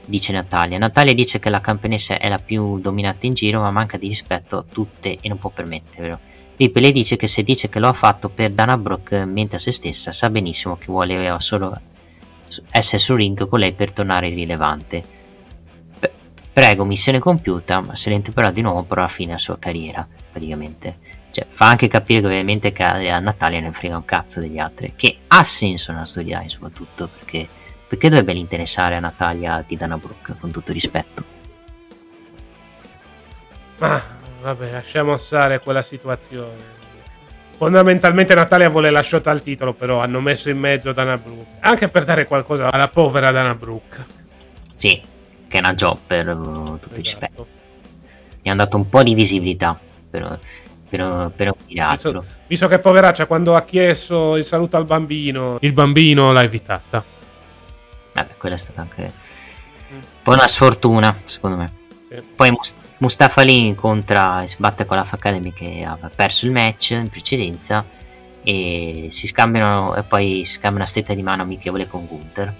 dice 0.05 0.31
Natalia. 0.31 0.77
Natalia 0.77 1.13
dice 1.13 1.39
che 1.39 1.49
la 1.49 1.59
campionessa 1.59 2.17
è 2.17 2.29
la 2.29 2.39
più 2.39 2.79
dominante 2.79 3.27
in 3.27 3.33
giro, 3.33 3.59
ma 3.59 3.69
manca 3.69 3.97
di 3.97 4.07
rispetto 4.07 4.57
a 4.57 4.63
tutte 4.63 5.17
e 5.19 5.27
non 5.27 5.37
può 5.37 5.49
permettervelo. 5.49 6.19
Ripley 6.59 6.83
le 6.83 6.91
dice 6.91 7.15
che 7.15 7.27
se 7.27 7.41
dice 7.41 7.69
che 7.69 7.79
lo 7.79 7.87
ha 7.87 7.93
fatto 7.93 8.27
per 8.27 8.51
Dana 8.51 8.77
Brooke 8.77 9.23
mente 9.23 9.55
a 9.55 9.59
se 9.59 9.71
stessa, 9.71 10.11
sa 10.11 10.29
benissimo 10.29 10.75
che 10.77 10.87
vuole 10.87 11.37
solo 11.39 11.73
essere 12.69 12.97
sul 12.97 13.15
ring 13.15 13.47
con 13.47 13.59
lei 13.59 13.71
per 13.71 13.93
tornare 13.93 14.27
rilevante. 14.27 15.01
P- 15.97 16.11
prego, 16.51 16.83
missione 16.83 17.19
compiuta, 17.19 17.79
ma 17.79 17.95
se 17.95 18.09
ne 18.09 18.17
interromperà 18.17 18.51
di 18.51 18.61
nuovo 18.61 18.85
la 18.93 19.07
fine 19.07 19.27
della 19.27 19.39
sua 19.39 19.57
carriera, 19.57 20.05
praticamente. 20.29 20.97
Cioè, 21.31 21.45
fa 21.47 21.69
anche 21.69 21.87
capire 21.87 22.19
che 22.19 22.25
ovviamente 22.25 22.73
a 22.73 23.19
Natalia 23.19 23.61
ne 23.61 23.71
frega 23.71 23.95
un 23.95 24.03
cazzo 24.03 24.41
degli 24.41 24.59
altri, 24.59 24.93
che 24.97 25.19
ha 25.27 25.43
senso 25.45 25.93
nella 25.93 26.05
storia 26.05 26.43
soprattutto, 26.47 27.07
perché, 27.07 27.47
perché 27.87 28.09
dovrebbe 28.09 28.33
interessare 28.33 28.97
a 28.97 28.99
Natalia 28.99 29.63
di 29.65 29.77
Dana 29.77 29.97
Brooke, 29.97 30.35
con 30.37 30.51
tutto 30.51 30.73
rispetto. 30.73 31.23
Ma 33.77 34.17
vabbè, 34.41 34.71
lasciamo 34.71 35.17
stare 35.17 35.59
quella 35.59 35.81
situazione. 35.81 36.77
Fondamentalmente 37.57 38.33
Natalia 38.33 38.69
vuole 38.69 38.89
la 38.89 39.03
shot 39.03 39.27
al 39.27 39.41
titolo, 39.41 39.73
però 39.73 39.99
hanno 39.99 40.21
messo 40.21 40.49
in 40.49 40.57
mezzo 40.57 40.93
Dana 40.93 41.17
Brooke. 41.17 41.57
Anche 41.59 41.89
per 41.89 42.05
dare 42.05 42.25
qualcosa 42.25 42.71
alla 42.71 42.87
povera 42.87 43.31
Dana 43.31 43.53
Brooke. 43.53 44.05
Sì, 44.75 45.01
che 45.47 45.57
è 45.57 45.59
una 45.59 45.73
job 45.73 45.97
per 46.07 46.29
uh, 46.29 46.79
tutto 46.79 46.95
il 46.95 47.01
rispetto. 47.01 47.41
Esatto. 47.41 47.57
Mi 48.41 48.49
hanno 48.49 48.63
dato 48.63 48.77
un 48.77 48.87
po' 48.87 49.03
di 49.03 49.13
visibilità, 49.13 49.77
per, 50.09 50.39
per, 50.87 51.31
per 51.35 51.47
un. 51.49 51.89
Visto, 51.91 52.23
visto 52.47 52.67
che 52.69 52.79
poveraccia 52.79 53.25
quando 53.25 53.55
ha 53.55 53.63
chiesto 53.63 54.37
il 54.37 54.45
saluto 54.45 54.77
al 54.77 54.85
bambino, 54.85 55.57
il 55.59 55.73
bambino 55.73 56.31
l'ha 56.31 56.43
evitata. 56.43 57.03
Vabbè, 58.13 58.37
quella 58.37 58.55
è 58.55 58.57
stata 58.57 58.81
anche 58.81 59.01
un 59.89 60.01
po' 60.23 60.31
una 60.31 60.47
sfortuna, 60.47 61.13
secondo 61.25 61.57
me. 61.57 61.78
Sì. 62.09 62.21
Poi 62.35 62.49
Must- 62.51 62.85
Mustafa 62.97 63.41
lì 63.43 63.67
incontra 63.67 64.41
e 64.43 64.47
si 64.47 64.55
batte 64.57 64.85
con 64.85 64.97
la 64.97 65.07
Academy 65.09 65.53
che 65.53 65.83
aveva 65.87 66.09
perso 66.13 66.45
il 66.47 66.51
match 66.51 66.91
in 66.91 67.07
precedenza 67.07 67.85
e 68.43 69.07
si 69.09 69.27
scambiano 69.27 69.95
e 69.95 70.03
poi 70.03 70.43
si 70.43 70.53
scambia 70.53 70.79
una 70.79 70.87
stretta 70.87 71.13
di 71.13 71.21
mano 71.21 71.43
amichevole 71.43 71.85
con 71.87 72.07
Gunther 72.07 72.53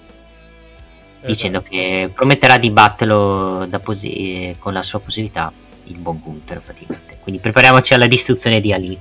dicendo 1.26 1.58
Esatto. 1.58 1.74
che 1.74 2.10
prometterà 2.14 2.58
di 2.58 2.70
batterlo 2.70 3.66
da 3.66 3.78
posi- 3.80 4.54
con 4.58 4.72
la 4.72 4.82
sua 4.82 5.00
possibilità 5.00 5.52
il 5.84 5.96
buon 5.98 6.20
Gunther 6.20 6.60
praticamente 6.60 7.18
quindi 7.20 7.40
prepariamoci 7.40 7.92
alla 7.92 8.06
distruzione 8.06 8.60
di 8.60 8.72
Ali 8.72 8.96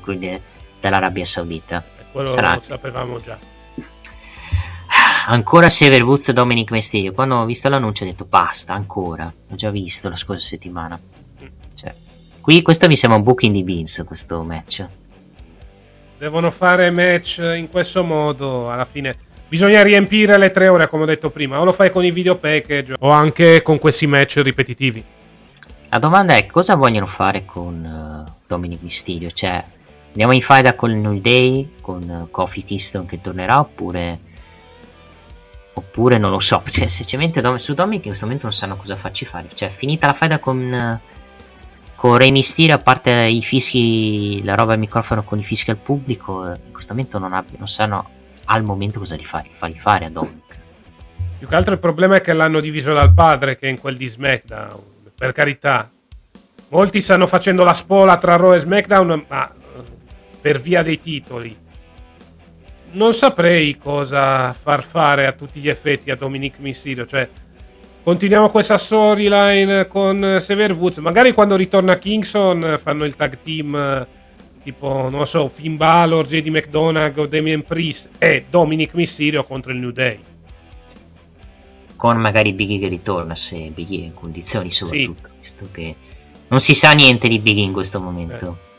quindi 0.00 0.38
dall'Arabia 0.80 1.24
Saudita 1.24 1.82
Quello 2.10 2.28
Sarà. 2.28 2.54
lo 2.54 2.60
sapevamo 2.60 3.20
già. 3.20 3.38
Ancora 5.26 5.68
Sever 5.68 6.02
Woods 6.02 6.28
e 6.28 6.32
Dominic 6.32 6.70
Mysterio. 6.70 7.12
Quando 7.12 7.36
ho 7.36 7.44
visto 7.44 7.68
l'annuncio 7.68 8.04
ho 8.04 8.06
detto 8.06 8.24
basta, 8.24 8.72
ancora. 8.72 9.32
L'ho 9.48 9.54
già 9.54 9.70
visto 9.70 10.08
la 10.08 10.16
scorsa 10.16 10.46
settimana. 10.46 10.98
Cioè, 11.74 11.94
qui 12.40 12.62
questo 12.62 12.88
mi 12.88 12.96
sembra 12.96 13.18
un 13.18 13.24
booking 13.24 13.52
di 13.52 13.62
Vince, 13.62 14.04
questo 14.04 14.42
match. 14.42 14.86
Devono 16.18 16.50
fare 16.50 16.90
match 16.90 17.38
in 17.56 17.68
questo 17.70 18.02
modo. 18.02 18.70
Alla 18.70 18.84
fine 18.84 19.14
bisogna 19.48 19.82
riempire 19.82 20.38
le 20.38 20.50
tre 20.50 20.68
ore, 20.68 20.88
come 20.88 21.02
ho 21.02 21.06
detto 21.06 21.30
prima. 21.30 21.60
O 21.60 21.64
lo 21.64 21.72
fai 21.72 21.90
con 21.90 22.04
i 22.04 22.10
video 22.10 22.36
package 22.36 22.94
o 22.98 23.10
anche 23.10 23.62
con 23.62 23.78
questi 23.78 24.06
match 24.06 24.40
ripetitivi. 24.42 25.04
La 25.90 25.98
domanda 25.98 26.34
è 26.34 26.46
cosa 26.46 26.76
vogliono 26.76 27.06
fare 27.06 27.44
con 27.44 27.84
eh, 27.84 28.32
Dominic 28.46 28.80
Mysterio? 28.82 29.30
Cioè, 29.30 29.62
andiamo 30.08 30.32
in 30.32 30.40
faida 30.40 30.74
con 30.74 30.90
il 30.90 30.96
New 30.96 31.18
Day, 31.20 31.74
con 31.80 32.02
uh, 32.08 32.30
Kofi 32.30 32.62
Kingston 32.62 33.06
che 33.06 33.20
tornerà, 33.20 33.58
oppure 33.58 34.28
Oppure 35.72 36.18
non 36.18 36.30
lo 36.30 36.38
so, 36.38 36.62
cioè, 36.68 36.86
semplicemente 36.86 37.40
Dom- 37.40 37.56
su 37.56 37.74
Dominic 37.74 38.04
in 38.04 38.08
questo 38.08 38.24
momento 38.24 38.46
non 38.46 38.54
sanno 38.54 38.76
cosa 38.76 38.96
farci 38.96 39.24
fare. 39.24 39.48
Cioè, 39.52 39.68
finita 39.68 40.06
la 40.06 40.12
faida 40.12 40.38
con, 40.38 41.00
con 41.94 42.16
Re 42.16 42.30
Mysterio, 42.30 42.74
a 42.74 42.78
parte 42.78 43.10
i 43.10 43.42
fischi, 43.42 44.42
la 44.42 44.54
roba 44.54 44.72
al 44.72 44.78
microfono 44.78 45.22
con 45.22 45.38
i 45.38 45.44
fischi 45.44 45.70
al 45.70 45.78
pubblico, 45.78 46.46
in 46.46 46.72
questo 46.72 46.94
momento 46.94 47.18
non, 47.18 47.32
abb- 47.32 47.56
non 47.56 47.68
sanno 47.68 48.08
al 48.46 48.62
momento 48.62 48.98
cosa 48.98 49.14
li 49.14 49.24
fare, 49.24 49.48
fargli 49.50 49.78
fare 49.78 50.06
a 50.06 50.10
Dominic. 50.10 50.58
Più 51.38 51.48
che 51.48 51.54
altro 51.54 51.72
il 51.72 51.80
problema 51.80 52.16
è 52.16 52.20
che 52.20 52.32
l'hanno 52.32 52.60
diviso 52.60 52.92
dal 52.92 53.14
padre 53.14 53.56
che 53.56 53.66
è 53.66 53.70
in 53.70 53.80
quel 53.80 53.96
di 53.96 54.08
SmackDown. 54.08 54.82
Per 55.14 55.32
carità, 55.32 55.90
molti 56.68 57.00
stanno 57.00 57.26
facendo 57.26 57.64
la 57.64 57.74
spola 57.74 58.18
tra 58.18 58.36
Raw 58.36 58.52
e 58.54 58.58
SmackDown, 58.58 59.24
ma 59.28 59.54
per 60.40 60.60
via 60.60 60.82
dei 60.82 61.00
titoli. 61.00 61.56
Non 62.92 63.14
saprei 63.14 63.76
cosa 63.78 64.52
far 64.52 64.82
fare 64.82 65.26
a 65.26 65.32
tutti 65.32 65.60
gli 65.60 65.68
effetti 65.68 66.10
a 66.10 66.16
Dominic 66.16 66.58
Mysterio. 66.58 67.06
Cioè, 67.06 67.28
continuiamo 68.02 68.50
questa 68.50 68.78
storyline 68.78 69.86
con 69.86 70.38
Sever 70.40 70.72
Woods. 70.72 70.98
Magari 70.98 71.32
quando 71.32 71.56
ritorna 71.56 71.98
Kingston 71.98 72.78
fanno 72.82 73.04
il 73.04 73.16
tag 73.16 73.38
team 73.42 74.06
tipo, 74.62 75.08
non 75.10 75.26
so, 75.26 75.48
Finn 75.48 75.76
Balor, 75.76 76.26
JD 76.26 76.48
McDonagh 76.48 77.18
o 77.18 77.26
Damien 77.26 77.62
Priest 77.62 78.10
e 78.18 78.44
Dominic 78.48 78.94
Mysterio 78.94 79.44
contro 79.44 79.72
il 79.72 79.78
New 79.78 79.90
Day. 79.90 80.18
Con 81.96 82.18
magari 82.18 82.52
Biggie 82.52 82.78
che 82.78 82.88
ritorna, 82.88 83.36
se 83.36 83.70
Biggie 83.74 84.02
è 84.02 84.04
in 84.04 84.14
condizioni 84.14 84.70
soprattutto, 84.70 85.28
visto 85.38 85.68
che 85.70 85.94
non 86.48 86.60
si 86.60 86.74
sa 86.74 86.92
niente 86.92 87.28
di 87.28 87.38
Biggie 87.38 87.60
in 87.60 87.72
questo 87.72 88.00
momento. 88.00 88.58
Eh, 88.64 88.69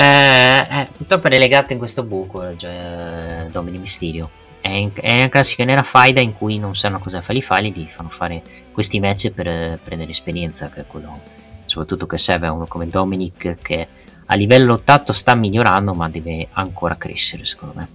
eh, 0.00 0.88
purtroppo 0.96 1.26
è 1.26 1.30
relegato 1.30 1.72
in 1.72 1.78
questo 1.78 2.04
buco 2.04 2.56
cioè, 2.56 3.48
Dominic 3.50 3.80
Mysterio. 3.80 4.30
È, 4.60 4.70
in, 4.70 4.92
è 4.94 5.18
una 5.18 5.28
classica 5.28 5.64
nera 5.64 5.82
faida 5.82 6.20
in 6.20 6.34
cui 6.34 6.58
non 6.58 6.76
sanno 6.76 7.00
cosa 7.00 7.20
fare, 7.20 7.38
gli 7.38 7.86
fanno 7.88 8.08
fare 8.08 8.42
questi 8.70 9.00
match 9.00 9.30
per 9.30 9.48
eh, 9.48 9.78
prendere 9.82 10.10
esperienza, 10.10 10.68
che 10.68 10.82
è 10.82 10.86
quello 10.86 11.20
soprattutto 11.66 12.06
che 12.06 12.16
serve 12.16 12.46
a 12.46 12.52
uno 12.52 12.66
come 12.66 12.88
Dominic 12.88 13.58
che 13.60 13.88
a 14.24 14.34
livello 14.36 14.66
lottato 14.66 15.12
sta 15.12 15.34
migliorando 15.34 15.92
ma 15.94 16.08
deve 16.08 16.48
ancora 16.52 16.96
crescere 16.96 17.44
secondo 17.44 17.74
me. 17.76 17.88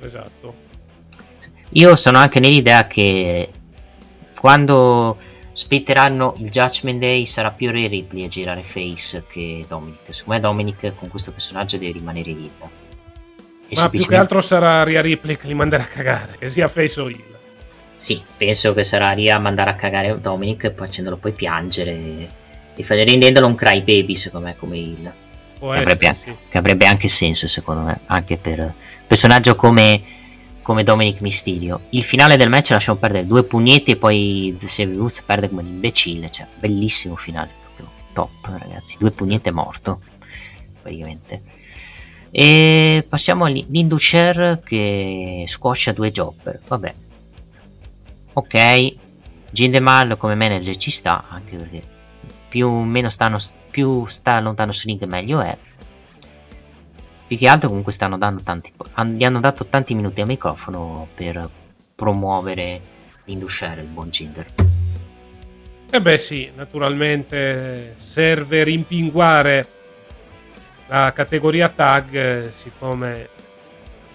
Esatto. 0.00 0.54
Io 1.70 1.96
sono 1.96 2.18
anche 2.18 2.40
nell'idea 2.40 2.86
che 2.86 3.50
quando 4.38 5.16
splitteranno 5.58 6.34
il 6.38 6.50
Judgment 6.50 7.00
Day 7.00 7.26
sarà 7.26 7.50
più 7.50 7.72
Ray 7.72 7.88
Ripley 7.88 8.24
a 8.24 8.28
girare 8.28 8.62
face 8.62 9.24
che 9.28 9.64
Dominic. 9.66 9.98
Secondo 10.14 10.34
me 10.34 10.40
Dominic 10.40 10.94
con 10.94 11.08
questo 11.08 11.32
personaggio 11.32 11.76
deve 11.78 11.94
rimanere 11.94 12.30
heel. 12.30 12.50
Ma 12.60 12.68
più 12.68 13.76
semplicemente- 13.76 14.06
che 14.06 14.14
altro 14.20 14.40
sarà 14.40 14.84
Ria 14.84 15.00
Ripley 15.00 15.36
che 15.36 15.48
li 15.48 15.54
manderà 15.54 15.82
a 15.82 15.86
cagare, 15.86 16.36
che 16.38 16.46
sia 16.46 16.68
face 16.68 17.00
o 17.00 17.08
heel. 17.08 17.36
Sì, 17.96 18.22
penso 18.36 18.72
che 18.72 18.84
sarà 18.84 19.10
lì 19.10 19.28
a 19.28 19.38
mandare 19.40 19.70
a 19.70 19.74
cagare 19.74 20.20
Dominic 20.20 20.72
facendolo 20.74 21.16
poi 21.16 21.32
piangere 21.32 21.90
e 21.90 22.86
rendendolo 22.86 23.48
un 23.48 23.56
crybaby 23.56 24.14
secondo 24.14 24.46
me 24.46 24.56
come 24.56 24.76
heel. 24.76 25.12
Può 25.58 25.72
Che 25.72 25.78
essere, 25.78 25.92
avrebbe, 25.92 26.14
sì. 26.14 26.34
che 26.48 26.58
avrebbe 26.58 26.86
anche 26.86 27.08
senso 27.08 27.48
secondo 27.48 27.82
me, 27.82 27.98
anche 28.06 28.36
per 28.36 28.60
un 28.60 28.72
personaggio 29.08 29.56
come, 29.56 30.00
come 30.68 30.82
Dominic 30.82 31.22
Mysterio. 31.22 31.84
Il 31.90 32.02
finale 32.02 32.36
del 32.36 32.50
match 32.50 32.72
lasciamo 32.72 32.98
perdere 32.98 33.26
due 33.26 33.42
pugnetti 33.42 33.92
e 33.92 33.96
poi 33.96 34.54
Woods 34.94 35.22
perde 35.22 35.48
come 35.48 35.62
un 35.62 35.68
imbecille, 35.68 36.30
cioè 36.30 36.46
bellissimo 36.58 37.16
finale, 37.16 37.52
proprio 37.62 37.88
top 38.12 38.54
ragazzi, 38.58 38.98
due 38.98 39.10
pugnetti 39.10 39.48
è 39.48 39.52
morto 39.52 40.02
praticamente. 40.82 41.40
E 42.30 43.02
passiamo 43.08 43.46
all'Indusher 43.46 44.60
che 44.62 45.46
squascia 45.46 45.92
due 45.92 46.10
jobber, 46.10 46.60
vabbè. 46.68 46.94
Ok, 48.34 48.94
Gindemal 49.50 50.18
come 50.18 50.34
manager 50.34 50.76
ci 50.76 50.90
sta, 50.90 51.28
anche 51.30 51.56
perché 51.56 51.82
più, 52.46 52.68
meno 52.70 53.08
stanno, 53.08 53.38
più 53.70 54.04
sta 54.04 54.38
lontano 54.40 54.72
su 54.72 54.86
ring 54.86 55.02
meglio 55.04 55.40
è. 55.40 55.56
Più 57.28 57.36
che 57.36 57.46
altro 57.46 57.68
comunque 57.68 57.92
stanno 57.92 58.16
dando 58.16 58.40
tanti, 58.42 58.72
gli 59.14 59.22
hanno 59.22 59.38
dato 59.38 59.66
tanti 59.66 59.94
minuti 59.94 60.22
a 60.22 60.24
microfono 60.24 61.06
per 61.14 61.46
promuovere 61.94 62.80
l'Indusher, 63.24 63.76
il 63.80 63.84
buon 63.84 64.08
Ginder. 64.08 64.46
E 65.90 66.00
beh 66.00 66.16
sì, 66.16 66.50
naturalmente 66.56 67.92
serve 67.96 68.62
rimpinguare 68.64 69.68
la 70.86 71.12
categoria 71.12 71.68
tag, 71.68 72.14
eh, 72.14 72.48
siccome 72.50 73.28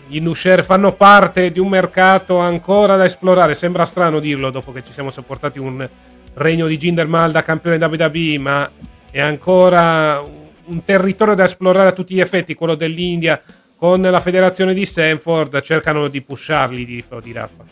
i 0.08 0.20
Nusher 0.20 0.64
fanno 0.64 0.94
parte 0.94 1.52
di 1.52 1.60
un 1.60 1.68
mercato 1.68 2.40
ancora 2.40 2.96
da 2.96 3.06
esplorare. 3.06 3.54
Sembra 3.54 3.86
strano 3.86 4.20
dirlo 4.20 4.50
dopo 4.50 4.72
che 4.72 4.84
ci 4.84 4.92
siamo 4.92 5.12
sopportati 5.12 5.60
un 5.60 5.88
regno 6.34 6.66
di 6.66 6.78
Jinder 6.78 7.08
Mahal 7.08 7.32
da 7.32 7.44
campione 7.44 7.78
WWE, 7.78 8.40
ma 8.40 8.72
è 9.12 9.22
ancora 9.22 10.42
un 10.66 10.84
territorio 10.84 11.36
da 11.36 11.44
esplorare 11.44 11.90
a 11.90 11.94
tutti 11.94 12.14
gli 12.14 12.20
effetti, 12.20 12.54
quello 12.54 12.76
dell'India 12.76 13.42
con 13.76 14.02
la 14.02 14.22
federazione 14.22 14.74
di 14.74 14.86
Stanford, 14.86 15.62
cercano 15.62 16.08
di 16.08 16.22
pusharli 16.22 16.86
di, 16.86 17.04
di 17.22 17.32
Raffa. 17.32 17.66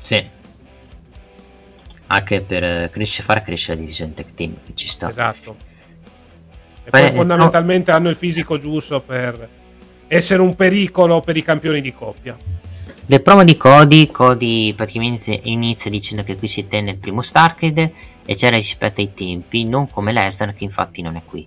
Sì. 0.00 0.24
Anche 2.08 2.40
per 2.42 2.62
eh, 2.62 2.90
cresce- 2.92 3.22
far 3.22 3.42
crescere 3.42 3.74
la 3.74 3.80
divisione 3.80 4.14
tech 4.14 4.34
team, 4.34 4.56
che 4.64 4.72
ci 4.74 4.88
sta. 4.88 5.08
Esatto. 5.08 5.56
E 6.84 6.90
Beh, 6.90 7.00
poi 7.00 7.08
eh, 7.08 7.12
fondamentalmente 7.12 7.90
hanno 7.90 8.08
il 8.08 8.16
fisico 8.16 8.58
giusto 8.58 9.00
per 9.00 9.48
essere 10.06 10.40
un 10.40 10.54
pericolo 10.54 11.20
per 11.20 11.36
i 11.36 11.42
campioni 11.42 11.80
di 11.80 11.92
coppia. 11.92 12.36
Le 13.08 13.20
promo 13.20 13.44
di 13.44 13.56
Cody, 13.56 14.10
Cody 14.10 14.74
praticamente 14.74 15.40
inizia 15.44 15.90
dicendo 15.90 16.24
che 16.24 16.36
qui 16.36 16.48
si 16.48 16.66
tenne 16.66 16.90
il 16.90 16.98
primo 16.98 17.22
Starkid 17.22 17.90
e 18.24 18.34
c'era 18.34 18.56
rispetto 18.56 19.00
ai 19.00 19.14
tempi, 19.14 19.64
non 19.64 19.88
come 19.88 20.12
Lesnar 20.12 20.54
che 20.54 20.64
infatti 20.64 21.02
non 21.02 21.16
è 21.16 21.22
qui. 21.24 21.46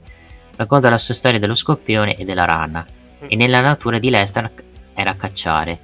Racconta 0.59 0.89
la 0.89 0.97
sua 0.97 1.13
storia 1.13 1.39
dello 1.39 1.55
scorpione 1.55 2.17
e 2.17 2.25
della 2.25 2.43
rana 2.43 2.85
e 3.25 3.33
nella 3.37 3.61
natura 3.61 3.97
di 3.97 4.09
Lesnar 4.09 4.51
era 4.93 5.15
cacciare. 5.15 5.79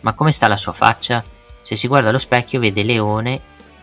Ma 0.00 0.12
come 0.12 0.32
sta 0.32 0.46
la 0.48 0.58
sua 0.58 0.74
faccia? 0.74 1.24
Se 1.62 1.74
si 1.74 1.88
guarda 1.88 2.10
allo 2.10 2.18
specchio 2.18 2.60
vede 2.60 2.82
Leone, 2.82 3.40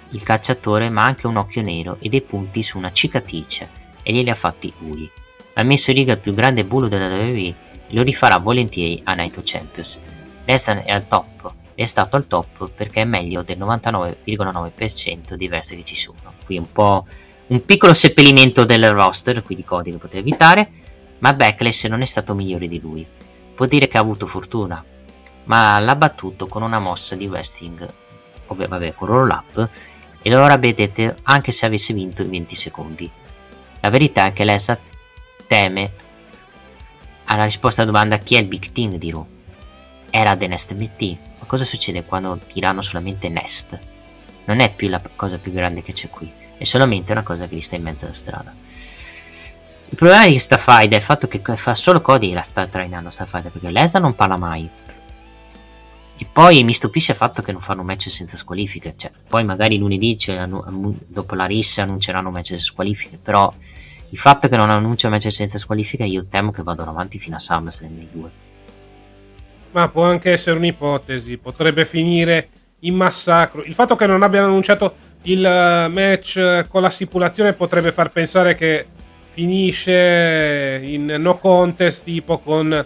il 0.09 0.21
cacciatore, 0.21 0.91
ma 0.91 1.03
anche 1.03 1.25
un 1.25 1.37
occhio 1.37 1.63
nero 1.63 1.97
e 1.99 2.09
dei 2.09 2.21
punti 2.21 2.61
su 2.61 2.77
una 2.77 2.91
cicatrice 2.91 3.69
e 4.03 4.13
glieli 4.13 4.29
ha 4.29 4.35
fatti 4.35 4.71
lui. 4.77 5.09
Ha 5.55 5.63
messo 5.63 5.89
in 5.89 5.97
riga 5.97 6.13
il 6.13 6.19
più 6.19 6.31
grande 6.31 6.63
bullo 6.63 6.87
della 6.87 7.07
WWE 7.07 7.47
e 7.47 7.55
lo 7.87 8.03
rifarà 8.03 8.37
volentieri 8.37 9.01
a 9.03 9.13
Night 9.13 9.37
of 9.37 9.43
Champions. 9.45 9.99
Lesnar 10.45 10.83
è 10.83 10.91
al 10.91 11.07
top, 11.07 11.51
è 11.73 11.85
stato 11.87 12.17
al 12.17 12.27
top 12.27 12.69
perché 12.69 13.01
è 13.01 13.05
meglio 13.05 13.41
del 13.41 13.57
99,9% 13.57 15.33
dei 15.33 15.47
versi 15.47 15.75
che 15.75 15.83
ci 15.83 15.95
sono. 15.95 16.35
Qui 16.45 16.59
un 16.59 16.71
po' 16.71 17.07
un 17.47 17.63
piccolo 17.65 17.93
seppellimento 17.93 18.65
del 18.65 18.89
roster, 18.91 19.43
qui 19.43 19.55
di 19.55 19.63
Cody 19.63 19.91
che 19.91 19.97
poteva 19.97 20.21
evitare, 20.21 20.69
ma 21.19 21.33
Backlash 21.33 21.85
non 21.85 22.01
è 22.01 22.05
stato 22.05 22.33
migliore 22.33 22.67
di 22.67 22.79
lui. 22.79 23.05
Può 23.53 23.65
dire 23.65 23.87
che 23.87 23.97
ha 23.97 24.01
avuto 24.01 24.27
fortuna, 24.27 24.83
ma 25.45 25.79
l'ha 25.79 25.95
battuto 25.95 26.47
con 26.47 26.63
una 26.63 26.79
mossa 26.79 27.15
di 27.15 27.27
wrestling, 27.27 27.87
ovvero 28.47 28.69
vabbè, 28.69 28.93
con 28.93 29.07
roll 29.07 29.29
up, 29.29 29.69
e 30.21 30.29
lo 30.29 30.57
detto 30.57 31.15
anche 31.23 31.51
se 31.51 31.65
avesse 31.65 31.93
vinto 31.93 32.23
in 32.23 32.29
20 32.31 32.55
secondi. 32.55 33.09
La 33.79 33.89
verità 33.89 34.25
è 34.25 34.33
che 34.33 34.43
Lesnar 34.43 34.79
teme 35.45 35.91
alla 37.25 37.43
risposta 37.43 37.83
alla 37.83 37.91
domanda 37.91 38.17
chi 38.17 38.35
è 38.35 38.39
il 38.39 38.47
Big 38.47 38.71
Team 38.71 38.95
di 38.97 39.11
Raw. 39.11 39.25
Era 40.09 40.35
The 40.35 40.47
Nest 40.47 40.73
MT. 40.73 41.17
Ma 41.39 41.45
cosa 41.45 41.63
succede 41.63 42.03
quando 42.03 42.39
tirano 42.47 42.81
solamente 42.81 43.29
Nest? 43.29 43.77
Non 44.45 44.59
è 44.59 44.73
più 44.73 44.89
la 44.89 45.01
cosa 45.15 45.37
più 45.37 45.51
grande 45.51 45.83
che 45.83 45.91
c'è 45.91 46.09
qui, 46.09 46.31
è 46.57 46.63
solamente 46.63 47.11
una 47.11 47.23
cosa 47.23 47.47
che 47.47 47.55
gli 47.55 47.61
sta 47.61 47.75
in 47.75 47.83
mezzo 47.83 48.05
alla 48.05 48.13
strada. 48.13 48.53
Il 49.87 49.95
problema 49.97 50.25
di 50.25 50.31
questa 50.31 50.57
fight 50.57 50.91
è 50.91 50.95
il 50.95 51.01
fatto 51.01 51.27
che 51.27 51.41
fa 51.55 51.75
solo 51.75 52.01
Cody 52.01 52.33
la 52.33 52.41
sta 52.41 52.67
trainando 52.67 53.09
sta 53.09 53.25
fight 53.25 53.49
perché 53.49 53.69
Lesnar 53.69 54.01
non 54.01 54.15
parla 54.15 54.37
mai. 54.37 54.69
E 56.17 56.25
poi 56.31 56.63
mi 56.63 56.73
stupisce 56.73 57.11
il 57.11 57.17
fatto 57.17 57.41
che 57.41 57.51
non 57.51 57.59
fanno 57.61 57.83
match 57.83 58.09
senza 58.09 58.37
squalifiche. 58.37 58.93
Cioè, 58.95 59.11
poi 59.27 59.43
magari 59.43 59.77
lunedì, 59.77 60.17
dopo 61.07 61.35
la 61.35 61.45
rissa, 61.45 61.83
annunceranno 61.83 62.31
match 62.31 62.47
senza 62.47 62.63
squalifiche. 62.63 63.19
Però 63.21 63.53
il 64.09 64.17
fatto 64.17 64.47
che 64.47 64.55
non 64.55 64.69
annuncia 64.69 65.09
match 65.09 65.29
senza 65.31 65.57
squalifica, 65.57 66.05
io 66.05 66.25
temo 66.25 66.51
che 66.51 66.63
vadano 66.63 66.91
avanti 66.91 67.19
fino 67.19 67.35
a 67.35 67.39
SummerSlam 67.39 67.99
i 67.99 68.07
due. 68.11 68.29
Ma 69.71 69.89
può 69.89 70.05
anche 70.05 70.31
essere 70.31 70.55
un'ipotesi, 70.55 71.37
potrebbe 71.37 71.83
finire 71.83 72.49
in 72.79 72.95
massacro. 72.95 73.61
Il 73.63 73.73
fatto 73.73 73.97
che 73.97 74.07
non 74.07 74.23
abbiano 74.23 74.47
annunciato 74.47 74.95
il 75.25 75.45
eh, 75.45 75.87
match 75.87 76.67
con 76.67 76.81
la 76.81 76.89
stipulazione 76.89 77.53
potrebbe 77.53 77.91
far 77.91 78.11
pensare 78.11 78.55
che 78.55 78.85
finisce 79.31 80.81
in 80.83 81.15
no 81.19 81.37
contest, 81.37 82.03
tipo 82.03 82.39
con 82.39 82.85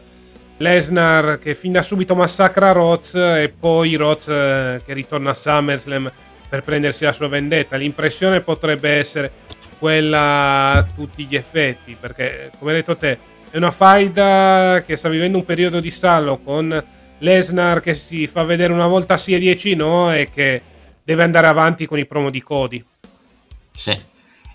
Lesnar 0.58 1.40
che 1.40 1.56
fin 1.56 1.72
da 1.72 1.82
subito 1.82 2.16
massacra 2.16 2.72
Roz 2.72 3.14
e 3.16 3.54
poi 3.58 3.96
Roz 3.96 4.28
eh, 4.28 4.82
che 4.86 4.94
ritorna 4.94 5.30
a 5.30 5.34
SummerSlam 5.34 6.12
per 6.50 6.64
prendersi 6.64 7.04
la 7.06 7.14
sua 7.14 7.28
vendetta. 7.28 7.78
L'impressione 7.78 8.42
potrebbe 8.42 8.90
essere 8.90 9.32
quella 9.78 10.74
a 10.74 10.84
tutti 10.84 11.26
gli 11.26 11.36
effetti, 11.36 11.96
perché 12.00 12.52
come 12.58 12.72
hai 12.72 12.78
detto 12.78 12.98
te, 12.98 13.18
è 13.52 13.58
una 13.58 13.72
faida 13.72 14.84
che 14.86 14.96
sta 14.96 15.08
vivendo 15.08 15.38
un 15.38 15.46
periodo 15.46 15.80
di 15.80 15.90
stallo 15.90 16.40
con 16.40 16.84
Lesnar 17.20 17.80
che 17.82 17.94
si 17.94 18.28
fa 18.28 18.44
vedere 18.44 18.74
una 18.74 18.88
volta 18.88 19.18
sì 19.18 19.34
e 19.34 19.40
10 19.40 19.76
no 19.76 20.14
e 20.14 20.30
che 20.34 20.62
deve 21.10 21.24
andare 21.24 21.48
avanti 21.48 21.88
con 21.88 21.98
i 21.98 22.06
promo 22.06 22.30
di 22.30 22.44
Cody. 22.44 22.86
Sì. 23.76 24.00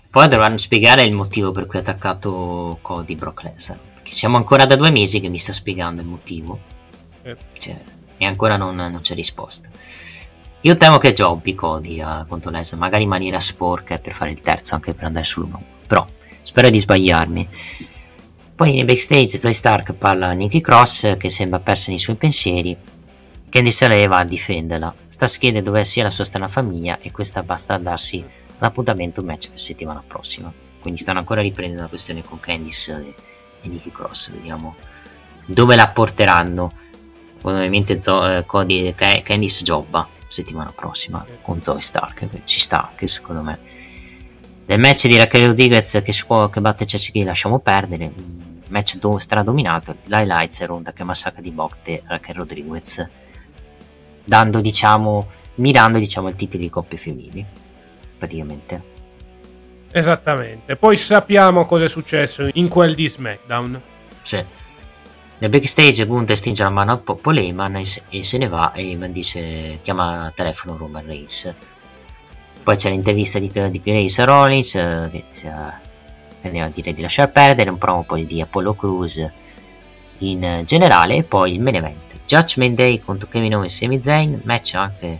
Poi 0.09 0.27
dovranno 0.29 0.55
spiegare 0.55 1.03
il 1.03 1.11
motivo 1.11 1.51
per 1.51 1.65
cui 1.65 1.79
ha 1.79 1.81
attaccato 1.81 2.77
Cody 2.81 3.15
Brock 3.15 3.43
Lesnar. 3.43 3.77
Perché 3.95 4.13
siamo 4.13 4.37
ancora 4.37 4.65
da 4.65 4.77
due 4.77 4.89
mesi 4.89 5.19
che 5.19 5.27
mi 5.27 5.37
sta 5.37 5.51
spiegando 5.51 5.99
il 5.99 6.07
motivo. 6.07 6.57
Eh. 7.23 7.35
Cioè, 7.59 7.77
e 8.15 8.25
ancora 8.25 8.55
non, 8.55 8.73
non 8.73 9.01
c'è 9.01 9.15
risposta. 9.15 9.67
Io 10.61 10.77
temo 10.77 10.97
che 10.97 11.11
Jobby 11.11 11.53
Cody 11.55 12.01
uh, 12.01 12.25
contro 12.25 12.51
Lesnar, 12.51 12.79
magari 12.79 13.03
in 13.03 13.09
maniera 13.09 13.41
sporca 13.41 13.97
per 13.97 14.13
fare 14.13 14.31
il 14.31 14.39
terzo 14.39 14.75
anche 14.75 14.93
per 14.93 15.03
andare 15.03 15.25
sull'1. 15.25 15.57
Però 15.85 16.07
spero 16.41 16.69
di 16.69 16.79
sbagliarmi. 16.79 17.49
Poi 18.55 18.71
nei 18.71 18.85
backstage 18.85 19.37
Zoe 19.37 19.51
Stark 19.51 19.91
parla 19.91 20.27
a 20.27 20.31
Nicky 20.31 20.61
Cross 20.61 21.17
che 21.17 21.27
sembra 21.27 21.59
persa 21.59 21.89
nei 21.89 21.99
suoi 21.99 22.15
pensieri. 22.15 22.77
Candy 23.49 23.71
se 23.71 23.89
lei 23.89 24.07
va 24.07 24.19
a 24.19 24.23
difenderla. 24.23 24.95
Sta 25.15 25.27
chiede 25.27 25.61
dove 25.61 25.85
sia 25.85 26.03
la 26.03 26.09
sua 26.09 26.25
strana 26.25 26.49
famiglia 26.49 26.99
e 26.99 27.09
questa 27.09 27.41
basta 27.41 27.77
darsi 27.77 28.21
l'appuntamento 28.57 29.23
match 29.23 29.47
per 29.49 29.61
settimana 29.61 30.03
prossima. 30.05 30.51
Quindi 30.81 30.99
stanno 30.99 31.19
ancora 31.19 31.39
riprendendo 31.39 31.83
la 31.83 31.87
questione 31.87 32.21
con 32.21 32.41
Candice 32.41 32.91
e, 32.91 33.15
e 33.61 33.67
Nicky 33.69 33.91
Cross. 33.91 34.31
Vediamo 34.31 34.75
dove 35.45 35.77
la 35.77 35.87
porteranno. 35.87 36.69
Ovviamente 37.43 38.01
Zo- 38.01 38.29
eh, 38.29 38.45
Cody, 38.45 38.93
Ca- 38.93 39.21
Candice 39.23 39.63
Jobba 39.63 40.05
settimana 40.27 40.73
prossima 40.75 41.25
con 41.41 41.61
Zoe 41.61 41.79
Stark. 41.79 42.43
Ci 42.43 42.59
sta 42.59 42.89
anche 42.89 43.07
secondo 43.07 43.41
me. 43.41 43.57
Nel 44.65 44.79
match 44.79 45.07
di 45.07 45.15
Raquel 45.15 45.47
Rodriguez 45.47 46.01
che, 46.03 46.11
scuola, 46.11 46.49
che 46.49 46.59
batte 46.59 46.83
Chelsea 46.83 47.23
lasciamo 47.23 47.59
perdere. 47.59 48.11
Un 48.13 48.63
match 48.67 48.97
do- 48.97 49.17
stradominato. 49.19 49.95
L'highlights 50.07 50.59
è 50.59 50.65
Ronda 50.65 50.91
che 50.91 51.05
massacra 51.05 51.41
di 51.41 51.51
botte 51.51 52.03
Raquel 52.05 52.35
Rodriguez. 52.35 53.23
Dando 54.25 54.59
diciamo. 54.59 55.27
Mirando 55.55 55.99
diciamo 55.99 56.27
il 56.27 56.35
titolo 56.35 56.63
di 56.63 56.69
coppie 56.69 56.97
femminili. 56.97 57.45
Praticamente. 58.17 58.93
Esattamente. 59.91 60.75
Poi 60.75 60.97
sappiamo 60.97 61.65
cosa 61.65 61.85
è 61.85 61.87
successo 61.87 62.49
in 62.55 62.67
quel 62.67 62.93
di 62.95 63.07
SmackDown. 63.07 63.81
Sì. 64.23 64.43
Nel 65.37 65.49
backstage 65.49 66.05
Gunther 66.05 66.35
stringe 66.35 66.63
la 66.63 66.69
mano 66.69 66.91
a 66.93 66.97
Po- 66.97 67.15
Paul 67.15 67.37
Heyman 67.37 67.77
e, 67.77 67.85
se- 67.85 68.03
e 68.09 68.23
se 68.23 68.37
ne 68.37 68.47
va 68.49 68.73
e 68.73 68.81
Heyman 68.81 69.11
dice 69.11 69.79
chiama 69.83 70.25
a 70.25 70.31
telefono 70.35 70.75
Roman 70.75 71.05
Reigns. 71.05 71.53
Poi 72.63 72.75
c'è 72.75 72.89
l'intervista 72.89 73.37
di, 73.39 73.51
di 73.69 73.81
Grace 73.81 74.25
Rollins 74.25 74.75
eh, 74.75 75.09
che, 75.11 75.17
eh, 75.17 75.51
che 76.41 76.47
andiamo 76.47 76.67
a 76.67 76.71
dire 76.73 76.93
di 76.93 77.01
lasciar 77.01 77.31
perdere, 77.31 77.69
un 77.69 77.77
promo 77.77 78.03
poi 78.03 78.25
di 78.25 78.41
Apollo 78.41 78.73
Cruz 78.73 79.29
in 80.19 80.63
generale 80.65 81.17
e 81.17 81.23
poi 81.23 81.53
il 81.53 81.61
main 81.61 81.75
event. 81.75 82.03
Judgment 82.25 82.75
Day 82.75 82.99
contro 82.99 83.27
Kevin 83.27 83.55
Owens 83.55 83.73
e 83.73 83.75
Sami 83.75 84.01
Zayn, 84.01 84.41
match 84.43 84.73
anche 84.75 85.17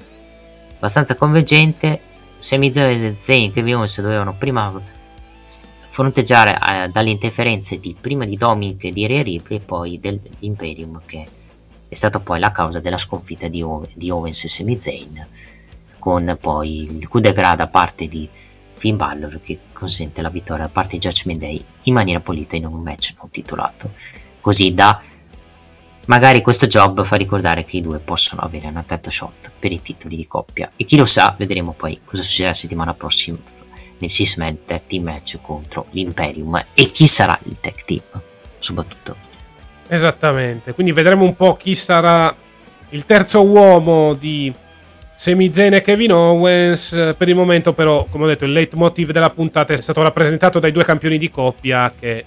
abbastanza 0.76 1.16
convergente. 1.16 2.00
Sami 2.38 2.72
Zayn 2.72 3.50
e 3.50 3.52
Kevin 3.52 3.76
Owens 3.76 4.02
dovevano 4.02 4.34
prima 4.34 4.72
fronteggiare 5.96 6.60
eh, 6.60 6.90
dalle 6.90 7.10
interferenze 7.10 7.80
di 7.80 7.96
prima 7.98 8.26
di 8.26 8.36
Dominic 8.36 8.84
e 8.84 8.92
di 8.92 9.08
Rhea 9.08 9.24
Ripley 9.24 9.60
e 9.60 9.62
poi 9.62 9.98
del, 9.98 10.20
di 10.20 10.30
Imperium 10.40 11.02
che 11.06 11.26
è 11.88 11.96
stata 11.96 12.20
poi 12.20 12.38
la 12.38 12.52
causa 12.52 12.82
della 12.82 12.98
sconfitta 12.98 13.48
di, 13.48 13.62
Ow- 13.62 13.88
di 13.94 14.10
Owens 14.10 14.44
e 14.44 14.50
Sami 14.50 14.78
Zayn 14.78 15.26
con 15.98 16.38
poi 16.38 16.98
il 17.00 17.08
coup 17.08 17.24
de 17.24 17.32
grâce 17.32 17.56
da 17.56 17.68
parte 17.68 18.10
di 18.10 18.28
Finn 18.74 18.98
Balor 18.98 19.40
che 19.42 19.58
consente 19.72 20.22
la 20.22 20.28
vittoria 20.28 20.66
da 20.66 20.70
parte 20.70 20.98
di 20.98 21.08
Judgment 21.08 21.40
Day 21.40 21.64
in 21.84 21.94
maniera 21.94 22.20
pulita 22.20 22.58
in 22.58 22.66
un 22.66 22.82
match 22.82 23.14
non 23.18 23.30
titolato 23.32 23.94
così 24.46 24.76
da 24.76 25.02
magari 26.06 26.44
questo 26.44 26.68
job 26.68 27.04
fa 27.04 27.16
ricordare 27.16 27.64
che 27.64 27.78
i 27.78 27.82
due 27.82 27.98
possono 27.98 28.42
avere 28.42 28.68
una 28.68 28.84
title 28.86 29.10
shot 29.12 29.52
per 29.58 29.72
i 29.72 29.82
titoli 29.82 30.16
di 30.16 30.28
coppia 30.28 30.70
e 30.76 30.86
chi 30.86 30.98
lo 30.98 31.06
sa 31.06 31.34
vedremo 31.36 31.74
poi 31.74 32.02
cosa 32.06 32.22
succederà 32.22 32.50
la 32.50 32.54
settimana 32.54 32.94
prossima 32.94 33.40
nel 33.98 34.10
six 34.12 34.36
man 34.36 34.60
team 34.64 35.04
match 35.04 35.40
contro 35.42 35.88
l'Imperium 35.90 36.64
e 36.76 36.92
chi 36.92 37.08
sarà 37.08 37.36
il 37.46 37.60
tag 37.60 37.84
team 37.86 38.04
soprattutto 38.60 39.34
Esattamente. 39.88 40.74
Quindi 40.74 40.92
vedremo 40.92 41.26
un 41.26 41.36
po' 41.36 41.56
chi 41.56 41.76
sarà 41.76 42.36
il 42.90 43.06
terzo 43.06 43.46
uomo 43.46 44.16
di 44.16 44.52
Sami 45.16 45.54
Zayn 45.54 45.76
e 45.76 45.82
Kevin 45.82 46.12
Owens. 46.12 47.14
Per 47.16 47.30
il 47.30 47.36
momento, 47.36 47.72
però, 47.74 48.04
come 48.06 48.24
ho 48.24 48.28
detto, 48.28 48.46
il 48.46 48.52
leitmotiv 48.52 49.12
della 49.12 49.30
puntata 49.30 49.74
è 49.74 49.82
stato 49.82 50.02
rappresentato 50.02 50.58
dai 50.58 50.72
due 50.72 50.84
campioni 50.84 51.20
di 51.20 51.30
coppia 51.30 51.94
che 51.98 52.26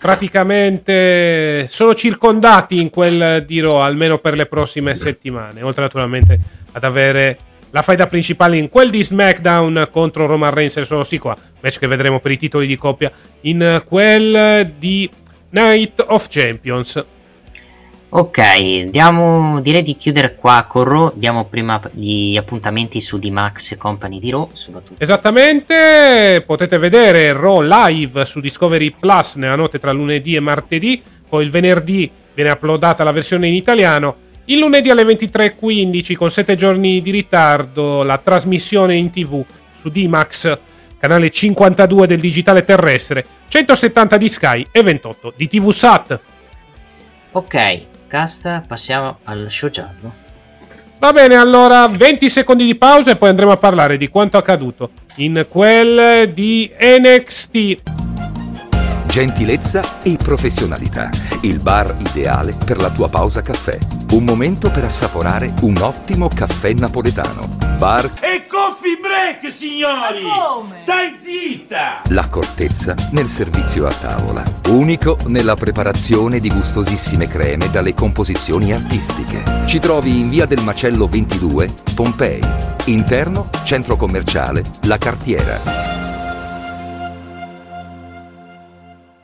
praticamente 0.00 1.66
sono 1.68 1.94
circondati 1.94 2.80
in 2.80 2.88
quel 2.88 3.44
di 3.44 3.60
Raw 3.60 3.76
almeno 3.76 4.16
per 4.18 4.34
le 4.34 4.46
prossime 4.46 4.94
settimane. 4.94 5.62
Oltre 5.62 5.82
naturalmente 5.82 6.40
ad 6.72 6.84
avere 6.84 7.38
la 7.70 7.82
faida 7.82 8.06
principale 8.06 8.56
in 8.56 8.68
quel 8.68 8.90
di 8.90 9.04
SmackDown 9.04 9.88
contro 9.92 10.26
Roman 10.26 10.52
Reigns 10.52 10.78
e 10.78 10.84
solo 10.84 11.02
sì 11.02 11.18
qua, 11.18 11.36
match 11.60 11.78
che 11.78 11.86
vedremo 11.86 12.18
per 12.18 12.32
i 12.32 12.38
titoli 12.38 12.66
di 12.66 12.76
coppia 12.76 13.12
in 13.42 13.82
quel 13.84 14.72
di 14.78 15.08
Night 15.50 16.02
of 16.08 16.26
Champions. 16.28 17.04
Ok, 18.12 18.86
diamo, 18.86 19.60
direi 19.60 19.84
di 19.84 19.94
chiudere 19.94 20.34
qua 20.34 20.66
con 20.68 20.82
Raw, 20.82 21.12
diamo 21.14 21.44
prima 21.44 21.80
gli 21.92 22.36
appuntamenti 22.36 23.00
su 23.00 23.18
D-Max 23.18 23.70
e 23.70 23.76
Company 23.76 24.18
di 24.18 24.30
Raw, 24.30 24.50
soprattutto. 24.52 25.00
Esattamente, 25.00 26.42
potete 26.44 26.76
vedere 26.78 27.32
Raw 27.32 27.60
live 27.62 28.24
su 28.24 28.40
Discovery 28.40 28.92
Plus 28.98 29.36
nella 29.36 29.54
notte 29.54 29.78
tra 29.78 29.92
lunedì 29.92 30.34
e 30.34 30.40
martedì, 30.40 31.00
poi 31.28 31.44
il 31.44 31.50
venerdì 31.52 32.10
viene 32.34 32.50
uploadata 32.50 33.04
la 33.04 33.12
versione 33.12 33.46
in 33.46 33.54
italiano, 33.54 34.16
il 34.46 34.58
lunedì 34.58 34.90
alle 34.90 35.04
23.15 35.04 36.16
con 36.16 36.32
7 36.32 36.56
giorni 36.56 37.00
di 37.00 37.12
ritardo 37.12 38.02
la 38.02 38.18
trasmissione 38.18 38.96
in 38.96 39.10
tv 39.10 39.44
su 39.70 39.88
D-Max, 39.88 40.58
canale 40.98 41.30
52 41.30 42.08
del 42.08 42.18
digitale 42.18 42.64
terrestre, 42.64 43.24
170 43.46 44.16
di 44.16 44.28
Sky 44.28 44.66
e 44.72 44.82
28 44.82 45.32
di 45.36 45.46
TV 45.46 45.70
Sat. 45.70 46.20
Ok, 47.32 47.86
casta, 48.10 48.64
passiamo 48.66 49.18
al 49.22 49.46
show 49.48 49.70
giallo. 49.70 50.12
Va 50.98 51.12
bene, 51.12 51.36
allora 51.36 51.86
20 51.86 52.28
secondi 52.28 52.64
di 52.64 52.74
pausa 52.74 53.12
e 53.12 53.16
poi 53.16 53.28
andremo 53.28 53.52
a 53.52 53.56
parlare 53.56 53.96
di 53.96 54.08
quanto 54.08 54.36
accaduto 54.36 54.90
in 55.16 55.46
quel 55.48 56.32
di 56.32 56.70
NXT. 56.76 57.76
Gentilezza 59.06 60.02
e 60.02 60.16
professionalità. 60.22 61.08
Il 61.42 61.60
bar 61.60 61.94
ideale 61.98 62.54
per 62.64 62.78
la 62.78 62.90
tua 62.90 63.08
pausa 63.08 63.42
caffè. 63.42 63.78
Un 64.10 64.24
momento 64.24 64.70
per 64.70 64.84
assaporare 64.84 65.52
un 65.62 65.76
ottimo 65.78 66.28
caffè 66.28 66.72
napoletano. 66.72 67.56
Bar 67.78 68.10
E 68.20 68.46
break, 69.10 69.52
signori! 69.52 70.22
Stai 70.82 71.16
zitta! 71.18 72.02
L'accortezza 72.10 72.94
nel 73.10 73.26
servizio 73.26 73.86
a 73.86 73.92
tavola. 73.92 74.44
Unico 74.68 75.18
nella 75.26 75.56
preparazione 75.56 76.38
di 76.38 76.48
gustosissime 76.48 77.26
creme 77.26 77.70
dalle 77.70 77.92
composizioni 77.92 78.72
artistiche. 78.72 79.42
Ci 79.66 79.80
trovi 79.80 80.20
in 80.20 80.28
via 80.28 80.46
del 80.46 80.62
Macello 80.62 81.08
22, 81.08 81.68
Pompei. 81.94 82.40
Interno, 82.84 83.50
centro 83.64 83.96
commerciale, 83.96 84.62
La 84.82 84.96
Cartiera. 84.96 85.88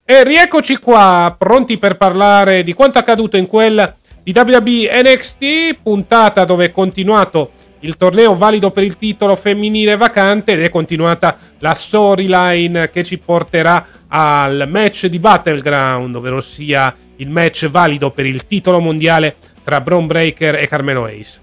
E 0.04 0.24
rieccoci 0.24 0.78
qua, 0.78 1.34
pronti 1.36 1.78
per 1.78 1.96
parlare 1.96 2.62
di 2.64 2.74
quanto 2.74 2.98
accaduto 2.98 3.36
in 3.36 3.46
quel 3.46 3.94
di 4.22 4.32
WWE 4.34 5.02
NXT, 5.02 5.78
puntata 5.82 6.44
dove 6.44 6.64
è 6.66 6.72
continuato 6.72 7.52
il 7.86 7.96
torneo 7.96 8.36
valido 8.36 8.70
per 8.70 8.82
il 8.82 8.96
titolo 8.96 9.36
femminile 9.36 9.96
vacante 9.96 10.52
ed 10.52 10.62
è 10.62 10.68
continuata 10.68 11.36
la 11.58 11.74
storyline 11.74 12.90
che 12.90 13.04
ci 13.04 13.18
porterà 13.18 13.86
al 14.08 14.66
match 14.68 15.06
di 15.06 15.18
Battleground, 15.18 16.16
ovvero 16.16 16.40
sia 16.40 16.94
il 17.16 17.30
match 17.30 17.68
valido 17.68 18.10
per 18.10 18.26
il 18.26 18.46
titolo 18.46 18.80
mondiale 18.80 19.36
tra 19.62 19.80
Braun 19.80 20.06
Breaker 20.06 20.56
e 20.56 20.66
Carmelo 20.66 21.06
Ace. 21.06 21.40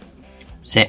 Sì. 0.61 0.87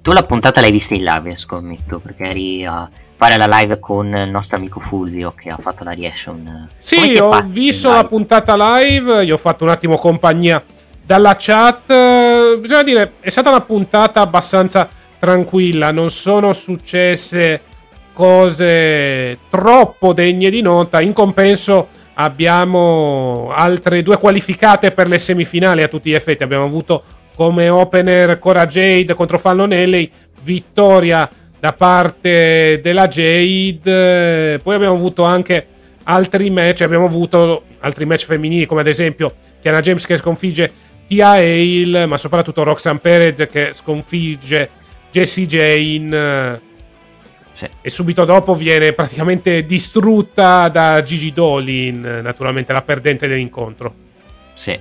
Tu 0.00 0.12
la 0.12 0.24
puntata 0.24 0.60
l'hai 0.60 0.72
vista 0.72 0.94
in 0.94 1.04
live, 1.04 1.36
scommetto, 1.36 2.00
perché 2.00 2.24
eri 2.24 2.64
a 2.64 2.90
fare 3.14 3.36
la 3.36 3.46
live 3.46 3.78
con 3.78 4.06
il 4.06 4.30
nostro 4.30 4.56
amico 4.56 4.80
Fulvio 4.80 5.32
che 5.32 5.48
ha 5.48 5.56
fatto 5.56 5.84
la 5.84 5.92
reaction. 5.92 6.42
Come 6.42 6.68
Sì, 6.78 7.16
ho 7.18 7.40
visto 7.42 7.92
la 7.92 8.04
puntata 8.04 8.56
live, 8.56 9.24
gli 9.24 9.30
ho 9.30 9.36
fatto 9.36 9.62
un 9.62 9.70
attimo 9.70 9.96
compagnia 9.96 10.62
dalla 11.04 11.36
chat. 11.38 11.90
Eh, 11.90 12.56
Bisogna 12.58 12.82
dire, 12.82 13.12
è 13.20 13.28
stata 13.28 13.50
una 13.50 13.60
puntata 13.60 14.20
abbastanza 14.20 14.88
tranquilla, 15.18 15.90
non 15.90 16.10
sono 16.10 16.52
successe 16.52 17.60
cose 18.12 19.38
troppo 19.48 20.12
degne 20.12 20.50
di 20.50 20.60
nota. 20.60 21.00
In 21.00 21.12
compenso 21.12 21.88
abbiamo 22.14 23.50
altre 23.54 24.02
due 24.02 24.18
qualificate 24.18 24.90
per 24.90 25.08
le 25.08 25.18
semifinali 25.18 25.82
a 25.82 25.88
tutti 25.88 26.10
gli 26.10 26.14
effetti. 26.14 26.42
Abbiamo 26.42 26.64
avuto 26.64 27.02
come 27.34 27.68
opener 27.68 28.38
Cora 28.38 28.66
Jade 28.66 29.14
contro 29.14 29.38
Fallon 29.38 29.72
Alley, 29.72 30.10
vittoria 30.42 31.28
da 31.58 31.72
parte 31.72 32.80
della 32.82 33.08
Jade. 33.08 34.58
Poi 34.62 34.74
abbiamo 34.74 34.94
avuto 34.94 35.22
anche 35.22 35.66
altri 36.04 36.50
match. 36.50 36.82
Abbiamo 36.82 37.06
avuto 37.06 37.62
altri 37.80 38.04
match 38.04 38.26
femminili, 38.26 38.66
come 38.66 38.80
ad 38.80 38.88
esempio 38.88 39.32
Kiana 39.60 39.80
James 39.80 40.04
che 40.04 40.16
sconfigge 40.16 40.72
Tia 41.06 41.30
Hale, 41.30 42.06
ma 42.06 42.16
soprattutto 42.16 42.62
Roxanne 42.62 42.98
Perez 42.98 43.46
che 43.50 43.72
sconfigge 43.72 44.70
Jessie 45.10 45.46
Jane. 45.46 46.70
Sì. 47.52 47.68
E 47.82 47.90
subito 47.90 48.24
dopo 48.24 48.54
viene 48.54 48.94
praticamente 48.94 49.66
distrutta 49.66 50.68
da 50.68 51.02
Gigi 51.02 51.32
Dolin, 51.32 52.20
naturalmente 52.22 52.72
la 52.72 52.82
perdente 52.82 53.28
dell'incontro. 53.28 53.94
Sì. 54.54 54.78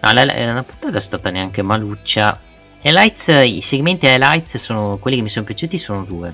No, 0.00 0.12
la, 0.12 0.24
la, 0.24 0.52
la 0.54 0.62
puntata 0.62 0.96
è 0.96 1.00
stata 1.00 1.28
neanche 1.30 1.60
maluccia. 1.62 2.40
Highlights, 2.80 3.28
I 3.28 3.60
segmenti 3.60 4.06
highlights 4.06 4.56
sono 4.56 4.96
quelli 4.98 5.16
che 5.16 5.22
mi 5.22 5.28
sono 5.28 5.44
piaciuti 5.44 5.76
sono 5.76 6.04
due. 6.04 6.32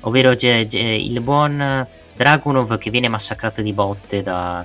Ovvero 0.00 0.34
ge, 0.34 0.68
il 0.70 1.20
buon 1.20 1.86
Dragunov 2.14 2.78
che 2.78 2.90
viene 2.90 3.08
massacrato 3.08 3.62
di 3.62 3.72
botte 3.72 4.22
da, 4.22 4.64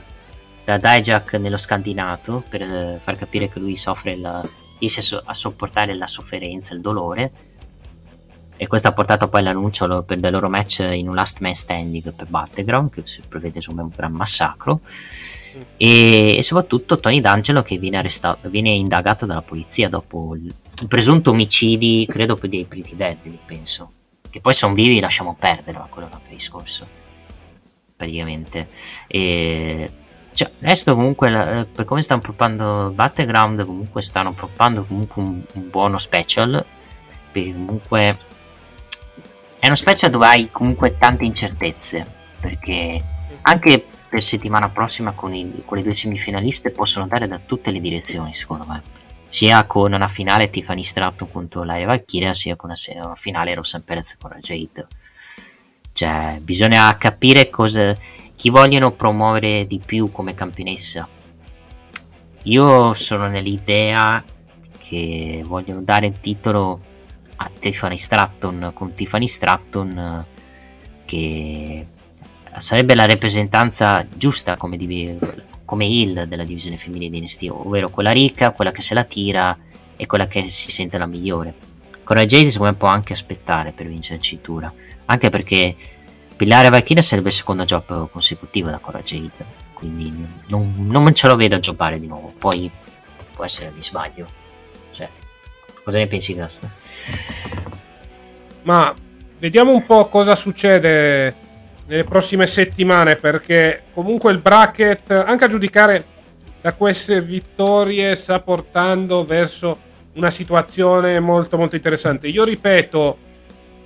da 0.65 0.77
Dijak 0.77 1.35
nello 1.35 1.57
scandinato 1.57 2.43
per 2.49 2.61
eh, 2.63 2.99
far 2.99 3.15
capire 3.15 3.47
che 3.47 3.59
lui 3.59 3.77
soffre 3.77 4.17
la, 4.17 4.43
riesce 4.79 5.21
a 5.23 5.33
sopportare 5.33 5.95
la 5.95 6.07
sofferenza, 6.07 6.73
il 6.73 6.81
dolore. 6.81 7.31
E 8.57 8.67
questo 8.67 8.87
ha 8.87 8.93
portato 8.93 9.27
poi 9.27 9.41
all'annuncio 9.41 10.03
per 10.03 10.17
del 10.19 10.31
loro 10.31 10.49
match 10.49 10.79
in 10.79 11.07
un 11.07 11.15
last 11.15 11.41
man 11.41 11.53
standing 11.53 12.13
per 12.13 12.27
Battleground, 12.27 12.89
che 12.89 13.01
si 13.05 13.21
prevede 13.27 13.57
insomma 13.57 13.83
un 13.83 13.91
gran 13.95 14.13
massacro. 14.13 14.81
E, 15.77 16.37
e, 16.37 16.43
soprattutto 16.43 16.99
Tony 16.99 17.21
D'Angelo 17.21 17.61
che 17.61 17.77
viene, 17.77 17.97
arrestato, 17.97 18.49
viene 18.49 18.71
indagato 18.71 19.25
dalla 19.25 19.41
polizia 19.41 19.87
dopo 19.87 20.35
il, 20.35 20.53
il 20.81 20.87
presunto 20.87 21.31
omicidi, 21.31 22.07
credo, 22.09 22.39
dei 22.41 22.65
Pretty 22.65 22.95
Deadly, 22.95 23.37
penso. 23.45 23.91
Che 24.29 24.41
poi 24.41 24.53
sono 24.53 24.73
vivi, 24.73 24.99
lasciamo 24.99 25.35
perdere, 25.37 25.77
ma 25.77 25.87
quello 25.89 26.07
è 26.07 26.09
un 26.09 26.15
altro 26.15 26.33
discorso. 26.33 26.87
Praticamente. 27.95 28.69
E 29.07 29.91
cioè, 30.35 30.51
resto 30.59 30.95
comunque, 30.95 31.29
eh, 31.29 31.63
per 31.63 31.85
come 31.85 32.01
stanno 32.01 32.19
proppando 32.19 32.91
Battleground, 32.93 33.65
comunque 33.65 34.01
stanno 34.01 34.33
proppando 34.33 34.83
comunque 34.83 35.21
un, 35.21 35.41
un, 35.53 35.69
buono 35.69 35.97
special. 35.97 36.63
Perché 37.31 37.53
comunque 37.53 38.17
è 39.57 39.65
uno 39.65 39.75
special 39.75 40.11
dove 40.11 40.25
hai 40.25 40.49
comunque 40.51 40.97
tante 40.97 41.23
incertezze. 41.23 42.05
Perché 42.41 43.01
anche 43.43 43.85
per 44.09 44.25
settimana 44.25 44.67
prossima 44.67 45.13
con, 45.13 45.33
i, 45.33 45.63
con 45.63 45.77
le 45.77 45.83
due 45.83 45.93
semifinaliste 45.93 46.71
possono 46.71 47.03
andare 47.03 47.29
da 47.29 47.39
tutte 47.39 47.71
le 47.71 47.79
direzioni, 47.79 48.33
secondo 48.33 48.65
me. 48.67 48.83
Sia 49.27 49.63
con 49.63 49.93
una 49.93 50.09
finale 50.09 50.49
Tiffany 50.49 50.83
Stratton 50.83 51.31
contro 51.31 51.63
l'Aria 51.63 51.85
Valkyria, 51.85 52.33
sia 52.33 52.57
con 52.57 52.71
una, 52.71 53.05
una 53.05 53.15
finale 53.15 53.53
Rosan 53.53 53.85
Perez 53.85 54.17
con 54.19 54.31
la 54.31 54.39
Jade. 54.39 54.85
Cioè, 55.93 56.39
bisogna 56.41 56.97
capire 56.97 57.49
cosa 57.49 57.95
chi 58.35 58.49
vogliono 58.49 58.91
promuovere 58.91 59.65
di 59.65 59.81
più 59.83 60.11
come 60.11 60.33
campionessa. 60.33 61.07
Io 62.43 62.93
sono 62.93 63.27
nell'idea 63.27 64.23
che 64.77 65.41
vogliono 65.45 65.81
dare 65.81 66.07
il 66.07 66.19
titolo 66.19 66.79
a 67.37 67.49
Tiffany 67.59 67.97
Stratton 67.97 68.71
con 68.73 68.93
Tiffany 68.93 69.27
Stratton 69.27 70.25
che 71.05 71.87
sarebbe 72.57 72.95
la 72.95 73.05
rappresentanza 73.05 74.05
giusta 74.15 74.57
come, 74.57 74.77
div- 74.77 75.43
come 75.65 75.85
heel 75.85 76.27
della 76.27 76.43
divisione 76.43 76.77
femminile 76.77 77.11
di 77.11 77.21
NXT, 77.21 77.47
ovvero 77.49 77.89
quella 77.89 78.11
ricca, 78.11 78.51
quella 78.51 78.71
che 78.71 78.81
se 78.81 78.93
la 78.93 79.03
tira 79.03 79.57
e 79.95 80.05
quella 80.05 80.27
che 80.27 80.47
si 80.49 80.69
sente 80.71 80.97
la 80.97 81.05
migliore. 81.05 81.53
Con 82.03 82.17
la 82.17 82.25
Jade 82.25 82.49
secondo 82.49 82.71
me 82.71 82.77
può 82.77 82.87
anche 82.87 83.13
aspettare 83.13 83.71
per 83.71 83.87
vincere 83.87 84.17
la 84.17 84.21
cintura, 84.21 84.73
anche 85.05 85.29
perché 85.29 85.75
Pillare 86.35 86.69
Valkyria 86.69 87.01
sarebbe 87.01 87.29
il 87.29 87.33
secondo 87.33 87.63
job 87.63 88.09
consecutivo 88.09 88.69
da 88.69 88.77
Cora 88.77 88.99
Jade, 88.99 89.45
quindi 89.73 90.13
non, 90.47 90.85
non 90.87 91.13
ce 91.13 91.27
lo 91.27 91.35
vedo 91.35 91.55
a 91.55 91.59
giocare 91.59 91.99
di 91.99 92.07
nuovo. 92.07 92.33
Poi 92.37 92.69
può 93.31 93.45
essere 93.45 93.71
di 93.73 93.81
sbaglio. 93.81 94.25
Cioè, 94.91 95.07
cosa 95.83 95.97
ne 95.97 96.07
pensi, 96.07 96.33
Gasta? 96.33 96.69
Ma 98.63 98.93
vediamo 99.39 99.71
un 99.71 99.85
po' 99.85 100.07
cosa 100.09 100.35
succede 100.35 101.35
nelle 101.85 102.03
prossime 102.03 102.47
settimane, 102.47 103.15
perché 103.15 103.83
comunque 103.93 104.31
il 104.31 104.39
bracket, 104.39 105.11
anche 105.11 105.45
a 105.45 105.47
giudicare 105.47 106.05
da 106.59 106.73
queste 106.73 107.21
vittorie, 107.21 108.15
sta 108.15 108.39
portando 108.41 109.23
verso 109.23 109.77
una 110.15 110.31
situazione 110.31 111.19
molto 111.19 111.57
molto 111.57 111.75
interessante. 111.75 112.27
Io 112.27 112.43
ripeto, 112.43 113.17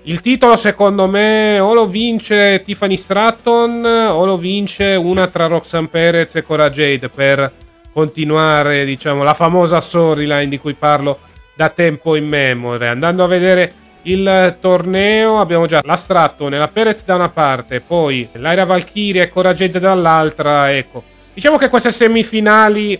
il 0.10 0.22
titolo 0.22 0.56
secondo 0.56 1.08
me 1.08 1.60
o 1.60 1.72
lo 1.76 1.86
vince 1.86 2.64
Tiffany 2.64 2.98
Stratton 2.98 3.86
o 3.86 4.26
lo 4.26 4.38
vince 4.38 4.96
una 4.96 5.28
tra 5.28 5.46
Roxanne 5.46 5.88
Perez 5.88 6.36
e 6.36 6.42
Cora 6.42 6.72
Jade 6.72 7.10
per 7.10 7.52
continuare 7.94 8.86
diciamo 8.86 9.22
la 9.22 9.36
famosa 9.36 9.80
storyline 9.80 10.48
di 10.48 10.58
cui 10.58 10.74
parlo 10.74 11.20
da 11.56 11.70
tempo 11.70 12.16
in 12.16 12.28
memoria. 12.28 12.90
Andando 12.90 13.24
a 13.24 13.28
vedere 13.28 13.74
il 14.04 14.58
torneo 14.60 15.40
abbiamo 15.40 15.68
già 15.68 15.82
la 15.84 15.96
Stratton 15.96 16.56
e 16.56 16.58
la 16.58 16.70
Perez 16.70 17.04
da 17.06 17.14
una 17.14 17.30
parte, 17.30 17.80
poi 17.80 18.28
l'Aira 18.34 18.66
Valkyria 18.66 19.22
e 19.22 19.30
Cora 19.30 19.54
Jade 19.54 19.80
dall'altra, 19.80 20.74
ecco. 20.76 21.04
Diciamo 21.36 21.58
che 21.58 21.70
queste 21.70 21.92
semifinali 21.92 23.00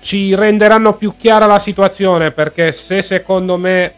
ci 0.00 0.34
renderanno 0.34 0.94
più 0.94 1.14
chiara 1.18 1.44
la 1.44 1.58
situazione 1.58 2.30
perché 2.30 2.72
se 2.72 3.02
secondo 3.02 3.58
me 3.58 3.92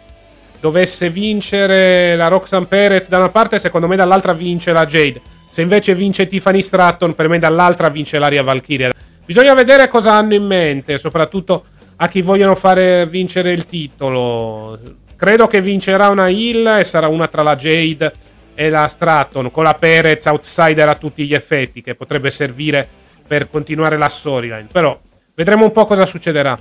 dovesse 0.63 1.11
vincere 1.11 2.15
la 2.15 2.29
Roxanne 2.29 2.67
Perez 2.67 3.09
da 3.09 3.17
una 3.17 3.31
parte, 3.31 3.59
secondo 3.59 3.89
me 3.89 3.97
dall'altra 3.97 4.33
vince 4.33 4.71
la 4.71 4.87
Jade. 4.87 5.21
Se 5.51 5.61
invece 5.61 5.97
vince 5.97 6.29
Tiffany 6.29 6.63
Stratton, 6.63 7.17
per 7.17 7.27
me 7.27 7.41
dall'altra 7.41 7.89
vince 7.89 8.21
l'Aria 8.21 8.45
Valkyria. 8.45 8.93
Bisogna 9.25 9.55
vedere 9.55 9.89
cosa 9.89 10.13
hanno 10.13 10.35
in 10.35 10.45
mente, 10.45 10.99
soprattutto 10.99 11.65
a 11.97 12.07
chi 12.07 12.23
vogliono 12.23 12.55
fare 12.55 13.07
vincere 13.07 13.51
il 13.51 13.67
titolo. 13.67 14.79
Credo 15.17 15.49
che 15.49 15.61
vincerà 15.61 16.11
una 16.11 16.29
Hill 16.29 16.65
e 16.79 16.85
sarà 16.85 17.09
una 17.09 17.27
tra 17.27 17.43
la 17.43 17.57
Jade 17.57 18.13
e 18.55 18.71
la 18.71 18.87
Stratton, 18.87 19.51
con 19.51 19.65
la 19.65 19.75
Perez 19.75 20.25
outsider 20.27 20.89
a 20.89 20.95
tutti 20.95 21.25
gli 21.25 21.35
effetti, 21.35 21.83
che 21.83 21.97
potrebbe 21.97 22.31
servire 22.31 22.87
per 23.27 23.51
continuare 23.51 23.97
la 23.97 24.09
storyline. 24.09 24.69
Però 24.71 24.97
vedremo 25.35 25.65
un 25.65 25.73
po' 25.73 25.87
cosa 25.87 26.07
succederà. 26.07 26.57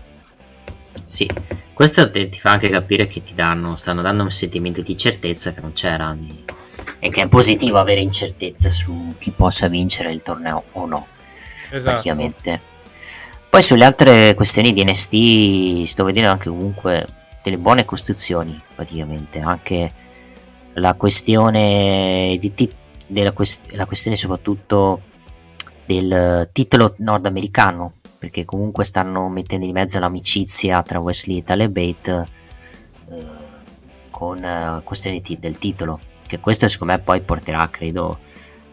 Sì, 1.12 1.30
questo 1.74 2.10
ti 2.10 2.40
fa 2.40 2.52
anche 2.52 2.70
capire 2.70 3.06
che 3.06 3.22
ti 3.22 3.34
danno, 3.34 3.76
stanno 3.76 4.02
dando 4.02 4.24
un 4.24 4.32
sentimento 4.32 4.82
di 4.82 4.96
certezza 4.96 5.52
che 5.52 5.60
non 5.60 5.74
c'era 5.74 6.16
e 7.00 7.10
che 7.10 7.24
è 7.24 7.28
positivo 7.28 7.80
avere 7.80 8.00
incertezza 8.00 8.70
su 8.70 9.16
chi 9.18 9.32
possa 9.32 9.68
vincere 9.68 10.14
il 10.14 10.22
torneo 10.22 10.64
o 10.72 10.86
no. 10.86 11.08
Esatto. 11.70 11.92
Praticamente. 11.92 12.62
Poi 13.50 13.62
sulle 13.62 13.84
altre 13.84 14.34
questioni 14.36 14.72
di 14.72 14.86
NST 14.86 15.84
sto 15.84 16.06
vedendo 16.06 16.30
anche 16.30 16.48
comunque 16.48 17.06
delle 17.44 17.58
buone 17.58 17.84
costruzioni, 17.84 18.58
praticamente. 18.74 19.42
Anche 19.42 19.92
la 20.76 20.94
questione 20.94 22.38
di 22.40 22.54
ti- 22.54 22.72
della 23.06 23.34
quest- 23.34 23.70
la 23.72 23.86
questione 23.86 24.16
soprattutto 24.16 25.02
del 25.86 26.50
titolo 26.54 26.96
nordamericano 27.00 27.96
perché 28.22 28.46
comunque 28.46 28.84
stanno 28.84 29.30
mettendo 29.30 29.66
in 29.66 29.72
mezzo 29.72 29.98
l'amicizia 29.98 30.84
tra 30.84 31.00
Wesley 31.00 31.40
e 31.40 31.44
Talebate 31.44 32.28
eh, 33.10 33.26
con 34.12 34.44
eh, 34.44 34.82
questione 34.84 35.22
t- 35.22 35.40
del 35.40 35.58
titolo 35.58 36.00
che 36.28 36.40
questo 36.40 36.68
secondo 36.68 36.94
me 36.94 37.00
poi 37.00 37.22
porterà 37.22 37.68
credo 37.72 38.20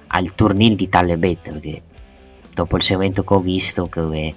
al 0.08 0.34
turnil 0.34 0.74
di 0.74 0.90
Talebate 0.90 1.52
perché 1.52 1.82
dopo 2.52 2.76
il 2.76 2.82
segmento 2.82 3.24
che 3.24 3.32
ho 3.32 3.38
visto 3.38 3.86
che 3.86 4.34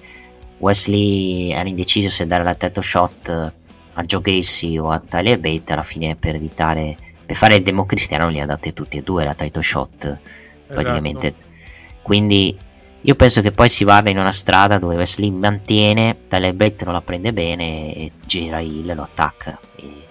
Wesley 0.60 1.52
era 1.52 1.68
indeciso 1.68 2.08
se 2.08 2.26
dare 2.26 2.46
la 2.46 2.56
title 2.56 2.82
shot 2.82 3.54
a 3.92 4.04
Joe 4.04 4.22
Gacy 4.22 4.78
o 4.78 4.92
a 4.92 5.00
Talebate 5.00 5.74
alla 5.74 5.84
fine 5.84 6.16
per 6.16 6.36
evitare 6.36 6.96
per 7.26 7.36
fare 7.36 7.56
il 7.56 7.64
democristiano 7.64 8.30
li 8.30 8.40
ha 8.40 8.46
date 8.46 8.72
tutti 8.72 8.98
e 8.98 9.02
due 9.02 9.26
la 9.26 9.34
title 9.36 9.62
shot 9.62 10.20
praticamente 10.68 11.28
esatto. 11.28 11.46
quindi 12.02 12.58
io 13.02 13.16
penso 13.16 13.42
che 13.42 13.52
poi 13.52 13.68
si 13.68 13.84
vada 13.84 14.10
in 14.10 14.20
una 14.20 14.32
strada 14.32 14.78
dove 14.78 14.96
Wesley 14.96 15.32
mantiene, 15.32 16.28
Talebet 16.28 16.84
non 16.84 16.94
la 16.94 17.02
prende 17.02 17.34
bene 17.34 17.96
e 17.96 18.12
gira 18.26 18.60
il 18.60 18.86
lo 18.86 19.02
attacca 19.02 19.60
e 19.76 20.06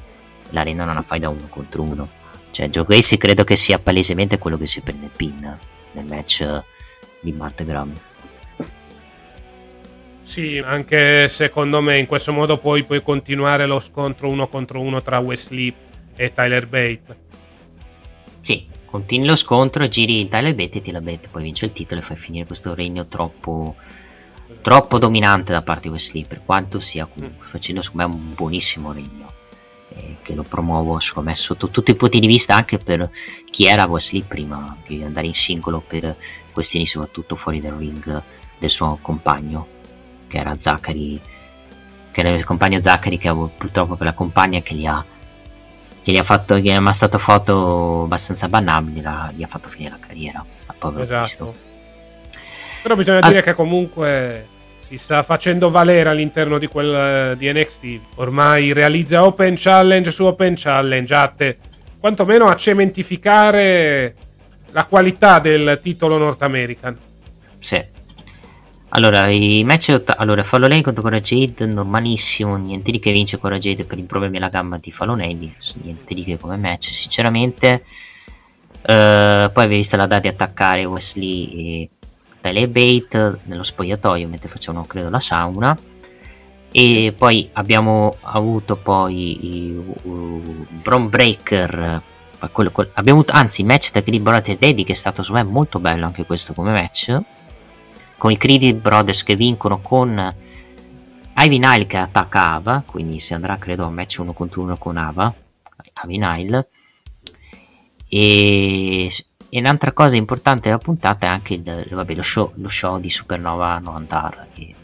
la 0.51 0.63
rendono 0.63 0.91
una 0.91 1.03
fai 1.03 1.21
da 1.21 1.29
uno 1.29 1.47
contro 1.49 1.83
uno. 1.83 2.09
Cioè 2.51 2.69
Joe 2.69 2.85
Gracie 2.85 3.17
credo 3.17 3.45
che 3.45 3.55
sia 3.55 3.79
palesemente 3.79 4.39
quello 4.39 4.59
che 4.59 4.67
si 4.67 4.81
prende 4.81 5.07
il 5.07 5.13
pin 5.15 5.59
nel 5.93 6.05
match 6.05 6.63
di 7.21 7.33
Matt 7.33 7.63
Graham. 7.63 7.93
Sì, 10.23 10.59
anche 10.59 11.29
secondo 11.29 11.81
me 11.81 11.99
in 11.99 12.07
questo 12.07 12.33
modo 12.33 12.59
poi 12.59 12.85
puoi 12.85 13.03
continuare 13.03 13.67
lo 13.67 13.79
scontro 13.79 14.29
uno 14.29 14.49
contro 14.49 14.81
uno 14.81 15.01
tra 15.03 15.19
Wesley 15.19 15.73
e 16.17 16.33
Tyler 16.33 16.67
Bate. 16.67 17.17
Sì, 18.41 18.67
continui 18.91 19.27
lo 19.27 19.37
scontro, 19.37 19.87
giri 19.89 20.21
il 20.21 20.29
Bate 20.29 20.79
e 20.79 20.81
Tyler 20.81 21.01
Bate 21.01 21.29
poi 21.29 21.45
vince 21.45 21.67
il 21.67 21.73
titolo 21.73 22.01
e 22.01 22.05
fai 22.05 22.17
finire 22.17 22.47
questo 22.47 22.75
regno 22.75 23.07
troppo, 23.07 23.77
troppo 24.61 24.99
dominante 24.99 25.53
da 25.53 25.63
parte 25.63 25.83
di 25.83 25.89
Wesley, 25.91 26.25
per 26.25 26.43
quanto 26.45 26.81
sia 26.81 27.07
comunque 27.07 27.45
mm. 27.45 27.49
facendo 27.49 27.83
secondo 27.83 28.09
me 28.09 28.15
un 28.15 28.35
buonissimo 28.35 28.93
regno. 28.93 29.39
Eh, 29.93 30.19
che 30.23 30.35
lo 30.35 30.45
promuovo 30.45 31.01
secondo 31.01 31.31
me 31.31 31.35
sotto 31.35 31.69
tutti 31.69 31.91
i 31.91 31.97
punti 31.97 32.21
di 32.21 32.29
vista 32.29 32.55
anche 32.55 32.79
per 32.79 33.11
chi 33.51 33.67
era 33.67 33.87
Wesley 33.87 34.23
prima 34.23 34.77
di 34.87 35.03
andare 35.03 35.27
in 35.27 35.35
singolo 35.35 35.81
per 35.81 36.15
questioni 36.53 36.87
soprattutto 36.87 37.35
fuori 37.35 37.61
dal 37.61 37.73
ring 37.73 38.23
del 38.57 38.71
suo 38.71 38.99
compagno 39.03 39.67
che 40.29 40.37
era 40.37 40.57
Zachary 40.57 41.21
che 42.13 42.23
è 42.23 42.31
il 42.31 42.45
compagno 42.45 42.79
Zachary 42.79 43.19
che 43.19 43.27
ha, 43.27 43.35
purtroppo 43.35 43.97
per 43.97 44.07
la 44.07 44.13
compagna 44.13 44.61
che 44.61 44.77
gli 44.77 44.87
ha 44.87 45.05
che 46.03 46.13
gli 46.13 46.17
ha 46.17 46.23
fatto 46.23 46.59
gli 46.59 46.69
è 46.69 46.93
stato 46.93 47.19
foto 47.19 48.03
abbastanza 48.05 48.49
bannabili 48.49 49.01
la, 49.03 49.31
gli 49.35 49.43
ha 49.43 49.47
fatto 49.47 49.69
finire 49.69 49.93
la 50.01 50.07
carriera 50.07 50.45
a 50.67 50.75
povero 50.77 51.03
Esatto. 51.03 51.23
Cristo. 51.23 51.55
Però 52.83 52.95
bisogna 52.97 53.19
Ah. 53.19 53.29
dire 53.29 53.43
che 53.43 53.55
comunque 53.55 54.47
si 54.81 54.97
sta 54.97 55.23
facendo 55.23 55.71
valere 55.71 56.09
all'interno 56.09 56.59
di 56.59 56.67
quel 56.67 57.37
di 57.37 57.53
NXT. 57.53 58.01
Ormai 58.17 58.73
realizza 58.73 59.25
Open 59.25 59.55
Challenge 59.57 60.11
su 60.11 60.25
Open 60.25 60.55
Challenge, 60.57 61.15
atte 61.15 61.59
quantomeno 62.01 62.49
a 62.49 62.57
cementificare 62.57 64.15
la 64.73 64.85
qualità 64.87 65.39
del 65.39 65.79
titolo 65.83 66.17
North 66.17 66.43
American. 66.43 66.97
Sì. 67.61 67.85
Allora, 68.93 69.29
i 69.29 69.63
match 69.63 70.03
allora 70.17 70.43
Fallo 70.43 70.67
contro 70.83 71.03
Cora 71.03 71.21
Jade 71.21 71.65
normalissimo, 71.65 72.57
niente 72.57 72.91
di 72.91 72.99
che 72.99 73.13
vince 73.13 73.39
Cora 73.39 73.57
Jade 73.57 73.85
per 73.85 73.99
i 73.99 74.03
problemi 74.03 74.39
alla 74.39 74.49
gamba 74.49 74.79
di 74.79 74.93
Lane, 75.15 75.55
niente 75.83 76.13
di 76.13 76.25
che 76.25 76.37
come 76.37 76.57
match, 76.57 76.93
sinceramente. 76.93 77.85
Eh, 78.83 79.51
poi 79.53 79.65
abbiamo 79.65 79.69
visto 79.69 79.97
la 79.97 80.07
data 80.07 80.23
di 80.23 80.29
attaccare 80.29 80.85
Wesley 80.85 81.45
e 81.53 81.91
Tyler 82.41 82.69
Bate 82.69 83.41
nello 83.45 83.63
spogliatoio 83.63 84.27
mentre 84.27 84.49
facevano 84.49 84.85
credo 84.87 85.09
la 85.09 85.21
sauna. 85.21 85.79
E 86.73 87.15
poi 87.17 87.49
abbiamo 87.53 88.17
avuto 88.23 88.75
poi 88.77 89.77
uh, 90.03 90.67
Bron 90.69 91.09
Breaker. 91.09 92.03
quello- 92.53 92.71
quel- 92.73 92.91
abbiamo 92.95 93.21
avuto, 93.21 93.35
anzi, 93.37 93.63
match 93.63 93.93
da 93.93 94.03
Brothers 94.19 94.59
Daddy 94.59 94.83
che 94.83 94.93
è 94.93 94.97
stato 94.97 95.23
secondo 95.23 95.47
me 95.47 95.53
molto 95.53 95.79
bello 95.79 96.07
anche 96.07 96.25
questo 96.27 96.55
come 96.55 96.73
match. 96.73 97.17
Con 98.21 98.31
i 98.31 98.37
Creed 98.37 98.75
Brothers 98.75 99.23
che 99.23 99.35
vincono 99.35 99.81
con 99.81 100.35
Ivy 101.39 101.59
Nile 101.59 101.87
che 101.87 101.97
attacca 101.97 102.51
Ava. 102.51 102.83
Quindi 102.85 103.19
si 103.19 103.33
andrà 103.33 103.57
credo 103.57 103.85
a 103.85 103.87
un 103.87 103.95
match 103.95 104.19
uno 104.19 104.35
contro 104.35 104.61
uno 104.61 104.77
con 104.77 104.99
Ava. 104.99 105.33
Ivy 106.05 106.19
Nile. 106.19 106.69
E, 108.07 109.11
e 109.49 109.59
un'altra 109.59 109.95
cosa 109.95 110.17
importante 110.17 110.69
della 110.69 110.77
puntata 110.77 111.29
è 111.29 111.31
anche 111.31 111.55
il, 111.55 111.87
vabbè, 111.89 112.15
lo, 112.15 112.21
show, 112.21 112.53
lo 112.57 112.69
show 112.69 113.01
di 113.01 113.09
Supernova 113.09 113.79
Noandar. 113.79 114.49
Che, 114.53 114.75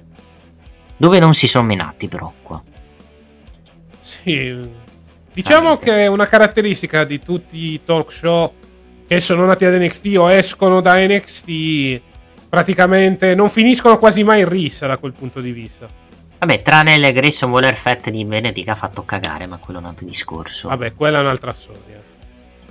dove 0.97 1.19
non 1.19 1.35
si 1.35 1.47
sono 1.47 1.67
menati 1.67 2.09
però 2.09 2.33
qua. 2.41 2.63
Sì. 4.01 4.85
Diciamo 5.31 5.77
che 5.77 6.05
è 6.05 6.07
una 6.07 6.25
caratteristica 6.25 7.05
di 7.05 7.19
tutti 7.19 7.59
i 7.59 7.85
talk 7.85 8.11
show 8.11 8.55
che 9.07 9.21
sono 9.21 9.45
nati 9.45 9.67
ad 9.67 9.79
NXT 9.79 10.15
o 10.17 10.31
escono 10.31 10.81
da 10.81 10.97
NXT. 10.97 12.01
Praticamente 12.57 13.35
non 13.35 13.51
finiscono 13.51 13.99
quasi 13.99 14.24
mai 14.24 14.41
in 14.41 14.49
rissa 14.49 14.87
da 14.87 14.97
quel 14.97 15.12
punto 15.12 15.43
di 15.43 15.51
vista. 15.51 15.87
Vabbè, 16.39 16.62
tranne 16.62 16.95
il 16.95 17.12
Grayson 17.12 17.51
Waller 17.51 17.74
Fett 17.74 18.09
di 18.09 18.24
venerdì 18.24 18.65
che 18.65 18.70
ha 18.70 18.74
fatto 18.74 19.05
cagare, 19.05 19.45
ma 19.45 19.59
quello 19.59 19.78
è 19.78 19.83
un 19.83 19.89
altro 19.89 20.07
discorso. 20.07 20.69
Vabbè, 20.69 20.95
quella 20.95 21.19
è 21.19 21.20
un'altra 21.20 21.53
storia. 21.53 22.01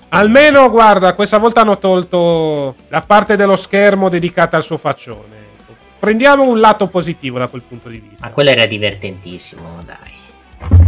Almeno, 0.09 0.71
guarda, 0.71 1.13
questa 1.13 1.37
volta 1.37 1.61
hanno 1.61 1.77
tolto 1.77 2.73
la 2.87 3.01
parte 3.01 3.35
dello 3.35 3.55
schermo 3.55 4.09
dedicata 4.09 4.57
al 4.57 4.63
suo 4.63 4.77
faccione. 4.77 5.35
Prendiamo 5.99 6.49
un 6.49 6.59
lato 6.59 6.87
positivo 6.87 7.37
da 7.37 7.47
quel 7.47 7.61
punto 7.61 7.87
di 7.87 7.99
vista. 7.99 8.25
Ma 8.25 8.33
quello 8.33 8.49
era 8.49 8.65
divertentissimo, 8.65 9.81
dai. 9.85 10.79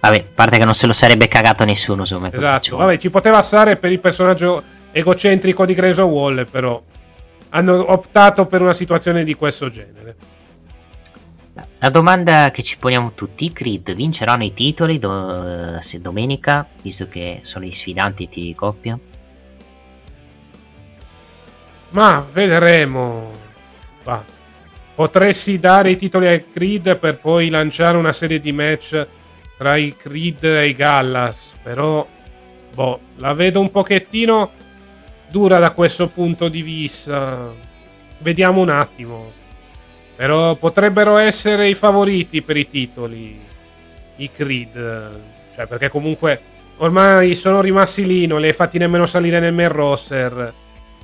Vabbè, 0.00 0.16
a 0.16 0.24
parte 0.34 0.56
che 0.56 0.64
non 0.64 0.72
se 0.72 0.86
lo 0.86 0.94
sarebbe 0.94 1.28
cagato 1.28 1.66
nessuno, 1.66 2.00
insomma. 2.00 2.32
Esatto, 2.32 2.78
vabbè, 2.78 2.96
ci 2.96 3.10
poteva 3.10 3.42
stare 3.42 3.76
per 3.76 3.92
il 3.92 4.00
personaggio 4.00 4.62
egocentrico 4.92 5.66
di 5.66 5.74
Grayson 5.74 6.08
Waller, 6.08 6.46
però 6.46 6.82
hanno 7.50 7.92
optato 7.92 8.46
per 8.46 8.62
una 8.62 8.72
situazione 8.72 9.24
di 9.24 9.34
questo 9.34 9.68
genere. 9.70 10.16
La 11.78 11.90
domanda 11.90 12.50
che 12.50 12.62
ci 12.62 12.78
poniamo 12.78 13.12
tutti, 13.14 13.46
i 13.46 13.52
Creed 13.52 13.94
vinceranno 13.94 14.44
i 14.44 14.52
titoli 14.52 14.98
do- 14.98 15.80
se 15.80 16.00
domenica, 16.00 16.66
visto 16.82 17.08
che 17.08 17.40
sono 17.42 17.64
i 17.64 17.72
sfidanti 17.72 18.28
di 18.30 18.54
coppia? 18.54 18.98
Ma 21.90 22.24
vedremo. 22.32 23.30
Va. 24.04 24.22
Potresti 24.94 25.58
dare 25.58 25.90
i 25.90 25.96
titoli 25.96 26.26
ai 26.26 26.50
Creed 26.50 26.96
per 26.96 27.18
poi 27.18 27.48
lanciare 27.48 27.96
una 27.96 28.12
serie 28.12 28.40
di 28.40 28.52
match 28.52 29.06
tra 29.56 29.76
i 29.76 29.96
Creed 29.96 30.44
e 30.44 30.68
i 30.68 30.74
Gallas. 30.74 31.54
Però, 31.62 32.06
boh, 32.74 33.00
la 33.16 33.32
vedo 33.32 33.60
un 33.60 33.70
pochettino 33.70 34.50
dura 35.30 35.58
da 35.58 35.70
questo 35.70 36.08
punto 36.08 36.48
di 36.48 36.62
vista. 36.62 37.52
Vediamo 38.18 38.60
un 38.60 38.70
attimo. 38.70 39.32
Però 40.16 40.54
potrebbero 40.56 41.16
essere 41.16 41.68
i 41.68 41.74
favoriti 41.74 42.42
per 42.42 42.56
i 42.56 42.68
titoli. 42.68 43.40
I 44.16 44.30
Creed. 44.30 45.10
Cioè, 45.54 45.66
perché 45.66 45.88
comunque 45.88 46.40
ormai 46.78 47.34
sono 47.34 47.60
rimasti 47.60 48.06
lì, 48.06 48.26
non 48.26 48.40
li 48.40 48.48
hai 48.48 48.52
fatti 48.52 48.78
nemmeno 48.78 49.06
salire 49.06 49.40
nel 49.40 49.52
main 49.52 49.70
roster 49.70 50.54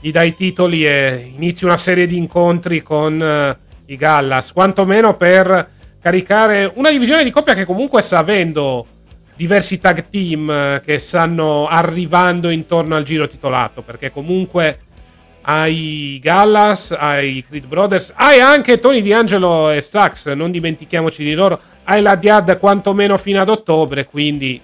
gli 0.01 0.11
dai 0.11 0.35
titoli 0.35 0.85
e 0.85 1.33
inizi 1.35 1.65
una 1.65 1.77
serie 1.77 2.07
di 2.07 2.17
incontri 2.17 2.83
con 2.83 3.23
eh, 3.23 3.59
i 3.87 3.97
Gallas, 3.97 4.53
quantomeno 4.53 5.17
per 5.17 5.71
caricare 6.01 6.71
una 6.75 6.91
divisione 6.91 7.25
di 7.25 7.31
coppia 7.31 7.55
che 7.55 7.65
comunque 7.65 8.03
sta 8.03 8.19
avendo 8.19 8.87
diversi 9.37 9.79
tag 9.79 10.09
team 10.09 10.51
eh, 10.51 10.83
che 10.85 10.99
stanno 10.99 11.69
arrivando 11.69 12.49
intorno 12.49 12.97
al 12.97 13.05
giro 13.05 13.29
titolato, 13.29 13.83
perché 13.83 14.11
comunque 14.11 14.81
hai 15.43 16.19
Gallas, 16.21 16.91
hai 16.91 17.45
Creed 17.47 17.67
Brothers, 17.67 18.13
hai 18.17 18.41
anche 18.41 18.81
Tony 18.81 19.01
D'Angelo 19.01 19.71
e 19.71 19.81
Sax, 19.81 20.33
non 20.33 20.51
dimentichiamoci 20.51 21.23
di 21.23 21.35
loro, 21.35 21.61
hai 21.85 22.03
la 22.03 22.17
Diad 22.17 22.59
quantomeno 22.59 23.17
fino 23.17 23.41
ad 23.41 23.49
ottobre, 23.49 24.07
quindi 24.07 24.61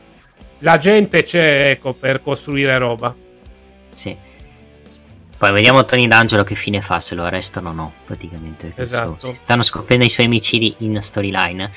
la 0.59 0.79
gente 0.79 1.23
c'è 1.23 1.71
ecco, 1.71 1.93
per 1.93 2.21
costruire 2.21 2.77
roba. 2.79 3.15
Sì. 3.93 4.17
Poi 5.39 5.53
vediamo 5.53 5.85
Tony 5.85 6.09
D'Angelo 6.09 6.45
che 6.45 6.55
fine 6.55 6.81
fa, 6.81 6.99
se 7.01 7.15
lo 7.15 7.25
arrestano 7.25 7.71
o 7.71 7.73
no, 7.73 7.93
praticamente. 8.07 8.73
Esatto. 8.77 9.17
si 9.19 9.35
stanno 9.35 9.63
scoprendo 9.63 10.05
i 10.05 10.09
suoi 10.09 10.27
omicidi 10.27 10.75
in 10.79 11.01
storyline. 11.01 11.71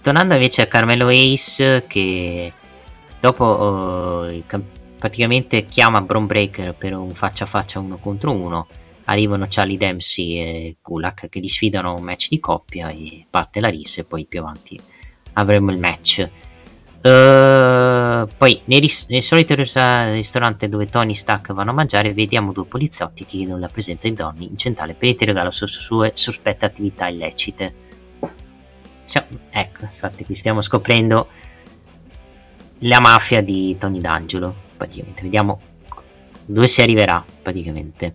Tornando 0.00 0.34
invece 0.34 0.62
a 0.62 0.66
Carmelo 0.66 1.08
Ace, 1.08 1.84
che 1.86 2.52
dopo 3.20 4.26
cam- 4.46 4.64
praticamente 4.98 5.66
chiama 5.66 6.00
Bron 6.00 6.26
Breaker 6.26 6.74
per 6.74 6.94
un 6.94 7.14
faccia 7.14 7.44
a 7.44 7.46
faccia 7.46 7.78
uno 7.78 7.96
contro 7.98 8.32
uno. 8.32 8.66
Arrivano 9.04 9.46
Charlie 9.48 9.76
Dempsey 9.76 10.38
e 10.38 10.76
Kulak 10.82 11.28
che 11.28 11.38
li 11.38 11.48
sfidano 11.48 11.94
un 11.94 12.02
match 12.02 12.28
di 12.28 12.40
coppia 12.40 12.88
e 12.90 13.24
parte 13.30 13.60
la 13.60 13.68
rissa 13.68 14.00
e 14.00 14.04
poi 14.04 14.26
più 14.26 14.40
avanti 14.40 14.80
avremo 15.34 15.70
il 15.70 15.78
match. 15.78 16.28
Eh, 17.00 18.26
poi 18.36 18.60
nei 18.64 18.80
ris- 18.80 19.06
nel 19.08 19.22
solito 19.22 19.54
ris- 19.54 19.76
ristorante 20.12 20.68
dove 20.68 20.86
Tony 20.86 21.12
e 21.12 21.16
Stack 21.16 21.52
vanno 21.52 21.70
a 21.70 21.74
mangiare 21.74 22.12
vediamo 22.12 22.52
due 22.52 22.64
poliziotti 22.64 23.24
che 23.24 23.36
chiedono 23.36 23.60
la 23.60 23.68
presenza 23.68 24.08
di 24.08 24.14
Donny 24.14 24.48
in 24.48 24.56
centrale 24.56 24.94
per 24.94 25.08
interrogarlo 25.10 25.52
su 25.52 25.66
su 25.66 25.80
sue 25.80 26.10
sospette 26.14 26.66
attività 26.66 27.06
illecite. 27.06 27.84
Cioè, 29.06 29.24
ecco, 29.50 29.84
infatti 29.84 30.24
qui 30.24 30.34
stiamo 30.34 30.60
scoprendo 30.60 31.28
la 32.80 33.00
mafia 33.00 33.40
di 33.40 33.76
Tony 33.78 34.00
D'Angelo, 34.00 34.54
praticamente. 34.76 35.22
Vediamo 35.22 35.60
dove 36.44 36.66
si 36.66 36.82
arriverà, 36.82 37.24
praticamente. 37.42 38.12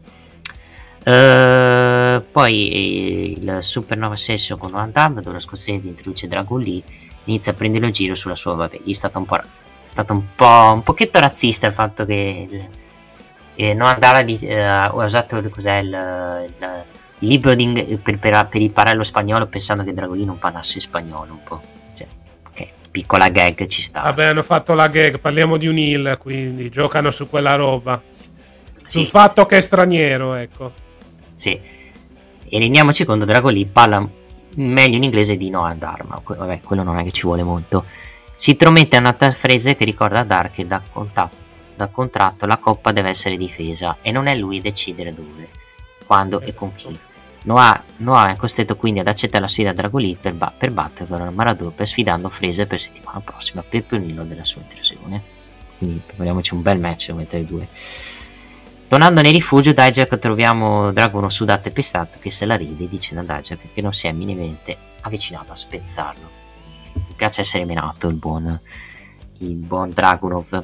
Eh, 1.04 2.22
poi 2.32 3.32
il 3.32 3.58
Supernova 3.62 4.16
Session 4.16 4.58
con 4.60 4.72
Van 4.72 4.92
Damme, 4.92 5.22
dove 5.22 5.34
lo 5.34 5.40
scozzese 5.40 5.88
introduce 5.88 6.28
Dragon 6.28 6.60
Lee, 6.60 6.84
inizia 7.26 7.52
a 7.52 7.56
prenderlo 7.56 7.88
in 7.88 7.94
giro 7.94 8.14
sulla 8.16 8.36
sua, 8.36 8.54
vabbè, 8.54 8.82
gli 8.84 8.92
è 8.92 8.94
stato 8.94 9.18
un 9.18 9.26
po', 9.26 9.40
stato 9.84 10.14
un 10.14 10.24
po', 10.36 10.72
un 10.74 10.84
pochetto 10.84 11.20
razzista 11.20 11.68
il 11.68 11.74
fatto 11.74 12.06
che 12.06 12.70
eh, 13.56 13.74
non 13.74 13.88
andava 13.88 14.22
di, 14.22 14.38
eh, 14.42 14.60
ha 14.60 14.94
usato 14.94 15.42
cos'è 15.50 15.78
il, 15.78 16.46
il- 16.48 16.84
il 17.22 17.28
libro 17.28 17.54
di 17.56 18.00
per, 18.02 18.18
per, 18.20 18.48
per 18.50 18.62
imparare 18.62 18.96
lo 18.96 19.04
spagnolo 19.04 19.48
pensando 19.48 19.84
che 19.84 19.92
non 19.92 20.38
parlasse 20.40 20.80
spagnolo 20.80 21.32
un 21.34 21.44
po'. 21.44 21.62
Cioè, 21.94 22.08
ok, 22.48 22.68
piccola 22.90 23.30
gag 23.30 23.68
ci 23.68 23.82
sta. 23.82 24.02
Vabbè, 24.02 24.26
hanno 24.26 24.44
fatto 24.44 24.74
la 24.74 24.88
gag, 24.88 25.20
parliamo 25.20 25.58
di 25.58 25.68
un 25.68 25.78
heel, 25.78 26.18
quindi 26.20 26.70
giocano 26.70 27.12
su 27.12 27.30
quella 27.30 27.56
roba. 27.56 28.02
Sul 28.84 29.04
Sì. 29.04 29.10
fatto 29.10 29.46
che 29.46 29.58
è 29.58 29.62
straniero, 29.62 30.34
ecco. 30.34 30.72
Sì. 31.36 31.60
E 32.54 32.60
rendiamoci 32.60 33.06
conto, 33.06 33.26
Dragon 33.26 33.54
Lee 33.54 33.66
parla 33.68 34.06
meglio 34.56 34.96
in 34.98 35.04
inglese 35.04 35.38
di 35.38 35.50
Noah 35.50 35.76
Dharma. 35.76 36.22
Vabbè, 36.26 36.60
quello 36.62 36.84
non 36.84 36.98
è 36.98 37.04
che 37.04 37.12
ci 37.12 37.22
vuole 37.22 37.44
molto. 37.44 37.86
Si 38.36 38.52
intromette 38.52 38.96
a 38.98 39.00
un'altra 39.00 39.30
frase 39.32 39.76
che 39.76 39.86
ricorda 39.86 40.20
a 40.20 40.24
Dark 40.24 40.54
che 40.56 40.66
da, 40.66 40.82
contatto- 40.92 41.36
da 41.76 41.88
contratto 41.88 42.48
la 42.48 42.58
coppa 42.58 42.92
deve 42.92 43.10
essere 43.10 43.38
difesa 43.38 43.98
e 44.02 44.12
non 44.12 44.26
è 44.26 44.36
lui 44.36 44.58
a 44.58 44.62
decidere 44.62 45.14
dove, 45.14 45.50
quando 46.06 46.42
e 46.42 46.54
con 46.56 46.74
chi. 46.74 46.98
Noah, 47.44 47.84
Noah 47.98 48.32
è 48.32 48.36
costretto 48.36 48.76
quindi 48.76 49.00
ad 49.00 49.08
accettare 49.08 49.42
la 49.42 49.48
sfida 49.48 49.72
a 49.72 49.74
Dragon 49.74 50.00
Lee 50.00 50.16
per, 50.16 50.34
ba- 50.34 50.54
per 50.56 50.72
battere 50.72 51.08
con 51.10 51.22
una 51.22 51.32
Maradona 51.32 51.74
sfidando 51.86 52.30
Fraser 52.30 52.68
per 52.68 52.80
settimana 52.80 53.20
prossima 53.20 53.64
per 53.68 53.84
punirlo 53.84 54.24
della 54.24 54.46
sua 54.46 54.62
intrusione. 54.62 55.40
Quindi 55.78 56.02
prepariamoci 56.06 56.54
un 56.54 56.62
bel 56.62 56.80
match 56.80 57.10
mentre 57.10 57.40
i 57.40 57.46
due. 57.46 57.68
Tornando 58.88 59.22
nel 59.22 59.32
rifugio, 59.32 59.72
Dijak 59.72 60.20
troviamo 60.20 60.92
Dragono 60.92 61.30
sudato 61.30 61.70
e 61.70 61.72
pestato 61.72 62.20
che 62.20 62.30
se 62.30 62.46
la 62.46 62.56
ride 62.56 62.88
dicendo 62.88 63.22
a 63.22 63.36
Dijak 63.36 63.74
che 63.74 63.82
non 63.82 63.94
si 63.94 64.06
è 64.06 64.12
minimamente 64.12 64.78
avvicinato 65.02 65.52
a 65.54 65.56
spezzarlo. 65.56 66.30
Mi 66.94 67.14
piace 67.16 67.42
essere 67.42 67.66
menato 67.66 68.08
il 68.08 68.16
buon, 68.16 68.60
il 69.38 69.56
buon 69.56 69.90
Dragunov. 69.90 70.64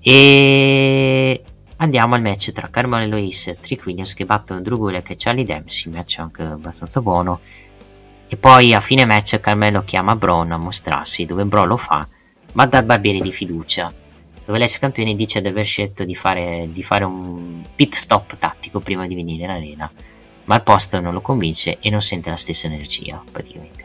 E 0.00 1.42
andiamo 1.82 2.14
al 2.14 2.22
match 2.22 2.52
tra 2.52 2.70
Carmelo 2.70 3.04
Eloise 3.04 3.50
e 3.50 3.60
Trick 3.60 3.84
Williams 3.86 4.14
che 4.14 4.24
battono 4.24 4.60
Drew 4.60 4.78
Gulak 4.78 5.10
e 5.10 5.16
Charlie 5.16 5.44
Dempsey, 5.44 5.92
match 5.92 6.20
anche 6.20 6.42
abbastanza 6.42 7.00
buono. 7.00 7.40
E 8.28 8.36
poi 8.36 8.72
a 8.72 8.80
fine 8.80 9.04
match 9.04 9.40
Carmelo 9.40 9.82
chiama 9.84 10.14
Braun 10.14 10.52
a 10.52 10.56
mostrarsi, 10.56 11.24
dove 11.24 11.44
Braun 11.44 11.66
lo 11.66 11.76
fa, 11.76 12.06
ma 12.52 12.66
dal 12.66 12.84
barbiere 12.84 13.20
di 13.20 13.32
fiducia, 13.32 13.92
dove 14.44 14.58
l'ex 14.58 14.78
campione 14.78 15.16
dice 15.16 15.40
di 15.40 15.48
aver 15.48 15.66
scelto 15.66 16.04
di 16.04 16.14
fare, 16.14 16.68
di 16.70 16.82
fare 16.82 17.04
un 17.04 17.62
pit 17.74 17.94
stop 17.96 18.38
tattico 18.38 18.78
prima 18.78 19.06
di 19.06 19.16
venire 19.16 19.44
in 19.44 19.50
arena, 19.50 19.90
ma 20.44 20.54
il 20.54 20.62
posto 20.62 21.00
non 21.00 21.12
lo 21.12 21.20
convince 21.20 21.78
e 21.80 21.90
non 21.90 22.00
sente 22.00 22.30
la 22.30 22.36
stessa 22.36 22.68
energia 22.68 23.22
praticamente. 23.30 23.84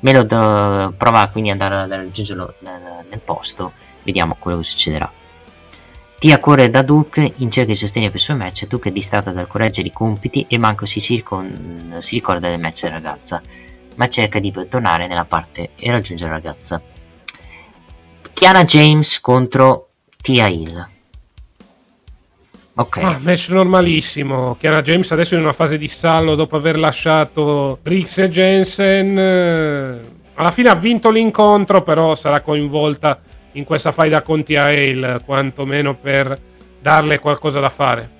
Melo 0.00 0.24
do, 0.24 0.92
prova 0.98 1.28
quindi 1.28 1.50
ad 1.50 1.60
andare 1.60 1.94
a 1.94 1.96
raggiungerlo 1.96 2.56
nel 2.60 3.20
posto, 3.24 3.72
vediamo 4.02 4.36
quello 4.38 4.58
che 4.58 4.64
succederà. 4.64 5.10
Tia 6.18 6.38
corre 6.38 6.70
da 6.70 6.82
Duke 6.82 7.34
in 7.36 7.50
cerca 7.50 7.70
di 7.70 7.76
sostegno 7.76 8.06
per 8.06 8.16
il 8.16 8.20
suo 8.22 8.36
match. 8.36 8.66
Duke 8.66 8.88
è 8.88 8.92
distratto 8.92 9.32
dal 9.32 9.46
correggere 9.46 9.88
i 9.88 9.92
compiti 9.92 10.46
e 10.48 10.58
manco 10.58 10.86
si, 10.86 11.00
ricon- 11.14 11.96
si 11.98 12.14
ricorda 12.14 12.48
del 12.48 12.58
match 12.58 12.82
della 12.82 12.94
ragazza, 12.94 13.42
ma 13.96 14.08
cerca 14.08 14.38
di 14.38 14.50
tornare 14.68 15.06
nella 15.06 15.26
parte 15.26 15.70
e 15.76 15.90
raggiungere 15.90 16.30
la 16.30 16.36
ragazza. 16.36 16.80
Kiana 18.32 18.64
James 18.64 19.20
contro 19.20 19.90
Tia 20.22 20.46
Hill. 20.46 20.88
Ok. 22.78 22.96
Ah, 22.98 23.18
match 23.22 23.48
normalissimo. 23.50 24.56
Chiara 24.58 24.82
James 24.82 25.10
adesso 25.12 25.34
in 25.34 25.42
una 25.42 25.52
fase 25.52 25.78
di 25.78 25.88
stallo 25.88 26.34
dopo 26.34 26.56
aver 26.56 26.78
lasciato 26.78 27.78
Briggs 27.80 28.18
e 28.18 28.28
Jensen. 28.30 29.18
Alla 30.34 30.50
fine 30.50 30.68
ha 30.68 30.74
vinto 30.74 31.10
l'incontro, 31.10 31.82
però 31.82 32.14
sarà 32.14 32.40
coinvolta 32.40 33.20
in 33.56 33.64
questa 33.64 33.92
faida 33.92 34.22
con 34.22 34.44
Tia 34.44 34.64
Hale, 34.64 35.20
quantomeno 35.24 35.94
per 35.94 36.38
darle 36.80 37.18
qualcosa 37.18 37.60
da 37.60 37.68
fare. 37.68 38.10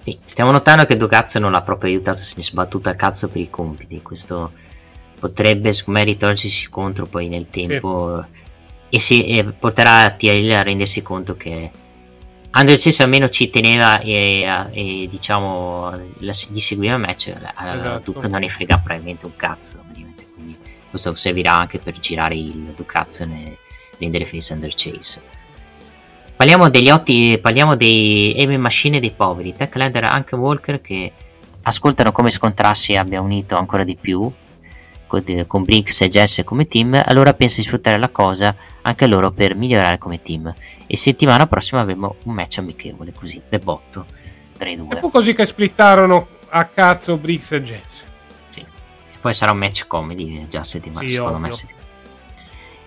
Sì, 0.00 0.18
stiamo 0.24 0.50
notando 0.50 0.84
che 0.84 0.96
Dogazzo 0.96 1.38
non 1.38 1.52
l'ha 1.52 1.62
proprio 1.62 1.90
aiutato, 1.90 2.18
ne 2.18 2.40
è 2.40 2.42
sbattuta 2.42 2.90
a 2.90 2.94
cazzo 2.94 3.28
per 3.28 3.40
i 3.40 3.48
compiti. 3.48 4.02
Questo 4.02 4.52
potrebbe, 5.18 5.72
secondo 5.72 6.00
me, 6.00 6.06
ritorcersi 6.06 6.68
contro 6.68 7.06
poi 7.06 7.28
nel 7.28 7.48
tempo 7.48 8.22
sì. 8.22 8.96
e, 8.96 8.98
si, 8.98 9.26
e 9.26 9.44
porterà 9.44 10.14
Hale 10.28 10.56
a 10.56 10.62
rendersi 10.62 11.00
conto 11.02 11.36
che 11.36 11.70
Andrew 12.50 12.76
Chase 12.78 13.02
almeno 13.02 13.28
ci 13.28 13.50
teneva 13.50 13.98
e, 14.00 14.42
e 14.70 15.08
diciamo 15.10 15.92
gli 16.18 16.60
seguiva 16.60 16.94
il 16.94 17.00
match 17.00 17.28
esatto. 17.28 18.12
Duke 18.12 18.28
non 18.28 18.40
ne 18.40 18.48
frega 18.48 18.76
probabilmente 18.76 19.26
un 19.26 19.34
cazzo 19.34 19.82
quindi 19.88 20.56
questo 20.88 21.12
servirà 21.16 21.58
anche 21.58 21.80
per 21.80 21.98
girare 21.98 22.36
il 22.36 22.72
Ducazzo 22.76 23.24
e 23.24 23.58
rendere 23.98 24.26
face 24.26 24.52
Under 24.52 24.72
Chase 24.74 25.20
parliamo 26.36 26.68
degli 26.68 26.90
otti 26.90 27.38
parliamo 27.40 27.76
dei 27.76 28.34
aiming 28.38 28.60
machine 28.60 29.00
dei 29.00 29.12
poveri 29.12 29.54
Techlander 29.54 30.04
e 30.04 30.06
anche 30.06 30.34
Walker 30.34 30.80
che 30.80 31.12
ascoltano 31.62 32.12
come 32.12 32.30
scontrarsi 32.30 32.96
abbia 32.96 33.20
unito 33.20 33.56
ancora 33.56 33.84
di 33.84 33.96
più 34.00 34.30
con, 35.06 35.44
con 35.46 35.62
Brinks 35.64 36.02
e 36.02 36.08
Jess 36.08 36.42
come 36.44 36.66
team 36.66 37.00
allora 37.04 37.34
pensa 37.34 37.56
di 37.56 37.66
sfruttare 37.66 37.98
la 37.98 38.08
cosa 38.08 38.54
anche 38.86 39.06
loro 39.06 39.30
per 39.30 39.54
migliorare 39.54 39.98
come 39.98 40.20
team. 40.20 40.52
E 40.86 40.96
settimana 40.96 41.46
prossima 41.46 41.80
avremo 41.80 42.16
un 42.24 42.34
match 42.34 42.58
amichevole 42.58 43.12
così, 43.12 43.40
del 43.48 43.60
botto 43.60 44.06
tra 44.56 44.68
i 44.68 44.76
due. 44.76 44.96
E 44.96 44.98
fu 44.98 45.10
così 45.10 45.34
che 45.34 45.44
splittarono 45.44 46.28
a 46.48 46.64
cazzo 46.66 47.16
Briggs 47.16 47.52
e 47.52 47.62
Jess. 47.62 48.04
Sì. 48.48 48.60
E 48.60 49.16
poi 49.20 49.34
sarà 49.34 49.52
un 49.52 49.58
match 49.58 49.86
comedy 49.86 50.46
già 50.48 50.62
settimana, 50.62 51.06
sì, 51.06 51.14
secondo 51.14 51.38
me 51.38 51.50
settimana. 51.50 51.82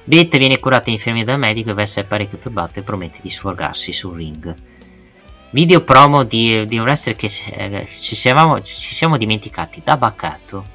Beth 0.07 0.37
viene 0.37 0.57
curata 0.57 0.87
in 0.87 0.95
infermiera 0.95 1.31
dal 1.31 1.39
medico 1.39 1.69
e 1.69 1.73
a 1.73 1.81
essere 1.81 2.07
parecchio 2.07 2.37
turbato 2.37 2.79
e 2.79 2.81
promette 2.81 3.19
di 3.21 3.29
sfogarsi 3.29 3.91
sul 3.91 4.15
ring. 4.15 4.55
Video 5.49 5.81
promo 5.81 6.23
di, 6.23 6.65
di 6.65 6.77
un 6.77 6.85
wrestler 6.85 7.17
che 7.17 7.25
eh, 7.25 7.85
ci, 7.89 8.15
siamo, 8.15 8.61
ci, 8.61 8.73
siamo, 8.73 9.17
dimenticati 9.17 9.81
da 9.83 9.97
Baccato. 9.97 10.65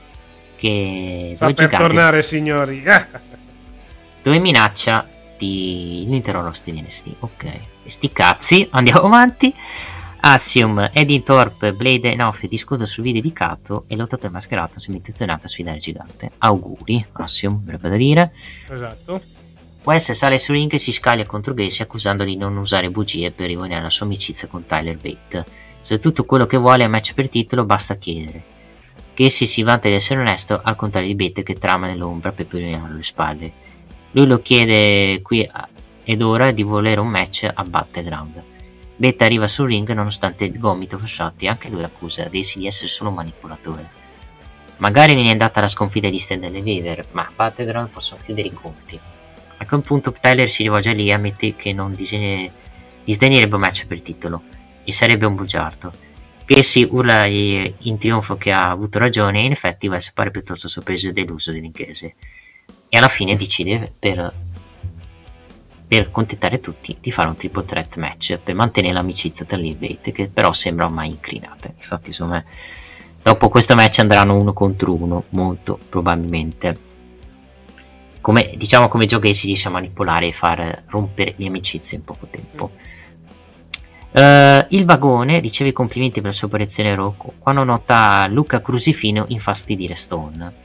Che 0.54 1.32
Sta 1.34 1.46
per 1.46 1.54
giganti, 1.54 1.76
tornare, 1.76 2.20
signori. 2.20 2.82
dove 4.22 4.38
minaccia 4.38 5.08
di 5.38 6.04
l'intero 6.06 6.42
roster 6.42 6.74
di 6.74 6.82
NXT. 6.82 7.14
Ok, 7.20 7.60
sti 7.86 8.12
cazzi, 8.12 8.68
andiamo 8.70 9.06
avanti. 9.06 9.54
Assium, 10.24 10.88
Eddie 10.92 11.20
Thorpe, 11.20 11.72
Blade 11.72 12.14
e 12.14 12.22
Off 12.22 12.46
discutono 12.46 12.86
sul 12.86 13.02
video 13.02 13.20
dedicato 13.20 13.84
e 13.88 13.96
lottatore 13.96 14.32
mascherato 14.32 14.78
sembra 14.78 14.98
intenzionato 14.98 15.46
a 15.46 15.48
sfidare 15.48 15.78
il 15.78 15.82
gigante. 15.82 16.30
Auguri, 16.38 17.04
Assium, 17.14 17.60
avrebbe 17.64 17.88
da 17.88 17.96
dire. 17.96 18.32
Esatto. 18.70 19.20
Wes 19.82 20.12
sale 20.12 20.38
sul 20.38 20.54
ring 20.54 20.72
e 20.72 20.78
si 20.78 20.92
scaglia 20.92 21.26
contro 21.26 21.54
Gacy 21.54 21.82
accusandoli 21.82 22.34
di 22.34 22.36
non 22.36 22.56
usare 22.56 22.88
bugie 22.88 23.32
per 23.32 23.48
rivolare 23.48 23.82
la 23.82 23.90
sua 23.90 24.06
amicizia 24.06 24.46
con 24.46 24.64
Tyler 24.64 24.96
Bate. 24.96 25.44
Se 25.80 25.98
tutto 25.98 26.24
quello 26.24 26.46
che 26.46 26.56
vuole 26.56 26.84
è 26.84 26.86
un 26.86 26.92
match 26.92 27.14
per 27.14 27.28
titolo, 27.28 27.64
basta 27.64 27.96
chiedere. 27.96 28.44
Gacy 29.16 29.44
si 29.44 29.64
vanta 29.64 29.88
di 29.88 29.94
essere 29.94 30.20
onesto, 30.20 30.60
al 30.62 30.76
contrario 30.76 31.08
di 31.08 31.16
Bate 31.16 31.42
che 31.42 31.54
trama 31.54 31.88
nell'ombra 31.88 32.30
per 32.30 32.46
pulirlo 32.46 32.94
le 32.94 33.02
spalle. 33.02 33.52
Lui 34.12 34.28
lo 34.28 34.40
chiede 34.40 35.20
qui 35.20 35.50
ed 36.04 36.22
ora 36.22 36.52
di 36.52 36.62
volere 36.62 37.00
un 37.00 37.08
match 37.08 37.50
a 37.52 37.64
Battleground. 37.64 38.50
Beta 39.02 39.24
arriva 39.24 39.48
sul 39.48 39.66
ring 39.66 39.90
nonostante 39.90 40.44
il 40.44 40.56
gomito 40.56 40.96
Fossati, 40.96 41.48
anche 41.48 41.68
lui 41.68 41.82
accusa 41.82 42.28
Daisy 42.28 42.60
di 42.60 42.68
essere 42.68 42.86
solo 42.86 43.10
un 43.10 43.16
manipolatore. 43.16 43.90
Magari 44.76 45.26
è 45.26 45.28
andata 45.28 45.60
la 45.60 45.66
sconfitta 45.66 46.08
di 46.08 46.20
Stand 46.20 46.44
e 46.44 46.60
Weaver, 46.60 47.08
ma 47.10 47.22
a 47.22 47.32
Battleground 47.34 47.88
possono 47.88 48.22
chiudere 48.24 48.46
i 48.46 48.52
conti. 48.52 48.96
A 49.56 49.66
quel 49.66 49.80
punto 49.80 50.12
Tyler 50.12 50.48
si 50.48 50.62
rivolge 50.62 50.90
a 50.90 50.92
lì 50.92 51.08
e 51.08 51.14
ammette 51.14 51.56
che 51.56 51.72
non 51.72 51.96
disegni- 51.96 52.48
disdegnerebbe 53.02 53.56
un 53.56 53.62
match 53.62 53.88
per 53.88 53.96
il 53.96 54.04
titolo, 54.04 54.42
e 54.84 54.92
sarebbe 54.92 55.26
un 55.26 55.34
bugiardo. 55.34 55.92
Casey 56.44 56.86
urla 56.88 57.26
in 57.26 57.98
trionfo 57.98 58.36
che 58.36 58.52
ha 58.52 58.70
avuto 58.70 59.00
ragione 59.00 59.40
e 59.40 59.46
in 59.46 59.50
effetti 59.50 59.88
Wes 59.88 60.12
pare 60.12 60.30
piuttosto 60.30 60.68
sorpreso 60.68 61.08
e 61.08 61.12
deluso 61.12 61.50
dell'inglese 61.50 62.14
e 62.88 62.98
alla 62.98 63.08
fine 63.08 63.34
decide 63.34 63.92
per, 63.98 64.32
per 65.92 66.10
contentare 66.10 66.58
tutti 66.58 66.96
di 66.98 67.12
fare 67.12 67.28
un 67.28 67.36
triple 67.36 67.66
threat 67.66 67.96
match 67.96 68.38
per 68.42 68.54
mantenere 68.54 68.94
l'amicizia 68.94 69.44
tra 69.44 69.58
Bate 69.58 70.10
che 70.10 70.30
però 70.30 70.50
sembra 70.54 70.86
ormai 70.86 71.10
incrinata 71.10 71.70
infatti 71.76 72.08
insomma 72.08 72.42
dopo 73.22 73.50
questo 73.50 73.74
match 73.74 73.98
andranno 73.98 74.34
uno 74.34 74.54
contro 74.54 74.94
uno 74.94 75.24
molto 75.30 75.78
probabilmente. 75.90 76.90
Come, 78.22 78.52
diciamo 78.56 78.88
come 78.88 79.04
Joe 79.04 79.34
si 79.34 79.46
riesce 79.46 79.68
a 79.68 79.70
manipolare 79.70 80.28
e 80.28 80.32
far 80.32 80.84
rompere 80.86 81.34
le 81.36 81.46
amicizie 81.48 81.98
in 81.98 82.04
poco 82.04 82.26
tempo. 82.30 82.70
Uh, 84.12 84.64
il 84.70 84.86
vagone 84.86 85.40
riceve 85.40 85.70
i 85.70 85.74
complimenti 85.74 86.20
per 86.20 86.30
la 86.30 86.36
sua 86.36 86.46
operazione 86.46 86.94
Rocco 86.94 87.34
quando 87.38 87.64
nota 87.64 88.26
Luca 88.28 88.62
Crusifino 88.62 89.24
infastidire 89.28 89.94
Stone 89.94 90.61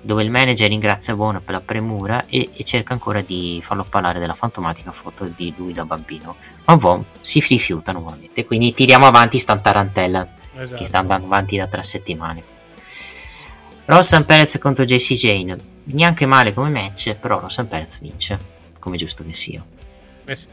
dove 0.00 0.22
il 0.22 0.30
manager 0.30 0.68
ringrazia 0.68 1.14
Bono 1.14 1.40
per 1.40 1.54
la 1.54 1.60
premura 1.60 2.26
e, 2.26 2.50
e, 2.52 2.64
cerca 2.64 2.92
ancora 2.92 3.20
di 3.20 3.60
farlo 3.62 3.84
parlare 3.88 4.18
della 4.18 4.34
fantomatica 4.34 4.90
foto 4.90 5.24
di 5.24 5.54
lui 5.56 5.72
da 5.72 5.84
bambino. 5.84 6.36
Ma 6.64 6.74
Von 6.74 7.04
si 7.20 7.44
rifiuta 7.46 7.92
nuovamente, 7.92 8.44
quindi 8.44 8.74
tiriamo 8.74 9.06
avanti 9.06 9.38
sta 9.38 9.56
tarantella 9.56 10.28
esatto. 10.54 10.76
che 10.76 10.86
sta 10.86 10.98
andando 10.98 11.26
avanti 11.26 11.56
da 11.56 11.66
tre 11.66 11.82
settimane. 11.82 12.54
Rossan 13.84 14.24
Perez 14.24 14.58
contro 14.58 14.84
JC 14.84 15.12
Jane, 15.12 15.56
neanche 15.84 16.26
male 16.26 16.52
come 16.52 16.70
match, 16.70 17.14
però 17.14 17.38
Rossan 17.38 17.68
Perez 17.68 18.00
vince, 18.00 18.38
come 18.80 18.96
giusto 18.96 19.24
che 19.24 19.32
sia. 19.32 19.64
Eh 20.24 20.36
sì. 20.36 20.46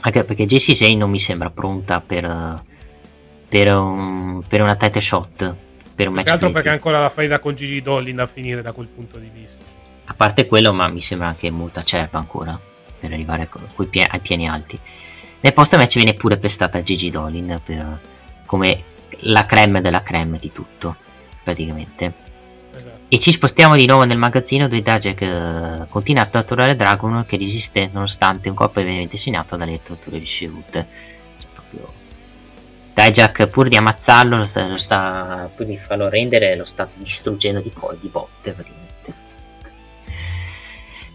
Anche 0.00 0.24
perché 0.24 0.44
JC 0.44 0.72
Jane 0.72 0.96
non 0.96 1.10
mi 1.10 1.20
sembra 1.20 1.50
pronta 1.50 2.00
per, 2.00 2.62
per, 3.48 3.72
un, 3.72 4.42
per 4.46 4.60
una 4.60 4.74
title 4.74 5.00
shot 5.00 5.56
per 5.94 6.08
un 6.08 6.14
match. 6.14 6.28
altro 6.28 6.50
perché 6.50 6.68
ancora 6.68 7.00
la 7.00 7.08
faida 7.08 7.38
con 7.38 7.54
Gigi 7.54 7.80
Dollin 7.80 8.16
da 8.16 8.26
finire 8.26 8.62
da 8.62 8.72
quel 8.72 8.88
punto 8.88 9.18
di 9.18 9.30
vista. 9.32 9.62
A 10.06 10.14
parte 10.14 10.46
quello, 10.46 10.72
ma 10.72 10.88
mi 10.88 11.00
sembra 11.00 11.28
anche 11.28 11.50
molto 11.50 11.78
acerba 11.78 12.18
ancora 12.18 12.58
per 12.98 13.12
arrivare 13.12 13.48
pie- 13.88 14.06
ai 14.08 14.20
piani 14.20 14.48
alti. 14.48 14.78
Nel 15.40 15.52
post 15.52 15.76
match 15.76 15.96
viene 15.96 16.14
pure 16.14 16.36
pestata 16.36 16.82
Gigi 16.82 17.10
Dolin 17.10 17.60
per, 17.62 17.98
come 18.46 18.82
la 19.20 19.44
creme 19.46 19.80
della 19.80 20.02
creme 20.02 20.38
di 20.38 20.50
tutto, 20.52 20.96
praticamente. 21.42 22.12
Esatto. 22.74 22.98
E 23.08 23.18
ci 23.18 23.30
spostiamo 23.30 23.76
di 23.76 23.86
nuovo 23.86 24.04
nel 24.04 24.18
magazzino 24.18 24.68
dove 24.68 24.82
Dajek 24.82 25.20
uh, 25.20 25.88
continua 25.88 26.22
a 26.22 26.26
torturare 26.26 26.76
Dragon 26.76 27.24
che 27.26 27.36
resiste 27.36 27.88
nonostante 27.92 28.48
un 28.48 28.54
colpo 28.54 28.80
evidentemente 28.80 29.16
segnato 29.16 29.56
dalle 29.56 29.80
torture 29.82 30.18
ricevute 30.18 30.86
Dijak 32.94 33.48
pur 33.48 33.68
di 33.68 33.76
ammazzarlo 33.76 34.38
lo 34.38 34.44
sta, 34.44 34.68
lo 34.68 34.78
sta, 34.78 35.50
pur 35.54 35.66
di 35.66 35.76
farlo 35.76 36.08
rendere 36.08 36.56
lo 36.56 36.64
sta 36.64 36.88
distruggendo 36.94 37.60
di, 37.60 37.72
co- 37.72 37.96
di 38.00 38.08
botte 38.08 38.52
praticamente 38.52 38.84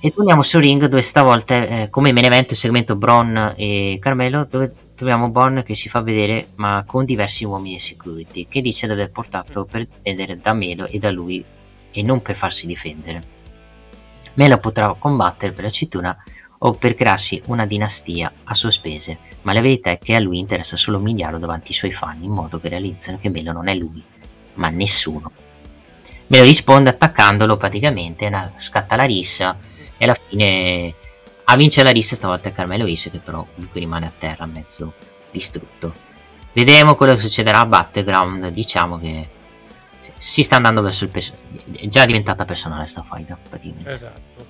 e 0.01 0.13
torniamo 0.13 0.43
sul 0.43 0.61
ring 0.61 0.85
dove 0.85 1.01
stavolta 1.01 1.61
eh, 1.61 1.89
come 1.89 2.13
main 2.13 2.25
event 2.25 2.51
il 2.51 2.57
segmento 2.57 2.95
Bron 2.95 3.53
e 3.57 3.97
Carmelo 3.99 4.47
dove 4.49 4.73
troviamo 4.95 5.29
Bron 5.29 5.61
che 5.65 5.73
si 5.73 5.89
fa 5.89 5.99
vedere 5.99 6.47
ma 6.55 6.83
con 6.87 7.03
diversi 7.03 7.43
uomini 7.43 7.73
di 7.73 7.79
security 7.79 8.47
che 8.47 8.61
dice 8.61 8.87
di 8.87 8.93
aver 8.93 9.11
portato 9.11 9.65
per 9.65 9.85
vedere 10.01 10.39
da 10.39 10.53
Melo 10.53 10.85
e 10.85 10.99
da 10.99 11.11
lui 11.11 11.43
e 11.91 12.01
non 12.01 12.21
per 12.21 12.35
farsi 12.35 12.65
difendere. 12.65 13.37
Melo 14.35 14.57
potrà 14.59 14.95
combattere 14.97 15.51
per 15.51 15.65
la 15.65 15.69
cintura 15.69 16.17
o 16.59 16.73
per 16.73 16.95
crearsi 16.95 17.41
una 17.47 17.65
dinastia 17.65 18.31
a 18.43 18.53
sospese, 18.53 19.17
ma 19.43 19.53
la 19.53 19.61
verità 19.61 19.91
è 19.91 19.99
che 19.99 20.15
a 20.15 20.19
lui 20.19 20.39
interessa 20.39 20.75
solo 20.75 20.97
umiliarlo 20.97 21.39
davanti 21.39 21.69
ai 21.69 21.73
suoi 21.73 21.91
fan 21.91 22.21
in 22.21 22.31
modo 22.31 22.59
che 22.59 22.69
realizzino 22.69 23.17
che 23.17 23.29
Melo 23.29 23.51
non 23.51 23.67
è 23.67 23.75
lui, 23.75 24.03
ma 24.55 24.69
nessuno. 24.69 25.31
Melo 26.27 26.43
risponde 26.43 26.89
attaccandolo 26.89 27.57
praticamente, 27.57 28.29
scatta 28.57 28.95
la 28.95 29.03
rissa 29.03 29.57
e 29.97 30.03
alla 30.03 30.15
fine 30.15 30.93
a 31.51 31.55
vincere 31.55 31.87
la 31.87 31.93
rissa 31.93 32.15
stavolta 32.15 32.49
è 32.49 32.53
Carmelo 32.53 32.85
Is 32.85 33.09
che 33.11 33.17
però 33.17 33.43
comunque 33.55 33.79
rimane 33.79 34.05
a 34.05 34.13
terra 34.15 34.45
mezzo 34.45 34.93
distrutto. 35.31 36.07
Vedremo 36.53 36.95
quello 36.95 37.15
che 37.15 37.21
succederà 37.21 37.61
a 37.61 37.65
Battleground, 37.65 38.49
diciamo 38.49 38.99
che 38.99 39.29
si 40.17 40.43
sta 40.43 40.57
andando 40.57 40.81
verso 40.81 41.05
il 41.05 41.09
personaggio, 41.09 41.47
è 41.71 41.87
già 41.87 42.05
diventata 42.05 42.45
personale 42.45 42.85
sta 42.85 43.03
fight 43.03 43.35
praticamente. 43.49 43.89
Esatto. 43.89 44.45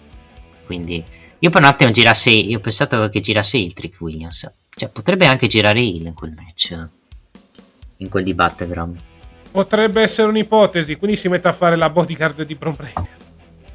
Quindi 0.65 1.03
io 1.41 1.49
per 1.49 1.61
un 1.61 1.67
attimo 1.67 1.91
girasse, 1.91 2.31
io 2.31 2.57
ho 2.57 2.61
pensato 2.61 3.07
che 3.07 3.21
girasse 3.21 3.57
il 3.57 3.71
Trick 3.71 4.01
Williams, 4.01 4.51
cioè 4.75 4.89
potrebbe 4.89 5.25
anche 5.25 5.47
girare 5.47 5.79
il 5.79 6.05
in 6.05 6.13
quel 6.13 6.33
match, 6.35 6.87
in 7.97 8.09
quel 8.09 8.25
di 8.25 8.33
Battleground. 8.33 8.99
Potrebbe 9.49 10.01
essere 10.01 10.27
un'ipotesi, 10.27 10.97
quindi 10.97 11.15
si 11.15 11.29
mette 11.29 11.47
a 11.47 11.53
fare 11.53 11.77
la 11.77 11.89
bodyguard 11.89 12.43
di 12.43 12.55
Bron 12.55 12.75
Breaker. 12.75 13.07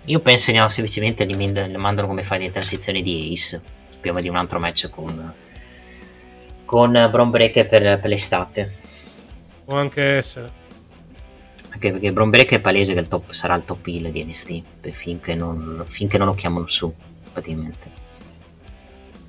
Io 0.04 0.20
penso 0.20 0.52
che 0.52 0.58
no, 0.58 0.68
semplicemente 0.68 1.24
li, 1.24 1.34
li 1.34 1.76
mandano 1.76 2.06
come 2.06 2.22
fai 2.22 2.38
di 2.40 2.50
transizione 2.50 3.00
di 3.00 3.30
Ace, 3.32 3.62
prima 3.98 4.20
di 4.20 4.28
un 4.28 4.36
altro 4.36 4.58
match 4.58 4.90
con, 4.90 5.32
con 6.66 7.08
Bron 7.10 7.30
Breaker 7.30 7.66
per, 7.66 7.98
per 7.98 8.10
l'estate. 8.10 8.72
Può 9.64 9.76
anche 9.76 10.02
essere. 10.02 10.62
Anche 11.70 11.92
perché 11.92 12.12
Bron 12.12 12.28
Breaker 12.28 12.58
è 12.58 12.62
palese 12.62 12.92
che 12.92 13.00
il 13.00 13.08
top, 13.08 13.32
sarà 13.32 13.54
il 13.54 13.64
top 13.64 13.86
heal 13.86 14.10
di 14.10 14.22
NST, 14.22 14.62
finché 14.90 15.34
non, 15.34 15.82
finché 15.86 16.18
non 16.18 16.26
lo 16.26 16.34
chiamano 16.34 16.66
su 16.66 16.94
praticamente. 17.34 17.90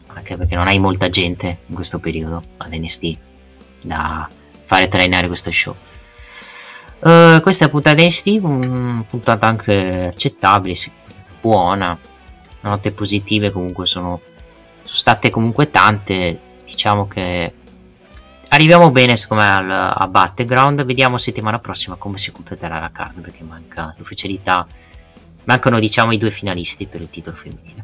Anche 0.08 0.38
perché 0.38 0.56
non 0.56 0.68
hai 0.68 0.80
molta 0.80 1.10
gente 1.10 1.58
in 1.66 1.76
questo 1.76 2.00
periodo 2.00 2.42
ad 2.58 2.72
NST 2.72 3.18
da 3.82 4.30
fare 4.64 4.88
trainare 4.88 5.28
questo 5.28 5.52
show. 5.52 5.76
Uh, 7.00 7.42
questa 7.42 7.70
puntata 7.70 8.02
NST, 8.02 8.40
una 8.42 9.04
puntata 9.08 9.46
anche 9.48 10.08
accettabile, 10.08 10.76
buona. 11.42 11.98
Note 12.62 12.92
positive 12.92 13.52
comunque 13.52 13.86
sono, 13.86 14.22
sono 14.84 14.96
state 14.96 15.30
comunque 15.30 15.70
tante. 15.70 16.40
Diciamo 16.66 17.08
che 17.08 17.54
arriviamo 18.48 18.90
bene 18.90 19.16
secondo 19.16 19.44
me 19.44 19.50
al, 19.50 19.70
a 19.70 20.08
Battleground. 20.08 20.84
Vediamo 20.84 21.18
settimana 21.18 21.60
prossima 21.60 21.96
come 21.96 22.18
si 22.18 22.32
completerà 22.32 22.80
la 22.80 22.90
card 22.92 23.22
perché 23.22 23.44
manca 23.44 23.94
l'ufficialità. 23.98 24.66
Mancano 25.44 25.80
diciamo 25.80 26.12
i 26.12 26.18
due 26.18 26.32
finalisti 26.32 26.88
per 26.88 27.02
il 27.02 27.10
titolo 27.12 27.36
femminile. 27.36 27.84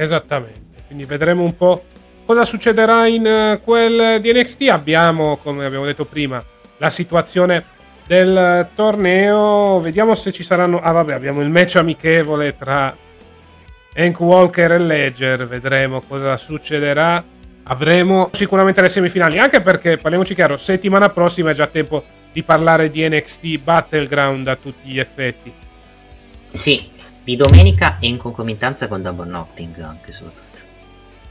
Esattamente, 0.00 0.84
quindi 0.86 1.04
vedremo 1.06 1.42
un 1.42 1.56
po' 1.56 1.82
cosa 2.24 2.44
succederà 2.44 3.08
in 3.08 3.26
uh, 3.26 3.60
quel 3.60 4.20
di 4.20 4.32
NXT. 4.32 4.68
Abbiamo, 4.68 5.38
come 5.38 5.64
abbiamo 5.64 5.84
detto 5.84 6.04
prima, 6.04 6.40
la 6.76 6.88
situazione 6.88 7.64
del 8.06 8.68
torneo. 8.76 9.80
Vediamo 9.80 10.14
se 10.14 10.30
ci 10.30 10.44
saranno. 10.44 10.80
Ah, 10.80 10.92
vabbè, 10.92 11.14
abbiamo 11.14 11.40
il 11.40 11.50
match 11.50 11.76
amichevole 11.76 12.56
tra 12.56 12.96
Hank 13.96 14.20
Walker 14.20 14.70
e 14.70 14.78
Ledger. 14.78 15.48
Vedremo 15.48 16.00
cosa 16.02 16.36
succederà. 16.36 17.24
Avremo 17.64 18.28
sicuramente 18.30 18.80
le 18.80 18.88
semifinali. 18.88 19.36
Anche 19.40 19.60
perché, 19.60 19.96
parliamoci 19.96 20.36
chiaro, 20.36 20.58
settimana 20.58 21.08
prossima 21.08 21.50
è 21.50 21.54
già 21.54 21.66
tempo 21.66 22.04
di 22.32 22.44
parlare 22.44 22.88
di 22.88 23.08
NXT 23.08 23.58
Battleground 23.58 24.46
a 24.46 24.54
tutti 24.54 24.88
gli 24.90 25.00
effetti. 25.00 25.52
Sì, 26.52 26.88
di 27.28 27.36
domenica 27.36 27.98
e 28.00 28.06
in 28.06 28.16
concomitanza 28.16 28.88
con 28.88 29.02
Double 29.02 29.26
Knocking 29.26 29.78
anche 29.82 30.12
soprattutto. 30.12 30.60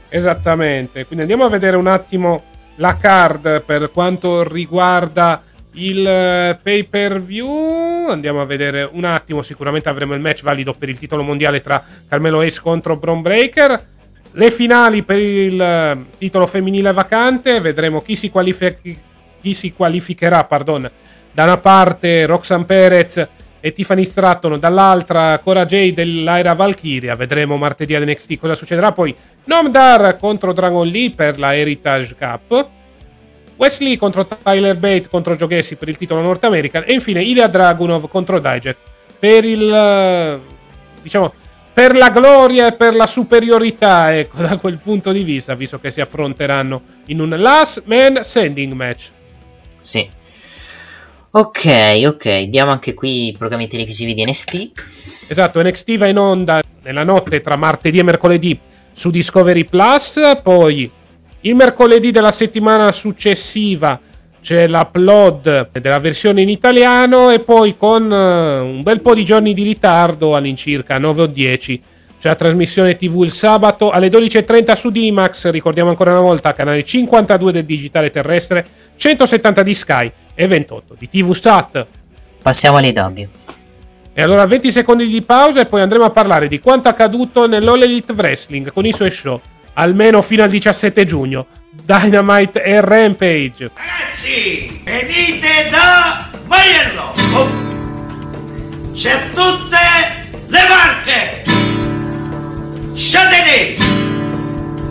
Esattamente, 0.08 1.04
quindi 1.06 1.22
andiamo 1.22 1.44
a 1.44 1.48
vedere 1.48 1.76
un 1.76 1.88
attimo 1.88 2.44
la 2.76 2.96
card 2.96 3.62
per 3.62 3.90
quanto 3.90 4.44
riguarda 4.44 5.42
il 5.72 6.06
eh, 6.06 6.56
pay 6.62 6.84
per 6.84 7.20
view. 7.20 8.06
Andiamo 8.08 8.40
a 8.40 8.44
vedere 8.44 8.88
un 8.92 9.02
attimo, 9.02 9.42
sicuramente 9.42 9.88
avremo 9.88 10.14
il 10.14 10.20
match 10.20 10.44
valido 10.44 10.72
per 10.72 10.88
il 10.88 11.00
titolo 11.00 11.24
mondiale 11.24 11.62
tra 11.62 11.82
Carmelo 12.08 12.42
Ace 12.42 12.60
contro 12.60 12.96
Bron 12.96 13.20
Breaker. 13.20 13.84
Le 14.30 14.50
finali 14.52 15.02
per 15.02 15.18
il 15.18 15.60
eh, 15.60 16.04
titolo 16.16 16.46
femminile 16.46 16.92
vacante, 16.92 17.58
vedremo 17.58 18.02
chi 18.02 18.14
si, 18.14 18.30
qualific- 18.30 18.96
chi 19.40 19.52
si 19.52 19.72
qualificherà, 19.72 20.44
pardon, 20.44 20.88
da 21.32 21.42
una 21.42 21.58
parte 21.58 22.24
Roxanne 22.24 22.66
Perez 22.66 23.28
e 23.60 23.72
Tiffany 23.72 24.04
Stratton, 24.04 24.58
dall'altra 24.58 25.38
Cora 25.38 25.64
J 25.64 25.92
dell'Aira 25.92 26.54
Valkyria. 26.54 27.14
Vedremo 27.14 27.56
martedì 27.56 27.94
ad 27.94 28.04
NXT 28.04 28.38
cosa 28.38 28.54
succederà. 28.54 28.92
Poi 28.92 29.14
Nomdar 29.44 30.16
contro 30.18 30.52
Dragon 30.52 30.86
Lee 30.86 31.10
per 31.10 31.38
la 31.38 31.56
Heritage 31.56 32.14
Cup. 32.16 32.68
Wesley 33.56 33.96
contro 33.96 34.26
Tyler 34.26 34.76
Bate 34.76 35.08
contro 35.08 35.34
Joe 35.34 35.48
Gessi 35.48 35.76
per 35.76 35.88
il 35.88 35.96
titolo 35.96 36.20
North 36.20 36.44
American. 36.44 36.84
E 36.86 36.92
infine 36.92 37.22
Ilya 37.22 37.46
Dragunov 37.46 38.08
contro 38.08 38.38
Dijak 38.38 38.76
per 39.18 39.44
il. 39.44 40.40
diciamo. 41.02 41.32
Per 41.72 41.94
la 41.94 42.10
gloria 42.10 42.66
e 42.66 42.76
per 42.76 42.92
la 42.92 43.06
superiorità, 43.06 44.12
ecco, 44.12 44.42
da 44.42 44.56
quel 44.56 44.78
punto 44.78 45.12
di 45.12 45.22
vista, 45.22 45.54
visto 45.54 45.78
che 45.78 45.92
si 45.92 46.00
affronteranno 46.00 46.82
in 47.06 47.20
un 47.20 47.32
last 47.38 47.84
man 47.86 48.18
standing 48.22 48.72
match. 48.72 49.10
Sì, 49.78 50.08
Ok, 51.30 52.00
ok, 52.06 52.44
diamo 52.44 52.70
anche 52.70 52.94
qui 52.94 53.28
i 53.28 53.32
programmi 53.36 53.68
televisivi 53.68 54.14
di 54.14 54.24
NXT. 54.24 54.70
Esatto, 55.28 55.62
NXT 55.62 55.96
va 55.98 56.06
in 56.06 56.16
onda 56.16 56.62
nella 56.82 57.04
notte 57.04 57.42
tra 57.42 57.54
martedì 57.54 57.98
e 57.98 58.02
mercoledì 58.02 58.58
su 58.92 59.10
Discovery 59.10 59.64
Plus, 59.64 60.18
poi 60.42 60.90
il 61.42 61.54
mercoledì 61.54 62.12
della 62.12 62.30
settimana 62.30 62.90
successiva 62.92 64.00
c'è 64.40 64.66
l'upload 64.66 65.68
della 65.72 65.98
versione 65.98 66.40
in 66.40 66.48
italiano 66.48 67.28
e 67.28 67.40
poi 67.40 67.76
con 67.76 68.10
uh, 68.10 68.64
un 68.64 68.80
bel 68.82 69.02
po' 69.02 69.12
di 69.12 69.24
giorni 69.24 69.52
di 69.52 69.64
ritardo, 69.64 70.34
all'incirca 70.34 70.96
9 70.96 71.22
o 71.22 71.26
10, 71.26 71.82
c'è 72.18 72.28
la 72.28 72.36
trasmissione 72.36 72.96
TV 72.96 73.22
il 73.22 73.32
sabato 73.32 73.90
alle 73.90 74.08
12.30 74.08 74.72
su 74.74 74.88
D-Max, 74.88 75.50
ricordiamo 75.50 75.90
ancora 75.90 76.12
una 76.12 76.20
volta, 76.20 76.54
canale 76.54 76.82
52 76.82 77.52
del 77.52 77.66
digitale 77.66 78.08
terrestre, 78.08 78.66
170 78.96 79.62
di 79.62 79.74
Sky 79.74 80.12
e 80.40 80.46
28 80.46 80.94
di 80.96 81.08
TV 81.08 81.32
Sat. 81.32 81.84
Passiamo 82.40 82.76
alle 82.76 82.92
W. 82.92 83.26
E 84.12 84.22
allora 84.22 84.46
20 84.46 84.70
secondi 84.70 85.08
di 85.08 85.20
pausa 85.22 85.60
e 85.60 85.66
poi 85.66 85.80
andremo 85.80 86.04
a 86.04 86.10
parlare 86.10 86.46
di 86.46 86.60
quanto 86.60 86.88
accaduto 86.88 87.48
nell'All 87.48 87.82
Elite 87.82 88.12
Wrestling 88.12 88.72
con 88.72 88.86
i 88.86 88.92
suoi 88.92 89.10
show, 89.10 89.40
almeno 89.74 90.22
fino 90.22 90.44
al 90.44 90.48
17 90.48 91.04
giugno. 91.04 91.46
Dynamite 91.70 92.62
e 92.62 92.80
Rampage. 92.80 93.70
Ragazzi, 93.74 94.80
venite 94.84 95.68
da 95.70 96.30
Maiello! 96.46 97.14
Oh. 97.34 98.92
C'è 98.92 99.18
tutte 99.32 99.76
le 100.46 100.60
marche! 100.68 101.42
Châtelet, 102.94 103.78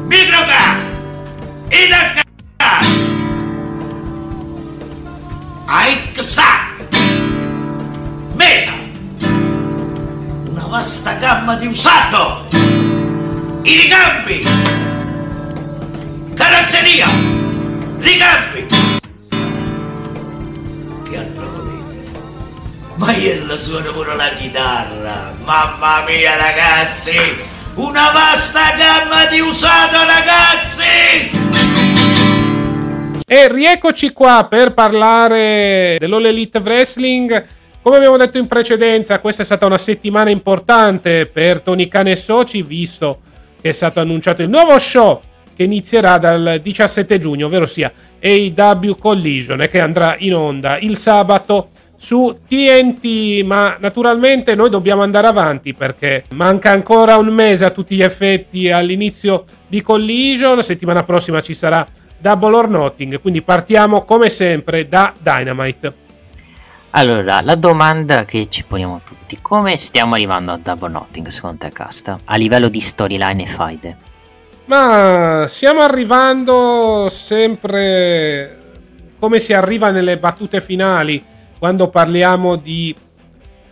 Microcar, 0.07 0.77
Idacar, 1.69 3.06
Aixa, 5.69 6.75
Meta, 8.35 8.71
una 10.49 10.65
vasta 10.67 11.11
gamma 11.15 11.55
di 11.55 11.67
usato, 11.67 12.47
i 13.63 13.75
ricambi, 13.75 14.47
carrozzeria, 16.33 17.09
ricambi. 17.99 18.65
Che 21.09 21.17
altro 21.17 21.49
volete? 21.49 22.11
Maiello 22.95 23.57
suona 23.57 23.91
pure 23.91 24.15
la 24.15 24.29
chitarra, 24.29 25.33
mamma 25.43 26.05
mia 26.07 26.37
ragazzi! 26.37 27.19
Una 27.73 28.09
vasta 28.11 28.73
gamma 28.77 29.25
di 29.25 29.41
usato 29.41 29.97
ragazzi! 30.05 32.06
E 33.29 33.51
rieccoci 33.51 34.13
qua 34.13 34.47
per 34.49 34.73
parlare 34.73 35.97
dell'All 35.99 36.27
Elite 36.27 36.59
Wrestling. 36.59 37.45
Come 37.81 37.97
abbiamo 37.97 38.15
detto 38.15 38.37
in 38.37 38.47
precedenza, 38.47 39.19
questa 39.19 39.41
è 39.41 39.45
stata 39.45 39.65
una 39.65 39.77
settimana 39.77 40.29
importante 40.29 41.25
per 41.25 41.59
Tony 41.59 41.89
Khan 41.89 42.07
e 42.07 42.15
Soci, 42.15 42.61
visto 42.61 43.19
che 43.59 43.67
è 43.67 43.71
stato 43.73 43.99
annunciato 43.99 44.43
il 44.43 44.49
nuovo 44.49 44.79
show 44.79 45.19
che 45.53 45.63
inizierà 45.63 46.17
dal 46.17 46.61
17 46.63 47.17
giugno, 47.17 47.47
ovvero 47.47 47.65
sia 47.65 47.91
AW 48.23 48.95
Collision, 48.95 49.61
e 49.61 49.67
che 49.67 49.81
andrà 49.81 50.15
in 50.19 50.33
onda 50.33 50.77
il 50.77 50.95
sabato 50.95 51.71
su 51.97 52.43
TNT, 52.47 53.43
ma 53.45 53.75
naturalmente 53.77 54.55
noi 54.55 54.69
dobbiamo 54.69 55.01
andare 55.01 55.27
avanti 55.27 55.73
perché 55.73 56.23
manca 56.35 56.71
ancora 56.71 57.17
un 57.17 57.27
mese 57.27 57.65
a 57.65 57.71
tutti 57.71 57.93
gli 57.93 58.03
effetti 58.03 58.71
all'inizio 58.71 59.43
di 59.67 59.81
Collision, 59.81 60.55
la 60.55 60.61
settimana 60.61 61.03
prossima 61.03 61.41
ci 61.41 61.53
sarà 61.53 61.85
Double 62.17 62.55
or 62.55 62.69
Nothing, 62.69 63.21
quindi 63.21 63.41
partiamo 63.41 64.03
come 64.03 64.29
sempre 64.29 64.87
da 64.87 65.13
Dynamite. 65.17 66.05
Allora, 66.91 67.41
la 67.41 67.55
domanda 67.55 68.25
che 68.25 68.47
ci 68.49 68.63
poniamo 68.63 69.01
tutti, 69.05 69.37
come 69.41 69.77
stiamo 69.77 70.15
arrivando 70.15 70.51
a 70.51 70.57
Double 70.57 70.89
Notting 70.89 71.27
secondo 71.27 71.57
te 71.57 71.69
Casta? 71.69 72.19
A 72.25 72.35
livello 72.37 72.69
di 72.69 72.79
storyline 72.79 73.43
e 73.43 73.45
faide? 73.45 73.97
Ma 74.65 75.45
stiamo 75.47 75.81
arrivando 75.81 77.07
sempre 77.09 78.65
come 79.19 79.39
si 79.39 79.53
arriva 79.53 79.91
nelle 79.91 80.17
battute 80.17 80.59
finali 80.59 81.23
quando 81.57 81.89
parliamo 81.89 82.55
di 82.55 82.95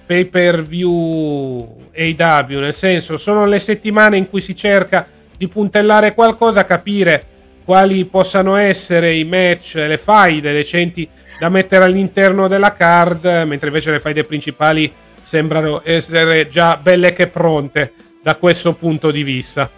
pay 0.05 0.25
per 0.25 0.63
view 0.63 1.89
AW, 1.95 2.59
nel 2.59 2.73
senso 2.73 3.17
sono 3.17 3.45
le 3.45 3.59
settimane 3.59 4.17
in 4.17 4.29
cui 4.29 4.41
si 4.41 4.55
cerca 4.55 5.07
di 5.35 5.47
puntellare 5.47 6.13
qualcosa, 6.13 6.65
capire 6.65 7.27
quali 7.65 8.05
possano 8.05 8.55
essere 8.55 9.15
i 9.15 9.25
match, 9.25 9.73
le 9.75 9.97
faide 9.97 10.53
decenti 10.53 11.09
da 11.39 11.49
mettere 11.49 11.83
all'interno 11.83 12.47
della 12.47 12.73
card, 12.73 13.25
mentre 13.45 13.67
invece 13.67 13.91
le 13.91 13.99
faide 13.99 14.23
principali 14.23 14.91
sembrano 15.21 15.81
essere 15.83 16.47
già 16.47 16.77
belle 16.77 17.11
che 17.11 17.27
pronte 17.27 17.93
da 18.21 18.35
questo 18.35 18.73
punto 18.73 19.11
di 19.11 19.23
vista. 19.23 19.69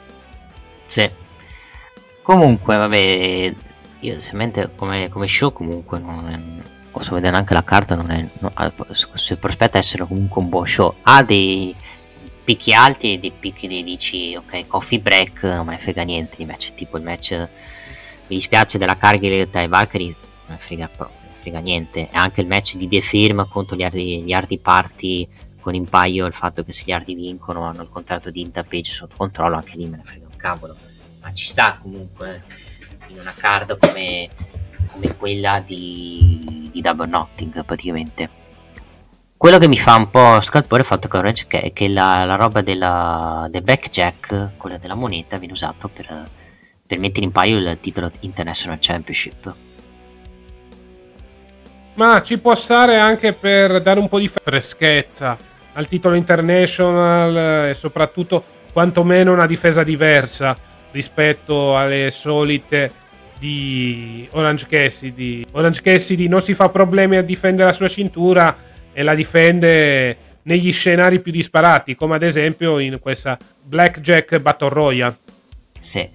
Sì. 0.86 1.10
Comunque, 2.22 2.76
vabbè, 2.76 3.54
io 4.02 4.12
semplicemente 4.12 4.70
come, 4.76 5.10
come 5.10 5.28
show 5.28 5.52
comunque 5.52 6.00
non 6.00 6.62
posso 6.92 7.16
vedere 7.16 7.36
anche 7.36 7.54
la 7.54 7.64
carta 7.64 7.96
non 7.96 8.12
è 8.12 8.28
no, 8.40 8.52
si 8.94 9.36
prospetta 9.36 9.78
essere 9.78 10.06
comunque 10.06 10.42
un 10.42 10.50
buon 10.50 10.68
show 10.68 10.96
ha 11.04 11.24
dei 11.24 11.76
picchi 12.44 12.74
alti 12.74 13.14
e 13.14 13.20
dei 13.20 13.32
picchi 13.32 13.68
dei 13.68 13.84
dici 13.84 14.36
ok 14.36 14.68
coffee 14.68 15.00
break 15.00 15.44
non 15.44 15.66
me 15.66 15.74
ne 15.74 15.78
frega 15.80 16.04
niente 16.04 16.38
di 16.38 16.46
match 16.46 16.74
tipo 16.74 16.98
il 16.98 17.04
match 17.04 17.48
mi 18.28 18.36
dispiace 18.36 18.78
della 18.78 18.98
carica 18.98 19.46
dai 19.46 19.68
Valkyrie 19.68 20.16
non 20.48 20.58
frega 20.58 20.88
proprio 20.88 21.18
frega 21.48 21.60
niente. 21.60 22.02
E 22.02 22.10
anche 22.12 22.42
il 22.42 22.48
match 22.48 22.76
di 22.76 22.88
The 22.88 23.02
Firm 23.02 23.48
contro 23.48 23.76
gli 23.76 23.84
Hardy, 23.84 24.22
gli 24.24 24.34
Hardy 24.34 24.60
Party 24.60 25.28
con 25.62 25.74
in 25.74 25.86
paio 25.86 26.26
il 26.26 26.34
fatto 26.34 26.64
che 26.64 26.72
se 26.72 26.84
gli 26.86 26.92
Hardy 26.92 27.16
vincono 27.16 27.64
hanno 27.64 27.82
il 27.82 27.90
contratto 27.90 28.30
di 28.30 28.42
Intapage 28.42 28.92
sotto 28.92 29.16
controllo 29.18 29.56
anche 29.56 29.76
lì 29.76 29.86
me 29.86 29.98
ne 29.98 30.04
frega 30.04 30.26
un 30.30 30.38
cavolo. 30.38 30.76
Ma 31.22 31.34
ci 31.34 31.46
sta 31.46 31.80
comunque 31.82 32.44
in 33.08 33.20
una 33.20 33.34
card 33.34 33.78
come, 33.80 34.30
come 34.92 35.16
quella 35.16 35.62
di, 35.66 36.70
di 36.72 36.82
Double 36.82 37.08
Notting 37.08 37.66
praticamente. 37.66 38.46
Quello 39.36 39.60
che 39.60 39.68
mi 39.68 39.78
fa 39.78 39.96
un 39.96 40.10
po' 40.10 40.42
scalpore 40.42 40.82
è 40.82 40.84
il 40.84 40.90
fatto 40.90 41.08
che, 41.08 41.72
che, 41.72 41.88
la, 41.90 42.26
la, 42.26 42.36
roba 42.36 42.62
della, 42.62 43.48
del 43.52 43.62
blackjack, 43.62 44.58
quella 44.58 44.80
della 44.80 44.96
moneta, 44.96 45.38
viene 45.38 45.54
usato 45.54 45.90
per, 45.90 46.28
per 46.88 47.00
mettere 47.00 47.26
in 47.26 47.32
paio 47.32 47.58
il 47.58 47.78
titolo 47.82 48.10
International 48.22 48.78
Championship. 48.80 49.54
Ma 51.96 52.22
ci 52.22 52.38
può 52.40 52.56
stare 52.56 52.98
anche 52.98 53.34
per 53.34 53.82
dare 53.82 54.00
un 54.00 54.08
po' 54.08 54.20
di 54.20 54.28
freschezza 54.28 55.38
al 55.74 55.88
titolo 55.88 56.16
international 56.16 57.70
e 57.70 57.74
soprattutto 57.74 58.44
quantomeno 58.72 59.34
una 59.34 59.46
difesa 59.46 59.84
diversa 59.84 60.56
rispetto 60.92 61.76
alle 61.76 62.10
solite 62.12 62.92
di 63.38 64.28
Orange 64.32 64.66
Cassidy. 64.68 65.46
Orange 65.52 65.82
Cassidy 65.82 66.28
non 66.28 66.42
si 66.42 66.54
fa 66.54 66.70
problemi 66.70 67.18
a 67.18 67.22
difendere 67.22 67.68
la 67.68 67.74
sua 67.74 67.88
cintura 67.88 68.56
e 68.94 69.04
la 69.04 69.14
difende 69.14 70.18
negli 70.44 70.72
scenari 70.72 71.20
più 71.20 71.32
disparati, 71.32 71.96
come 71.96 72.16
ad 72.16 72.24
esempio 72.24 72.80
in 72.80 73.00
questa 73.00 73.38
Blackjack 73.62 74.40
Battle 74.40 74.70
Royale. 74.70 75.18
Sì. 75.80 76.10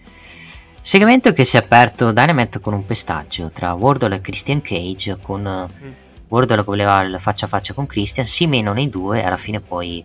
Segmento 0.85 1.33
che 1.33 1.45
si 1.45 1.57
è 1.57 1.61
aperto 1.61 2.11
Dynamite 2.11 2.59
con 2.59 2.75
un 2.75 2.85
pestaggio 2.85 3.53
tra 3.55 3.73
Wardle 3.73 4.17
e 4.17 4.21
Christian 4.21 4.61
Cage 4.61 5.17
con 5.23 5.41
mm. 5.41 5.93
Wardle 6.27 6.57
che 6.57 6.63
voleva 6.65 7.01
il 7.03 7.17
faccia 7.21 7.47
a 7.47 7.49
faccia 7.49 7.73
con 7.73 7.87
Christian, 7.87 8.27
si 8.27 8.49
menano 8.49 8.81
i 8.81 8.91
due 8.91 9.23
e 9.23 9.25
alla 9.25 9.37
fine 9.37 9.61
poi 9.61 10.05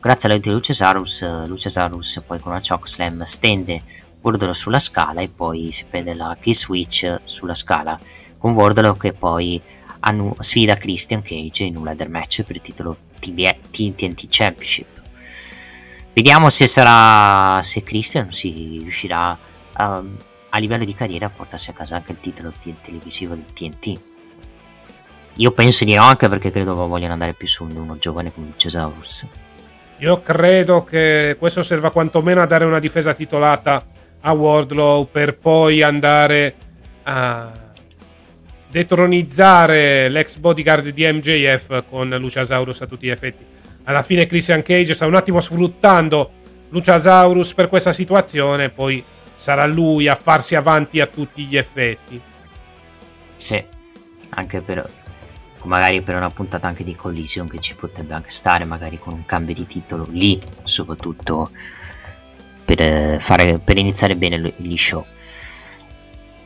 grazie 0.00 0.28
all'aiuto 0.28 0.48
di 0.48 0.56
Luciasaurus, 0.56 1.46
Luciasaurus 1.46 2.20
poi 2.26 2.40
con 2.40 2.50
una 2.50 2.60
chokeslam 2.60 3.22
stende 3.22 3.82
Wardlow 4.20 4.52
sulla 4.52 4.80
scala 4.80 5.20
e 5.20 5.28
poi 5.28 5.70
si 5.70 5.84
prende 5.88 6.14
la 6.14 6.36
key 6.38 6.52
switch 6.52 7.20
sulla 7.24 7.54
scala 7.54 7.98
con 8.38 8.54
Wardlow 8.54 8.96
che 8.96 9.12
poi 9.12 9.62
annu- 10.00 10.38
sfida 10.40 10.74
Christian 10.74 11.22
Cage 11.22 11.62
in 11.62 11.76
un 11.76 11.84
ladder 11.84 12.08
match 12.08 12.42
per 12.42 12.56
il 12.56 12.62
titolo 12.62 12.96
TNT 13.20 14.26
Championship. 14.28 15.00
Vediamo 16.12 16.50
se 16.50 16.66
sarà 16.66 17.62
se 17.62 17.84
Christian 17.84 18.32
si 18.32 18.78
riuscirà 18.80 19.30
a, 19.30 19.38
a 19.74 20.58
livello 20.58 20.84
di 20.84 20.94
carriera 20.94 21.28
portarsi 21.28 21.70
a 21.70 21.72
casa 21.72 21.96
anche 21.96 22.12
il 22.12 22.20
titolo 22.20 22.52
televisivo 22.82 23.34
del 23.34 23.52
TNT. 23.52 24.00
Io 25.36 25.50
penso 25.52 25.84
di 25.84 25.94
no 25.94 26.02
anche 26.02 26.28
perché 26.28 26.50
credo 26.50 26.74
vogliano 26.74 27.14
andare 27.14 27.32
più 27.32 27.46
su 27.46 27.64
uno 27.64 27.96
giovane 27.98 28.32
come 28.32 28.48
Luciasaurus. 28.48 29.26
Io 29.98 30.20
credo 30.20 30.84
che 30.84 31.36
questo 31.38 31.62
serva 31.62 31.90
quantomeno 31.90 32.42
a 32.42 32.46
dare 32.46 32.64
una 32.64 32.80
difesa 32.80 33.14
titolata 33.14 33.86
a 34.20 34.32
Wardlow 34.32 35.08
per 35.10 35.36
poi 35.38 35.80
andare 35.82 36.54
a 37.04 37.50
detronizzare 38.68 40.08
l'ex 40.08 40.36
bodyguard 40.36 40.88
di 40.88 41.04
MJF 41.10 41.84
con 41.88 42.08
Luciasaurus 42.08 42.82
a 42.82 42.86
tutti 42.86 43.06
gli 43.06 43.10
effetti. 43.10 43.44
Alla 43.84 44.02
fine 44.02 44.26
Christian 44.26 44.62
Cage 44.62 44.94
sta 44.94 45.06
un 45.06 45.14
attimo 45.14 45.40
sfruttando 45.40 46.30
Luciasaurus 46.68 47.54
per 47.54 47.68
questa 47.68 47.92
situazione, 47.92 48.70
poi 48.70 49.02
sarà 49.42 49.66
lui 49.66 50.06
a 50.06 50.14
farsi 50.14 50.54
avanti 50.54 51.00
a 51.00 51.06
tutti 51.06 51.42
gli 51.42 51.56
effetti. 51.56 52.20
Sì, 53.36 53.60
anche 54.28 54.60
per 54.60 54.88
magari 55.64 56.00
per 56.00 56.14
una 56.14 56.30
puntata 56.30 56.68
anche 56.68 56.84
di 56.84 56.94
collision 56.94 57.48
che 57.48 57.58
ci 57.58 57.74
potrebbe 57.74 58.14
anche 58.14 58.30
stare, 58.30 58.64
magari 58.64 59.00
con 59.00 59.14
un 59.14 59.24
cambio 59.24 59.52
di 59.52 59.66
titolo 59.66 60.06
lì, 60.10 60.40
soprattutto 60.62 61.50
per, 62.64 62.80
eh, 62.80 63.16
fare, 63.18 63.58
per 63.58 63.78
iniziare 63.78 64.14
bene 64.14 64.54
gli 64.58 64.76
show. 64.76 65.04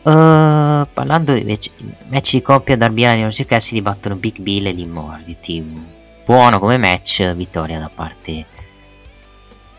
Uh, 0.02 0.86
parlando 0.92 1.34
invece 1.34 1.72
match 2.06 2.32
di 2.32 2.40
coppia 2.40 2.76
Darbiani 2.76 3.22
non 3.22 3.32
si 3.32 3.44
che 3.44 3.60
si 3.60 3.74
dibattono 3.74 4.14
Big 4.14 4.38
Bill 4.38 4.66
e 4.66 4.70
l'Immortality 4.70 5.64
buono 6.24 6.60
come 6.60 6.78
match 6.78 7.34
vittoria 7.34 7.80
da 7.80 7.90
parte 7.92 8.46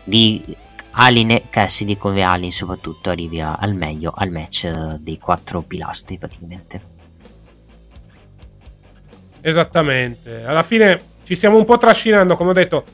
di 0.04 0.56
Alin 1.00 1.30
e 1.30 1.44
Cassidy 1.48 1.96
come 1.96 2.22
Alin 2.22 2.52
soprattutto 2.52 3.10
arrivi 3.10 3.40
al 3.40 3.74
meglio 3.74 4.12
al 4.14 4.30
match 4.30 4.68
dei 4.98 5.18
quattro 5.18 5.62
pilastri 5.62 6.18
praticamente 6.18 6.80
esattamente 9.40 10.44
alla 10.44 10.62
fine 10.62 11.00
ci 11.24 11.34
stiamo 11.34 11.56
un 11.56 11.64
po' 11.64 11.78
trascinando 11.78 12.36
come 12.36 12.50
ho 12.50 12.54
detto 12.54 12.84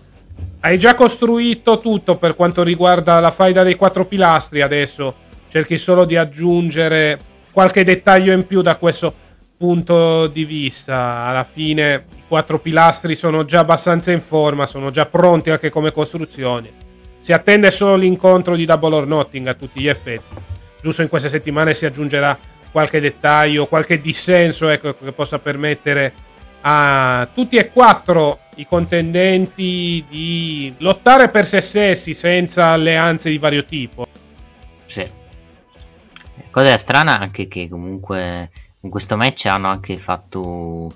hai 0.60 0.78
già 0.78 0.94
costruito 0.94 1.78
tutto 1.78 2.16
per 2.16 2.34
quanto 2.34 2.62
riguarda 2.62 3.20
la 3.20 3.30
faida 3.30 3.62
dei 3.62 3.74
quattro 3.74 4.06
pilastri, 4.06 4.62
adesso 4.62 5.14
cerchi 5.48 5.76
solo 5.76 6.06
di 6.06 6.16
aggiungere 6.16 7.18
qualche 7.52 7.84
dettaglio 7.84 8.32
in 8.32 8.46
più 8.46 8.62
da 8.62 8.76
questo 8.76 9.14
punto 9.58 10.26
di 10.26 10.46
vista. 10.46 11.26
Alla 11.26 11.44
fine 11.44 12.06
i 12.16 12.22
quattro 12.26 12.58
pilastri 12.58 13.14
sono 13.14 13.44
già 13.44 13.58
abbastanza 13.58 14.10
in 14.10 14.22
forma, 14.22 14.64
sono 14.64 14.90
già 14.90 15.04
pronti 15.04 15.50
anche 15.50 15.68
come 15.68 15.92
costruzioni. 15.92 16.83
Si 17.24 17.32
attende 17.32 17.70
solo 17.70 17.96
l'incontro 17.96 18.54
di 18.54 18.66
Double 18.66 18.96
or 18.96 19.06
Nothing 19.06 19.46
a 19.46 19.54
tutti 19.54 19.80
gli 19.80 19.88
effetti. 19.88 20.34
Giusto 20.82 21.00
in 21.00 21.08
queste 21.08 21.30
settimane 21.30 21.72
si 21.72 21.86
aggiungerà 21.86 22.38
qualche 22.70 23.00
dettaglio, 23.00 23.66
qualche 23.66 23.96
dissenso 23.96 24.68
ecco, 24.68 24.94
che 24.94 25.12
possa 25.12 25.38
permettere 25.38 26.12
a 26.60 27.26
tutti 27.32 27.56
e 27.56 27.70
quattro 27.72 28.40
i 28.56 28.66
contendenti 28.66 30.04
di 30.06 30.74
lottare 30.76 31.30
per 31.30 31.46
se 31.46 31.62
stessi 31.62 32.12
senza 32.12 32.66
alleanze 32.66 33.30
di 33.30 33.38
vario 33.38 33.64
tipo. 33.64 34.06
Sì. 34.84 35.10
Cosa 36.50 36.76
strana 36.76 37.18
anche 37.18 37.48
che 37.48 37.70
comunque 37.70 38.50
in 38.80 38.90
questo 38.90 39.16
match 39.16 39.46
hanno 39.46 39.68
anche 39.68 39.96
fatto 39.96 40.92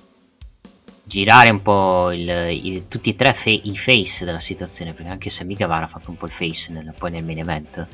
girare 1.09 1.51
un 1.51 1.63
po' 1.63 2.13
il, 2.13 2.29
il, 2.29 2.87
tutti 2.87 3.11
e 3.11 3.17
tre 3.17 3.33
fe- 3.33 3.51
i 3.51 3.77
face 3.77 4.25
della 4.25 4.41
situazione 4.41 4.93
perché 4.93 5.11
anche 5.11 5.31
Sammy 5.31 5.57
Guevara 5.57 5.87
ha 5.87 5.89
fatto 5.89 6.11
un 6.11 6.17
po' 6.17 6.27
il 6.27 6.33
face 6.33 6.71
nel, 6.71 6.95
poi 6.97 7.11
nel 7.11 7.25
main 7.25 7.39
event 7.39 7.87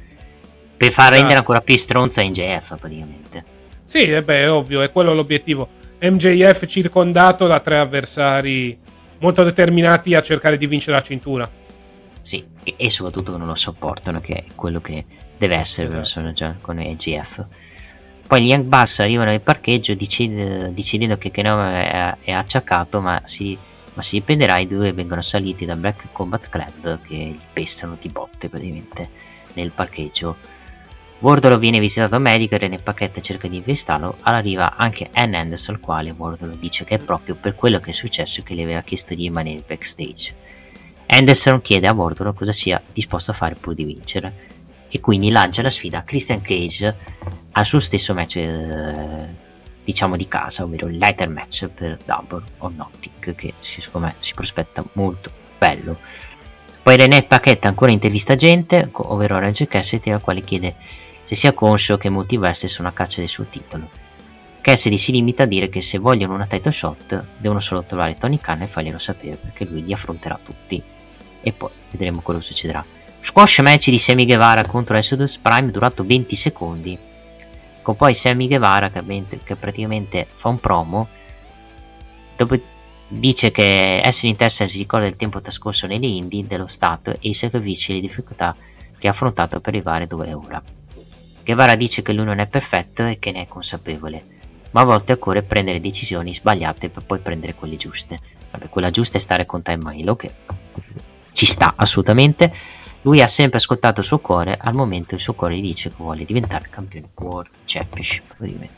per 0.77 0.91
far 0.91 1.12
ah. 1.12 1.16
rendere 1.16 1.36
ancora 1.39 1.61
più 1.61 1.77
stronza 1.77 2.23
NJF 2.23 2.77
praticamente 2.78 3.62
sì, 3.85 4.03
eh 4.03 4.23
beh, 4.23 4.43
è 4.43 4.51
ovvio, 4.51 4.82
è 4.82 4.91
quello 4.91 5.15
l'obiettivo 5.15 5.69
MJF 6.01 6.66
circondato 6.66 7.47
da 7.47 7.61
tre 7.61 7.78
avversari 7.78 8.77
molto 9.20 9.45
determinati 9.45 10.15
a 10.15 10.23
cercare 10.23 10.57
di 10.57 10.66
vincere 10.66 10.97
la 10.97 11.03
cintura. 11.03 11.51
Sì, 12.20 12.45
e 12.77 12.91
soprattutto 12.91 13.32
che 13.32 13.39
non 13.39 13.47
lo 13.47 13.55
sopportano, 13.55 14.20
che 14.20 14.35
è 14.35 14.45
quello 14.55 14.81
che 14.81 15.05
deve 15.36 15.57
essere 15.57 16.01
esatto. 16.01 16.57
con 16.61 16.77
MJF. 16.77 17.47
Poi 18.26 18.42
gli 18.42 18.48
Young 18.48 18.64
Bucks 18.64 19.01
arrivano 19.01 19.30
nel 19.30 19.40
parcheggio 19.40 19.94
decid- 19.94 20.68
decidendo 20.68 21.18
che 21.18 21.30
Kenoma 21.30 21.72
è, 21.72 22.16
è 22.24 22.32
acciaccato, 22.32 23.01
ma 23.01 23.20
si, 23.24 23.56
ma 23.94 24.02
si 24.02 24.16
riprenderà. 24.16 24.59
I 24.59 24.66
due 24.66 24.92
vengono 24.92 25.22
saliti 25.22 25.64
da 25.64 25.76
Black 25.76 26.12
Combat 26.12 26.48
Club 26.48 27.01
che 27.02 27.14
li 27.14 27.40
pestano 27.52 27.96
di 28.01 28.09
botte 28.09 28.48
praticamente 28.48 29.09
nel 29.55 29.70
parcheggio 29.70 30.52
Wardlow 31.24 31.59
viene 31.59 31.78
visitato 31.78 32.16
al 32.16 32.20
medico 32.20 32.56
e 32.56 32.68
nel 32.68 32.82
pacchetto 32.82 33.18
cerca 33.20 33.48
di 33.48 33.56
investirlo. 33.56 34.16
Arriva 34.24 34.76
anche 34.76 35.09
Ann 35.14 35.32
Anderson, 35.32 35.76
al 35.76 35.80
quale 35.80 36.14
Wardlow 36.14 36.55
dice 36.55 36.84
che 36.84 36.96
è 36.96 36.98
proprio 36.98 37.34
per 37.34 37.55
quello 37.55 37.80
che 37.80 37.90
è 37.90 37.92
successo 37.94 38.42
che 38.42 38.55
gli 38.55 38.60
aveva 38.60 38.82
chiesto 38.82 39.14
di 39.14 39.22
rimanere 39.22 39.62
backstage. 39.66 40.34
Anderson 41.06 41.62
chiede 41.62 41.86
a 41.86 41.94
Wardlow 41.94 42.34
cosa 42.34 42.52
sia 42.52 42.82
disposto 42.92 43.30
a 43.30 43.34
fare 43.34 43.55
pur 43.55 43.72
di 43.72 43.84
vincere 43.84 44.52
e 44.89 45.01
quindi 45.01 45.31
lancia 45.31 45.62
la 45.62 45.70
sfida 45.70 45.98
a 45.98 46.02
Christian 46.02 46.40
Cage 46.40 46.97
al 47.52 47.65
suo 47.65 47.78
stesso 47.78 48.15
match 48.15 48.36
eh, 48.36 49.43
diciamo 49.85 50.16
di 50.16 50.27
casa, 50.27 50.65
ovvero 50.65 50.89
il 50.89 50.97
lighter 50.97 51.28
match 51.28 51.69
per 51.69 51.98
Double 52.05 52.43
or 52.59 52.73
Nothing 52.73 53.35
che 53.35 53.55
secondo 53.61 54.09
me 54.09 54.15
si 54.19 54.35
prospetta 54.35 54.85
molto 54.93 55.31
bello. 55.59 55.98
Poi 56.82 56.97
René 56.97 57.23
Paquette 57.23 57.66
ancora 57.66 57.93
intervista 57.93 58.35
gente, 58.35 58.89
ovvero 58.93 59.36
Orange 59.36 59.66
Cassidy, 59.66 60.11
al 60.11 60.20
quale 60.20 60.43
chiede 60.43 60.74
se 61.24 61.35
sia 61.35 61.52
conscio 61.52 61.97
che 61.97 62.11
molti 62.11 62.36
versi 62.36 62.69
sono 62.69 62.89
a 62.89 62.93
caccia 62.93 63.20
del 63.20 63.28
suo 63.28 63.44
titolo. 63.44 63.89
Cassidy 64.61 64.97
si 64.97 65.12
limita 65.12 65.43
a 65.44 65.47
dire 65.47 65.69
che 65.69 65.81
se 65.82 65.98
vogliono 65.98 66.35
una 66.35 66.47
title 66.47 66.73
shot 66.73 67.24
devono 67.39 67.61
solo 67.61 67.85
trovare 67.85 68.16
Tony 68.16 68.39
Khan 68.39 68.62
e 68.62 68.66
farglielo 68.66 68.98
sapere 68.98 69.36
perché 69.36 69.65
lui 69.65 69.85
li 69.85 69.93
affronterà 69.93 70.39
tutti. 70.43 70.82
E 71.43 71.52
poi 71.52 71.70
vedremo 71.90 72.20
cosa 72.20 72.40
succederà. 72.40 72.85
Squash 73.35 73.59
match 73.59 73.90
di 73.90 73.98
Sammy 73.98 74.27
Guevara 74.27 74.65
contro 74.65 74.97
Exodus 74.97 75.39
Prime 75.39 75.73
durato 75.73 76.05
20 76.05 76.36
secondi. 76.36 76.97
Con 77.82 77.97
poi 77.97 78.15
Sammy 78.15 78.47
Guevara 78.47 78.90
che, 78.90 79.56
praticamente 79.56 80.28
fa 80.36 80.51
un 80.51 80.61
promo 80.61 81.09
dove 82.36 82.62
dice 83.09 83.51
che 83.51 84.01
essere 84.05 84.28
in 84.28 84.36
testa 84.36 84.69
si 84.69 84.78
ricorda 84.78 85.06
del 85.06 85.16
tempo 85.16 85.40
trascorso 85.40 85.89
nelle 85.89 86.06
indie 86.06 86.47
dello 86.47 86.69
Stato 86.69 87.11
e 87.11 87.19
i 87.23 87.35
sacrifici 87.35 87.90
e 87.90 87.94
le 87.97 88.02
difficoltà 88.02 88.55
che 88.97 89.09
ha 89.09 89.11
affrontato 89.11 89.59
per 89.59 89.74
arrivare 89.74 90.06
dove 90.06 90.28
è 90.28 90.36
ora. 90.36 90.62
Guevara 91.43 91.74
dice 91.74 92.02
che 92.02 92.12
lui 92.12 92.24
non 92.24 92.39
è 92.39 92.47
perfetto 92.47 93.05
e 93.05 93.19
che 93.19 93.32
ne 93.32 93.43
è 93.43 93.48
consapevole, 93.48 94.24
ma 94.70 94.82
a 94.82 94.85
volte 94.85 95.15
occorre 95.15 95.43
prendere 95.43 95.81
decisioni 95.81 96.32
sbagliate 96.32 96.89
per 96.89 97.02
poi 97.02 97.19
prendere 97.19 97.55
quelle 97.55 97.74
giuste. 97.74 98.16
Vabbè, 98.52 98.69
quella 98.69 98.90
giusta 98.90 99.16
è 99.16 99.20
stare 99.20 99.44
con 99.44 99.61
Time 99.61 99.93
Milo, 99.93 100.15
che 100.15 100.32
ci 101.32 101.47
sta 101.47 101.73
assolutamente. 101.77 102.82
Lui 103.05 103.22
ha 103.22 103.26
sempre 103.26 103.59
ascoltato 103.59 104.01
il 104.01 104.06
suo 104.06 104.18
cuore, 104.18 104.59
al 104.60 104.74
momento 104.74 105.14
il 105.14 105.20
suo 105.20 105.32
cuore 105.32 105.56
gli 105.56 105.62
dice 105.62 105.89
che 105.89 105.94
vuole 105.97 106.24
diventare 106.24 106.68
campione 106.68 107.09
World 107.14 107.51
Championship. 107.64 108.36
Quindi, 108.36 108.68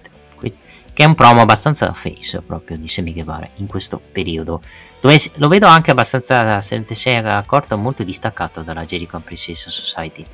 che 0.92 1.02
è 1.02 1.06
un 1.06 1.14
promo 1.14 1.40
abbastanza 1.40 1.92
face 1.92 2.40
proprio 2.40 2.76
di 2.76 2.88
Semi 2.88 3.12
Guevara 3.12 3.48
in 3.56 3.66
questo 3.66 4.00
periodo, 4.12 4.60
dove 5.00 5.18
lo 5.34 5.48
vedo 5.48 5.66
anche 5.66 5.90
abbastanza, 5.90 6.60
se 6.60 6.82
te 6.84 6.94
sei 6.94 7.16
accorto, 7.16 7.76
molto 7.76 8.02
distaccato 8.02 8.62
dalla 8.62 8.84
Jericho 8.84 9.16
Appreciation 9.16 9.70
Society 9.70 10.24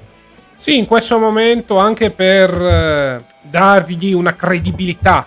sì, 0.62 0.78
in 0.78 0.86
questo 0.86 1.18
momento 1.18 1.78
anche 1.78 2.12
per 2.12 2.54
eh, 2.54 3.24
dargli 3.40 4.12
una 4.12 4.36
credibilità 4.36 5.26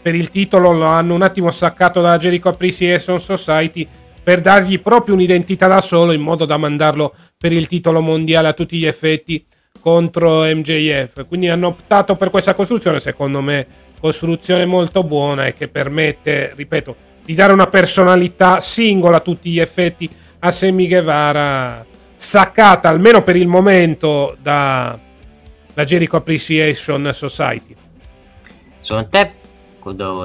per 0.00 0.14
il 0.14 0.30
titolo 0.30 0.72
lo 0.72 0.86
hanno 0.86 1.12
un 1.12 1.20
attimo 1.20 1.50
saccato 1.50 2.00
dalla 2.00 2.16
Jericho 2.16 2.48
Appreciation 2.48 3.20
Society 3.20 3.86
per 4.22 4.40
dargli 4.40 4.80
proprio 4.80 5.14
un'identità 5.14 5.66
da 5.66 5.80
solo 5.80 6.12
in 6.12 6.20
modo 6.20 6.44
da 6.44 6.56
mandarlo 6.56 7.14
per 7.36 7.52
il 7.52 7.66
titolo 7.66 8.00
mondiale 8.00 8.48
a 8.48 8.52
tutti 8.52 8.76
gli 8.76 8.86
effetti 8.86 9.44
contro 9.80 10.42
MJF. 10.42 11.26
Quindi 11.26 11.48
hanno 11.48 11.68
optato 11.68 12.16
per 12.16 12.30
questa 12.30 12.54
costruzione, 12.54 13.00
secondo 13.00 13.40
me, 13.40 13.66
costruzione 14.00 14.66
molto 14.66 15.02
buona 15.02 15.46
e 15.46 15.54
che 15.54 15.68
permette, 15.68 16.52
ripeto, 16.54 16.96
di 17.24 17.34
dare 17.34 17.52
una 17.52 17.66
personalità 17.66 18.60
singola 18.60 19.18
a 19.18 19.20
tutti 19.20 19.50
gli 19.50 19.60
effetti 19.60 20.08
a 20.40 20.50
Sammy 20.50 20.88
Guevara 20.88 21.84
saccata 22.16 22.88
almeno 22.88 23.22
per 23.22 23.36
il 23.36 23.46
momento 23.46 24.36
da, 24.40 24.98
da 25.72 25.84
Jericho 25.84 26.16
Appreciation 26.16 27.10
Society. 27.12 27.74
Secondo 28.80 29.08
te, 29.08 29.32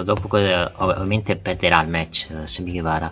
dopo 0.04 0.28
ovviamente 0.32 1.38
perderà 1.38 1.82
il 1.82 1.90
match 1.90 2.28
uh, 2.32 2.46
Sammy 2.46 2.72
Guevara, 2.72 3.12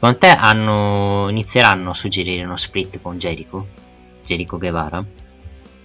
secondo 0.00 0.16
te 0.16 0.28
hanno, 0.28 1.28
inizieranno 1.28 1.90
a 1.90 1.94
suggerire 1.94 2.42
uno 2.42 2.56
split 2.56 3.02
con 3.02 3.18
Jericho? 3.18 3.66
Jericho 4.24 4.56
Guevara? 4.56 5.04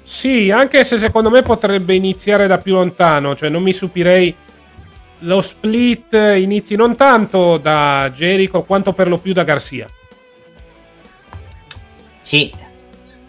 Sì, 0.01 0.51
anche 0.51 0.85
se 0.85 0.97
secondo 0.97 1.29
me 1.29 1.41
potrebbe 1.41 1.95
iniziare 1.95 2.47
da 2.47 2.57
più 2.57 2.73
lontano, 2.73 3.35
cioè 3.35 3.49
non 3.49 3.61
mi 3.61 3.73
stupirei 3.73 4.33
lo 5.19 5.41
split 5.41 6.13
inizi 6.13 6.75
non 6.75 6.95
tanto 6.95 7.57
da 7.57 8.09
Jericho 8.13 8.63
quanto 8.63 8.93
per 8.93 9.09
lo 9.09 9.17
più 9.17 9.33
da 9.33 9.43
Garcia. 9.43 9.89
Sì, 12.21 12.53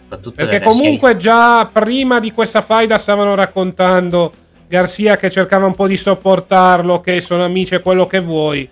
perché 0.07 0.61
comunque 0.61 1.09
serie. 1.09 1.21
già 1.21 1.65
prima 1.65 2.21
di 2.21 2.31
questa 2.31 2.61
faida 2.61 2.97
stavano 2.97 3.35
raccontando 3.35 4.31
Garcia 4.67 5.17
che 5.17 5.29
cercava 5.29 5.65
un 5.65 5.75
po' 5.75 5.87
di 5.87 5.97
sopportarlo, 5.97 7.01
che 7.01 7.19
sono 7.19 7.43
amici 7.43 7.75
e 7.75 7.81
quello 7.81 8.05
che 8.05 8.19
vuoi, 8.19 8.69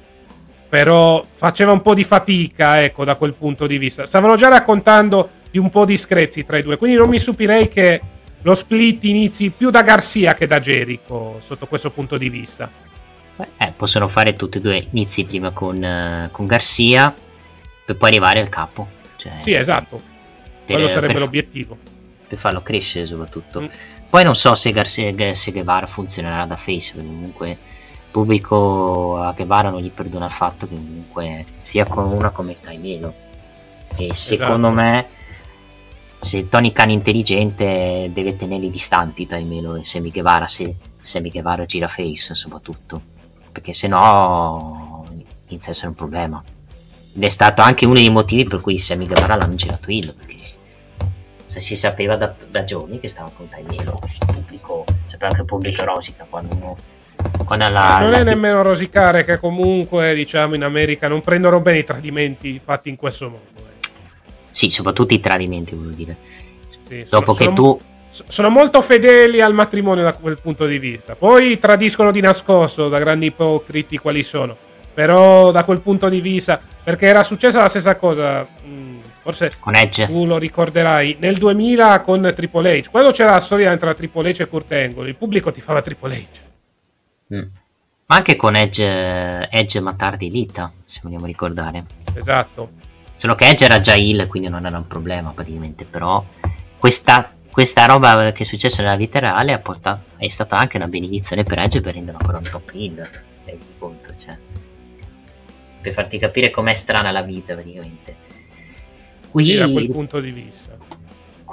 però 0.76 1.23
faceva 1.26 1.72
un 1.72 1.81
po' 1.81 1.93
di 1.93 2.03
fatica, 2.03 2.84
ecco, 2.84 3.06
da 3.06 3.15
quel 3.15 3.34
punto 3.34 3.65
di 3.65 3.77
vista. 3.77 4.06
Stavano 4.06 4.35
già 4.35 4.49
raccontando 4.49 5.30
di 5.49 5.57
un 5.57 5.69
po' 5.69 5.85
di 5.85 5.95
screzi 5.95 6.45
tra 6.45 6.57
i 6.57 6.64
due, 6.64 6.76
quindi 6.76 6.97
non 6.97 7.07
mi 7.07 7.18
stupirei 7.18 7.69
che 7.69 8.02
lo 8.41 8.53
split 8.53 9.06
inizi 9.06 9.52
più 9.52 9.69
da 9.69 9.84
Garcia 9.84 10.34
che 10.34 10.45
da 10.45 10.60
Jericho, 10.60 11.38
sotto 11.39 11.65
questo 11.68 11.91
punto 11.91 12.18
di 12.18 12.27
vista. 12.27 12.69
Eh, 13.57 13.73
possono 13.73 14.10
fare 14.10 14.34
tutti 14.34 14.57
e 14.57 14.61
due 14.61 14.85
inizi 14.91 15.23
prima 15.23 15.52
con, 15.52 15.77
uh, 15.81 16.30
con 16.31 16.45
Garcia 16.45 17.14
per 17.85 17.95
poi 17.95 18.10
arrivare 18.10 18.41
al 18.41 18.49
capo. 18.49 18.85
Cioè, 19.15 19.31
sì, 19.39 19.53
esatto 19.53 20.02
quello 20.65 20.89
sarebbe 20.89 21.14
per, 21.14 21.22
l'obiettivo. 21.22 21.77
Per 22.27 22.38
farlo 22.38 22.61
crescere 22.61 23.06
soprattutto. 23.06 23.61
Mm. 23.61 23.68
Poi 24.10 24.26
non 24.26 24.35
so 24.35 24.53
se, 24.56 24.73
Garcia, 24.73 25.34
se 25.34 25.52
Guevara 25.53 25.88
funzionerà 25.88 26.45
da 26.45 26.57
face, 26.57 26.97
comunque 26.97 27.57
pubblico 28.15 29.17
a 29.17 29.33
Guevara 29.33 29.69
non 29.69 29.81
gli 29.81 29.91
perdona 29.91 30.27
il 30.27 30.31
fatto 30.31 30.69
che 30.69 30.75
comunque 30.75 31.45
sia 31.59 31.85
con 31.85 32.05
una 32.05 32.29
come 32.29 32.57
Taimelo. 32.57 33.13
E 33.97 34.15
secondo 34.15 34.69
esatto. 34.69 34.81
me 34.81 35.07
se 36.17 36.47
Tony 36.47 36.71
Khan 36.71 36.89
è 36.89 36.93
intelligente 36.93 38.09
deve 38.13 38.37
tenerli 38.37 38.69
distanti 38.69 39.27
Taimelo 39.27 39.75
e 39.75 39.83
Semi 39.83 40.11
Guevara 40.11 40.47
se 40.47 40.75
Semi 41.01 41.29
Guevara 41.29 41.65
gira 41.65 41.89
face 41.89 42.35
soprattutto 42.35 43.01
perché 43.51 43.73
se 43.73 43.87
no 43.89 45.05
inizia 45.47 45.69
a 45.69 45.71
essere 45.71 45.89
un 45.89 45.95
problema 45.95 46.41
ed 47.13 47.21
è 47.21 47.29
stato 47.29 47.61
anche 47.61 47.85
uno 47.85 47.95
dei 47.95 48.09
motivi 48.09 48.45
per 48.45 48.61
cui 48.61 48.77
Semi 48.77 49.07
Guevara 49.07 49.35
l'hanno 49.35 49.55
girato 49.55 49.91
Hill 49.91 50.13
perché 50.13 50.37
se 51.45 51.59
si 51.59 51.75
sapeva 51.75 52.15
da, 52.15 52.33
da 52.49 52.63
giorni 52.63 52.97
che 52.97 53.09
stava 53.09 53.29
con 53.35 53.49
Taglielo 53.49 53.99
il 54.03 54.33
pubblico 54.33 54.85
sapeva 55.05 55.33
che 55.33 55.41
il 55.41 55.45
pubblico 55.45 55.83
rosica 55.83 56.25
quando 56.27 56.55
uno 56.55 56.77
la, 57.69 57.97
non 57.99 58.11
la, 58.11 58.19
è 58.19 58.23
nemmeno 58.23 58.61
rosicare 58.61 59.23
che 59.23 59.38
comunque 59.38 60.14
diciamo 60.14 60.56
in 60.56 60.64
America 60.64 61.07
non 61.07 61.22
prendono 61.22 61.60
bene 61.60 61.80
i 61.80 61.84
tradimenti 61.84 62.60
fatti 62.64 62.89
in 62.89 62.95
questo 62.95 63.30
modo 63.30 63.43
eh. 63.56 63.88
sì 64.52 64.69
soprattutto 64.69 65.14
i 65.14 65.19
tradimenti 65.19 65.76
voglio 65.76 65.95
dire 65.95 66.18
sì, 66.88 67.06
dopo 67.10 67.34
sono, 67.34 67.49
che 67.49 67.56
tu 67.56 67.80
sono 68.10 68.49
molto 68.49 68.81
fedeli 68.81 69.41
al 69.41 69.53
matrimonio 69.53 70.03
da 70.03 70.14
quel 70.14 70.39
punto 70.41 70.65
di 70.65 70.80
vista 70.80 71.15
poi 71.15 71.60
tradiscono 71.60 72.11
di 72.11 72.22
nascosto 72.22 72.89
da 72.89 72.99
grandi 72.99 73.27
ipocriti 73.27 73.97
quali 73.97 74.23
sono 74.23 74.56
però 74.93 75.52
da 75.52 75.64
quel 75.64 75.81
punto 75.81 76.10
di 76.10 76.22
vista 76.22 76.60
perché 76.84 77.06
era 77.06 77.23
successa 77.23 77.61
la 77.61 77.69
stessa 77.69 77.95
cosa 77.95 78.41
mh, 78.43 78.95
forse 79.26 79.52
con 79.60 79.76
Edge. 79.76 80.06
tu 80.06 80.26
lo 80.26 80.38
ricorderai, 80.38 81.18
nel 81.19 81.35
2000 81.38 82.02
con 82.02 82.31
Triple 82.35 82.80
H, 82.80 82.89
quando 82.91 83.10
c'era 83.10 83.31
la 83.31 83.39
storia 83.39 83.76
tra 83.76 83.95
Triple 83.95 84.31
H 84.31 84.41
e 84.41 84.47
Kurt 84.47 84.72
Angle, 84.72 85.10
il 85.10 85.15
pubblico 85.15 85.52
ti 85.52 85.61
fava 85.61 85.81
Triple 85.81 86.15
H. 86.15 86.55
Mm. 87.34 87.43
Ma 88.07 88.18
anche 88.18 88.35
con 88.35 88.56
Edge, 88.56 89.49
Edge 89.49 89.80
Matardi 89.80 90.30
Lita, 90.30 90.72
se 90.85 90.99
vogliamo 91.02 91.26
ricordare. 91.26 91.85
Esatto. 92.14 92.72
Solo 93.15 93.34
che 93.34 93.47
Edge 93.47 93.65
era 93.65 93.80
già 93.80 93.95
il, 93.95 94.27
quindi 94.27 94.49
non 94.49 94.65
era 94.65 94.77
un 94.77 94.85
problema 94.85 95.31
praticamente, 95.31 95.85
però 95.85 96.23
questa, 96.77 97.34
questa 97.49 97.85
roba 97.85 98.31
che 98.31 98.43
è 98.43 98.45
successa 98.45 98.84
nella 98.84 98.95
vita 98.95 99.19
reale 99.19 99.53
ha 99.53 99.57
portato, 99.57 100.18
è 100.18 100.27
stata 100.30 100.57
anche 100.57 100.77
una 100.77 100.88
benedizione 100.88 101.43
per 101.43 101.60
Edge 101.60 101.81
per 101.81 101.95
renderlo 101.95 102.19
ancora 102.19 102.38
un 102.38 102.49
top 102.49 102.72
heel, 102.76 103.10
rendi 103.45 103.65
conto, 103.80 104.14
cioè. 104.15 104.38
Per 105.81 105.93
farti 105.93 106.19
capire 106.19 106.52
com'è 106.52 106.73
strana 106.73 107.11
la 107.11 107.22
vita 107.22 107.53
praticamente. 107.53 108.15
Qui, 109.31 109.45
sì, 109.45 109.56
da 109.56 109.68
quel 109.69 109.91
punto 109.91 110.19
di 110.19 110.31
vista. 110.31 110.77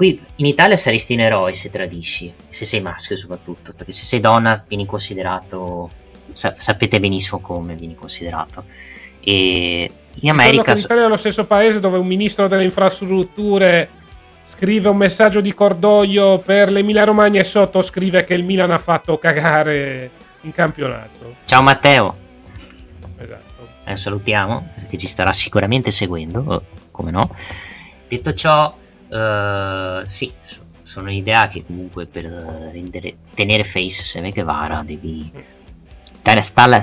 Qui 0.02 0.20
in 0.34 0.46
Italia 0.46 0.76
saresti 0.76 1.14
un 1.14 1.20
eroe 1.20 1.54
se 1.54 1.70
tradisci, 1.70 2.34
se 2.48 2.64
sei 2.64 2.80
maschio 2.80 3.14
soprattutto, 3.14 3.72
perché 3.72 3.92
se 3.92 4.04
sei 4.04 4.18
donna 4.18 4.64
vieni 4.66 4.84
considerato, 4.84 5.88
sa- 6.32 6.56
sapete 6.58 6.98
benissimo 6.98 7.38
come 7.38 7.76
vieni 7.76 7.94
considerato. 7.94 8.64
E 9.20 9.88
in 10.12 10.28
America... 10.28 10.72
L'Italia 10.72 11.04
è 11.04 11.08
lo 11.08 11.16
stesso 11.16 11.44
paese 11.44 11.78
dove 11.78 11.98
un 11.98 12.06
ministro 12.08 12.48
delle 12.48 12.64
infrastrutture 12.64 13.88
scrive 14.44 14.88
un 14.88 14.96
messaggio 14.96 15.40
di 15.40 15.54
cordoglio 15.54 16.40
per 16.44 16.72
l'Emilia 16.72 17.04
Romagna 17.04 17.38
e 17.38 17.44
sotto 17.44 17.80
scrive 17.80 18.24
che 18.24 18.34
il 18.34 18.42
Milan 18.42 18.72
ha 18.72 18.78
fatto 18.78 19.16
cagare 19.18 20.10
in 20.40 20.50
campionato. 20.50 21.36
Ciao 21.44 21.62
Matteo. 21.62 22.16
Esatto. 23.18 23.68
Eh, 23.84 23.96
salutiamo, 23.96 24.72
che 24.90 24.98
ci 24.98 25.06
starà 25.06 25.32
sicuramente 25.32 25.92
seguendo, 25.92 26.64
come 26.90 27.12
no. 27.12 27.36
Detto 28.08 28.34
ciò, 28.34 28.80
uh, 29.12 30.08
sì, 30.08 30.32
sono 30.82 31.08
l'idea 31.08 31.48
che 31.48 31.64
comunque 31.64 32.06
per 32.06 32.24
rendere, 32.24 33.16
tenere 33.34 33.64
face 33.64 34.02
Seme 34.02 34.32
Guevara 34.32 34.82
devi 34.84 35.30
dare, 36.20 36.42
stalla, 36.42 36.82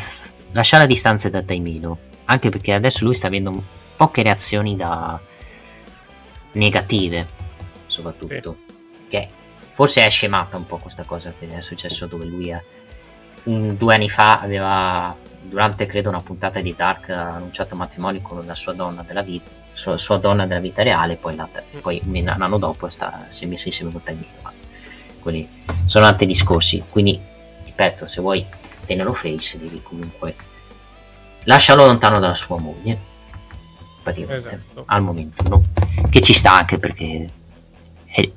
lasciare 0.51 0.83
la 0.83 0.89
distanza 0.89 1.29
da 1.29 1.41
Taimino. 1.41 2.07
Anche 2.25 2.49
perché 2.49 2.73
adesso 2.73 3.05
lui 3.05 3.15
sta 3.15 3.27
avendo 3.27 3.63
poche 3.95 4.21
reazioni 4.21 4.75
da 4.75 5.19
negative, 6.53 7.27
soprattutto. 7.87 8.57
Sì. 8.67 9.07
Che 9.09 9.29
forse 9.73 10.05
è 10.05 10.09
scemata 10.09 10.57
un 10.57 10.65
po' 10.65 10.77
questa 10.77 11.03
cosa 11.03 11.33
che 11.37 11.47
è 11.47 11.61
successo 11.61 12.05
dove 12.05 12.25
lui 12.25 12.49
è, 12.49 12.63
un, 13.43 13.75
due 13.77 13.95
anni 13.95 14.09
fa 14.09 14.39
aveva 14.41 15.15
durante 15.41 15.85
credo 15.85 16.09
una 16.09 16.21
puntata 16.21 16.59
di 16.59 16.75
Dark 16.75 17.09
ha 17.09 17.35
annunciato 17.35 17.75
matrimonio 17.75 18.21
con 18.21 18.45
la 18.45 18.55
sua 18.55 18.73
donna 18.73 19.03
della 19.03 19.21
vita 19.21 19.49
sua, 19.79 19.97
sua 19.97 20.17
donna 20.17 20.45
della 20.45 20.59
vita 20.59 20.83
reale 20.83 21.15
poi, 21.15 21.35
la, 21.35 21.47
poi 21.81 22.01
un 22.05 22.27
anno 22.27 22.57
dopo 22.57 22.89
sta, 22.89 23.25
si 23.29 23.45
è 23.45 23.47
messa 23.47 23.67
insieme 23.67 23.91
con 23.91 24.03
Taimino 24.03 24.27
quelli 25.19 25.47
sono 25.85 26.05
altri 26.05 26.25
discorsi 26.25 26.83
quindi 26.89 27.19
ripeto 27.63 28.05
se 28.05 28.21
vuoi 28.21 28.45
tenerlo 28.85 29.13
face 29.13 29.57
devi 29.57 29.81
comunque 29.81 30.35
lasciarlo 31.43 31.85
lontano 31.85 32.19
dalla 32.19 32.35
sua 32.35 32.59
moglie 32.59 32.99
praticamente 34.03 34.47
esatto. 34.47 34.83
al 34.85 35.01
momento 35.01 35.43
no? 35.47 35.63
che 36.09 36.21
ci 36.21 36.33
sta 36.33 36.53
anche 36.53 36.77
perché 36.77 37.27
è, 38.05 38.29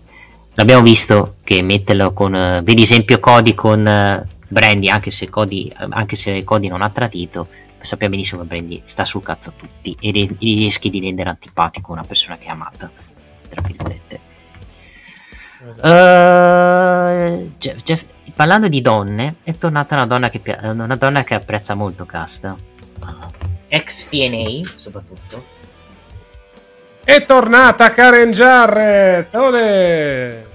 l'abbiamo 0.54 0.82
visto 0.82 1.36
che 1.42 1.60
metterlo 1.62 2.12
con 2.12 2.34
uh, 2.34 2.62
vedi 2.62 2.82
esempio 2.82 3.18
Cody 3.18 3.54
con 3.54 3.80
uh, 3.80 4.26
Brandy 4.48 4.88
anche 4.88 5.10
se 5.10 5.28
Cody, 5.30 5.72
anche 5.74 6.14
se 6.14 6.44
Cody 6.44 6.68
non 6.68 6.82
ha 6.82 6.90
tradito 6.90 7.48
sappiamo 7.84 8.12
benissimo 8.14 8.42
che 8.42 8.46
Brandy 8.48 8.82
sta 8.84 9.04
sul 9.04 9.22
cazzo 9.22 9.50
a 9.50 9.52
tutti 9.56 9.96
e 10.00 10.12
re- 10.12 10.36
rischi 10.38 10.90
di 10.90 11.00
rendere 11.00 11.30
antipatico 11.30 11.92
una 11.92 12.04
persona 12.04 12.38
che 12.38 12.46
è 12.46 12.50
amata 12.50 12.90
tra 13.48 13.60
virgolette 13.62 14.20
uh, 15.60 17.52
Jeff, 17.58 17.82
Jeff, 17.82 18.04
parlando 18.34 18.68
di 18.68 18.80
donne 18.80 19.36
è 19.42 19.56
tornata 19.56 19.94
una 19.94 20.06
donna 20.06 20.30
che, 20.30 20.40
una 20.62 20.96
donna 20.96 21.24
che 21.24 21.34
apprezza 21.34 21.74
molto 21.74 22.04
Casta 22.04 22.56
ex 23.68 24.08
TNA 24.08 24.70
soprattutto 24.76 25.60
è 27.04 27.24
tornata 27.24 27.90
Karen 27.90 28.30
Jarrett 28.30 29.34
Olè! 29.34 30.50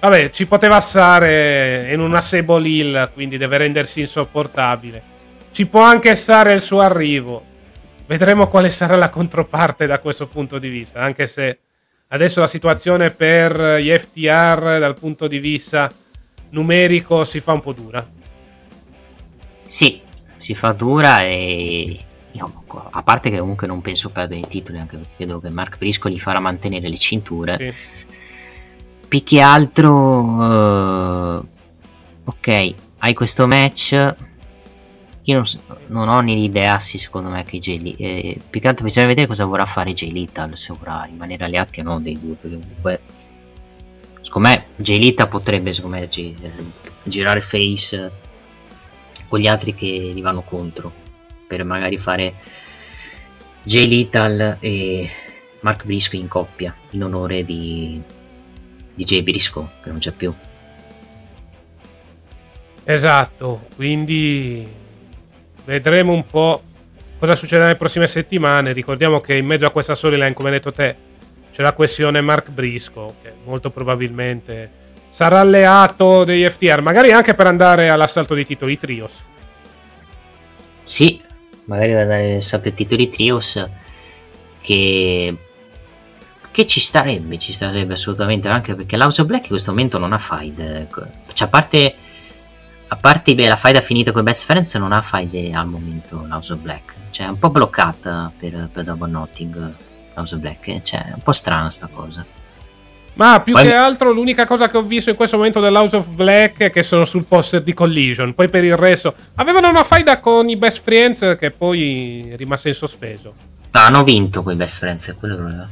Vabbè, 0.00 0.30
ci 0.30 0.46
poteva 0.46 0.80
stare 0.80 1.90
in 1.90 2.00
una 2.00 2.20
Sable 2.20 2.68
Hill, 2.68 3.12
quindi 3.14 3.38
deve 3.38 3.56
rendersi 3.56 4.00
insopportabile. 4.00 5.13
Ci 5.54 5.68
può 5.68 5.82
anche 5.82 6.16
stare 6.16 6.52
il 6.52 6.60
suo 6.60 6.80
arrivo. 6.80 7.40
Vedremo 8.06 8.48
quale 8.48 8.70
sarà 8.70 8.96
la 8.96 9.08
controparte 9.08 9.86
da 9.86 10.00
questo 10.00 10.26
punto 10.26 10.58
di 10.58 10.68
vista, 10.68 11.00
anche 11.00 11.26
se 11.26 11.58
adesso 12.08 12.40
la 12.40 12.48
situazione 12.48 13.10
per 13.10 13.80
gli 13.80 13.88
FTR 13.88 14.80
dal 14.80 14.96
punto 14.98 15.28
di 15.28 15.38
vista 15.38 15.88
numerico 16.50 17.22
si 17.22 17.38
fa 17.38 17.52
un 17.52 17.60
po' 17.60 17.72
dura. 17.72 18.04
Sì, 19.64 20.00
si 20.38 20.56
fa 20.56 20.72
dura 20.72 21.20
e 21.20 22.00
a 22.90 23.02
parte 23.04 23.30
che 23.30 23.38
comunque 23.38 23.68
non 23.68 23.80
penso 23.80 24.10
perdere 24.10 24.40
i 24.40 24.48
titoli, 24.48 24.80
anche 24.80 24.96
perché 24.96 25.12
credo 25.18 25.38
che 25.38 25.50
Mark 25.50 25.78
Brisco 25.78 26.08
gli 26.08 26.18
farà 26.18 26.40
mantenere 26.40 26.88
le 26.88 26.98
cinture. 26.98 27.56
Sì 27.60 28.02
più 29.14 29.22
che 29.22 29.40
altro 29.40 30.20
uh, 30.20 31.46
ok 32.24 32.74
hai 32.98 33.14
questo 33.14 33.46
match 33.46 34.14
io 35.26 35.34
non, 35.36 35.76
non 35.86 36.08
ho 36.08 36.20
né 36.20 36.32
idea 36.32 36.78
sì, 36.80 36.98
secondo 36.98 37.30
me 37.30 37.44
che 37.44 37.58
Jay 37.58 37.94
eh, 37.96 38.38
più 38.48 38.60
che 38.60 38.68
altro 38.68 38.84
bisogna 38.84 39.06
vedere 39.06 39.26
cosa 39.26 39.46
vorrà 39.46 39.64
fare 39.64 39.92
Jay 39.92 40.12
Little 40.12 40.54
se 40.54 40.74
vorrà 40.78 41.04
rimanere 41.04 41.44
alleati 41.44 41.80
o 41.80 41.82
no 41.82 42.00
dei 42.00 42.18
due 42.18 42.34
perché 42.34 42.58
comunque 42.58 43.00
secondo 44.20 44.48
me 44.48 44.66
Jay 44.76 44.98
Little 44.98 45.26
potrebbe 45.26 45.72
secondo 45.72 45.96
me 45.96 46.08
gi- 46.08 46.36
eh, 46.42 46.50
girare 47.04 47.40
face 47.40 48.12
con 49.26 49.38
gli 49.38 49.46
altri 49.46 49.74
che 49.74 49.86
gli 49.86 50.20
vanno 50.20 50.42
contro 50.42 50.92
per 51.46 51.64
magari 51.64 51.96
fare 51.96 52.34
Jay 53.62 53.88
Little 53.88 54.58
e 54.60 55.10
Mark 55.60 55.86
Briscoe 55.86 56.20
in 56.20 56.28
coppia 56.28 56.74
in 56.90 57.02
onore 57.02 57.44
di 57.44 58.00
DJ 58.94 59.22
Brisco 59.22 59.70
che 59.82 59.88
non 59.88 59.98
c'è 59.98 60.12
più. 60.12 60.32
Esatto, 62.84 63.66
quindi 63.74 64.82
vedremo 65.64 66.12
un 66.12 66.26
po' 66.26 66.62
cosa 67.18 67.34
succederà 67.34 67.64
nelle 67.66 67.78
prossime 67.78 68.06
settimane. 68.06 68.72
Ricordiamo 68.72 69.20
che 69.20 69.34
in 69.34 69.46
mezzo 69.46 69.66
a 69.66 69.70
questa 69.70 69.94
storyline, 69.94 70.32
come 70.32 70.48
hai 70.48 70.54
detto 70.54 70.72
te, 70.72 70.96
c'è 71.52 71.62
la 71.62 71.72
questione 71.72 72.20
Mark 72.20 72.50
Brisco, 72.50 73.16
che 73.22 73.32
molto 73.44 73.70
probabilmente 73.70 74.82
sarà 75.08 75.40
alleato 75.40 76.24
degli 76.24 76.46
FTR, 76.46 76.80
magari 76.80 77.12
anche 77.12 77.34
per 77.34 77.46
andare 77.46 77.88
all'assalto 77.88 78.34
dei 78.34 78.44
titoli 78.44 78.78
Trios. 78.78 79.22
Sì, 80.84 81.22
magari 81.64 81.92
per 81.92 82.00
andare 82.00 82.32
all'assalto 82.32 82.68
dei 82.68 82.74
titoli 82.74 83.08
Trios, 83.08 83.68
che 84.60 85.36
che 86.54 86.66
ci 86.66 86.78
starebbe, 86.78 87.36
ci 87.36 87.52
starebbe 87.52 87.94
assolutamente 87.94 88.46
anche 88.46 88.76
perché 88.76 88.96
l'House 88.96 89.22
of 89.22 89.26
Black 89.26 89.42
in 89.42 89.48
questo 89.48 89.72
momento 89.72 89.98
non 89.98 90.12
ha 90.12 90.18
fight. 90.18 90.86
Cioè, 91.32 91.48
a 91.48 91.50
parte, 91.50 91.94
a 92.94 92.96
parte 93.00 93.34
beh, 93.34 93.48
la 93.48 93.56
fight 93.56 93.80
finita 93.82 94.12
con 94.12 94.20
i 94.20 94.24
Best 94.24 94.44
Friends, 94.44 94.74
non 94.76 94.92
ha 94.92 95.02
fight 95.02 95.52
al 95.52 95.66
momento 95.66 96.24
l'House 96.28 96.52
of 96.52 96.60
Black. 96.60 96.94
Cioè, 97.10 97.26
è 97.26 97.28
un 97.28 97.38
po' 97.38 97.50
bloccata 97.50 98.32
per, 98.38 98.68
per 98.72 98.84
Double 98.84 99.10
Notting 99.10 99.74
l'House 100.14 100.34
of 100.36 100.40
Black. 100.40 100.82
Cioè, 100.82 101.10
è 101.10 101.12
un 101.14 101.22
po' 101.22 101.32
strana 101.32 101.70
sta 101.70 101.88
cosa. 101.92 102.24
Ma 103.14 103.40
più 103.40 103.52
poi... 103.52 103.64
che 103.64 103.72
altro 103.72 104.12
l'unica 104.12 104.46
cosa 104.46 104.68
che 104.68 104.76
ho 104.76 104.82
visto 104.82 105.10
in 105.10 105.16
questo 105.16 105.36
momento 105.36 105.60
dell'House 105.60 105.96
of 105.96 106.08
Black 106.08 106.58
è 106.62 106.70
che 106.70 106.82
sono 106.82 107.04
sul 107.04 107.24
poster 107.24 107.62
di 107.62 107.74
Collision. 107.74 108.32
Poi 108.34 108.48
per 108.48 108.62
il 108.62 108.76
resto 108.76 109.14
avevano 109.34 109.68
una 109.68 109.84
faida 109.84 110.20
con 110.20 110.48
i 110.48 110.56
Best 110.56 110.82
Friends 110.82 111.36
che 111.38 111.50
poi 111.50 112.30
è 112.30 112.36
rimasta 112.36 112.68
in 112.68 112.74
sospeso. 112.74 113.34
No, 113.72 113.80
hanno 113.80 114.04
vinto 114.04 114.42
con 114.42 114.52
i 114.52 114.56
Best 114.56 114.78
Friends, 114.78 115.08
è 115.08 115.14
quello 115.16 115.34
che 115.34 115.42
voleva. 115.42 115.68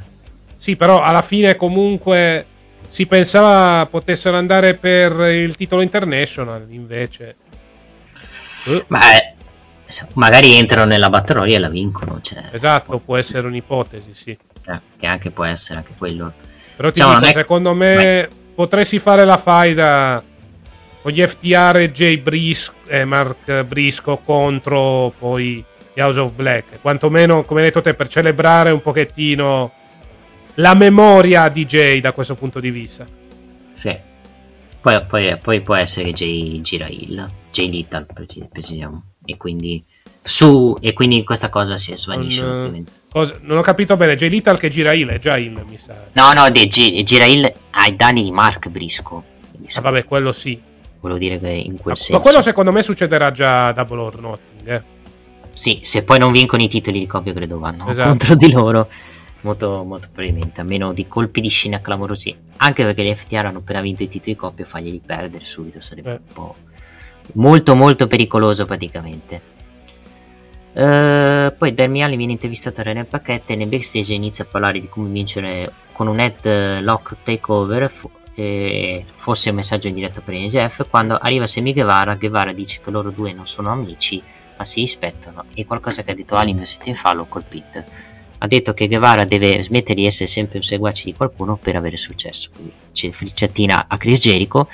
Sì, 0.56 0.76
però 0.76 1.02
alla 1.02 1.22
fine 1.22 1.56
comunque 1.56 2.46
si 2.92 3.06
pensava 3.06 3.86
potessero 3.86 4.36
andare 4.36 4.74
per 4.74 5.18
il 5.30 5.56
titolo 5.56 5.80
international, 5.80 6.66
invece... 6.68 7.36
Uh. 8.64 8.84
Ma 8.88 9.16
eh, 9.16 9.34
magari 10.12 10.52
entrano 10.56 10.84
nella 10.84 11.08
battle 11.08 11.50
e 11.50 11.58
la 11.58 11.70
vincono. 11.70 12.20
Cioè, 12.20 12.50
esatto, 12.52 12.98
può 12.98 13.16
essere 13.16 13.46
un'ipotesi, 13.46 14.12
sì. 14.12 14.30
Eh, 14.30 14.80
che 14.98 15.06
anche 15.06 15.30
può 15.30 15.44
essere 15.44 15.78
anche 15.78 15.94
quello. 15.96 16.34
Però 16.76 16.88
ti 16.88 17.00
diciamo, 17.00 17.14
dico, 17.20 17.30
è... 17.30 17.32
secondo 17.32 17.72
me 17.72 17.96
Beh. 17.96 18.28
potresti 18.54 18.98
fare 18.98 19.24
la 19.24 19.38
faida 19.38 20.22
con 21.00 21.12
gli 21.12 21.22
FTR 21.22 21.76
e 21.78 21.92
Jay 21.92 22.18
Brisco, 22.18 22.74
eh, 22.88 23.06
Mark 23.06 23.62
Brisco 23.62 24.18
contro 24.18 25.14
poi 25.18 25.64
gli 25.94 26.00
House 26.00 26.20
of 26.20 26.32
Black. 26.32 26.78
Quantomeno, 26.82 27.42
come 27.44 27.60
hai 27.60 27.66
detto 27.68 27.80
te, 27.80 27.94
per 27.94 28.08
celebrare 28.08 28.70
un 28.70 28.82
pochettino 28.82 29.72
la 30.54 30.74
memoria 30.74 31.48
di 31.48 31.64
Jay 31.64 32.00
da 32.00 32.12
questo 32.12 32.34
punto 32.34 32.60
di 32.60 32.70
vista. 32.70 33.06
Sì. 33.74 33.96
Poi, 34.80 35.00
poi, 35.06 35.38
poi 35.38 35.60
può 35.60 35.74
essere 35.74 36.06
che 36.06 36.12
Jay 36.12 36.60
gira 36.60 36.88
il 36.88 37.28
Jay 37.50 37.70
Little, 37.70 38.06
precisiamo. 38.50 39.02
E 39.24 39.36
quindi 39.36 39.84
su 40.24 40.76
e 40.80 40.92
quindi 40.92 41.24
questa 41.24 41.48
cosa 41.48 41.76
si 41.76 41.96
svanisce. 41.96 42.42
Non, 42.42 42.84
cosa, 43.10 43.38
non 43.42 43.58
ho 43.58 43.62
capito 43.62 43.96
bene, 43.96 44.16
Jay 44.16 44.28
Little 44.28 44.58
che 44.58 44.70
gira 44.70 44.92
il 44.92 45.08
è 45.08 45.18
già 45.18 45.36
il, 45.36 45.52
mi 45.68 45.78
sa. 45.78 45.94
No, 46.12 46.32
no, 46.32 46.50
de, 46.50 46.66
G, 46.66 47.02
gira 47.02 47.24
il 47.26 47.52
ai 47.70 47.94
danni 47.96 48.24
di 48.24 48.30
Mark 48.32 48.68
Brisco. 48.68 49.24
Ah, 49.74 49.80
vabbè, 49.80 50.04
quello 50.04 50.32
sì. 50.32 50.60
Volevo 51.00 51.18
dire 51.18 51.40
che 51.40 51.48
in 51.48 51.76
quel 51.76 51.94
ma, 51.94 51.96
senso. 51.96 52.12
Ma 52.12 52.20
quello 52.20 52.42
secondo 52.42 52.72
me 52.72 52.82
succederà 52.82 53.30
già 53.30 53.68
a 53.68 53.72
Double 53.72 54.00
or 54.00 54.20
Nothing, 54.20 54.68
eh. 54.68 54.82
Sì, 55.54 55.80
se 55.82 56.02
poi 56.02 56.18
non 56.18 56.32
vincono 56.32 56.62
i 56.62 56.68
titoli 56.68 56.98
di 56.98 57.06
coppia 57.06 57.32
credo 57.32 57.58
vanno 57.58 57.88
esatto. 57.88 58.08
contro 58.08 58.34
di 58.34 58.50
loro 58.50 58.88
molto, 59.42 59.84
molto 59.84 60.08
probabilmente, 60.12 60.60
a 60.60 60.64
meno 60.64 60.92
di 60.92 61.06
colpi 61.06 61.40
di 61.40 61.48
scena 61.48 61.80
clamorosi. 61.80 62.36
Anche 62.58 62.84
perché 62.84 63.04
gli 63.04 63.14
FTR 63.14 63.46
hanno 63.46 63.58
appena 63.58 63.80
vinto 63.80 64.02
i 64.02 64.08
titoli 64.08 64.34
di 64.34 64.40
coppia, 64.40 64.64
farglieli 64.64 65.02
perdere 65.04 65.44
subito 65.44 65.80
sarebbe 65.80 66.10
eh. 66.10 66.20
un 66.26 66.32
po' 66.32 66.56
molto 67.34 67.74
molto 67.74 68.06
pericoloso 68.06 68.64
praticamente. 68.64 69.50
Uh, 70.72 71.54
poi 71.58 71.74
Darmiali 71.74 72.16
viene 72.16 72.32
intervistato 72.32 72.80
a 72.80 72.84
René 72.84 73.04
Paquette 73.04 73.52
e 73.52 73.56
nel 73.56 73.68
backstage 73.68 74.14
inizia 74.14 74.44
a 74.44 74.46
parlare 74.50 74.80
di 74.80 74.88
come 74.88 75.10
vincere 75.10 75.70
con 75.92 76.06
un 76.06 76.18
headlock 76.18 77.16
takeover 77.22 77.90
fu- 77.90 78.10
eh, 78.34 79.04
fosse 79.14 79.50
un 79.50 79.56
messaggio 79.56 79.88
in 79.88 79.94
diretta 79.94 80.22
per 80.22 80.34
NGF 80.34 80.88
quando 80.88 81.18
arriva 81.18 81.46
Semi 81.46 81.74
Guevara 81.74 82.14
Guevara 82.14 82.54
dice 82.54 82.80
che 82.82 82.90
loro 82.90 83.10
due 83.10 83.34
non 83.34 83.46
sono 83.46 83.70
amici 83.70 84.22
ma 84.56 84.64
si 84.64 84.80
rispettano 84.80 85.44
e 85.52 85.66
qualcosa 85.66 86.02
che 86.02 86.12
ha 86.12 86.14
detto 86.14 86.36
Ali 86.36 86.52
in 86.52 86.94
fa 86.94 87.12
l'ho 87.12 87.26
colpito 87.26 87.84
ha 88.42 88.46
detto 88.48 88.74
che 88.74 88.88
Guevara 88.88 89.24
deve 89.24 89.62
smettere 89.62 89.94
di 89.94 90.04
essere 90.04 90.26
sempre 90.26 90.58
un 90.58 90.64
seguace 90.64 91.04
di 91.04 91.14
qualcuno 91.14 91.56
per 91.56 91.76
avere 91.76 91.96
successo. 91.96 92.50
Quindi 92.52 92.72
c'è 92.90 93.10
flicciatina 93.12 93.86
a 93.86 93.96
Chris 93.96 94.20
Jericho. 94.20 94.68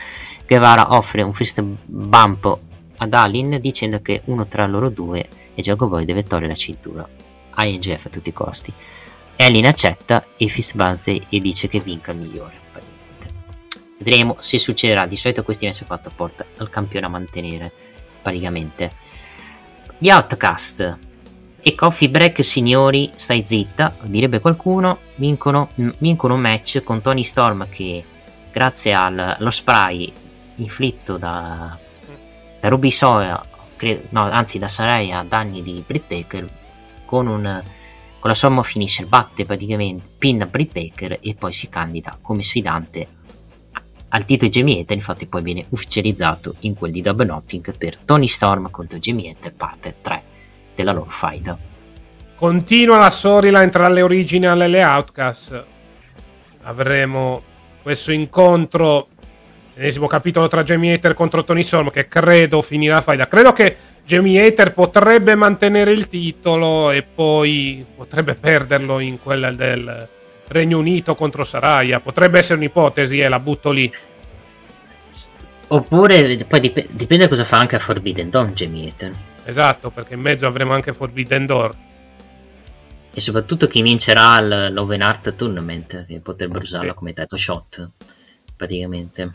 Guevara 0.46 0.94
offre 0.96 1.20
un 1.20 1.34
fist 1.34 1.60
bump 1.60 2.58
ad 2.96 3.12
Alin 3.12 3.58
dicendo 3.60 4.00
che 4.00 4.22
uno 4.24 4.46
tra 4.46 4.66
loro 4.66 4.88
due 4.88 5.28
e 5.54 5.60
Jago 5.60 5.86
Boy 5.86 6.06
deve 6.06 6.24
togliere 6.24 6.48
la 6.48 6.54
cintura 6.54 7.06
a 7.50 7.66
INGF 7.66 8.06
a 8.06 8.08
tutti 8.08 8.30
i 8.30 8.32
costi. 8.32 8.72
Alin 9.36 9.66
accetta 9.66 10.24
e 10.38 10.48
fist 10.48 10.74
bump 10.74 11.06
e 11.06 11.38
dice 11.38 11.68
che 11.68 11.80
vinca 11.80 12.12
il 12.12 12.20
migliore. 12.20 12.66
Vedremo 13.98 14.36
se 14.38 14.58
succederà. 14.58 15.06
Di 15.06 15.16
solito 15.16 15.42
questi 15.42 15.66
match 15.66 15.84
4 15.84 16.12
porta 16.16 16.46
al 16.56 16.70
campione 16.70 17.04
a 17.04 17.10
mantenere 17.10 17.70
praticamente. 18.22 18.90
Gli 19.98 20.08
Outcast 20.08 21.06
e 21.60 21.74
Coffee 21.74 22.08
Break, 22.08 22.44
signori, 22.44 23.10
stai 23.16 23.44
zitta, 23.44 23.96
direbbe 24.02 24.38
qualcuno, 24.38 24.98
vincono, 25.16 25.70
vincono 25.98 26.34
un 26.34 26.40
match 26.40 26.82
con 26.82 27.02
Tony 27.02 27.24
Storm 27.24 27.68
che 27.68 28.04
grazie 28.52 28.94
al, 28.94 29.18
allo 29.18 29.50
spray 29.50 30.12
inflitto 30.56 31.18
da, 31.18 31.76
da 32.60 32.68
Ruby 32.68 32.90
Soya, 32.90 33.40
no, 34.10 34.22
anzi 34.22 34.58
da 34.58 34.68
Saraya 34.68 35.18
a 35.18 35.24
danni 35.24 35.62
di 35.62 35.82
Britt 35.84 36.06
Baker, 36.08 36.46
con, 37.04 37.26
un, 37.26 37.62
con 38.18 38.30
la 38.30 38.36
somma 38.36 38.62
finisher 38.62 39.06
batte 39.06 39.44
praticamente 39.44 40.06
pin 40.16 40.46
Britt 40.48 40.72
Baker 40.72 41.18
e 41.20 41.34
poi 41.34 41.52
si 41.52 41.68
candida 41.68 42.16
come 42.20 42.42
sfidante 42.42 43.08
al 44.10 44.24
titolo 44.24 44.50
Jamie 44.50 44.80
Hater, 44.80 44.96
infatti 44.96 45.26
poi 45.26 45.42
viene 45.42 45.66
ufficializzato 45.68 46.54
in 46.60 46.74
quel 46.74 46.92
di 46.92 47.02
Double 47.02 47.26
Notting 47.26 47.76
per 47.76 47.98
Tony 48.04 48.26
Storm 48.26 48.70
contro 48.70 48.98
Jamie 48.98 49.30
Hater 49.30 49.52
parte 49.54 49.96
3 50.00 50.27
della 50.82 50.92
loro 50.92 51.10
fight. 51.10 51.56
Continua 52.36 52.98
la 52.98 53.10
storyline 53.10 53.68
tra 53.68 53.88
le 53.88 54.02
original 54.02 54.62
e 54.62 54.68
le 54.68 54.84
outcast. 54.84 55.64
Avremo 56.62 57.42
questo 57.82 58.12
incontro 58.12 59.08
ennesimo 59.74 60.06
capitolo 60.06 60.48
tra 60.48 60.62
Jamie 60.64 60.94
Hater 60.94 61.14
contro 61.14 61.44
Tony 61.44 61.62
Storm 61.62 61.90
che 61.90 62.06
credo 62.06 62.62
finirà 62.62 63.00
faida. 63.00 63.28
Credo 63.28 63.52
che 63.52 63.76
Jamie 64.04 64.44
Hater 64.44 64.72
potrebbe 64.72 65.34
mantenere 65.34 65.92
il 65.92 66.08
titolo 66.08 66.90
e 66.90 67.02
poi 67.02 67.84
potrebbe 67.96 68.34
perderlo 68.34 69.00
in 69.00 69.20
quella 69.22 69.52
del 69.52 70.08
Regno 70.48 70.78
Unito 70.78 71.14
contro 71.14 71.44
Saraya. 71.44 72.00
Potrebbe 72.00 72.38
essere 72.38 72.58
un'ipotesi 72.58 73.20
e 73.20 73.28
la 73.28 73.38
butto 73.38 73.70
lì. 73.70 73.92
Oppure 75.68 76.38
poi 76.48 76.60
dip- 76.60 76.86
dipende 76.90 77.28
cosa 77.28 77.44
fa 77.44 77.58
anche 77.58 77.76
a 77.76 77.80
Forbidden 77.80 78.30
Dawn 78.30 78.52
Jamie 78.52 78.88
Hater. 78.88 79.12
Esatto, 79.48 79.88
perché 79.90 80.12
in 80.12 80.20
mezzo 80.20 80.46
avremo 80.46 80.74
anche 80.74 80.92
Forbidden 80.92 81.46
Door. 81.46 81.76
E 83.14 83.18
soprattutto 83.18 83.66
chi 83.66 83.80
vincerà 83.80 84.68
l'Oven 84.68 85.00
Art 85.00 85.34
Tournament, 85.36 86.04
che 86.04 86.20
potrebbero 86.20 86.62
usarlo 86.62 86.90
sì. 86.90 86.94
come 86.94 87.14
title 87.14 87.38
shot, 87.38 87.90
praticamente. 88.54 89.30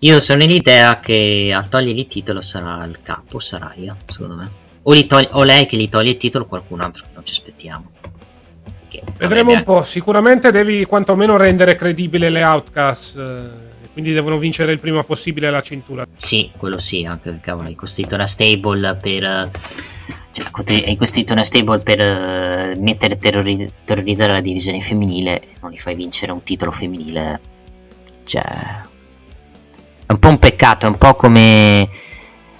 Io 0.00 0.20
sono 0.20 0.40
nell'idea 0.40 1.00
che 1.00 1.52
a 1.56 1.64
togliere 1.64 1.98
il 1.98 2.06
titolo 2.06 2.42
sarà 2.42 2.84
il 2.84 3.00
capo, 3.00 3.38
Saraya, 3.38 3.96
secondo 4.06 4.34
me. 4.34 4.50
O, 4.82 5.06
togli- 5.06 5.28
o 5.30 5.42
lei 5.42 5.64
che 5.64 5.78
gli 5.78 5.88
toglie 5.88 6.10
il 6.10 6.16
titolo 6.18 6.44
o 6.44 6.46
qualcun 6.46 6.82
altro, 6.82 7.06
non 7.14 7.24
ci 7.24 7.32
aspettiamo. 7.32 7.92
Perché 8.90 9.02
Vedremo 9.16 9.52
un 9.52 9.64
po', 9.64 9.82
sicuramente 9.82 10.50
devi 10.50 10.84
quantomeno 10.84 11.38
rendere 11.38 11.76
credibile 11.76 12.28
le 12.28 12.44
outcast, 12.44 13.16
eh, 13.16 13.63
quindi 13.94 14.12
devono 14.12 14.38
vincere 14.38 14.72
il 14.72 14.80
prima 14.80 15.04
possibile 15.04 15.50
la 15.50 15.62
cintura. 15.62 16.04
Sì, 16.16 16.50
quello 16.56 16.78
sì, 16.78 17.04
anche 17.04 17.38
cavolo, 17.40 17.68
hai 17.68 17.76
costruito 17.76 18.16
una 18.16 18.26
stable 18.26 18.96
per... 18.96 19.50
Cioè, 20.32 20.84
hai 20.84 20.96
costruito 20.96 21.32
una 21.32 21.44
stable 21.44 21.78
per 21.78 22.00
uh, 22.00 22.82
mettere 22.82 23.18
terrori- 23.18 23.70
terrorizzare 23.84 24.32
la 24.32 24.40
divisione 24.40 24.80
femminile 24.80 25.42
non 25.60 25.70
gli 25.70 25.78
fai 25.78 25.94
vincere 25.94 26.32
un 26.32 26.42
titolo 26.42 26.72
femminile. 26.72 27.40
Cioè, 28.24 28.42
è 28.42 30.12
un 30.12 30.18
po' 30.18 30.28
un 30.28 30.38
peccato, 30.40 30.86
è 30.86 30.88
un 30.88 30.98
po' 30.98 31.14
come 31.14 31.88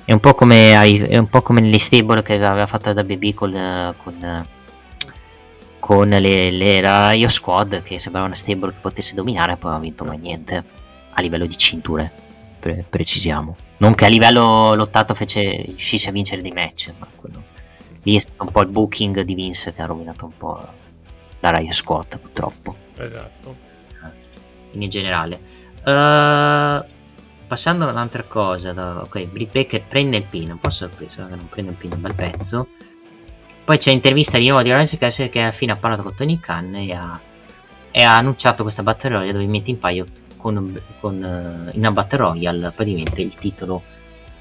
è 0.05 0.12
un 0.12 0.20
po' 0.20 0.35
come, 0.35 0.73
è 1.09 1.16
un 1.16 1.28
po 1.28 1.43
come 1.43 1.61
nelle 1.61 1.78
stable 1.81 2.23
che 2.23 2.35
aveva 2.35 2.66
fatto 2.66 2.93
da 2.93 3.02
BB 3.02 3.35
con, 3.35 3.94
con, 4.05 4.47
con 5.81 6.09
le, 6.09 6.51
le 6.51 6.81
Rayo 6.81 7.28
Squad 7.28 7.82
che 7.82 7.98
sembrava 7.98 8.27
una 8.27 8.36
stable 8.36 8.70
che 8.70 8.78
potesse 8.81 9.15
dominare 9.15 9.56
poi 9.56 9.70
non 9.70 9.81
ha 9.81 9.82
vinto 9.82 10.05
mai 10.05 10.19
niente 10.19 10.82
a 11.15 11.20
livello 11.23 11.47
di 11.47 11.57
cinture 11.57 12.11
pre- 12.61 12.85
precisiamo. 12.89 13.57
Non 13.78 13.95
che 13.95 14.05
a 14.05 14.09
livello 14.09 14.74
lottato 14.74 15.15
fece, 15.15 15.65
riuscisse 15.66 16.09
a 16.09 16.12
vincere 16.12 16.43
dei 16.43 16.53
match 16.53 16.93
ma 16.99 17.09
quello 17.15 17.53
lì 18.05 18.16
è 18.16 18.19
stato 18.19 18.45
un 18.45 18.53
po' 18.53 18.61
il 18.62 18.69
booking 18.69 19.23
di 19.23 19.35
Vince 19.35 19.73
che 19.73 19.82
ha 19.82 19.86
rovinato 19.86 20.27
un 20.27 20.36
po' 20.36 20.61
la 21.41 21.51
Rayo 21.51 21.73
Squad 21.73 22.19
purtroppo. 22.19 22.77
Esatto. 22.97 23.57
In 24.73 24.89
generale. 24.89 25.41
Uh, 25.85 26.85
passando 27.47 27.85
ad 27.85 27.93
un'altra 27.93 28.23
cosa, 28.24 28.73
da, 28.73 29.03
ok, 29.03 29.24
Britt 29.27 29.53
Baker 29.53 29.82
prende 29.82 30.16
il 30.16 30.24
pin, 30.24 30.51
un 30.51 30.59
po' 30.59 30.70
sorpreso 30.70 31.27
che 31.27 31.35
non 31.35 31.49
prende 31.49 31.73
il 31.73 31.77
pin, 31.77 31.93
un 31.93 32.01
bel 32.01 32.15
pezzo. 32.15 32.69
Poi 33.65 33.78
c'è 33.78 33.91
l'intervista 33.91 34.39
di 34.39 34.47
nuovo 34.49 34.62
di 34.62 34.70
Orange 34.70 34.99
Cassidy 34.99 35.31
che 35.31 35.41
alla 35.41 35.53
fine 35.53 35.73
ha 35.73 35.77
parlato 35.77 36.03
con 36.03 36.15
Tony 36.15 36.39
Khan 36.39 36.74
e 36.74 36.93
ha, 36.93 37.19
e 37.91 38.03
ha 38.03 38.16
annunciato 38.16 38.62
questa 38.62 38.82
Battle 38.82 39.11
Royale 39.11 39.32
dove 39.32 39.47
mette 39.47 39.70
in 39.70 39.78
paio 39.78 40.05
con, 40.45 40.79
con, 41.01 41.15
uh, 41.15 41.75
in 41.75 41.79
una 41.79 41.91
Battle 41.91 42.19
Royale 42.19 42.71
praticamente 42.77 43.23
il 43.23 43.35
titolo 43.35 43.83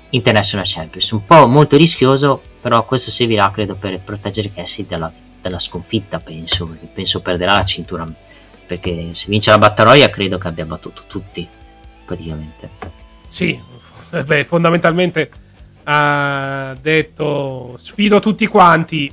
International 0.09 0.65
Champions. 0.67 1.11
Un 1.11 1.25
po' 1.25 1.47
molto 1.47 1.77
rischioso, 1.77 2.41
però 2.59 2.83
questo 2.83 3.09
servirà 3.09 3.49
credo 3.51 3.75
per 3.75 4.01
proteggere 4.01 4.51
Cassidy 4.51 4.89
dalla, 4.89 5.09
dalla 5.41 5.59
sconfitta, 5.59 6.19
penso, 6.19 6.75
penso 6.93 7.21
perderà 7.21 7.53
la 7.53 7.63
cintura. 7.63 8.05
Perché 8.65 9.13
se 9.13 9.27
vince 9.29 9.49
la 9.49 9.57
Battle 9.57 9.85
Royale 9.85 10.11
credo 10.11 10.37
che 10.37 10.47
abbia 10.49 10.65
battuto 10.65 11.03
tutti 11.07 11.47
praticamente. 12.05 12.69
Sì, 13.29 13.57
beh, 14.11 14.43
fondamentalmente 14.43 15.31
ha 15.85 16.75
detto 16.81 17.77
sfido 17.77 18.19
tutti 18.19 18.45
quanti, 18.45 19.09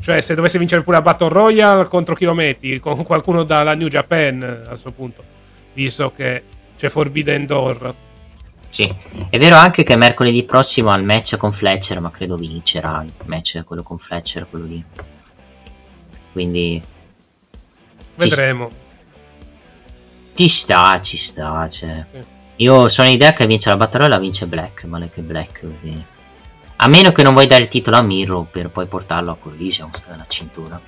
cioè 0.00 0.20
se 0.20 0.34
dovesse 0.34 0.58
vincere 0.58 0.82
pure 0.82 0.96
a 0.96 1.02
Battle 1.02 1.28
Royale 1.28 1.86
contro 1.86 2.16
chi 2.16 2.24
lo 2.24 2.34
metti? 2.34 2.80
Con 2.80 3.04
qualcuno 3.04 3.44
dalla 3.44 3.74
New 3.74 3.88
Japan 3.88 4.42
a 4.64 4.68
questo 4.70 4.90
punto, 4.90 5.22
visto 5.72 6.12
che 6.14 6.44
c'è 6.76 6.88
Forbidden 6.88 7.46
Door. 7.46 7.94
Sì, 8.68 8.92
è 9.28 9.38
vero 9.38 9.56
anche 9.56 9.82
che 9.82 9.96
mercoledì 9.96 10.44
prossimo 10.44 10.90
ha 10.90 10.96
il 10.96 11.04
match 11.04 11.36
con 11.36 11.52
Fletcher, 11.52 12.00
ma 12.00 12.10
credo 12.10 12.36
vincerà 12.36 13.02
il 13.04 13.12
match 13.26 13.62
quello 13.64 13.82
con 13.82 13.98
Fletcher, 13.98 14.46
quello 14.48 14.64
lì. 14.64 14.84
Quindi... 16.32 16.82
Vedremo. 18.14 18.70
Ci 20.34 20.48
sta, 20.48 21.00
ci 21.02 21.18
sta, 21.18 21.68
cioè. 21.68 22.06
Sì. 22.10 22.18
Io 22.56 22.88
sono 22.88 23.08
l'idea 23.08 23.32
che 23.32 23.46
vince 23.46 23.68
la 23.68 23.76
battaglia 23.76 24.08
la 24.08 24.18
vince 24.18 24.46
Black, 24.46 24.84
male 24.84 25.10
che 25.10 25.20
Black. 25.20 25.60
Quindi... 25.60 26.04
A 26.76 26.88
meno 26.88 27.12
che 27.12 27.22
non 27.22 27.34
vuoi 27.34 27.46
dare 27.46 27.62
il 27.62 27.68
titolo 27.68 27.96
a 27.96 28.02
Mirro 28.02 28.48
per 28.50 28.70
poi 28.70 28.86
portarlo 28.86 29.32
a 29.32 29.36
Collision, 29.36 29.92
sta 29.92 30.12
nella 30.12 30.26
cintura. 30.26 30.80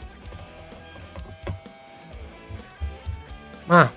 Ma 3.66 3.92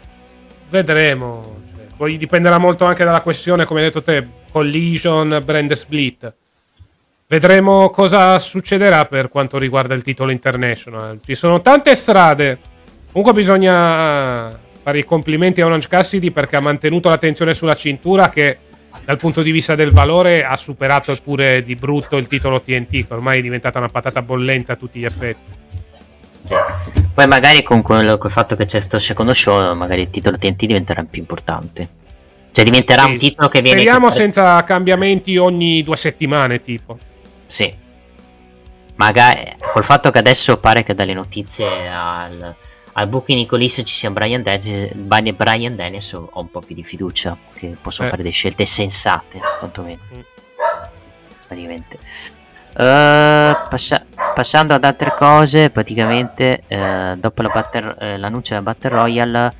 vedremo. 0.69 1.61
Cioè, 1.69 1.85
poi 1.95 2.17
dipenderà 2.17 2.57
molto 2.57 2.85
anche 2.85 3.03
dalla 3.03 3.21
questione, 3.21 3.65
come 3.65 3.79
hai 3.79 3.85
detto 3.87 4.03
te, 4.03 4.25
Collision, 4.51 5.41
brand 5.43 5.71
split. 5.73 6.33
Vedremo 7.27 7.89
cosa 7.89 8.39
succederà 8.39 9.05
per 9.05 9.29
quanto 9.29 9.57
riguarda 9.57 9.93
il 9.93 10.01
titolo 10.01 10.31
international. 10.31 11.19
Ci 11.23 11.35
sono 11.35 11.61
tante 11.61 11.93
strade. 11.95 12.57
Comunque 13.11 13.33
bisogna 13.33 14.57
fare 14.81 14.99
i 14.99 15.03
complimenti 15.03 15.59
a 15.59 15.65
Orange 15.65 15.89
Cassidy 15.89 16.31
perché 16.31 16.55
ha 16.55 16.61
mantenuto 16.61 17.09
l'attenzione 17.09 17.53
sulla 17.53 17.75
cintura 17.75 18.29
che 18.29 18.59
dal 19.03 19.17
punto 19.17 19.41
di 19.41 19.51
vista 19.51 19.75
del 19.75 19.91
valore 19.91 20.45
ha 20.45 20.55
superato 20.55 21.15
pure 21.21 21.61
di 21.63 21.75
brutto 21.75 22.15
il 22.17 22.27
titolo 22.27 22.61
TNT 22.61 22.89
che 22.89 23.13
ormai 23.13 23.39
è 23.39 23.41
diventata 23.41 23.77
una 23.79 23.89
patata 23.89 24.21
bollente 24.21 24.71
a 24.71 24.75
tutti 24.77 24.99
gli 24.99 25.05
effetti. 25.05 25.51
Poi 27.13 27.27
magari 27.27 27.63
con 27.63 27.81
quello, 27.81 28.17
col 28.17 28.31
fatto 28.31 28.55
che 28.55 28.65
c'è 28.65 28.77
questo 28.77 28.99
secondo 28.99 29.33
show 29.33 29.73
magari 29.75 30.01
il 30.01 30.09
titolo 30.09 30.37
TNT 30.37 30.65
diventerà 30.65 31.03
più 31.03 31.21
importante. 31.21 31.89
Cioè 32.51 32.65
diventerà 32.65 33.03
sì, 33.03 33.09
un 33.09 33.17
titolo 33.17 33.47
che 33.49 33.61
viene... 33.61 33.79
Speriamo 33.79 34.09
senza 34.09 34.63
cambiamenti 34.63 35.37
ogni 35.37 35.83
due 35.83 35.97
settimane 35.97 36.61
tipo. 36.61 36.97
Sì. 37.47 37.85
Magari 38.95 39.55
col 39.73 39.83
fatto 39.83 40.09
che 40.09 40.17
adesso 40.17 40.57
pare 40.57 40.83
che 40.83 40.93
dalle 40.93 41.13
notizie 41.13 41.87
al 41.87 42.55
al 42.99 43.07
buco 43.07 43.25
di 43.27 43.35
Nicolis 43.35 43.81
ci 43.85 43.93
sia 43.93 44.09
Brian 44.09 44.41
Dennis, 44.41 44.91
Brian 44.93 45.75
Dennis 45.75 46.13
ho 46.13 46.29
un 46.33 46.49
po' 46.49 46.61
più 46.61 46.73
di 46.73 46.83
fiducia 46.83 47.37
che 47.53 47.77
possono 47.79 48.07
eh. 48.07 48.09
fare 48.09 48.23
delle 48.23 48.33
scelte 48.33 48.65
sensate, 48.65 49.39
quantomeno. 49.59 49.99
Mm. 50.13 50.19
Praticamente. 51.45 51.99
Uh, 52.77 53.57
passa- 53.69 54.05
passando 54.35 54.75
ad 54.75 54.83
altre 54.83 55.13
cose, 55.17 55.71
praticamente 55.71 56.61
uh, 56.67 57.15
dopo 57.15 57.41
uh, 57.41 57.49
l'annuncio 58.17 58.53
della 58.53 58.61
Battle 58.61 58.89
Royale, 58.89 59.53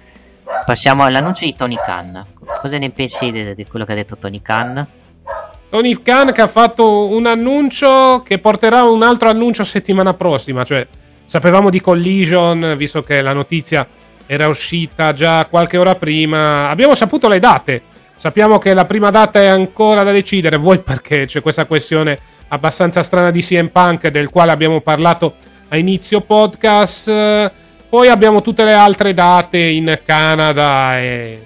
passiamo 0.66 1.04
all'annuncio 1.04 1.46
di 1.46 1.56
Tony 1.56 1.78
Khan. 1.84 2.26
Cosa 2.62 2.78
ne 2.78 2.92
pensi 2.92 3.32
di 3.32 3.66
quello 3.66 3.86
che 3.86 3.94
ha 3.94 3.96
detto 3.96 4.18
Tony 4.18 4.42
Khan? 4.42 4.86
Tony 5.70 6.02
Khan 6.02 6.32
che 6.32 6.42
ha 6.42 6.48
fatto 6.48 7.08
un 7.08 7.26
annuncio 7.26 8.22
che 8.24 8.38
porterà 8.38 8.84
un 8.84 9.02
altro 9.02 9.30
annuncio 9.30 9.64
settimana 9.64 10.14
prossima, 10.14 10.64
cioè 10.64 10.88
Sapevamo 11.28 11.70
di 11.70 11.82
Collision, 11.82 12.76
visto 12.78 13.04
che 13.04 13.20
la 13.20 13.34
notizia 13.34 13.86
era 14.26 14.48
uscita 14.48 15.12
già 15.12 15.46
qualche 15.48 15.76
ora 15.76 15.96
prima. 15.96 16.70
Abbiamo 16.70 16.96
saputo 16.96 17.28
le 17.28 17.40
date. 17.40 17.82
Sappiamo 18.16 18.60
che 18.60 18.74
la 18.74 18.86
prima 18.86 19.10
data 19.10 19.42
è 19.42 19.48
ancora 19.48 20.04
da 20.04 20.14
decidere. 20.14 20.56
Voi 20.56 20.80
perché 20.80 21.26
c'è 21.26 21.42
questa 21.42 21.66
questione 21.66 22.18
abbastanza 22.50 23.04
strana 23.04 23.32
di 23.32 23.42
CM 23.42 23.68
Punk, 23.68 24.08
del 24.08 24.30
quale 24.30 24.52
abbiamo 24.52 24.82
parlato 24.82 25.36
a 25.70 25.78
inizio 25.78 26.22
podcast. 26.22 27.52
Poi 27.90 28.08
abbiamo 28.10 28.42
tutte 28.42 28.64
le 28.64 28.74
altre 28.74 29.14
date 29.14 29.58
in 29.58 30.00
Canada 30.06 30.98
e 30.98 31.46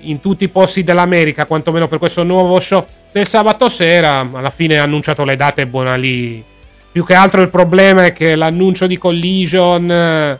in 0.00 0.20
tutti 0.20 0.44
i 0.44 0.48
posti 0.48 0.82
dell'America, 0.82 1.46
quantomeno 1.46 1.88
per 1.88 1.98
questo 1.98 2.22
nuovo 2.22 2.58
show 2.60 2.84
del 3.12 3.26
sabato 3.26 3.68
sera. 3.68 4.28
Alla 4.32 4.50
fine 4.50 4.78
ha 4.78 4.84
annunciato 4.84 5.24
le 5.24 5.36
date 5.36 5.66
buona 5.66 5.96
lì. 5.96 6.42
Più 6.90 7.04
che 7.04 7.14
altro 7.14 7.40
il 7.40 7.48
problema 7.48 8.04
è 8.04 8.12
che 8.12 8.34
l'annuncio 8.34 8.86
di 8.86 8.98
Collision 8.98 9.90
eh, 9.90 10.38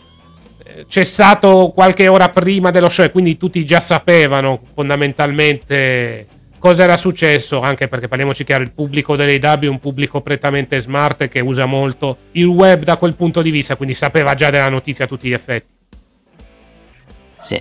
c'è 0.86 1.04
stato 1.04 1.70
qualche 1.74 2.08
ora 2.08 2.28
prima 2.28 2.70
dello 2.70 2.90
show 2.90 3.04
e 3.04 3.10
quindi 3.10 3.38
tutti 3.38 3.64
già 3.64 3.80
sapevano 3.80 4.60
fondamentalmente 4.74 6.26
cosa 6.62 6.84
era 6.84 6.96
successo, 6.96 7.60
anche 7.60 7.88
perché 7.88 8.06
parliamoci 8.06 8.44
chiaro, 8.44 8.62
il 8.62 8.70
pubblico 8.70 9.16
dell'AW 9.16 9.62
è 9.62 9.66
un 9.66 9.80
pubblico 9.80 10.20
prettamente 10.20 10.78
smart 10.78 11.26
che 11.26 11.40
usa 11.40 11.66
molto 11.66 12.18
il 12.32 12.46
web 12.46 12.84
da 12.84 12.96
quel 12.96 13.16
punto 13.16 13.42
di 13.42 13.50
vista, 13.50 13.74
quindi 13.74 13.96
sapeva 13.96 14.34
già 14.34 14.48
della 14.48 14.68
notizia 14.68 15.06
a 15.06 15.08
tutti 15.08 15.26
gli 15.26 15.32
effetti. 15.32 15.66
Sì, 17.40 17.60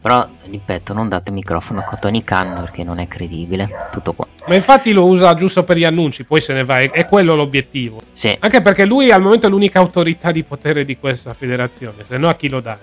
però 0.00 0.26
ripeto, 0.48 0.94
non 0.94 1.10
date 1.10 1.30
microfono 1.30 1.80
a 1.80 1.96
Tony 1.96 2.24
Khan 2.24 2.60
perché 2.60 2.82
non 2.82 2.98
è 2.98 3.06
credibile. 3.06 3.68
Tutto 3.92 4.14
qua. 4.14 4.26
Ma 4.46 4.54
infatti 4.54 4.92
lo 4.92 5.04
usa 5.04 5.34
giusto 5.34 5.62
per 5.62 5.76
gli 5.76 5.84
annunci, 5.84 6.24
poi 6.24 6.40
se 6.40 6.54
ne 6.54 6.64
va, 6.64 6.78
è, 6.78 6.90
è 6.90 7.04
quello 7.04 7.34
l'obiettivo. 7.34 8.00
Sì. 8.10 8.34
Anche 8.40 8.62
perché 8.62 8.86
lui 8.86 9.10
al 9.10 9.20
momento 9.20 9.48
è 9.48 9.50
l'unica 9.50 9.80
autorità 9.80 10.30
di 10.30 10.44
potere 10.44 10.86
di 10.86 10.96
questa 10.96 11.34
federazione, 11.34 12.04
se 12.06 12.16
no 12.16 12.30
a 12.30 12.34
chi 12.36 12.48
lo 12.48 12.60
dai? 12.60 12.78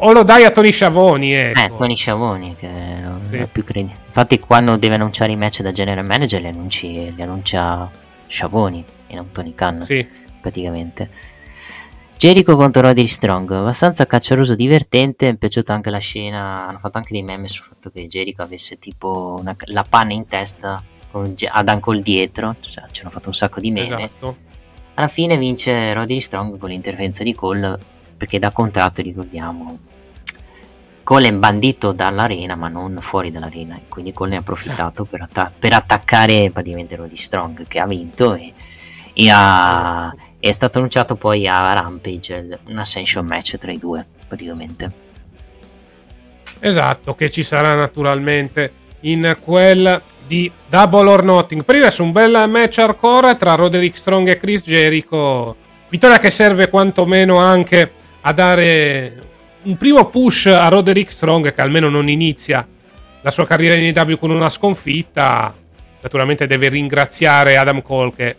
O 0.00 0.12
lo 0.12 0.22
dai 0.24 0.44
a 0.44 0.50
Tony 0.50 0.72
Sciavoni, 0.72 1.32
ecco. 1.32 1.60
Eh, 1.60 1.74
Tony 1.76 1.96
Sciavoni, 1.96 2.54
che 2.54 2.68
non 2.68 3.22
Sì. 3.28 3.36
è 3.36 3.46
più 3.46 3.64
credibile. 3.64 3.98
Infatti, 4.06 4.38
quando 4.38 4.76
deve 4.76 4.96
annunciare 4.96 5.32
i 5.32 5.36
match 5.36 5.62
da 5.62 5.70
general 5.72 6.04
manager, 6.04 6.40
li, 6.42 6.48
annunci, 6.48 7.14
li 7.14 7.22
annuncia 7.22 7.90
Sciavoni 8.26 8.84
e 9.06 9.14
non 9.14 9.30
Tony 9.30 9.54
Khan, 9.54 9.84
Sì. 9.84 10.06
praticamente. 10.40 11.08
Jericho 12.18 12.56
contro 12.56 12.82
Roddy 12.82 13.06
Strong, 13.06 13.50
abbastanza 13.52 14.06
cacciaroso, 14.06 14.54
divertente. 14.54 15.26
Mi 15.26 15.34
è 15.34 15.36
piaciuta 15.36 15.72
anche 15.74 15.90
la 15.90 15.98
scena. 15.98 16.66
Hanno 16.68 16.78
fatto 16.78 16.98
anche 16.98 17.12
dei 17.12 17.22
meme 17.22 17.48
sul 17.48 17.64
fatto 17.66 17.90
che 17.90 18.06
Jericho 18.06 18.42
avesse 18.42 18.78
tipo 18.78 19.36
una- 19.40 19.54
la 19.66 19.84
panna 19.88 20.12
in 20.14 20.26
testa 20.26 20.82
con 21.10 21.34
Adam 21.50 21.80
Cole 21.80 22.00
dietro. 22.00 22.56
Cioè, 22.60 22.84
ci 22.90 23.02
hanno 23.02 23.10
fatto 23.10 23.28
un 23.28 23.34
sacco 23.34 23.60
di 23.60 23.70
meme. 23.70 24.04
Esatto. 24.04 24.36
Alla 24.94 25.08
fine 25.08 25.36
vince 25.36 25.92
Roddy 25.92 26.20
Strong 26.20 26.56
con 26.58 26.70
l'interferenza 26.70 27.22
di 27.22 27.34
Cole 27.34 27.78
perché 28.16 28.38
da 28.38 28.50
contratto 28.50 29.02
ricordiamo 29.02 29.78
Cole 31.02 31.28
è 31.28 31.32
bandito 31.32 31.92
dall'arena 31.92 32.56
ma 32.56 32.68
non 32.68 32.98
fuori 33.00 33.30
dall'arena 33.30 33.78
quindi 33.88 34.12
Cole 34.12 34.30
ne 34.30 34.36
ha 34.36 34.40
approfittato 34.40 35.04
per, 35.04 35.22
atta- 35.22 35.52
per 35.56 35.72
attaccare 35.72 36.50
praticamente 36.52 36.96
Roddy 36.96 37.16
Strong 37.16 37.66
che 37.66 37.78
ha 37.78 37.86
vinto 37.86 38.34
e, 38.34 38.52
e 39.12 39.30
ha- 39.30 40.14
è 40.38 40.52
stato 40.52 40.78
annunciato 40.78 41.16
poi 41.16 41.46
a 41.46 41.72
Rampage 41.72 42.58
un 42.66 42.78
Ascension 42.78 43.26
match 43.26 43.56
tra 43.56 43.72
i 43.72 43.78
due 43.78 44.04
praticamente 44.26 45.04
Esatto, 46.58 47.14
che 47.14 47.30
ci 47.30 47.42
sarà 47.42 47.74
naturalmente 47.74 48.72
in 49.00 49.36
quel 49.40 50.00
di 50.26 50.50
Double 50.68 51.08
or 51.08 51.22
Nothing. 51.22 51.64
Per 51.64 51.76
adesso 51.76 52.02
un 52.02 52.12
bel 52.12 52.48
match 52.48 52.78
hardcore 52.78 53.36
tra 53.36 53.54
Roderick 53.54 53.96
Strong 53.96 54.28
e 54.28 54.36
Chris 54.36 54.62
Jericho. 54.62 55.54
Vittoria 55.88 56.18
che 56.18 56.30
serve 56.30 56.68
quantomeno 56.68 57.36
anche 57.36 57.92
a 58.26 58.32
dare 58.32 59.16
un 59.62 59.76
primo 59.76 60.04
push 60.06 60.46
a 60.46 60.66
Roderick 60.68 61.12
Strong 61.12 61.54
che 61.54 61.60
almeno 61.60 61.88
non 61.88 62.08
inizia 62.08 62.66
la 63.20 63.30
sua 63.30 63.46
carriera 63.46 63.76
in 63.76 63.96
AEW 63.96 64.18
con 64.18 64.30
una 64.30 64.48
sconfitta. 64.48 65.54
Naturalmente 66.00 66.46
deve 66.48 66.68
ringraziare 66.68 67.56
Adam 67.56 67.82
Cole 67.82 68.10
che, 68.14 68.36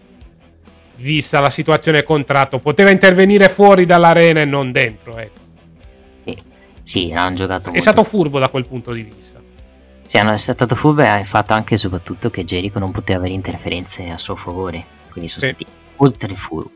vista 0.95 1.39
la 1.39 1.49
situazione 1.49 2.03
contratto, 2.03 2.59
poteva 2.59 2.89
intervenire 2.89 3.47
fuori 3.47 3.85
dall'arena 3.85 4.41
e 4.41 4.45
non 4.45 4.71
dentro. 4.73 5.17
ecco. 5.17 5.45
Sì 6.83 7.11
hanno 7.13 7.35
giocato 7.35 7.63
È 7.63 7.65
molto 7.67 7.81
stato 7.81 8.03
furbo 8.03 8.39
da 8.39 8.47
quel 8.49 8.65
punto 8.67 8.91
di 8.93 9.01
vista. 9.03 9.39
Sì, 10.05 10.17
hanno- 10.17 10.31
è 10.33 10.37
stato 10.37 10.73
furbo 10.75 11.01
e 11.01 11.07
ha 11.07 11.23
fatto 11.25 11.53
anche 11.53 11.75
e 11.75 11.77
soprattutto 11.77 12.29
che 12.29 12.43
Jericho 12.45 12.79
non 12.79 12.91
poteva 12.91 13.19
avere 13.19 13.33
interferenze 13.33 14.09
a 14.09 14.17
suo 14.17 14.35
favore. 14.37 14.85
Quindi 15.11 15.29
sono 15.29 15.45
Sì. 15.45 15.53
stati 15.53 15.65
ultra 15.97 16.33
furbi, 16.33 16.71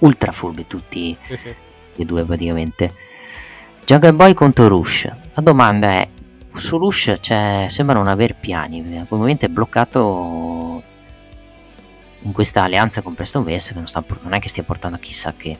ultra 0.00 0.32
furbi 0.32 0.66
tutti 0.66 1.16
Sì, 1.26 1.36
sì. 1.36 1.54
E 1.96 2.04
due 2.04 2.24
praticamente. 2.24 2.94
Jungle 3.84 4.12
Boy 4.12 4.34
contro 4.34 4.68
Rush. 4.68 5.10
La 5.34 5.42
domanda 5.42 5.88
è: 5.88 6.08
su 6.54 6.78
Rush 6.78 7.20
sembra 7.20 7.94
non 7.96 8.08
aver 8.08 8.36
piani. 8.38 8.82
perché 8.82 8.98
Al 8.98 9.06
momento 9.08 9.46
è 9.46 9.48
bloccato 9.48 10.82
in 12.22 12.32
questa 12.32 12.62
alleanza 12.62 13.02
con 13.02 13.14
Preston 13.14 13.44
West 13.44 13.72
che 13.72 13.78
non, 13.78 13.88
sta, 13.88 14.04
non 14.22 14.34
è 14.34 14.38
che 14.38 14.48
stia 14.48 14.62
portando 14.62 14.98
chissà 14.98 15.32
che 15.36 15.56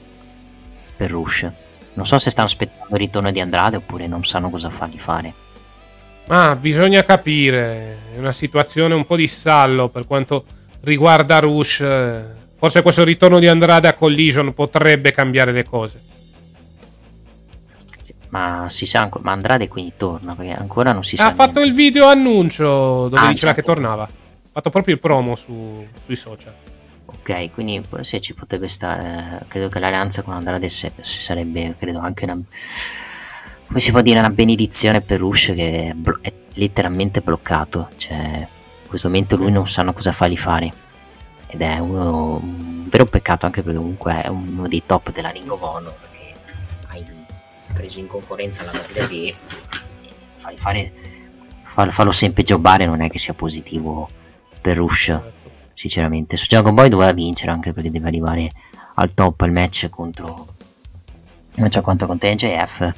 per 0.97 1.11
Rush. 1.11 1.51
Non 1.95 2.07
so 2.07 2.19
se 2.19 2.31
stanno 2.31 2.47
aspettando 2.47 2.95
il 2.95 3.01
ritorno 3.01 3.31
di 3.31 3.41
Andrade 3.41 3.77
oppure 3.77 4.07
non 4.07 4.25
sanno 4.25 4.51
cosa 4.51 4.71
fargli 4.71 4.99
fare. 4.99 5.35
Ma 6.29 6.55
bisogna 6.55 7.03
capire, 7.03 7.97
è 8.15 8.19
una 8.19 8.31
situazione 8.31 8.95
un 8.95 9.05
po' 9.05 9.17
di 9.17 9.27
stallo 9.27 9.89
per 9.89 10.07
quanto 10.07 10.45
riguarda 10.83 11.41
Rush. 11.41 11.85
Forse 12.57 12.83
questo 12.83 13.03
ritorno 13.03 13.41
di 13.41 13.49
Andrade 13.49 13.89
a 13.89 13.95
Collision 13.95 14.55
potrebbe 14.55 15.11
cambiare 15.11 15.51
le 15.51 15.65
cose. 15.65 16.01
Ma 18.31 18.67
si 18.69 18.87
sa 18.87 19.01
ancora, 19.01 19.25
ma 19.25 19.33
Andrade 19.33 19.67
quindi 19.69 19.93
torna 19.97 20.35
perché 20.35 20.53
ancora 20.53 20.93
non 20.93 21.03
si 21.05 21.17
sa. 21.17 21.27
Ha 21.27 21.33
fatto 21.35 21.61
niente. 21.61 21.69
il 21.69 21.75
video 21.75 22.07
annuncio 22.07 23.09
dove 23.09 23.17
Ah, 23.19 23.29
diceva 23.29 23.53
che 23.53 23.63
certo. 23.63 23.73
tornava. 23.73 24.05
Ha 24.05 24.09
fatto 24.53 24.71
proprio 24.71 24.95
il 24.95 25.01
promo 25.01 25.35
su- 25.35 25.85
sui 26.05 26.17
social. 26.17 26.55
Ok, 27.07 27.51
quindi 27.53 27.83
se 28.03 28.21
ci 28.21 28.35
potrebbe 28.35 28.69
stare, 28.69 29.43
credo 29.49 29.69
che 29.69 29.81
l'alleanza 29.81 30.23
con 30.23 30.35
Andrade 30.35 30.69
se, 30.69 30.93
se 31.01 31.21
sarebbe, 31.21 31.75
credo 31.77 31.99
anche 31.99 32.25
una, 32.25 32.39
come 33.67 33.81
si 33.81 33.91
può 33.91 34.01
dire, 34.01 34.21
una 34.21 34.31
benedizione 34.31 35.01
per 35.01 35.19
Rush 35.19 35.53
che 35.57 35.89
è, 35.89 35.93
blo- 35.93 36.19
è 36.21 36.33
letteralmente 36.55 37.21
bloccato, 37.21 37.89
cioè 37.97 38.17
in 38.17 38.89
questo 38.89 39.09
momento 39.09 39.37
lui 39.37 39.51
non 39.51 39.67
sanno 39.67 39.93
cosa 39.93 40.13
fargli 40.13 40.37
fare 40.37 40.73
ed 41.49 41.61
è 41.63 41.79
uno, 41.79 42.37
un 42.37 42.89
vero 42.89 43.07
peccato 43.07 43.45
anche 43.47 43.63
perché 43.63 43.79
comunque 43.79 44.23
è 44.23 44.29
uno 44.29 44.69
dei 44.69 44.83
top 44.87 45.11
della 45.11 45.31
Ring 45.31 45.51
of 45.51 45.61
Honor 45.63 45.95
preso 47.73 47.99
in 47.99 48.07
concorrenza 48.07 48.65
la 48.65 48.73
WWE 48.73 49.35
fargli 50.37 50.57
fare, 50.57 50.93
far- 51.65 51.93
farlo 51.93 52.13
sempre 52.13 52.43
jobbare 52.43 52.87
non 52.87 53.03
è 53.03 53.11
che 53.11 53.19
sia 53.19 53.35
positivo 53.35 54.09
per 54.61 54.77
Rush 54.77 55.19
sinceramente. 55.75 56.37
Su 56.37 56.47
Dragon 56.49 56.75
Boy 56.75 56.91
doveva 56.91 57.13
vincere 57.13 57.53
anche 57.53 57.73
perché 57.73 57.91
deve 57.91 58.09
arrivare 58.09 58.51
al 58.97 59.15
top 59.15 59.41
al 59.41 59.53
match 59.53 59.89
contro 59.89 60.55
non 61.55 61.71
so 61.71 61.81
quanto 61.81 62.07
contro 62.07 62.31
NJF 62.31 62.93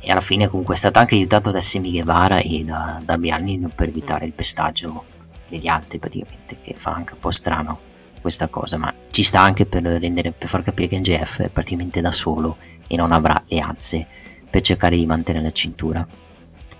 e 0.00 0.10
alla 0.10 0.20
fine 0.20 0.48
comunque 0.48 0.74
è 0.74 0.78
stato 0.78 0.98
anche 0.98 1.14
aiutato 1.14 1.50
da 1.50 1.60
Semi 1.60 1.90
Guevara 1.90 2.38
e 2.38 2.64
da, 2.64 3.00
da 3.02 3.16
Bialni 3.16 3.58
per 3.74 3.88
evitare 3.88 4.26
il 4.26 4.34
pestaggio 4.34 5.04
degli 5.48 5.66
altri 5.66 5.98
praticamente 5.98 6.56
che 6.62 6.74
fa 6.74 6.92
anche 6.92 7.14
un 7.14 7.20
po' 7.20 7.30
strano 7.30 7.80
questa 8.20 8.48
cosa 8.48 8.76
ma 8.76 8.92
ci 9.10 9.22
sta 9.22 9.40
anche 9.40 9.64
per 9.64 9.82
rendere 9.82 10.32
per 10.32 10.48
far 10.48 10.62
capire 10.62 10.88
che 10.88 10.98
NJF 10.98 11.42
è 11.42 11.48
praticamente 11.48 12.00
da 12.00 12.12
solo 12.12 12.56
e 12.94 12.96
non 12.96 13.12
avrà 13.12 13.42
alleanze 13.48 14.06
per 14.48 14.62
cercare 14.62 14.96
di 14.96 15.06
mantenere 15.06 15.44
la 15.44 15.52
cintura 15.52 16.06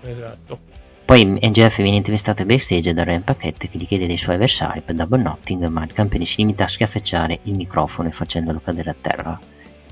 Esatto. 0.01 0.59
poi 1.05 1.25
NGF 1.25 1.81
viene 1.81 1.97
intervistato 1.97 2.45
backstage 2.45 2.93
da 2.93 3.03
Ren 3.03 3.23
Paquette 3.23 3.69
che 3.69 3.77
gli 3.77 3.85
chiede 3.87 4.07
dei 4.07 4.17
suoi 4.17 4.35
avversari 4.35 4.81
per 4.81 4.95
double 4.95 5.19
knotting, 5.21 5.65
ma 5.67 5.83
il 5.83 5.93
campione 5.93 6.25
si 6.25 6.37
limita 6.37 6.63
a 6.65 6.67
schiaffeggiare 6.67 7.39
il 7.43 7.55
microfono 7.55 8.07
e 8.07 8.11
facendolo 8.11 8.59
cadere 8.59 8.89
a 8.91 8.95
terra. 8.99 9.39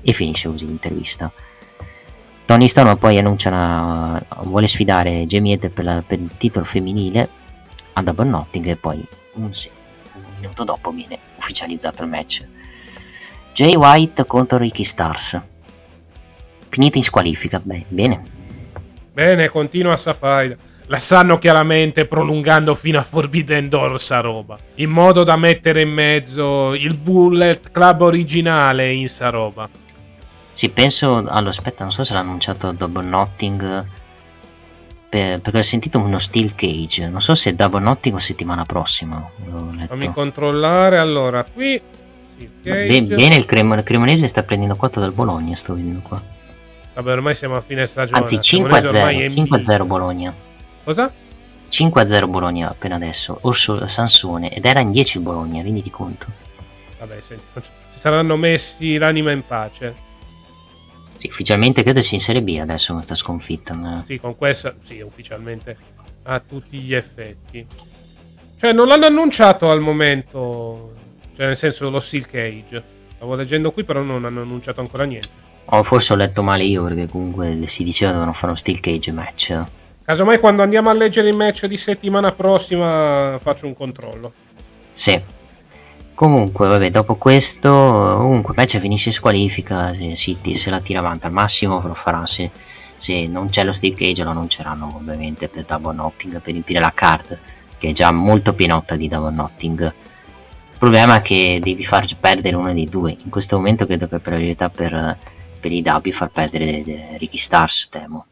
E 0.02 0.12
finisce 0.12 0.48
così 0.48 0.66
l'intervista. 0.66 1.32
Tony 2.44 2.68
Storm 2.68 2.96
poi 2.98 3.18
annuncia 3.18 3.48
una, 3.48 4.24
vuole 4.42 4.66
sfidare 4.66 5.24
Jamie 5.24 5.54
Ed 5.54 5.72
per, 5.72 5.84
la- 5.84 6.02
per 6.06 6.18
il 6.20 6.30
titolo 6.36 6.64
femminile 6.64 7.28
a 7.94 8.02
double 8.02 8.26
knotting 8.26 8.66
e 8.66 8.76
poi 8.76 9.02
un, 9.34 9.44
un 9.44 10.22
minuto 10.38 10.64
dopo 10.64 10.90
viene 10.90 11.18
ufficializzato 11.36 12.02
il 12.02 12.08
match. 12.10 12.46
Jay 13.52 13.74
White 13.74 14.26
contro 14.26 14.58
Ricky 14.58 14.82
Stars. 14.82 15.40
Finito 16.74 16.98
in 16.98 17.04
squalifica, 17.04 17.60
beh, 17.62 17.84
bene. 17.86 18.22
Bene, 19.12 19.48
continua 19.48 19.94
sta 19.94 20.12
faida. 20.12 20.56
La 20.86 20.98
stanno 20.98 21.38
chiaramente 21.38 22.04
prolungando 22.04 22.74
fino 22.74 22.98
a 22.98 23.02
Forbidden 23.04 23.68
Door 23.68 24.00
sta 24.00 24.18
roba. 24.18 24.58
In 24.76 24.90
modo 24.90 25.22
da 25.22 25.36
mettere 25.36 25.82
in 25.82 25.90
mezzo 25.90 26.74
il 26.74 26.94
Bullet 26.94 27.70
Club 27.70 28.00
originale 28.00 28.92
in 28.92 29.08
sta 29.08 29.30
roba. 29.30 29.68
Sì, 30.52 30.68
penso. 30.70 31.14
Allora, 31.28 31.50
aspetta, 31.50 31.84
non 31.84 31.92
so 31.92 32.02
se 32.02 32.12
l'ha 32.12 32.18
annunciato 32.20 32.72
Double 32.72 33.04
Notting. 33.06 33.86
per- 35.08 35.40
perché 35.40 35.58
ho 35.60 35.62
sentito 35.62 35.98
uno 36.00 36.18
Steel 36.18 36.56
Cage. 36.56 37.08
Non 37.08 37.20
so 37.22 37.36
se 37.36 37.54
Double 37.54 37.80
Notting 37.80 38.16
o 38.16 38.18
settimana 38.18 38.64
prossima. 38.64 39.24
Fammi 39.86 40.12
controllare. 40.12 40.98
Allora, 40.98 41.44
qui... 41.44 41.80
Sì, 42.36 42.50
Be- 42.62 42.86
Cage. 42.88 43.14
bene, 43.14 43.36
il, 43.36 43.44
Cremo- 43.46 43.76
il 43.76 43.84
Cremonese 43.84 44.26
sta 44.26 44.42
prendendo 44.42 44.74
4 44.74 45.00
dal 45.00 45.12
Bologna. 45.12 45.54
Sto 45.54 45.74
vedendo 45.74 46.00
qua. 46.00 46.20
Vabbè, 46.94 47.12
ormai 47.12 47.34
siamo 47.34 47.56
a 47.56 47.60
fine 47.60 47.86
stagione. 47.86 48.18
Anzi, 48.18 48.38
Cremonese 48.38 48.98
ormai 48.98 49.16
5-0. 49.16 49.20
è 49.20 49.26
5-0 49.28 49.70
mito. 49.72 49.84
Bologna. 49.84 50.34
Cosa? 50.84 51.12
5-0 51.70 52.30
Bologna 52.30 52.70
appena 52.70 52.94
adesso. 52.94 53.38
Orso 53.42 53.86
Sansone. 53.88 54.52
Ed 54.52 54.64
era 54.64 54.80
in 54.80 54.92
10 54.92 55.18
il 55.18 55.22
Bologna, 55.22 55.62
renditi 55.62 55.90
conto. 55.90 56.26
Vabbè, 56.98 57.20
senti, 57.20 57.42
si 57.90 57.98
saranno 57.98 58.36
messi 58.36 58.96
l'anima 58.96 59.32
in 59.32 59.44
pace. 59.44 60.02
Sì, 61.16 61.26
ufficialmente 61.28 61.82
credo 61.82 62.00
sia 62.00 62.16
in 62.16 62.22
Serie 62.22 62.42
B 62.42 62.58
adesso 62.60 62.92
questa 62.92 63.14
sconfitta. 63.14 63.74
Ma... 63.74 64.02
Sì, 64.06 64.18
con 64.20 64.36
questa, 64.36 64.74
sì, 64.80 65.00
ufficialmente 65.00 65.76
a 66.22 66.38
tutti 66.40 66.78
gli 66.78 66.94
effetti. 66.94 67.66
Cioè, 68.56 68.72
non 68.72 68.86
l'hanno 68.86 69.06
annunciato 69.06 69.70
al 69.70 69.80
momento, 69.80 70.92
cioè 71.36 71.46
nel 71.46 71.56
senso 71.56 71.90
lo 71.90 72.00
Steel 72.00 72.26
Cage. 72.26 72.82
Stavo 73.16 73.34
leggendo 73.34 73.70
qui, 73.72 73.84
però 73.84 74.00
non 74.00 74.24
hanno 74.24 74.42
annunciato 74.42 74.80
ancora 74.80 75.04
niente. 75.04 75.42
O 75.66 75.82
forse 75.82 76.12
ho 76.12 76.16
letto 76.16 76.42
male 76.42 76.64
io, 76.64 76.84
perché 76.84 77.08
comunque 77.08 77.66
si 77.66 77.84
diceva 77.84 78.10
dovevano 78.10 78.34
fare 78.34 78.48
uno 78.48 78.56
Steel 78.56 78.80
Cage 78.80 79.12
match. 79.12 79.64
Casomai 80.04 80.38
quando 80.38 80.62
andiamo 80.62 80.90
a 80.90 80.92
leggere 80.92 81.30
il 81.30 81.34
match 81.34 81.64
di 81.64 81.78
settimana 81.78 82.30
prossima 82.32 83.38
faccio 83.40 83.66
un 83.66 83.74
controllo. 83.74 84.32
Sì. 84.92 85.20
Comunque, 86.14 86.68
vabbè, 86.68 86.90
dopo 86.90 87.16
questo, 87.16 87.70
comunque 87.70 88.54
match 88.56 88.78
finisce 88.78 89.08
in 89.08 89.14
squalifica, 89.14 89.92
se 89.94 90.14
City 90.14 90.54
se 90.54 90.70
la 90.70 90.80
tira 90.80 91.00
avanti 91.00 91.26
al 91.26 91.32
massimo 91.32 91.80
lo 91.84 91.94
farà 91.94 92.24
se, 92.26 92.50
se 92.96 93.26
non 93.26 93.48
c'è 93.48 93.64
lo 93.64 93.72
Steel 93.72 93.94
Cage 93.94 94.22
lo 94.22 94.30
annunceranno 94.30 94.92
ovviamente 94.94 95.48
per 95.48 95.64
Double 95.64 95.94
Notting 95.94 96.40
per 96.40 96.52
riempire 96.52 96.78
la 96.78 96.92
card, 96.94 97.36
che 97.78 97.88
è 97.88 97.92
già 97.92 98.12
molto 98.12 98.52
pienotta 98.52 98.94
di 98.94 99.08
Double 99.08 99.34
Notting. 99.34 99.80
Il 99.82 100.78
problema 100.78 101.16
è 101.16 101.22
che 101.22 101.60
devi 101.62 101.84
far 101.84 102.06
perdere 102.20 102.54
uno 102.54 102.72
dei 102.72 102.88
due. 102.88 103.16
In 103.24 103.30
questo 103.30 103.56
momento 103.56 103.86
credo 103.86 104.06
che 104.06 104.18
per 104.18 104.34
la 104.34 104.38
verità 104.38 104.68
per, 104.68 105.16
per 105.64 105.72
i 105.72 105.82
W 105.82 106.10
far 106.10 106.30
perdere 106.30 107.16
Ricky 107.16 107.38
Stars, 107.38 107.88
temo. 107.88 108.26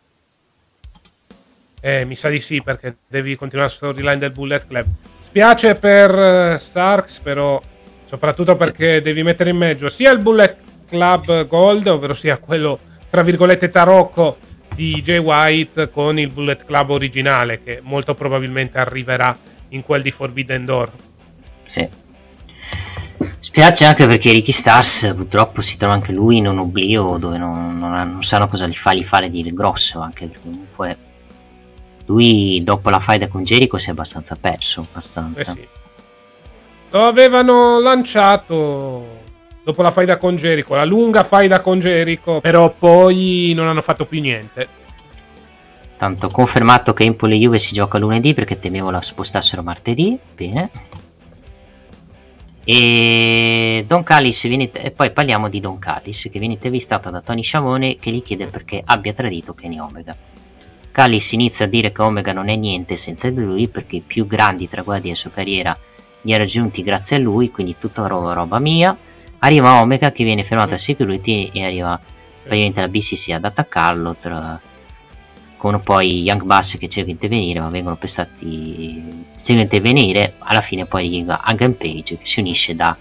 Eh, 1.80 2.04
mi 2.04 2.14
sa 2.14 2.28
di 2.28 2.38
sì, 2.40 2.60
perché 2.60 2.96
devi 3.08 3.36
continuare 3.36 3.70
la 3.70 3.74
storyline 3.74 4.18
del 4.18 4.32
Bullet 4.32 4.66
Club. 4.66 4.86
Spiace 5.22 5.74
per 5.76 6.14
uh, 6.14 6.58
Starks, 6.58 7.20
però, 7.20 7.58
soprattutto 8.04 8.54
perché 8.56 9.00
devi 9.00 9.22
mettere 9.22 9.48
in 9.48 9.56
mezzo 9.56 9.88
sia 9.88 10.10
il 10.10 10.18
Bullet 10.18 10.56
Club 10.86 11.46
Gold, 11.46 11.86
ovvero 11.86 12.12
sia 12.12 12.36
quello, 12.36 12.78
tra 13.08 13.22
virgolette, 13.22 13.70
tarocco 13.70 14.36
di 14.74 15.00
Jay 15.00 15.16
White, 15.16 15.90
con 15.90 16.18
il 16.18 16.30
Bullet 16.30 16.66
Club 16.66 16.90
originale, 16.90 17.62
che 17.62 17.80
molto 17.82 18.14
probabilmente 18.14 18.76
arriverà 18.76 19.34
in 19.68 19.82
quel 19.82 20.02
di 20.02 20.10
Forbidden 20.10 20.66
Door. 20.66 20.92
Sì. 21.62 21.88
Spiace 23.40 23.84
anche 23.84 24.06
perché 24.06 24.32
Ricky 24.32 24.52
Stars 24.52 25.12
purtroppo 25.16 25.60
si 25.60 25.76
trova 25.76 25.94
anche 25.94 26.12
lui 26.12 26.38
in 26.38 26.46
un 26.46 26.58
oblio 26.58 27.16
dove 27.18 27.38
non, 27.38 27.78
non, 27.78 27.90
non 27.90 28.22
sanno 28.22 28.48
cosa 28.48 28.66
gli 28.66 28.74
fargli 28.74 29.04
fare 29.04 29.30
di 29.30 29.52
grosso, 29.54 30.00
anche 30.00 30.26
perché 30.26 30.40
comunque 30.42 30.96
lui 32.06 32.62
dopo 32.62 32.90
la 32.90 32.98
faida 32.98 33.28
con 33.28 33.42
Jericho 33.42 33.78
si 33.78 33.88
è 33.88 33.92
abbastanza 33.92 34.36
perso. 34.40 34.86
Abbastanza. 34.90 35.52
Eh 35.52 35.54
sì. 35.54 35.68
Lo 36.90 37.06
avevano 37.06 37.80
lanciato 37.80 39.20
dopo 39.64 39.82
la 39.82 39.90
faida 39.90 40.18
con 40.18 40.36
Jericho, 40.36 40.74
la 40.74 40.84
lunga 40.84 41.24
faida 41.24 41.60
con 41.60 41.78
Jericho, 41.78 42.40
però 42.40 42.70
poi 42.70 43.52
non 43.54 43.68
hanno 43.68 43.80
fatto 43.80 44.04
più 44.04 44.20
niente. 44.20 44.80
Tanto 45.96 46.28
confermato 46.28 46.92
che 46.92 47.04
Empoli 47.04 47.38
Juve 47.38 47.58
si 47.58 47.72
gioca 47.72 47.96
lunedì 47.96 48.34
perché 48.34 48.58
temevo 48.58 48.90
la 48.90 49.00
spostassero 49.00 49.62
martedì. 49.62 50.18
Bene. 50.34 50.70
E 52.64 53.84
viene, 54.44 54.70
e 54.70 54.90
poi 54.92 55.10
parliamo 55.10 55.48
di 55.48 55.58
Don 55.58 55.78
Callis 55.78 56.28
che 56.30 56.38
viene 56.38 56.54
intervistato 56.54 57.10
da 57.10 57.20
Tony 57.20 57.42
Sciamone 57.42 57.98
che 57.98 58.10
gli 58.10 58.22
chiede 58.22 58.46
perché 58.46 58.82
abbia 58.84 59.12
tradito 59.12 59.54
Kenny 59.54 59.78
Omega. 59.78 60.16
Callis 60.92 61.32
inizia 61.32 61.64
a 61.64 61.68
dire 61.68 61.90
che 61.90 62.02
Omega 62.02 62.32
non 62.32 62.48
è 62.48 62.56
niente 62.56 62.96
senza 62.96 63.30
di 63.30 63.42
lui 63.42 63.66
perché 63.66 63.96
i 63.96 64.00
più 64.00 64.26
grandi 64.26 64.68
traguardi 64.68 65.04
della 65.04 65.16
sua 65.16 65.30
carriera 65.30 65.76
li 66.22 66.34
ha 66.34 66.38
raggiunti 66.38 66.82
grazie 66.82 67.16
a 67.16 67.18
lui, 67.18 67.50
quindi 67.50 67.76
tutta 67.78 68.06
roba, 68.06 68.32
roba 68.32 68.58
mia. 68.58 68.96
Arriva 69.38 69.80
Omega 69.80 70.12
che 70.12 70.22
viene 70.22 70.44
fermato 70.44 70.74
a 70.74 70.78
security 70.78 71.50
e 71.52 71.64
arriva 71.64 72.00
praticamente 72.42 72.80
la 72.80 72.88
BCC 72.88 73.30
ad 73.30 73.44
attaccarlo 73.44 74.14
tra, 74.14 74.60
con 75.62 75.80
poi 75.80 76.22
Young 76.22 76.42
Bass 76.42 76.76
che 76.76 76.88
cerca 76.88 77.04
di 77.04 77.12
intervenire 77.12 77.60
ma 77.60 77.68
vengono 77.68 77.94
pestati 77.94 79.24
cerca 79.36 79.52
di 79.54 79.60
intervenire 79.60 80.34
alla 80.38 80.60
fine 80.60 80.86
poi 80.86 81.06
arriva 81.06 81.40
Hagan 81.40 81.76
Page 81.76 82.18
che 82.18 82.26
si 82.26 82.40
unisce 82.40 82.74
da 82.74 82.96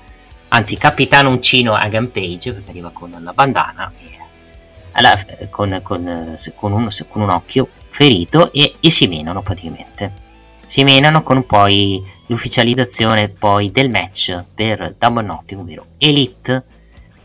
anzi 0.50 0.78
capitano 0.78 1.30
uncino 1.30 1.74
Hagan 1.74 2.12
Page 2.12 2.54
perché 2.54 2.70
arriva 2.70 2.92
con 2.92 3.18
la 3.20 3.34
bandana 3.34 3.92
e, 3.98 4.12
alla, 4.92 5.18
con, 5.50 5.80
con, 5.82 6.36
con, 6.54 6.72
un, 6.72 6.88
con 7.08 7.22
un 7.24 7.30
occhio 7.30 7.68
ferito 7.90 8.54
e, 8.54 8.76
e 8.80 8.92
si 8.92 9.08
menano 9.08 9.42
praticamente. 9.42 10.14
Si 10.64 10.84
menano 10.84 11.24
con 11.24 11.44
poi 11.48 12.00
l'ufficializzazione 12.28 13.30
poi 13.30 13.72
del 13.72 13.90
match 13.90 14.44
per 14.54 14.96
Double 15.00 15.24
Nothing, 15.24 15.62
ovvero 15.62 15.86
Elite 15.98 16.64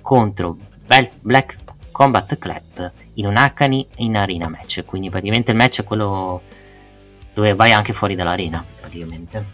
contro 0.01 0.57
Black 0.87 1.57
Combat 1.91 2.39
Club 2.39 2.93
in 3.17 3.27
un 3.27 3.37
Akani 3.37 3.87
in 3.97 4.17
arena 4.17 4.49
match. 4.49 4.85
Quindi 4.85 5.11
praticamente 5.11 5.51
il 5.51 5.57
match 5.57 5.81
è 5.81 5.85
quello 5.85 6.43
dove 7.35 7.55
vai 7.55 7.73
anche 7.73 7.93
fuori 7.93 8.15
dall'arena, 8.15 8.65
praticamente. 8.81 9.45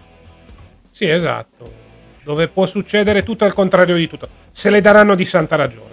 Sì, 0.89 1.09
esatto. 1.09 1.81
Dove 2.23 2.49
può 2.49 2.67
succedere 2.67 3.23
tutto 3.23 3.45
al 3.45 3.53
contrario 3.53 3.97
di 3.97 4.07
tutto. 4.07 4.29
Se 4.51 4.71
le 4.71 4.81
daranno 4.81 5.15
di 5.15 5.25
santa 5.25 5.57
ragione. 5.57 5.91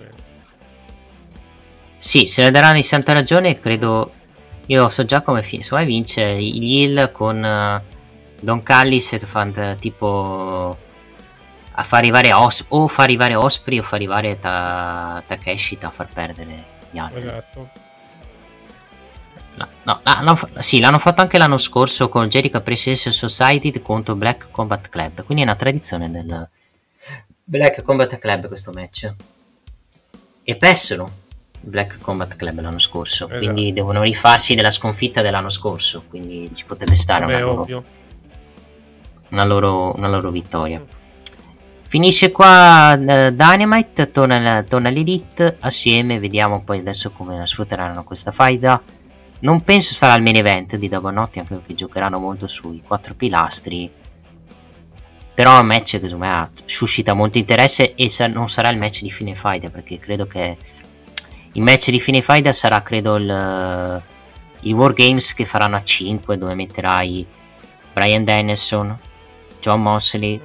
Sì, 1.97 2.27
se 2.27 2.43
le 2.43 2.51
daranno 2.51 2.75
di 2.75 2.83
santa 2.83 3.13
ragione, 3.13 3.59
credo 3.59 4.13
io 4.67 4.87
so 4.89 5.03
già 5.03 5.21
come 5.21 5.41
finisce. 5.41 5.83
vince 5.85 6.21
il 6.21 6.61
Hill 6.63 7.11
con 7.11 7.37
uh, 7.43 7.95
Don 8.39 8.61
Callis 8.61 9.09
che 9.09 9.19
fa 9.25 9.47
tipo 9.79 10.77
a 11.71 11.83
far 11.83 11.99
arrivare 11.99 12.31
Os- 12.33 12.65
o 12.69 12.87
fa 12.87 13.03
arrivare 13.03 13.35
Osprey 13.35 13.79
o 13.79 13.83
fa 13.83 13.95
arrivare 13.95 14.39
ta- 14.39 15.23
Takeshi 15.25 15.77
a 15.81 15.89
far 15.89 16.07
perdere 16.13 16.77
gli 16.91 16.97
altri. 16.97 17.19
Esatto. 17.19 17.69
No, 19.55 19.67
no, 19.83 19.99
l'hanno, 20.03 20.39
sì, 20.59 20.79
l'hanno 20.79 20.99
fatto 20.99 21.21
anche 21.21 21.37
l'anno 21.37 21.57
scorso 21.57 22.07
con 22.07 22.27
Jericho 22.27 22.61
Presence 22.61 23.11
Society 23.11 23.77
contro 23.81 24.15
Black 24.15 24.51
Combat 24.51 24.87
Club. 24.87 25.23
Quindi 25.23 25.43
è 25.43 25.47
una 25.47 25.55
tradizione 25.55 26.09
del 26.09 26.47
Black 27.43 27.81
Combat 27.81 28.17
Club 28.19 28.47
questo 28.47 28.71
match. 28.71 29.13
E 30.43 30.55
persero 30.55 31.11
Black 31.61 31.99
Combat 31.99 32.35
Club 32.35 32.61
l'anno 32.61 32.79
scorso, 32.79 33.25
esatto. 33.25 33.39
quindi 33.39 33.73
devono 33.73 34.01
rifarsi 34.01 34.55
della 34.55 34.71
sconfitta 34.71 35.21
dell'anno 35.21 35.49
scorso, 35.49 36.03
quindi 36.07 36.49
ci 36.53 36.63
potrebbe 36.65 36.95
stare 36.95 37.25
Vabbè, 37.25 37.41
una, 37.41 37.43
loro, 37.43 37.83
una, 39.29 39.43
loro, 39.45 39.95
una, 39.97 40.07
loro, 40.07 40.31
vittoria. 40.31 40.83
Finisce 41.89 42.29
qua 42.29 42.93
uh, 42.93 43.31
Dynamite, 43.31 44.11
torna, 44.11 44.61
torna 44.61 44.89
l'Elite 44.89 45.57
assieme, 45.61 46.19
vediamo 46.19 46.61
poi 46.61 46.77
adesso 46.77 47.09
come 47.09 47.43
sfrutteranno 47.47 48.03
questa 48.03 48.31
faida. 48.31 48.79
Non 49.39 49.61
penso 49.61 49.95
sarà 49.95 50.13
il 50.13 50.21
main 50.21 50.35
event 50.35 50.75
di 50.75 50.87
Double 50.87 51.11
Notte, 51.11 51.39
anche 51.39 51.55
perché 51.55 51.73
giocheranno 51.73 52.19
molto 52.19 52.45
sui 52.45 52.79
quattro 52.85 53.15
pilastri. 53.15 53.91
Però 55.33 55.57
è 55.57 55.59
un 55.61 55.65
match 55.65 55.99
che 55.99 56.15
me 56.15 56.51
suscita 56.65 57.13
molto 57.13 57.39
interesse 57.39 57.95
e 57.95 58.07
sa- 58.07 58.27
non 58.27 58.49
sarà 58.49 58.69
il 58.69 58.77
match 58.77 59.01
di 59.01 59.09
fine 59.09 59.33
faida 59.33 59.71
perché 59.71 59.97
credo 59.97 60.25
che 60.25 60.57
il 61.53 61.61
match 61.63 61.89
di 61.89 61.99
fine 61.99 62.21
faida 62.21 62.53
sarà 62.53 62.83
credo 62.83 63.15
il, 63.15 64.03
il 64.59 64.73
Wargames 64.75 65.33
che 65.33 65.43
faranno 65.43 65.77
a 65.77 65.83
5 65.83 66.37
dove 66.37 66.53
metterai 66.53 67.25
Brian 67.93 68.23
Dennison, 68.23 68.95
John 69.59 69.81
Mosley, 69.81 70.39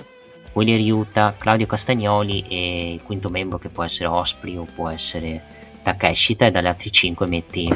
Willy 0.55 0.76
Ryuta, 0.76 1.35
Claudio 1.39 1.66
Castagnoli 1.66 2.44
e 2.48 2.94
il 2.94 3.02
quinto 3.02 3.28
membro 3.28 3.59
che 3.59 3.68
può 3.68 3.85
essere 3.85 4.09
Osprey 4.09 4.56
o 4.56 4.64
può 4.64 4.89
essere 4.89 5.43
Takeshita 5.82 6.47
e 6.47 6.51
dalle 6.51 6.68
altre 6.68 6.90
5 6.90 7.26
metti, 7.26 7.72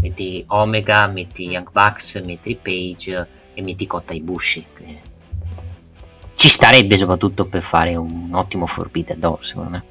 metti 0.00 0.44
Omega, 0.48 1.06
metti 1.06 1.44
Young 1.44 1.70
Bucks, 1.70 2.16
metti 2.24 2.56
Page 2.56 3.28
e 3.54 3.62
metti 3.62 3.86
Kota 3.86 4.12
Ibushi 4.12 4.66
ci 6.34 6.48
starebbe 6.48 6.96
soprattutto 6.96 7.44
per 7.44 7.60
fare 7.60 7.96
un 7.96 8.30
ottimo 8.32 8.64
Forbidden 8.64 9.20
Door 9.20 9.44
secondo 9.44 9.70
me 9.70 9.84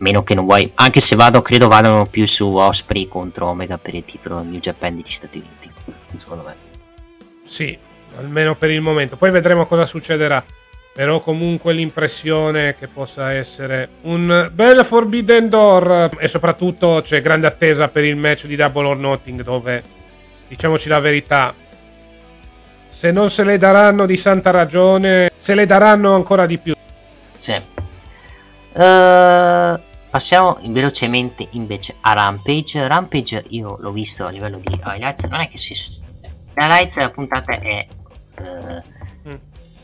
meno 0.00 0.22
che 0.22 0.34
non 0.34 0.44
vuoi, 0.44 0.70
anche 0.74 1.00
se 1.00 1.16
vado, 1.16 1.42
credo 1.42 1.68
vadano 1.68 2.06
più 2.06 2.26
su 2.26 2.46
Osprey 2.46 3.08
contro 3.08 3.48
Omega 3.48 3.78
per 3.78 3.94
il 3.94 4.04
titolo 4.04 4.42
New 4.42 4.60
Japan 4.60 4.96
degli 4.96 5.10
Stati 5.10 5.38
Uniti, 5.38 5.70
secondo 6.16 6.44
me. 6.44 6.56
Sì, 7.44 7.76
almeno 8.16 8.56
per 8.56 8.70
il 8.70 8.80
momento. 8.80 9.16
Poi 9.16 9.30
vedremo 9.30 9.66
cosa 9.66 9.84
succederà. 9.84 10.42
Però 10.92 11.20
comunque 11.20 11.72
l'impressione 11.72 12.74
che 12.74 12.88
possa 12.88 13.32
essere 13.32 13.88
un 14.02 14.50
bel 14.52 14.84
Forbidden 14.84 15.48
Door 15.48 16.10
e 16.18 16.28
soprattutto 16.28 17.00
c'è 17.02 17.22
grande 17.22 17.46
attesa 17.46 17.88
per 17.88 18.04
il 18.04 18.16
match 18.16 18.46
di 18.46 18.56
Double 18.56 18.86
or 18.86 18.96
Nothing 18.96 19.42
dove, 19.42 19.82
diciamoci 20.48 20.88
la 20.88 20.98
verità, 20.98 21.54
se 22.88 23.10
non 23.12 23.30
se 23.30 23.44
le 23.44 23.56
daranno 23.56 24.04
di 24.04 24.16
santa 24.16 24.50
ragione, 24.50 25.30
se 25.36 25.54
le 25.54 25.64
daranno 25.64 26.14
ancora 26.14 26.44
di 26.44 26.58
più. 26.58 26.74
Sì. 27.38 27.54
Uh, 28.72 29.88
Passiamo 30.10 30.58
velocemente 30.66 31.46
invece 31.52 31.94
a 32.00 32.12
Rampage. 32.14 32.88
Rampage 32.88 33.44
io 33.50 33.76
l'ho 33.78 33.92
visto 33.92 34.26
a 34.26 34.30
livello 34.30 34.58
di 34.58 34.74
highlights, 34.84 35.22
non 35.24 35.38
è 35.38 35.46
che 35.46 35.56
si... 35.56 35.72
Highlights 36.56 36.96
della 36.96 37.10
puntata 37.10 37.52
è 37.52 37.86
uh. 38.40 38.82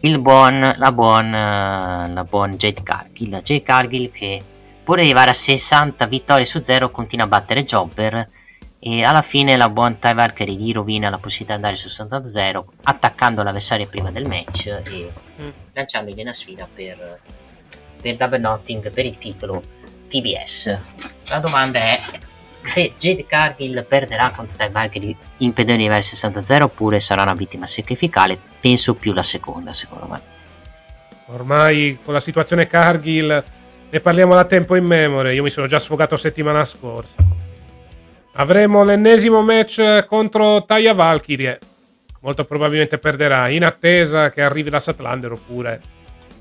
Il 0.06 0.20
buon, 0.20 0.74
la 0.76 0.92
buon, 0.92 1.26
uh, 1.26 2.12
la 2.12 2.26
buon 2.28 2.56
Jade 2.56 2.82
Cargill. 2.82 3.40
Jade 3.42 3.62
Cargill 3.62 4.10
che 4.10 4.42
pur 4.82 4.96
di 4.96 5.02
arrivare 5.02 5.30
a 5.30 5.34
60 5.34 6.06
vittorie 6.06 6.44
su 6.44 6.60
0 6.60 6.90
continua 6.90 7.24
a 7.24 7.28
battere 7.28 7.64
Jobber 7.64 8.28
e 8.78 9.04
alla 9.04 9.22
fine 9.22 9.56
la 9.56 9.68
buon 9.68 9.98
Ty 9.98 10.14
Valkyrie 10.14 10.54
gli 10.54 10.72
rovina 10.72 11.10
la 11.10 11.18
possibilità 11.18 11.56
di 11.58 11.64
andare 11.64 11.76
su 11.76 11.88
60-0 11.88 12.62
attaccando 12.84 13.42
l'avversario 13.42 13.86
prima 13.88 14.10
del 14.10 14.26
match 14.26 14.66
e 14.66 15.10
Mm. 15.40 15.50
lanciandogli 15.74 16.20
una 16.22 16.32
sfida 16.32 16.66
per, 16.72 17.20
per 18.00 18.16
Double 18.16 18.38
Notting 18.38 18.90
per 18.90 19.04
il 19.04 19.18
titolo 19.18 19.62
TBS. 20.08 20.78
La 21.28 21.38
domanda 21.38 21.78
è 21.78 22.00
se 22.66 22.92
Jade 22.98 23.26
Cargill 23.26 23.86
perderà 23.86 24.30
contro 24.34 24.56
Ty 24.56 24.70
Valkyrie 24.70 25.16
impedendo 25.38 25.82
di 25.82 25.88
arrivare 25.88 26.04
al 26.04 26.32
60-0 26.32 26.62
oppure 26.62 27.00
sarà 27.00 27.22
una 27.22 27.34
vittima 27.34 27.66
sacrificale? 27.66 28.38
Penso 28.60 28.94
più 28.94 29.12
la 29.12 29.22
seconda, 29.22 29.72
secondo 29.72 30.06
me. 30.06 30.20
Ormai 31.26 31.98
con 32.04 32.14
la 32.14 32.20
situazione 32.20 32.66
Cargill 32.66 33.44
ne 33.88 34.00
parliamo 34.00 34.34
da 34.34 34.44
tempo 34.44 34.76
in 34.76 34.84
memoria. 34.84 35.32
Io 35.32 35.42
mi 35.42 35.50
sono 35.50 35.66
già 35.66 35.78
sfogato 35.78 36.16
settimana 36.16 36.64
scorsa. 36.64 37.14
Avremo 38.32 38.84
l'ennesimo 38.84 39.42
match 39.42 40.04
contro 40.06 40.64
Taya 40.64 40.92
Valkyrie. 40.92 41.58
Molto 42.20 42.44
probabilmente 42.44 42.98
perderà. 42.98 43.48
In 43.48 43.64
attesa 43.64 44.30
che 44.30 44.42
arrivi 44.42 44.70
la 44.70 44.80
Satlander 44.80 45.32
oppure 45.32 45.80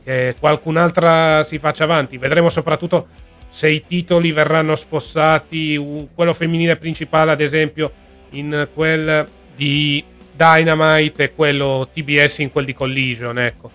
che 0.03 0.35
qualcun'altra 0.39 1.41
si 1.43 1.57
faccia 1.57 1.83
avanti. 1.85 2.17
Vedremo 2.17 2.49
soprattutto 2.49 3.07
se 3.49 3.69
i 3.69 3.85
titoli 3.85 4.31
verranno 4.31 4.75
spossati. 4.75 5.75
u- 5.75 6.09
Quello 6.13 6.33
femminile 6.33 6.75
principale, 6.75 7.31
ad 7.31 7.41
esempio, 7.41 7.91
in 8.31 8.67
quel 8.73 9.27
di 9.55 10.03
Dynamite 10.35 11.23
e 11.23 11.33
quello 11.33 11.87
TBS 11.93 12.39
in 12.39 12.51
quel 12.51 12.65
di 12.65 12.73
Collision. 12.73 13.39
Ecco. 13.39 13.71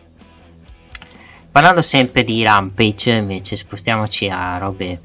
Parlando 1.52 1.82
sempre 1.82 2.22
di 2.22 2.42
Rampage, 2.44 3.12
invece, 3.12 3.56
spostiamoci 3.56 4.28
a 4.28 4.58
robe 4.58 5.00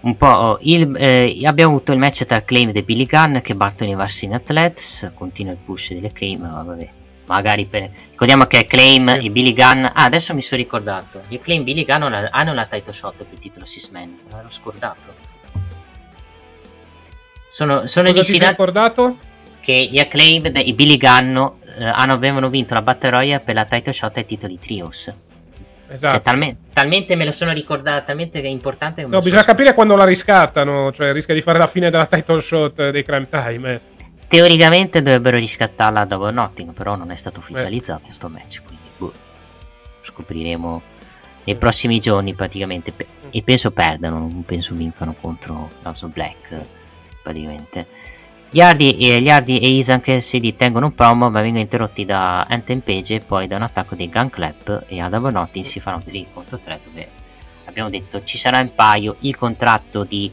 un 0.00 0.16
po'. 0.16 0.58
il- 0.62 0.94
eh, 0.96 1.40
abbiamo 1.44 1.72
avuto 1.72 1.92
il 1.92 1.98
match 1.98 2.24
tra 2.24 2.42
Claim 2.44 2.70
e 2.74 2.82
Billy 2.82 3.06
Gunn 3.06 3.38
che 3.38 3.54
battono 3.54 3.90
i 3.90 3.94
Varsini 3.94 4.34
Athletes. 4.34 5.10
Continua 5.14 5.52
il 5.52 5.58
push 5.58 5.92
delle 5.92 6.12
Claim, 6.12 6.40
vabbè. 6.40 6.90
Magari 7.26 7.64
per. 7.66 7.90
Ricordiamo 8.10 8.44
che 8.46 8.66
Claim 8.66 9.18
Sì. 9.18 9.26
e 9.26 9.30
Billy 9.30 9.52
Gunn. 9.54 9.84
Ah, 9.84 10.04
adesso 10.04 10.34
mi 10.34 10.42
sono 10.42 10.60
ricordato. 10.60 11.22
Gli 11.28 11.40
Claim 11.40 11.62
e 11.62 11.64
Billy 11.64 11.84
Gunn 11.84 12.02
hanno, 12.02 12.28
hanno 12.30 12.52
la 12.54 12.66
title 12.66 12.92
shot 12.92 13.14
per 13.16 13.26
il 13.30 13.38
titolo 13.38 13.64
Six 13.64 13.88
Man. 13.90 14.18
L'ero 14.30 14.50
scordato. 14.50 15.22
Sono, 17.50 17.86
sono 17.86 18.08
Cosa 18.10 18.20
ti 18.32 18.36
sei 18.38 18.52
scordato? 18.52 19.16
che 19.60 19.88
gli 19.90 19.98
Acclaimed 19.98 20.56
e 20.58 20.72
Billy 20.74 20.98
Gunn 20.98 21.36
eh, 21.36 21.84
hanno, 21.86 22.12
avevano 22.12 22.50
vinto 22.50 22.74
la 22.74 22.82
Battle 22.82 23.08
Royale 23.10 23.42
per 23.42 23.54
la 23.54 23.64
title 23.64 23.92
shot 23.94 24.16
ai 24.18 24.26
titoli 24.26 24.58
trios. 24.58 25.10
Esatto. 25.88 26.12
Cioè, 26.14 26.22
talme- 26.22 26.56
talmente 26.72 27.14
me 27.14 27.24
lo 27.24 27.32
sono 27.32 27.52
ricordato, 27.52 28.06
talmente 28.06 28.40
che 28.42 28.46
è 28.46 28.50
importante 28.50 29.02
No, 29.02 29.18
bisogna 29.20 29.40
sono- 29.42 29.54
capire 29.54 29.72
quando 29.72 29.96
la 29.96 30.04
riscattano, 30.04 30.92
cioè 30.92 31.12
rischia 31.12 31.32
di 31.32 31.40
fare 31.40 31.58
la 31.58 31.66
fine 31.66 31.88
della 31.88 32.04
title 32.06 32.40
shot 32.42 32.90
dei 32.90 33.02
Crime 33.02 33.28
Time. 33.30 33.72
eh. 33.74 33.80
Teoricamente 34.26 35.02
dovrebbero 35.02 35.36
riscattarla 35.38 36.00
a 36.00 36.04
Double 36.04 36.32
Notting, 36.32 36.72
però 36.72 36.96
non 36.96 37.10
è 37.10 37.16
stato 37.16 37.40
ufficializzato 37.40 38.10
sto 38.10 38.28
match, 38.28 38.62
quindi 38.64 38.88
boh, 38.96 39.12
scopriremo 40.00 40.82
nei 41.44 41.56
prossimi 41.56 42.00
giorni 42.00 42.34
praticamente. 42.34 42.92
Pe- 42.92 43.06
e 43.30 43.42
penso 43.42 43.70
perdano, 43.72 44.18
non 44.18 44.44
penso 44.44 44.74
vincano 44.74 45.14
contro 45.20 45.70
House 45.82 46.06
Black 46.06 46.52
eh, 46.52 46.66
praticamente. 47.22 47.86
Gli 48.48 48.60
Hardy 48.60 48.92
e, 48.92 49.20
gli 49.20 49.28
Hardy 49.28 49.58
e 49.58 49.66
Isan 49.66 50.00
che 50.00 50.20
si 50.20 50.54
tengono 50.56 50.86
un 50.86 50.94
promo 50.94 51.28
ma 51.28 51.40
vengono 51.40 51.62
interrotti 51.62 52.04
da 52.04 52.44
Anthem 52.44 52.78
Page 52.78 53.16
e 53.16 53.20
poi 53.20 53.48
da 53.48 53.56
un 53.56 53.62
attacco 53.62 53.96
dei 53.96 54.08
Gun 54.08 54.30
Clap 54.30 54.84
e 54.86 55.00
a 55.00 55.08
Double 55.08 55.32
Notting 55.32 55.64
si 55.64 55.80
farà 55.80 55.96
un 55.96 56.04
3 56.04 56.26
contro 56.32 56.58
3 56.58 56.80
dove 56.84 57.08
abbiamo 57.64 57.90
detto 57.90 58.22
ci 58.22 58.38
sarà 58.38 58.60
in 58.60 58.72
paio 58.72 59.16
il 59.20 59.34
contratto 59.34 60.04
di 60.04 60.30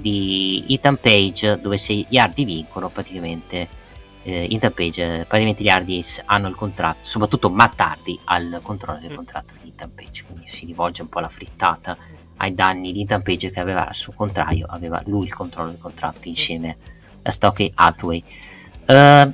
di 0.00 0.64
Ethan 0.68 0.96
Page 0.96 1.60
dove 1.60 1.76
se 1.76 2.06
gli 2.08 2.16
Hardy 2.16 2.44
vincono 2.44 2.88
praticamente 2.88 3.68
eh, 4.22 4.48
Ethan 4.50 4.72
Page 4.72 5.24
praticamente 5.28 5.62
gli 5.62 5.68
Hardy 5.68 6.02
hanno 6.26 6.48
il 6.48 6.54
contratto 6.54 7.00
soprattutto 7.02 7.50
Matt 7.50 7.80
Hardy 7.80 8.18
ha 8.24 8.38
il 8.38 8.60
controllo 8.62 8.98
del 9.00 9.14
contratto 9.14 9.54
di 9.62 9.68
Ethan 9.68 9.94
Page 9.94 10.24
quindi 10.24 10.48
si 10.48 10.66
rivolge 10.66 11.02
un 11.02 11.08
po' 11.08 11.18
alla 11.18 11.28
frittata 11.28 11.96
ai 12.38 12.54
danni 12.54 12.92
di 12.92 13.02
Ethan 13.02 13.22
Page 13.22 13.50
che 13.50 13.60
aveva 13.60 13.86
al 13.88 13.94
suo 13.94 14.12
contrario 14.12 14.66
aveva 14.68 15.02
lui 15.06 15.24
il 15.24 15.34
controllo 15.34 15.70
del 15.70 15.80
contratto 15.80 16.28
insieme 16.28 16.76
a 17.22 17.30
Stokey 17.30 17.70
Hathaway. 17.74 18.22
Uh, 18.86 19.32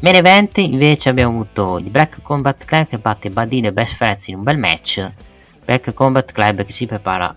main 0.00 0.14
event 0.14 0.58
invece 0.58 1.08
abbiamo 1.08 1.32
avuto 1.32 1.78
il 1.78 1.90
Black 1.90 2.22
Combat 2.22 2.64
Club 2.64 2.86
che 2.86 2.98
batte 2.98 3.30
Badine 3.30 3.68
e 3.68 3.72
Best 3.72 3.96
Friends 3.96 4.28
in 4.28 4.36
un 4.36 4.42
bel 4.42 4.58
match. 4.58 5.10
Black 5.64 5.92
Combat 5.92 6.30
Club 6.32 6.64
che 6.64 6.72
si 6.72 6.86
prepara 6.86 7.36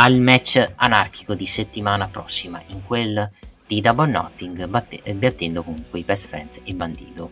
al 0.00 0.18
match 0.18 0.72
anarchico 0.76 1.34
di 1.34 1.46
settimana 1.46 2.08
prossima, 2.08 2.62
in 2.68 2.84
quel 2.84 3.30
di 3.66 3.80
Double 3.80 4.30
eh, 5.02 5.14
battendo 5.14 5.62
comunque 5.62 5.98
i 5.98 6.04
Best 6.04 6.28
Friends 6.28 6.60
e 6.64 6.74
Bandido. 6.74 7.30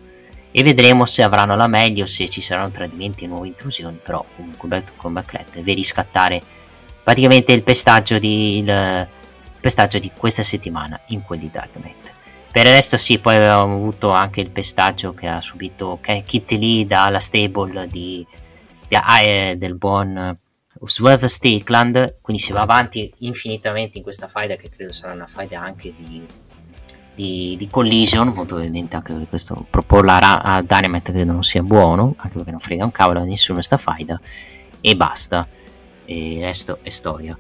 E 0.51 0.63
vedremo 0.63 1.05
se 1.05 1.23
avranno 1.23 1.55
la 1.55 1.67
meglio, 1.67 2.07
se 2.07 2.29
ci 2.29 2.41
saranno 2.41 2.71
tradimenti 2.71 3.25
e 3.25 3.29
nuove 3.29 3.49
intrusioni, 3.49 3.99
però 4.03 4.25
comunque 4.35 4.69
Black 4.69 4.97
Combat 4.97 5.25
Club 5.25 5.45
deve 5.53 5.75
riscattare 5.75 6.43
praticamente 7.03 7.53
il 7.53 7.63
pestaggio 7.63 8.19
di, 8.19 8.59
il, 8.59 8.69
il 8.69 9.61
pestaggio 9.61 9.99
di 9.99 10.11
questa 10.17 10.43
settimana 10.43 11.01
in 11.09 11.23
quel 11.23 11.39
di 11.39 11.51
Dynamite. 11.51 12.15
Per 12.51 12.67
il 12.67 12.73
resto 12.73 12.97
sì, 12.97 13.19
poi 13.19 13.37
avevamo 13.37 13.75
avuto 13.75 14.11
anche 14.11 14.41
il 14.41 14.51
pestaggio 14.51 15.13
che 15.13 15.29
ha 15.29 15.41
subito 15.41 15.99
Ke- 16.01 16.25
Kit 16.27 16.51
Lee 16.53 16.87
dalla 16.87 17.21
stable 17.21 17.87
di, 17.87 18.27
di- 18.89 18.97
ah, 18.97 19.21
eh, 19.21 19.57
del 19.57 19.75
buon 19.75 20.39
Swerve 20.85 21.29
Strickland, 21.29 22.17
quindi 22.21 22.43
si 22.43 22.53
va 22.53 22.61
avanti 22.61 23.13
infinitamente 23.19 23.99
in 23.99 24.03
questa 24.03 24.29
faida 24.29 24.57
che 24.57 24.69
credo 24.69 24.93
sarà 24.93 25.13
una 25.13 25.27
faida 25.27 25.61
anche 25.61 25.93
di, 25.97 26.27
di, 27.15 27.57
di 27.59 27.69
collision, 27.69 28.29
molto 28.29 28.57
ovviamente 28.57 28.97
anche 28.97 29.13
perché 29.13 29.29
questo 29.29 29.67
proporla 29.71 30.21
a, 30.21 30.57
a 30.57 30.63
Dynamite 30.63 31.13
credo 31.13 31.33
non 31.33 31.43
sia 31.43 31.63
buono, 31.63 32.15
anche 32.19 32.37
perché 32.37 32.51
non 32.51 32.61
frega 32.61 32.85
un 32.85 32.93
cavolo 32.93 33.21
a 33.21 33.25
nessuno 33.25 33.63
sta 33.63 33.77
faida 33.77 34.21
e 34.81 34.97
basta, 34.97 35.49
e 36.05 36.33
il 36.35 36.43
resto 36.43 36.79
è 36.83 36.91
storia. 36.91 37.37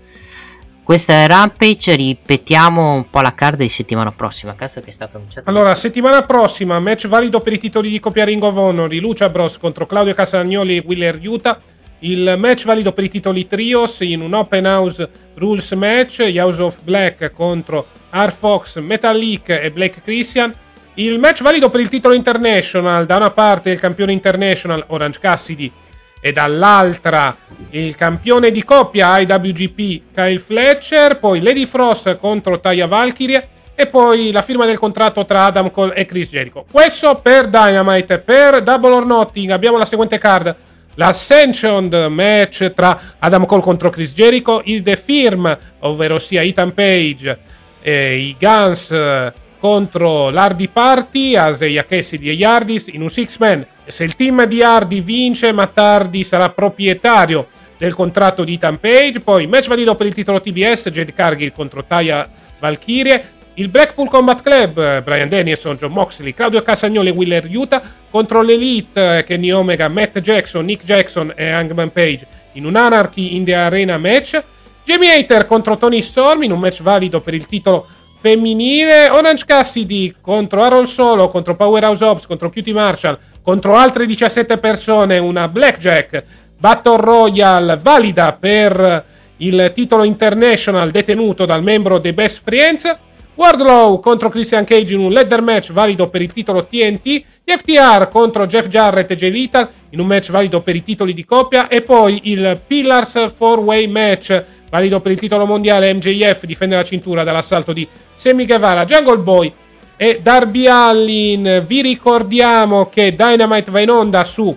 Questa 0.86 1.14
è 1.14 1.26
Rampage, 1.26 1.96
ripetiamo 1.96 2.92
un 2.92 3.10
po' 3.10 3.20
la 3.20 3.34
card 3.34 3.58
di 3.58 3.68
settimana 3.68 4.12
prossima, 4.12 4.54
caso 4.54 4.80
che 4.80 4.90
è 4.90 4.92
stato 4.92 5.16
annunciato. 5.16 5.50
Allora, 5.50 5.74
settimana 5.74 6.22
prossima, 6.22 6.78
match 6.78 7.08
valido 7.08 7.40
per 7.40 7.54
i 7.54 7.58
titoli 7.58 7.90
di 7.90 7.98
coppia 7.98 8.24
Ring 8.24 8.40
of 8.40 8.54
Honor, 8.54 8.92
Lucia 8.92 9.28
Bros 9.28 9.58
contro 9.58 9.84
Claudio 9.84 10.14
Casagnoli 10.14 10.76
e 10.76 10.84
Willer 10.86 11.18
Utah. 11.20 11.60
Il 12.00 12.34
match 12.38 12.64
valido 12.66 12.92
per 12.92 13.04
i 13.04 13.08
titoli 13.08 13.46
Trios 13.46 14.00
in 14.00 14.20
un 14.20 14.34
Open 14.34 14.66
House 14.66 15.08
Rules 15.34 15.72
match, 15.72 16.20
House 16.36 16.60
of 16.60 16.78
Black 16.82 17.32
contro 17.32 17.86
R. 18.10 18.32
Fox, 18.32 18.78
Metallic 18.78 19.48
e 19.48 19.70
Blake 19.70 20.02
Christian. 20.02 20.52
Il 20.94 21.18
match 21.18 21.42
valido 21.42 21.70
per 21.70 21.80
il 21.80 21.88
titolo 21.88 22.14
International, 22.14 23.06
da 23.06 23.16
una 23.16 23.30
parte 23.30 23.70
il 23.70 23.78
campione 23.78 24.12
International 24.12 24.84
Orange 24.88 25.18
Cassidy 25.18 25.72
e 26.20 26.32
dall'altra 26.32 27.36
il 27.70 27.94
campione 27.94 28.50
di 28.50 28.64
coppia 28.64 29.18
IWGP 29.18 30.12
Kyle 30.12 30.38
Fletcher, 30.38 31.18
poi 31.18 31.40
Lady 31.40 31.66
Frost 31.66 32.16
contro 32.16 32.60
Taya 32.60 32.86
Valkyrie 32.86 33.48
e 33.74 33.86
poi 33.86 34.32
la 34.32 34.42
firma 34.42 34.64
del 34.64 34.78
contratto 34.78 35.24
tra 35.24 35.44
Adam 35.44 35.70
Cole 35.70 35.94
e 35.94 36.06
Chris 36.06 36.30
Jericho. 36.30 36.64
Questo 36.70 37.20
per 37.22 37.48
Dynamite, 37.48 38.18
per 38.18 38.62
Double 38.62 38.94
or 38.94 39.06
Nothing 39.06 39.50
abbiamo 39.50 39.78
la 39.78 39.84
seguente 39.84 40.18
card. 40.18 40.54
L'Ascension 40.96 41.88
match 42.10 42.72
tra 42.74 42.98
Adam 43.18 43.46
Cole 43.46 43.62
contro 43.62 43.90
Chris 43.90 44.14
Jericho, 44.14 44.62
il 44.64 44.82
The 44.82 44.96
Firm, 44.96 45.58
ovvero 45.80 46.18
sia 46.18 46.42
Ethan 46.42 46.74
Page 46.74 47.38
e 47.80 48.16
i 48.16 48.36
Guns 48.38 49.32
contro 49.58 50.30
l'Hardy 50.30 50.68
Party, 50.68 51.36
Aseia 51.36 51.84
Cassidy 51.84 52.34
gli 52.34 52.44
Hardys 52.44 52.88
in 52.88 53.02
un 53.02 53.08
six 53.08 53.38
man. 53.38 53.66
E 53.84 53.90
se 53.90 54.04
il 54.04 54.16
team 54.16 54.44
di 54.46 54.62
Hardy 54.62 55.02
vince, 55.02 55.52
Matt 55.52 55.78
Hardy 55.78 56.22
sarà 56.24 56.50
proprietario 56.50 57.48
del 57.76 57.94
contratto 57.94 58.42
di 58.44 58.54
Ethan 58.54 58.80
Page. 58.80 59.20
Poi 59.20 59.46
match 59.46 59.68
valido 59.68 59.94
per 59.96 60.06
il 60.06 60.14
titolo 60.14 60.40
TBS, 60.40 60.88
Jade 60.90 61.12
Cargill 61.12 61.52
contro 61.52 61.84
Taya 61.84 62.28
Valkyrie. 62.58 63.34
Il 63.58 63.70
Blackpool 63.70 64.10
Combat 64.10 64.42
Club, 64.42 64.76
eh, 64.76 65.00
Brian 65.02 65.28
Danielson, 65.28 65.76
John 65.76 65.92
Moxley, 65.92 66.34
Claudio 66.34 66.60
Casagnoli 66.60 67.08
e 67.08 67.12
Willer 67.12 67.46
Utah 67.50 67.80
contro 68.10 68.42
l'Elite, 68.42 69.16
eh, 69.16 69.24
Kenny 69.24 69.50
Omega, 69.50 69.88
Matt 69.88 70.18
Jackson, 70.18 70.62
Nick 70.62 70.84
Jackson 70.84 71.32
e 71.34 71.48
Hangman 71.48 71.90
Page 71.90 72.26
in 72.52 72.66
un 72.66 72.76
Anarchy 72.76 73.34
in 73.34 73.44
the 73.44 73.54
Arena 73.54 73.96
match. 73.96 74.42
Jamie 74.84 75.10
Hater 75.10 75.46
contro 75.46 75.78
Tony 75.78 76.02
Storm 76.02 76.42
in 76.42 76.52
un 76.52 76.58
match 76.58 76.82
valido 76.82 77.22
per 77.22 77.32
il 77.32 77.46
titolo 77.46 77.86
femminile. 78.20 79.08
Orange 79.08 79.46
Cassidy 79.46 80.14
contro 80.20 80.62
Aaron 80.62 80.86
Solo, 80.86 81.28
contro 81.28 81.56
Powerhouse 81.56 82.04
Ops, 82.04 82.26
contro 82.26 82.50
Cutie 82.50 82.74
Marshall, 82.74 83.18
contro 83.40 83.74
altre 83.74 84.04
17 84.04 84.58
persone. 84.58 85.16
Una 85.16 85.48
Blackjack 85.48 86.24
Battle 86.58 86.98
Royale 86.98 87.78
valida 87.82 88.36
per 88.38 89.04
il 89.38 89.72
titolo 89.74 90.04
international 90.04 90.90
detenuto 90.90 91.46
dal 91.46 91.62
membro 91.62 91.98
dei 91.98 92.12
Best 92.12 92.42
Friends. 92.44 93.04
Wardlow 93.36 94.00
contro 94.00 94.30
Christian 94.30 94.64
Cage 94.64 94.94
in 94.94 95.00
un 95.00 95.12
ladder 95.12 95.42
match 95.42 95.70
valido 95.70 96.08
per 96.08 96.22
il 96.22 96.32
titolo 96.32 96.64
TNT. 96.64 97.04
Gli 97.44 97.52
FTR 97.52 98.08
contro 98.08 98.46
Jeff 98.46 98.66
Jarrett 98.68 99.10
e 99.10 99.16
Jay 99.16 99.30
Lethal 99.30 99.68
in 99.90 100.00
un 100.00 100.06
match 100.06 100.30
valido 100.30 100.62
per 100.62 100.74
i 100.74 100.82
titoli 100.82 101.12
di 101.12 101.22
coppia. 101.22 101.68
E 101.68 101.82
poi 101.82 102.20
il 102.24 102.58
Pillars 102.66 103.14
4-Way 103.14 103.86
match 103.88 104.44
valido 104.70 105.00
per 105.00 105.12
il 105.12 105.18
titolo 105.18 105.44
mondiale. 105.44 105.92
MJF 105.92 106.46
difende 106.46 106.76
la 106.76 106.82
cintura 106.82 107.24
dall'assalto 107.24 107.74
di 107.74 107.86
Sammy 108.14 108.46
Guevara, 108.46 108.86
Jungle 108.86 109.18
Boy 109.18 109.52
e 109.98 110.20
Darby 110.22 110.66
Allin. 110.66 111.62
Vi 111.66 111.82
ricordiamo 111.82 112.88
che 112.88 113.14
Dynamite 113.14 113.70
va 113.70 113.80
in 113.80 113.90
onda 113.90 114.24
su 114.24 114.56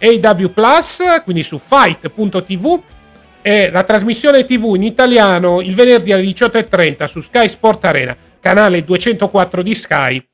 AW 0.00 0.50
quindi 1.24 1.42
su 1.42 1.58
fight.tv 1.58 2.80
e 3.46 3.70
la 3.70 3.82
trasmissione 3.82 4.46
TV 4.46 4.72
in 4.74 4.84
italiano 4.84 5.60
il 5.60 5.74
venerdì 5.74 6.12
alle 6.12 6.22
18.30 6.22 7.04
su 7.04 7.20
Sky 7.20 7.46
Sport 7.46 7.84
Arena, 7.84 8.16
canale 8.40 8.82
204 8.82 9.62
di 9.62 9.74
Sky. 9.74 10.26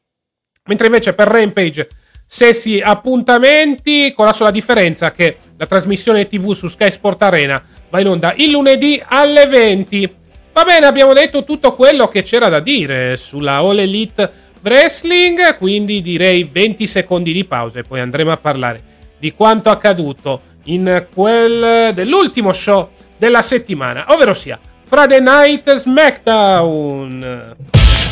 Mentre 0.66 0.86
invece 0.86 1.12
per 1.12 1.26
Rampage 1.26 1.88
stessi 2.24 2.78
appuntamenti 2.78 4.12
con 4.14 4.26
la 4.26 4.32
sola 4.32 4.52
differenza 4.52 5.10
che 5.10 5.38
la 5.56 5.66
trasmissione 5.66 6.28
TV 6.28 6.52
su 6.52 6.68
Sky 6.68 6.88
Sport 6.88 7.20
Arena 7.22 7.60
va 7.88 7.98
in 7.98 8.06
onda 8.06 8.32
il 8.36 8.52
lunedì 8.52 9.02
alle 9.04 9.48
20. 9.48 10.14
Va 10.52 10.62
bene, 10.62 10.86
abbiamo 10.86 11.12
detto 11.12 11.42
tutto 11.42 11.72
quello 11.72 12.06
che 12.06 12.22
c'era 12.22 12.48
da 12.48 12.60
dire 12.60 13.16
sulla 13.16 13.56
All 13.56 13.80
Elite 13.80 14.30
Wrestling, 14.62 15.56
quindi 15.56 16.00
direi 16.00 16.48
20 16.48 16.86
secondi 16.86 17.32
di 17.32 17.44
pausa 17.44 17.80
e 17.80 17.82
poi 17.82 17.98
andremo 17.98 18.30
a 18.30 18.36
parlare 18.36 18.82
di 19.18 19.32
quanto 19.32 19.68
accaduto 19.68 20.42
in 20.64 21.06
quel 21.14 21.94
dell'ultimo 21.94 22.52
show 22.52 22.88
della 23.16 23.42
settimana, 23.42 24.06
ovvero 24.08 24.34
sia 24.34 24.58
Friday 24.84 25.20
Night 25.20 25.72
SmackDown. 25.72 27.56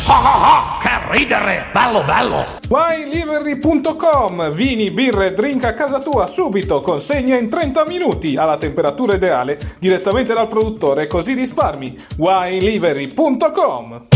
Oh, 0.07 0.11
oh, 0.11 0.15
oh, 0.15 0.77
che 0.79 0.89
ridere! 1.11 1.67
Bello, 1.71 2.03
bello! 2.03 2.55
WineLivery.com 2.69 4.49
Vini, 4.51 4.89
birre 4.89 5.27
e 5.27 5.33
drink 5.33 5.65
a 5.65 5.73
casa 5.73 5.99
tua 5.99 6.25
subito, 6.25 6.81
consegna 6.81 7.37
in 7.37 7.49
30 7.49 7.85
minuti 7.85 8.37
alla 8.37 8.57
temperatura 8.57 9.15
ideale 9.15 9.59
direttamente 9.79 10.33
dal 10.33 10.47
produttore, 10.47 11.05
così 11.05 11.33
risparmi. 11.33 11.95
WineLivery.com 12.17 14.07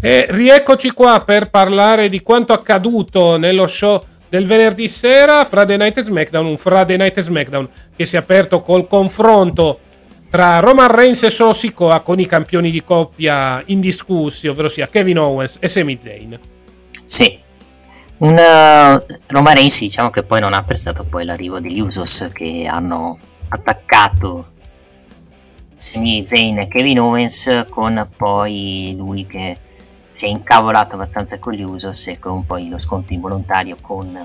E 0.00 0.26
rieccoci 0.30 0.92
qua 0.92 1.20
per 1.24 1.50
parlare 1.50 2.08
di 2.08 2.22
quanto 2.22 2.52
accaduto 2.52 3.36
nello 3.36 3.66
show 3.66 4.02
del 4.34 4.46
venerdì 4.46 4.88
sera, 4.88 5.44
Friday 5.44 5.76
Night 5.76 6.00
SmackDown, 6.00 6.46
un 6.46 6.56
Friday 6.56 6.96
Night 6.96 7.20
SmackDown 7.20 7.68
che 7.94 8.04
si 8.04 8.16
è 8.16 8.18
aperto 8.18 8.62
col 8.62 8.88
confronto 8.88 9.78
tra 10.28 10.58
Roman 10.58 10.90
Reigns 10.90 11.22
e 11.22 11.30
Solo 11.30 11.52
Sikoa 11.52 12.00
con 12.00 12.18
i 12.18 12.26
campioni 12.26 12.72
di 12.72 12.82
coppia 12.82 13.62
indiscussi, 13.66 14.48
ovvero 14.48 14.66
sia 14.66 14.88
Kevin 14.88 15.20
Owens 15.20 15.58
e 15.60 15.68
Sami 15.68 15.96
Zayn. 16.02 16.36
Sì, 17.04 17.38
un 18.18 18.32
uh, 18.32 19.04
Roman 19.28 19.54
Reigns 19.54 19.78
diciamo 19.78 20.10
che 20.10 20.24
poi 20.24 20.40
non 20.40 20.52
ha 20.52 20.56
apprezzato 20.56 21.04
poi 21.04 21.24
l'arrivo 21.24 21.60
degli 21.60 21.78
Usos 21.78 22.28
che 22.32 22.66
hanno 22.68 23.16
attaccato 23.50 24.50
Sami 25.76 26.26
Zayn 26.26 26.58
e 26.58 26.66
Kevin 26.66 26.98
Owens 26.98 27.66
con 27.70 28.08
poi 28.16 28.94
lui 28.98 29.26
che 29.26 29.58
si 30.14 30.26
è 30.26 30.28
incavolato 30.28 30.94
abbastanza 30.94 31.40
con 31.40 31.54
gli 31.54 31.62
Usos 31.62 32.06
e 32.06 32.20
con 32.20 32.46
poi 32.46 32.68
lo 32.68 32.78
sconto 32.78 33.12
involontario 33.12 33.76
con 33.80 34.24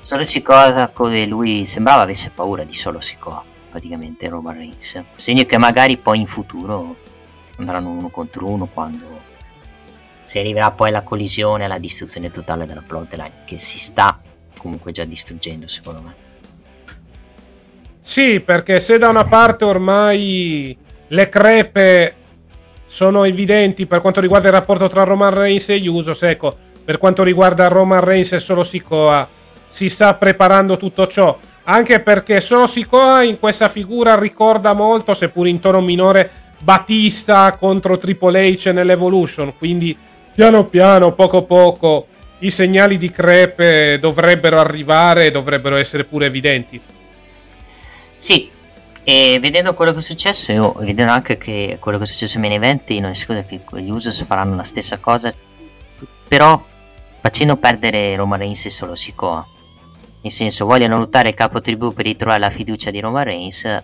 Solo 0.00 0.24
Sikoa 0.24 0.90
dove 0.92 1.26
lui 1.26 1.64
sembrava 1.64 2.02
avesse 2.02 2.30
paura 2.30 2.64
di 2.64 2.74
Solo 2.74 3.00
Sikoa 3.00 3.44
praticamente 3.70 4.28
Roman 4.28 4.56
Reigns. 4.56 5.00
Segno 5.14 5.44
che 5.44 5.58
magari 5.58 5.96
poi 5.96 6.18
in 6.18 6.26
futuro 6.26 6.96
andranno 7.58 7.90
uno 7.90 8.08
contro 8.08 8.48
uno 8.48 8.66
quando 8.66 9.20
si 10.24 10.40
arriverà 10.40 10.72
poi 10.72 10.88
alla 10.88 11.02
collisione 11.02 11.66
alla 11.66 11.78
distruzione 11.78 12.32
totale 12.32 12.66
della 12.66 12.82
plotline 12.84 13.44
che 13.44 13.60
si 13.60 13.78
sta 13.78 14.20
comunque 14.58 14.90
già 14.90 15.04
distruggendo 15.04 15.68
secondo 15.68 16.02
me. 16.02 16.14
Sì, 18.00 18.40
perché 18.40 18.80
se 18.80 18.98
da 18.98 19.08
una 19.08 19.24
parte 19.24 19.64
ormai 19.64 20.76
le 21.06 21.28
crepe 21.28 22.14
sono 22.92 23.24
evidenti 23.24 23.86
per 23.86 24.02
quanto 24.02 24.20
riguarda 24.20 24.48
il 24.48 24.52
rapporto 24.52 24.86
tra 24.86 25.02
Roman 25.04 25.32
Reigns 25.32 25.70
e 25.70 25.88
Usos, 25.88 26.22
ecco, 26.24 26.54
per 26.84 26.98
quanto 26.98 27.22
riguarda 27.22 27.68
Roman 27.68 28.04
Reigns 28.04 28.32
e 28.32 28.38
solo 28.38 28.62
Sikoa 28.62 29.26
si 29.66 29.88
sta 29.88 30.12
preparando 30.12 30.76
tutto 30.76 31.06
ciò, 31.06 31.38
anche 31.64 32.00
perché 32.00 32.38
solo 32.42 32.66
Sikoa 32.66 33.22
in 33.22 33.38
questa 33.38 33.70
figura 33.70 34.18
ricorda 34.18 34.74
molto, 34.74 35.14
seppur 35.14 35.46
in 35.46 35.58
tono 35.58 35.80
minore, 35.80 36.30
Batista 36.62 37.56
contro 37.58 37.96
Triple 37.96 38.52
H 38.52 38.72
nell'Evolution, 38.74 39.54
quindi 39.56 39.96
piano 40.34 40.66
piano, 40.66 41.14
poco 41.14 41.44
poco, 41.44 42.08
i 42.40 42.50
segnali 42.50 42.98
di 42.98 43.10
crepe 43.10 43.98
dovrebbero 43.98 44.60
arrivare 44.60 45.24
e 45.24 45.30
dovrebbero 45.30 45.76
essere 45.76 46.04
pure 46.04 46.26
evidenti. 46.26 46.78
Sì, 48.18 48.50
e 49.04 49.38
vedendo 49.40 49.74
quello 49.74 49.92
che 49.92 49.98
è 49.98 50.02
successo, 50.02 50.52
io 50.52 50.72
vedendo 50.74 51.10
anche 51.10 51.36
che 51.36 51.76
quello 51.80 51.98
che 51.98 52.04
è 52.04 52.06
successo 52.06 52.36
ai 52.36 52.42
main 52.42 52.54
event, 52.54 52.88
io 52.90 53.00
non 53.00 53.10
escludo 53.10 53.44
che 53.44 53.60
gli 53.80 53.90
Usos 53.90 54.24
faranno 54.24 54.54
la 54.54 54.62
stessa 54.62 54.98
cosa, 54.98 55.32
però 56.28 56.64
facendo 57.20 57.56
perdere 57.56 58.14
Roman 58.14 58.38
Reigns 58.38 58.66
e 58.66 58.70
solo 58.70 58.94
Sikoa. 58.94 59.46
Nel 60.22 60.30
senso, 60.30 60.66
vogliono 60.66 60.98
lottare 60.98 61.30
il 61.30 61.34
capo 61.34 61.60
tribù 61.60 61.92
per 61.92 62.04
ritrovare 62.04 62.38
la 62.38 62.50
fiducia 62.50 62.92
di 62.92 63.00
Roman 63.00 63.24
Reigns, 63.24 63.82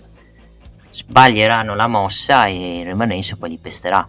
sbaglieranno 0.91 1.75
la 1.75 1.89
mossa 1.89 2.47
e 2.47 2.85
Roman 2.87 3.09
Reigns 3.09 3.35
poi 3.37 3.51
li 3.51 3.59
pesterà, 3.59 4.09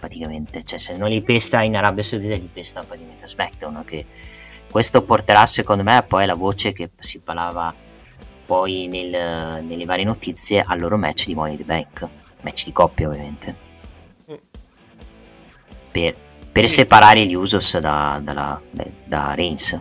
praticamente. 0.00 0.64
Cioè, 0.64 0.78
se 0.78 0.96
non 0.96 1.10
li 1.10 1.20
pesta 1.20 1.60
in 1.62 1.76
Arabia 1.76 2.02
Saudita, 2.02 2.34
li 2.34 2.48
pesta 2.50 2.80
praticamente 2.80 3.24
a 3.24 3.26
SmackDown, 3.26 3.84
che 3.84 4.06
questo 4.70 5.02
porterà 5.02 5.44
secondo 5.44 5.82
me 5.82 6.02
poi 6.02 6.24
la 6.24 6.34
voce 6.34 6.72
che 6.72 6.88
si 6.98 7.18
parlava 7.18 7.74
poi 8.46 8.86
nel, 8.86 9.64
nelle 9.64 9.84
varie 9.84 10.04
notizie 10.04 10.64
al 10.66 10.78
loro 10.78 10.96
match 10.96 11.26
di 11.26 11.34
Money 11.34 11.52
in 11.52 11.58
the 11.58 11.64
Bank. 11.64 12.08
Match 12.42 12.64
di 12.64 12.72
coppia 12.72 13.08
ovviamente. 13.08 13.54
Per, 15.90 16.14
per 16.52 16.68
Sì. 16.68 16.74
separare 16.74 17.26
gli 17.26 17.34
Usos 17.34 17.78
da, 17.78 18.20
dalla- 18.22 18.60
da 19.04 19.34
Reigns. 19.34 19.78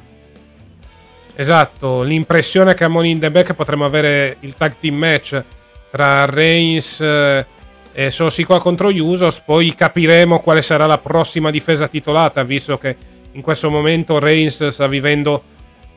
Esatto, 1.35 2.01
l'impressione 2.01 2.73
che 2.73 2.85
a 2.85 2.87
Money 2.87 3.11
in 3.11 3.19
the 3.19 3.29
Bank 3.29 3.53
potremmo 3.53 3.85
avere 3.85 4.37
il 4.39 4.55
tag 4.55 4.75
team 4.79 4.95
match 4.95 5.43
tra 5.91 6.25
Reigns 6.25 7.01
eh, 7.01 7.45
e 7.91 8.09
Sikoa 8.09 8.59
contro 8.59 8.89
Usos, 8.89 9.41
poi 9.41 9.73
capiremo 9.75 10.39
quale 10.39 10.61
sarà 10.61 10.85
la 10.85 10.97
prossima 10.97 11.51
difesa 11.51 11.87
titolata, 11.87 12.43
visto 12.43 12.77
che 12.77 12.95
in 13.33 13.41
questo 13.41 13.69
momento 13.69 14.17
Reigns 14.17 14.67
sta 14.67 14.87
vivendo, 14.87 15.43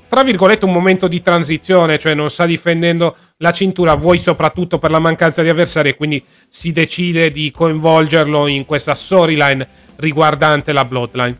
tra 0.08 0.24
virgolette, 0.24 0.64
un 0.64 0.72
momento 0.72 1.06
di 1.06 1.22
transizione, 1.22 1.98
cioè 1.98 2.14
non 2.14 2.30
sta 2.30 2.46
difendendo 2.46 3.16
la 3.38 3.52
cintura, 3.52 3.94
vuoi 3.94 4.18
soprattutto 4.18 4.78
per 4.78 4.90
la 4.90 4.98
mancanza 4.98 5.42
di 5.42 5.48
avversari, 5.48 5.90
e 5.90 5.96
quindi 5.96 6.24
si 6.48 6.72
decide 6.72 7.30
di 7.30 7.50
coinvolgerlo 7.50 8.46
in 8.46 8.64
questa 8.64 8.94
storyline 8.94 9.68
riguardante 9.96 10.72
la 10.72 10.84
Bloodline. 10.84 11.38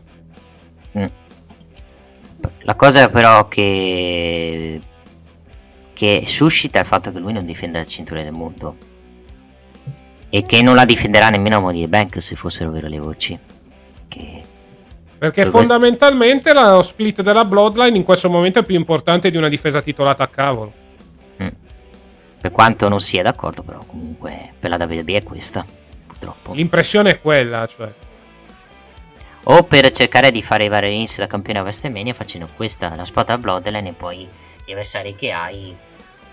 La 2.61 2.75
cosa 2.75 3.09
però 3.09 3.47
che 3.47 4.79
che 5.99 6.23
suscita 6.25 6.79
il 6.79 6.85
fatto 6.85 7.11
che 7.11 7.19
lui 7.19 7.33
non 7.33 7.45
difenda 7.45 7.79
la 7.79 7.85
cintura 7.85 8.23
del 8.23 8.31
mondo 8.31 8.77
e 10.29 10.45
che 10.45 10.61
non 10.61 10.75
la 10.75 10.85
difenderà 10.85 11.29
nemmeno 11.29 11.57
a 11.57 11.59
Money 11.59 11.87
Bank 11.87 12.21
se 12.21 12.37
fossero 12.37 12.71
vere 12.71 12.87
le 12.87 12.99
voci 12.99 13.37
che 14.07 14.43
Perché 15.19 15.43
Per 15.43 15.51
questo- 15.51 15.73
fondamentalmente 15.73 16.53
lo 16.53 16.81
split 16.81 17.21
della 17.21 17.43
Bloodline 17.45 17.97
in 17.97 18.03
questo 18.03 18.29
momento 18.29 18.59
è 18.59 18.63
più 18.63 18.75
importante 18.75 19.29
di 19.29 19.35
una 19.37 19.49
difesa 19.49 19.81
titolata 19.81 20.23
a 20.23 20.27
cavolo. 20.27 20.71
mm, 21.43 21.47
per 22.39 22.51
quanto 22.51 22.87
non 22.87 22.99
sia 23.01 23.21
d'accordo 23.21 23.61
però 23.63 23.79
comunque 23.85 24.53
per 24.57 24.69
la 24.69 24.77
WWE 24.77 25.17
è 25.17 25.23
questa 25.23 25.65
purtroppo 26.07 26.53
L'impressione 26.53 27.11
è 27.11 27.21
quella, 27.21 27.67
cioè. 27.67 27.89
o 29.43 29.63
per 29.63 29.91
cercare 29.91 30.31
di 30.31 30.41
fare 30.41 30.63
i 30.65 30.69
Reigns 30.69 31.17
da 31.17 31.27
campione 31.27 31.59
a 31.59 31.63
WrestleMania 31.63 32.13
facendo 32.13 32.47
questa 32.55 32.95
la 32.95 33.03
spot 33.05 33.29
a 33.31 33.37
Bloodline 33.37 33.89
e 33.89 33.93
poi 33.93 34.27
gli 34.65 34.71
avversari 34.71 35.15
che 35.15 35.31
hai 35.31 35.75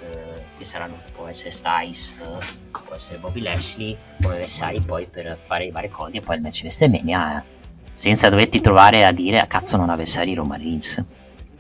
eh, 0.03 0.45
che 0.59 0.65
saranno 0.65 1.01
può 1.15 1.27
essere 1.27 1.51
Styles 1.51 2.15
eh, 2.21 2.47
può 2.85 2.95
essere 2.95 3.19
Bobby 3.19 3.41
Lashley 3.43 3.97
come 4.23 4.35
avversari 4.35 4.81
poi 4.81 5.07
per 5.07 5.37
fare 5.39 5.65
i 5.65 5.71
vari 5.71 5.89
codi 5.89 6.19
e 6.19 6.21
poi 6.21 6.37
il 6.37 6.43
match 6.43 6.61
WrestleMania 6.63 7.39
eh, 7.41 7.45
senza 7.97 8.28
doverti 8.28 8.60
trovare 8.60 9.05
a 9.05 9.10
dire 9.10 9.40
a 9.40 9.47
cazzo 9.47 9.77
non 9.77 9.90
avversari 9.90 10.35
Roman 10.35 10.59
Reigns 10.59 11.05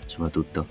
soprattutto 0.06 0.66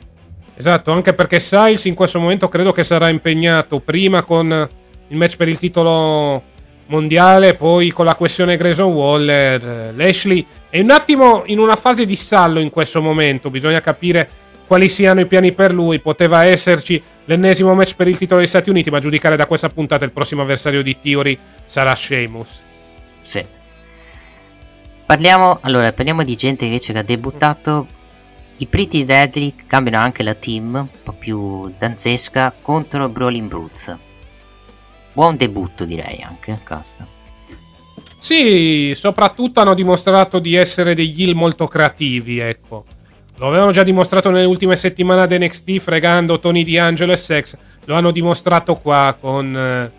Esatto, 0.58 0.94
anche 0.94 1.14
perché 1.14 1.40
Styles 1.40 1.84
in 1.84 1.96
questo 1.96 2.18
momento 2.18 2.48
credo 2.48 2.72
che 2.72 2.86
sarà 2.86 3.10
impegnato 3.10 3.82
prima 3.82 4.24
con 4.24 4.70
il 5.10 5.18
match 5.18 5.36
per 5.36 5.50
il 5.50 5.60
titolo 5.60 6.42
mondiale, 6.88 7.56
poi 7.56 7.92
con 7.92 8.06
la 8.06 8.16
questione 8.16 8.56
Grayson 8.56 8.92
Waller. 8.92 9.68
Eh, 9.68 9.92
Lashley 9.94 10.46
è 10.70 10.80
un 10.80 10.92
attimo 10.92 11.44
in 11.48 11.60
una 11.60 11.76
fase 11.76 12.06
di 12.06 12.16
stallo 12.16 12.62
in 12.62 12.70
questo 12.70 13.02
momento, 13.02 13.50
bisogna 13.50 13.82
capire 13.82 14.30
quali 14.66 14.88
siano 14.88 15.20
i 15.20 15.26
piani 15.26 15.52
per 15.52 15.74
lui. 15.74 16.00
Poteva 16.00 16.46
esserci 16.46 17.02
l'ennesimo 17.26 17.74
match 17.74 17.96
per 17.96 18.08
il 18.08 18.18
titolo 18.18 18.40
degli 18.40 18.50
Stati 18.50 18.70
Uniti, 18.70 18.90
ma 18.90 19.00
giudicare 19.00 19.36
da 19.36 19.48
questa 19.48 19.68
puntata 19.68 20.06
il 20.06 20.12
prossimo 20.12 20.42
avversario 20.42 20.82
di 20.82 20.98
Theory 21.02 21.38
sarà 21.66 21.94
Sheamus. 21.96 22.62
Sì. 23.22 23.46
Parliamo, 25.06 25.60
allora, 25.62 25.92
parliamo 25.94 26.24
di 26.24 26.36
gente 26.36 26.66
invece 26.66 26.92
che 26.92 27.00
ha 27.00 27.04
debuttato. 27.04 27.86
I 28.58 28.66
Pretty 28.66 29.04
Deadly 29.04 29.54
cambiano 29.68 30.00
anche 30.00 30.24
la 30.24 30.34
team, 30.34 30.74
un 30.74 30.88
po' 31.04 31.14
più 31.14 31.72
danzesca, 31.78 32.52
contro 32.60 33.08
Brawling 33.08 33.48
Brutes. 33.48 33.96
buon 35.14 35.36
debutto 35.36 35.86
direi 35.86 36.24
anche, 36.24 36.60
casta. 36.64 37.06
Sì, 38.18 38.94
soprattutto 38.96 39.60
hanno 39.60 39.76
dimostrato 39.76 40.40
di 40.40 40.56
essere 40.56 40.96
degli 40.96 41.22
heal 41.22 41.36
molto 41.36 41.68
creativi, 41.68 42.40
ecco. 42.40 42.86
Lo 43.38 43.48
avevano 43.48 43.72
già 43.72 43.84
dimostrato 43.84 44.32
nelle 44.32 44.46
ultime 44.46 44.76
settimane 44.76 45.22
ad 45.22 45.32
NXT 45.32 45.78
fregando 45.78 46.40
Tony 46.40 46.64
D'Angelo 46.64 47.12
e 47.12 47.18
Sex. 47.18 47.56
Lo 47.86 47.94
hanno 47.94 48.10
dimostrato 48.10 48.74
qua 48.76 49.16
con 49.20 49.56
eh, 49.56 49.92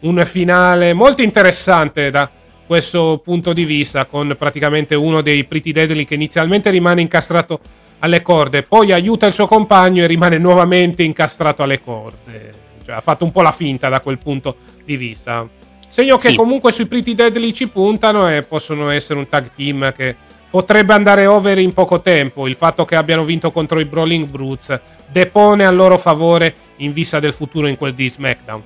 un 0.00 0.22
finale 0.24 0.94
molto 0.94 1.20
interessante 1.20 2.10
da 2.10 2.30
questo 2.66 3.20
punto 3.22 3.52
di 3.52 3.64
vista, 3.64 4.04
con 4.06 4.34
praticamente 4.38 4.94
uno 4.94 5.20
dei 5.22 5.44
Pretty 5.44 5.72
Deadly 5.72 6.04
che 6.04 6.14
inizialmente 6.14 6.70
rimane 6.70 7.00
incastrato 7.00 7.60
alle 8.00 8.22
corde, 8.22 8.62
poi 8.62 8.92
aiuta 8.92 9.26
il 9.26 9.32
suo 9.32 9.46
compagno 9.46 10.02
e 10.02 10.06
rimane 10.06 10.38
nuovamente 10.38 11.02
incastrato 11.02 11.62
alle 11.62 11.80
corde. 11.80 12.64
Cioè, 12.84 12.94
ha 12.96 13.00
fatto 13.00 13.24
un 13.24 13.30
po' 13.30 13.42
la 13.42 13.52
finta 13.52 13.88
da 13.88 14.00
quel 14.00 14.18
punto 14.18 14.56
di 14.84 14.96
vista. 14.96 15.48
Segno 15.88 16.16
che 16.16 16.30
Sì. 16.30 16.36
comunque 16.36 16.72
sui 16.72 16.86
Pretty 16.86 17.14
Deadly 17.14 17.52
ci 17.52 17.68
puntano 17.68 18.28
e 18.28 18.42
possono 18.42 18.90
essere 18.90 19.18
un 19.18 19.28
tag 19.28 19.50
team 19.56 19.92
che 19.94 20.14
potrebbe 20.50 20.92
andare 20.92 21.26
over 21.26 21.58
in 21.58 21.72
poco 21.72 22.00
tempo. 22.00 22.46
Il 22.46 22.54
fatto 22.54 22.84
che 22.84 22.96
abbiano 22.96 23.24
vinto 23.24 23.50
contro 23.50 23.80
i 23.80 23.84
Brawling 23.84 24.26
Brutes 24.26 24.78
depone 25.10 25.64
a 25.64 25.70
loro 25.70 25.96
favore 25.98 26.54
in 26.76 26.92
vista 26.92 27.18
del 27.20 27.32
futuro 27.32 27.66
in 27.66 27.76
quel 27.76 27.94
di 27.94 28.08
SmackDown. 28.08 28.62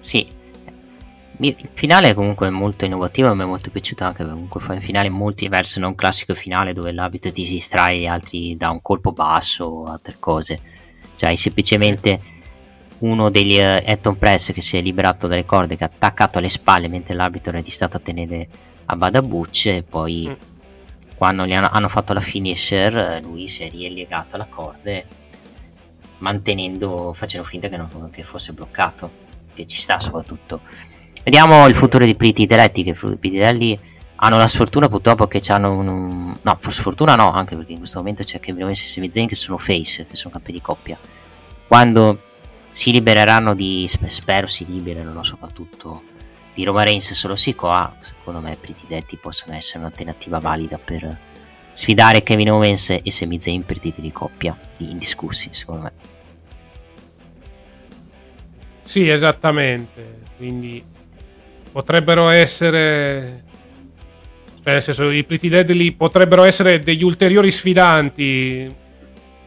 Sì. 0.00 0.26
Il 1.38 1.56
finale 1.74 2.10
è 2.10 2.14
comunque 2.14 2.50
molto 2.50 2.84
innovativo 2.84 3.30
e 3.30 3.34
mi 3.34 3.42
è 3.42 3.46
molto 3.46 3.70
piaciuto 3.70 4.04
anche 4.04 4.24
comunque 4.24 4.60
fa 4.60 4.74
un 4.74 4.80
finale 4.80 5.08
molto 5.08 5.42
diverso, 5.42 5.80
non 5.80 5.90
un 5.90 5.94
classico 5.96 6.34
finale 6.34 6.72
dove 6.72 6.92
l'arbitro 6.92 7.32
ti 7.32 7.44
si 7.44 7.54
distrae 7.54 8.00
e 8.00 8.06
altri 8.06 8.56
da 8.56 8.70
un 8.70 8.80
colpo 8.80 9.12
basso 9.12 9.64
o 9.64 9.84
altre 9.86 10.16
cose. 10.18 10.60
Cioè 11.16 11.30
hai 11.30 11.36
semplicemente 11.36 12.20
uno 12.98 13.30
degli 13.30 13.58
eh, 13.58 13.82
Eton 13.84 14.16
Press 14.18 14.52
che 14.52 14.60
si 14.60 14.76
è 14.76 14.80
liberato 14.82 15.26
dalle 15.26 15.44
corde, 15.44 15.76
che 15.76 15.84
ha 15.84 15.90
attaccato 15.92 16.38
alle 16.38 16.48
spalle 16.50 16.86
mentre 16.88 17.14
l'arbitro 17.14 17.56
è 17.56 17.62
stato 17.66 17.96
a 17.96 18.00
tenere 18.00 18.48
a 18.86 18.96
badabucce 18.96 19.76
e 19.76 19.82
poi 19.82 20.28
Mm. 20.28 20.32
quando 21.16 21.44
gli 21.46 21.52
hanno, 21.54 21.68
hanno 21.70 21.88
fatto 21.88 22.12
la 22.12 22.20
finisher 22.20 22.96
eh, 22.96 23.20
lui 23.22 23.48
si 23.48 23.62
è 23.64 23.70
riegato 23.70 24.34
alla 24.36 24.46
corde 24.46 25.06
mantenendo, 26.18 27.12
facendo 27.14 27.46
finta 27.46 27.68
che, 27.68 27.76
non- 27.76 28.10
che 28.10 28.22
fosse 28.22 28.52
bloccato, 28.52 29.10
che 29.54 29.66
ci 29.66 29.76
sta 29.76 29.98
soprattutto. 29.98 30.60
Vediamo 31.24 31.68
il 31.68 31.74
futuro 31.76 32.04
di 32.04 32.16
Diretti, 32.16 32.82
che 32.82 32.90
i 32.90 32.94
Pretty 32.94 33.30
Diretti 33.30 33.78
hanno 34.16 34.38
la 34.38 34.48
sfortuna 34.48 34.88
purtroppo 34.88 35.26
che 35.28 35.40
hanno 35.52 35.72
un, 35.72 36.36
no, 36.40 36.56
for- 36.58 36.72
sfortuna 36.72 37.14
no, 37.14 37.32
anche 37.32 37.54
perché 37.54 37.72
in 37.72 37.78
questo 37.78 37.98
momento 37.98 38.24
c'è 38.24 38.40
Kevin 38.40 38.64
Owens 38.64 38.84
e 38.84 38.88
Sami 38.88 39.10
Zayn 39.10 39.28
che 39.28 39.36
sono 39.36 39.56
face, 39.56 40.06
che 40.06 40.16
sono 40.16 40.32
campioni 40.32 40.58
di 40.58 40.64
coppia. 40.64 40.98
Quando 41.68 42.22
si 42.70 42.90
libereranno 42.90 43.54
di, 43.54 43.86
sp- 43.88 44.06
spero 44.06 44.48
si 44.48 44.66
liberano 44.66 45.22
soprattutto 45.22 46.02
di 46.54 46.64
Roma 46.64 46.82
Reigns 46.82 47.12
solo 47.12 47.36
Sikoa, 47.36 47.96
secondo 48.00 48.40
me 48.40 48.56
Pretty 48.60 48.86
Diretti 48.86 49.16
possono 49.16 49.54
essere 49.54 49.78
un'alternativa 49.78 50.40
valida 50.40 50.76
per 50.76 51.18
sfidare 51.72 52.24
Kevin 52.24 52.50
Owens 52.50 52.90
e 52.90 53.10
Sami 53.12 53.38
Zayn 53.38 53.64
per 53.64 53.78
titoli 53.78 54.08
di 54.08 54.12
coppia, 54.12 54.58
indiscussi 54.78 55.50
secondo 55.52 55.82
me. 55.82 55.92
Sì, 58.82 59.08
esattamente. 59.08 60.20
Quindi 60.36 60.84
potrebbero 61.72 62.28
essere. 62.28 63.42
Cioè, 64.62 64.72
nel 64.74 64.82
senso, 64.82 65.10
i 65.10 65.24
Pretty 65.24 65.48
Deadly 65.48 65.92
potrebbero 65.92 66.44
essere 66.44 66.78
degli 66.78 67.02
ulteriori 67.02 67.50
sfidanti 67.50 68.72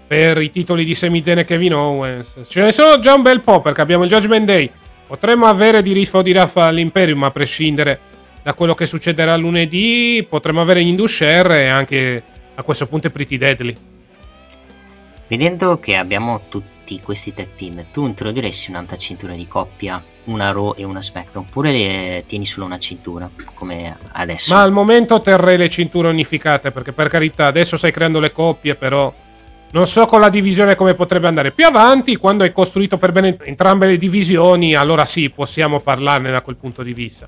per 0.08 0.42
i 0.42 0.52
titoli 0.52 0.84
di 0.84 0.94
Sami 0.94 1.24
Zayn 1.24 1.40
e 1.40 1.46
Kevin 1.46 1.74
Owens. 1.74 2.42
Ce 2.48 2.62
ne 2.62 2.72
sono 2.72 3.00
già 3.00 3.14
un 3.14 3.22
bel 3.22 3.42
po' 3.42 3.62
perché 3.62 3.82
abbiamo 3.82 4.04
il 4.04 4.10
Judgment 4.10 4.46
Day. 4.46 4.70
Potremmo 5.08 5.46
avere 5.46 5.82
di 5.82 5.94
Riff 5.94 6.14
o 6.16 6.22
di 6.22 6.32
Raffa 6.34 6.66
all'Imperium, 6.66 7.24
a 7.24 7.32
prescindere 7.32 8.00
da 8.44 8.54
quello 8.54 8.74
che 8.74 8.86
succederà 8.86 9.38
lunedì. 9.38 10.26
Potremmo 10.28 10.62
avere 10.62 10.84
gli 10.84 10.88
Indusher 10.88 11.52
e 11.52 11.68
anche 11.68 12.24
a 12.56 12.64
questo 12.64 12.88
punto 12.88 13.08
i 13.08 13.12
Pretty 13.12 13.38
Deadly. 13.38 13.76
Vedendo 15.28 15.80
che 15.80 15.96
abbiamo 15.96 16.42
tutti 16.50 16.75
questi 17.02 17.34
tag 17.34 17.50
team, 17.56 17.86
tu 17.92 18.06
introdurresti 18.06 18.70
un'altra 18.70 18.96
cintura 18.98 19.34
di 19.34 19.48
coppia, 19.48 20.02
una 20.26 20.52
Raw 20.52 20.74
e 20.78 20.84
una 20.84 21.02
SmackDown, 21.02 21.46
oppure 21.48 21.72
le 21.72 22.24
tieni 22.28 22.46
solo 22.46 22.66
una 22.66 22.80
cintura, 22.80 23.30
come 23.54 23.98
adesso? 24.12 24.54
Ma 24.54 24.62
al 24.62 24.72
momento 24.72 25.20
terrei 25.20 25.58
le 25.58 25.70
cinture 25.70 26.08
unificate 26.10 26.72
perché 26.72 26.94
per 26.94 27.10
carità 27.10 27.48
adesso 27.48 27.78
stai 27.78 27.92
creando 27.92 28.20
le 28.20 28.32
coppie 28.32 28.76
però 28.76 29.14
non 29.72 29.88
so 29.88 30.06
con 30.06 30.22
la 30.22 30.30
divisione 30.30 30.76
come 30.76 30.94
potrebbe 30.94 31.28
andare. 31.28 31.52
Più 31.52 31.66
avanti 31.66 32.16
quando 32.16 32.44
hai 32.44 32.54
costruito 32.54 32.98
per 32.98 33.12
bene 33.12 33.38
entrambe 33.44 33.88
le 33.88 33.98
divisioni 33.98 34.74
allora 34.74 35.06
sì 35.06 35.30
possiamo 35.30 35.82
parlarne 35.82 36.32
da 36.32 36.42
quel 36.42 36.56
punto 36.56 36.82
di 36.82 36.94
vista. 36.94 37.28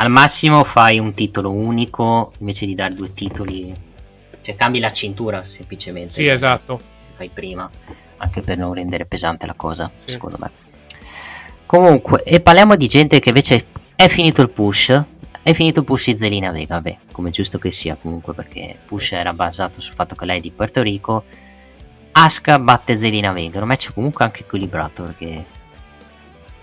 Al 0.00 0.10
massimo 0.10 0.64
fai 0.64 0.98
un 0.98 1.14
titolo 1.14 1.52
unico 1.52 2.32
invece 2.38 2.66
di 2.66 2.74
dare 2.74 2.94
due 2.94 3.12
titoli, 3.12 3.72
cioè 4.40 4.56
cambi 4.56 4.78
la 4.78 4.92
cintura 4.92 5.42
semplicemente. 5.44 6.12
Sì 6.12 6.26
esatto. 6.26 6.80
Fai 7.14 7.30
prima, 7.32 7.68
anche 8.18 8.40
per 8.42 8.58
non 8.58 8.74
rendere 8.74 9.06
pesante 9.06 9.46
la 9.46 9.54
cosa, 9.54 9.90
Sì. 9.98 10.10
secondo 10.10 10.36
me. 10.40 10.50
Comunque, 11.66 12.22
e 12.22 12.40
parliamo 12.40 12.76
di 12.76 12.86
gente 12.86 13.18
che 13.20 13.28
invece 13.28 13.66
è 13.94 14.08
finito 14.08 14.42
il 14.42 14.50
push. 14.50 15.02
È 15.42 15.52
finito 15.52 15.80
il 15.80 15.86
push 15.86 16.06
di 16.06 16.16
Zelina 16.16 16.50
Vega, 16.50 16.74
vabbè, 16.74 16.98
come 17.12 17.30
giusto 17.30 17.58
che 17.58 17.70
sia 17.70 17.96
comunque, 18.00 18.34
perché 18.34 18.76
push 18.86 19.12
era 19.12 19.32
basato 19.32 19.80
sul 19.80 19.94
fatto 19.94 20.14
che 20.14 20.24
lei 20.24 20.38
è 20.38 20.40
di 20.40 20.50
Puerto 20.50 20.82
Rico. 20.82 21.24
Asuka 22.12 22.58
batte 22.58 22.96
Zelina 22.96 23.32
Vega, 23.32 23.60
un 23.60 23.66
match 23.66 23.92
comunque 23.94 24.24
anche 24.24 24.40
equilibrato 24.40 25.04
perché 25.04 25.44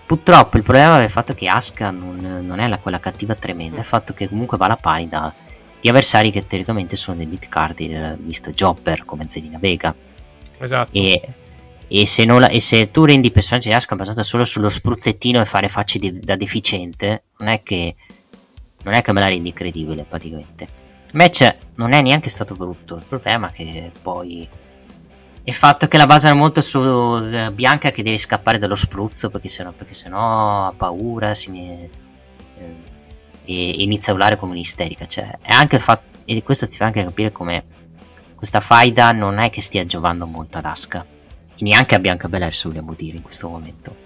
purtroppo 0.04 0.56
il 0.58 0.62
problema 0.62 1.00
è 1.00 1.04
il 1.04 1.10
fatto 1.10 1.34
che 1.34 1.46
Asuka 1.46 1.90
non, 1.90 2.18
non 2.44 2.60
è 2.60 2.68
la, 2.68 2.78
quella 2.78 3.00
cattiva 3.00 3.34
tremenda, 3.34 3.78
il 3.78 3.84
fatto 3.84 4.12
che 4.12 4.28
comunque 4.28 4.58
va 4.58 4.66
alla 4.66 4.76
pari 4.76 5.08
da, 5.08 5.32
di 5.80 5.88
avversari 5.88 6.30
che 6.30 6.46
teoricamente 6.46 6.96
sono 6.96 7.16
dei 7.16 7.26
mid 7.26 7.48
card, 7.48 8.16
visto 8.18 8.50
Jobber 8.50 9.04
come 9.04 9.28
Zelina 9.28 9.58
Vega. 9.58 9.94
Esatto. 10.58 10.90
E, 10.92 11.22
e 11.88 12.06
se, 12.06 12.24
la- 12.24 12.48
e 12.48 12.60
se 12.60 12.90
tu 12.90 13.04
rendi 13.04 13.28
il 13.28 13.32
personaggio 13.32 13.68
di 13.68 13.74
Asuka 13.74 13.94
basato 13.96 14.22
solo 14.22 14.44
sullo 14.44 14.68
spruzzettino 14.68 15.40
e 15.40 15.44
fare 15.44 15.68
facce 15.68 15.98
di- 15.98 16.18
da 16.18 16.36
deficiente, 16.36 17.24
non 17.38 17.48
è 17.48 17.62
che 17.62 17.94
non 18.84 18.94
è 18.94 19.02
che 19.02 19.12
me 19.12 19.20
la 19.20 19.28
rendi 19.28 19.52
credibile 19.52 20.04
praticamente. 20.04 20.62
Il 21.06 21.12
match 21.14 21.56
non 21.76 21.92
è 21.92 22.00
neanche 22.02 22.30
stato 22.30 22.54
brutto, 22.54 22.96
il 22.96 23.02
problema 23.02 23.48
è 23.48 23.52
che 23.52 23.90
poi 24.00 24.48
il 25.48 25.54
fatto 25.54 25.86
che 25.86 25.96
la 25.96 26.06
basano 26.06 26.34
molto 26.36 26.60
su 26.60 26.78
eh, 26.80 27.50
Bianca 27.52 27.90
che 27.90 28.02
deve 28.02 28.18
scappare 28.18 28.58
dallo 28.58 28.74
spruzzo 28.74 29.28
perché 29.28 29.48
sennò, 29.48 29.72
perché 29.72 29.94
sennò 29.94 30.66
ha 30.66 30.72
paura 30.76 31.32
mi- 31.48 31.88
eh, 32.58 32.94
e 33.44 33.70
inizia 33.82 34.12
a 34.12 34.14
urlare 34.16 34.36
come 34.36 34.52
un'isterica. 34.52 35.06
Cioè, 35.06 35.38
fatto, 35.78 36.04
e 36.24 36.42
questo 36.42 36.68
ti 36.68 36.76
fa 36.76 36.86
anche 36.86 37.04
capire 37.04 37.30
come 37.32 37.64
questa 38.34 38.60
faida 38.60 39.12
non 39.12 39.38
è 39.38 39.50
che 39.50 39.62
stia 39.62 39.84
giovando 39.86 40.26
molto 40.26 40.58
ad 40.58 40.64
Asuka. 40.64 41.04
Neanche 41.58 41.94
a 41.94 41.98
Bianca 41.98 42.28
Belair, 42.28 42.54
se 42.54 42.68
vogliamo 42.68 42.94
dire, 42.94 43.16
in 43.16 43.22
questo 43.22 43.48
momento. 43.48 44.04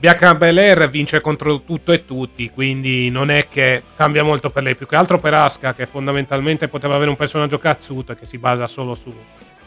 Bianca 0.00 0.34
Belair 0.36 0.88
vince 0.88 1.20
contro 1.20 1.62
tutto 1.62 1.90
e 1.90 2.04
tutti, 2.04 2.50
quindi 2.50 3.10
non 3.10 3.30
è 3.30 3.48
che 3.48 3.82
cambia 3.96 4.22
molto 4.22 4.48
per 4.48 4.62
lei, 4.62 4.76
più 4.76 4.86
che 4.86 4.94
altro 4.94 5.18
per 5.18 5.34
Asuka 5.34 5.74
che 5.74 5.86
fondamentalmente 5.86 6.68
poteva 6.68 6.94
avere 6.94 7.10
un 7.10 7.16
personaggio 7.16 7.58
cazzuto 7.58 8.12
e 8.12 8.14
che 8.14 8.24
si 8.24 8.38
basa 8.38 8.68
solo 8.68 8.94
su 8.94 9.12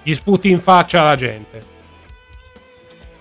gli 0.03 0.13
sputi 0.13 0.49
in 0.49 0.61
faccia 0.61 1.01
alla 1.01 1.15
gente. 1.15 1.63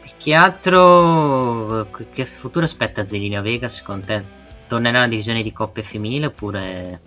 Più 0.03 0.11
che 0.17 0.35
altro, 0.35 1.89
che- 1.95 2.07
che 2.13 2.25
futuro 2.25 2.65
aspetta 2.65 3.05
Zelina 3.05 3.41
Vega 3.41 3.69
secondo 3.69 4.07
te? 4.07 4.25
Tornerà 4.69 4.99
nella 4.99 5.11
divisione 5.11 5.43
di 5.43 5.53
coppia 5.53 5.83
femminile 5.83 6.27
oppure... 6.27 7.01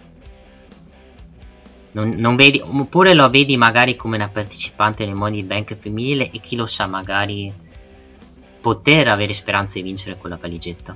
Non, 1.94 2.14
non 2.18 2.36
vedi, 2.36 2.61
oppure 2.64 3.14
lo 3.14 3.30
vedi 3.30 3.56
magari 3.56 3.95
come 3.95 4.18
una 4.18 4.28
partecipante 4.28 5.06
nel 5.06 5.15
Money 5.15 5.44
Bank 5.44 5.76
femminile 5.80 6.30
e 6.32 6.40
chi 6.40 6.56
lo 6.56 6.65
sa 6.65 6.88
magari 6.88 7.53
poter 8.61 9.07
avere 9.07 9.34
speranza 9.34 9.76
di 9.76 9.84
vincere 9.84 10.18
quella 10.18 10.38
valigetta. 10.40 10.95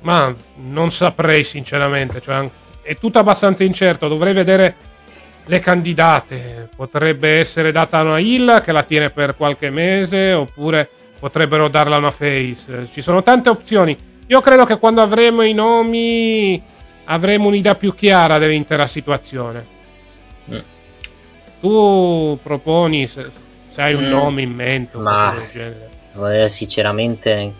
Ma 0.00 0.34
non 0.56 0.90
saprei 0.90 1.42
sinceramente, 1.42 2.20
cioè, 2.20 2.48
è 2.82 2.96
tutto 2.96 3.18
abbastanza 3.18 3.64
incerto, 3.64 4.08
dovrei 4.08 4.34
vedere 4.34 4.74
le 5.46 5.58
candidate. 5.58 6.68
Potrebbe 6.76 7.38
essere 7.38 7.72
data 7.72 8.02
una 8.02 8.18
Hill 8.18 8.60
che 8.60 8.72
la 8.72 8.82
tiene 8.82 9.10
per 9.10 9.36
qualche 9.36 9.70
mese, 9.70 10.32
oppure 10.32 10.88
potrebbero 11.18 11.68
darla 11.68 11.96
una 11.96 12.10
Face. 12.10 12.88
Ci 12.90 13.00
sono 13.00 13.22
tante 13.22 13.48
opzioni. 13.48 13.96
Io 14.26 14.40
credo 14.40 14.64
che 14.64 14.78
quando 14.78 15.00
avremo 15.00 15.42
i 15.42 15.54
nomi 15.54 16.60
avremo 17.04 17.48
un'idea 17.48 17.74
più 17.74 17.94
chiara 17.94 18.38
dell'intera 18.38 18.86
situazione. 18.86 19.74
Tu 21.66 22.38
proponi 22.44 23.06
se, 23.08 23.26
se 23.70 23.82
hai 23.82 23.94
un 23.94 24.04
Mm, 24.04 24.08
nome 24.08 24.42
in 24.42 24.52
mente 24.52 24.96
ma-. 24.98 25.34
Eh, 26.32 26.48
sinceramente, 26.48 27.52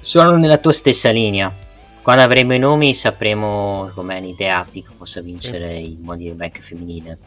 sono 0.00 0.34
nella 0.36 0.56
tua 0.56 0.72
stessa 0.72 1.10
linea. 1.10 1.54
Quando 2.00 2.22
avremo 2.22 2.54
i 2.54 2.58
nomi 2.58 2.94
sapremo 2.94 3.90
com'è 3.94 4.18
un'idea 4.18 4.64
di 4.70 4.82
chi 4.82 4.88
possa 4.96 5.20
vincere 5.20 5.76
il 5.76 5.98
Money 6.00 6.24
in 6.28 6.30
the 6.30 6.36
Bank 6.36 6.58
femminile. 6.60 7.18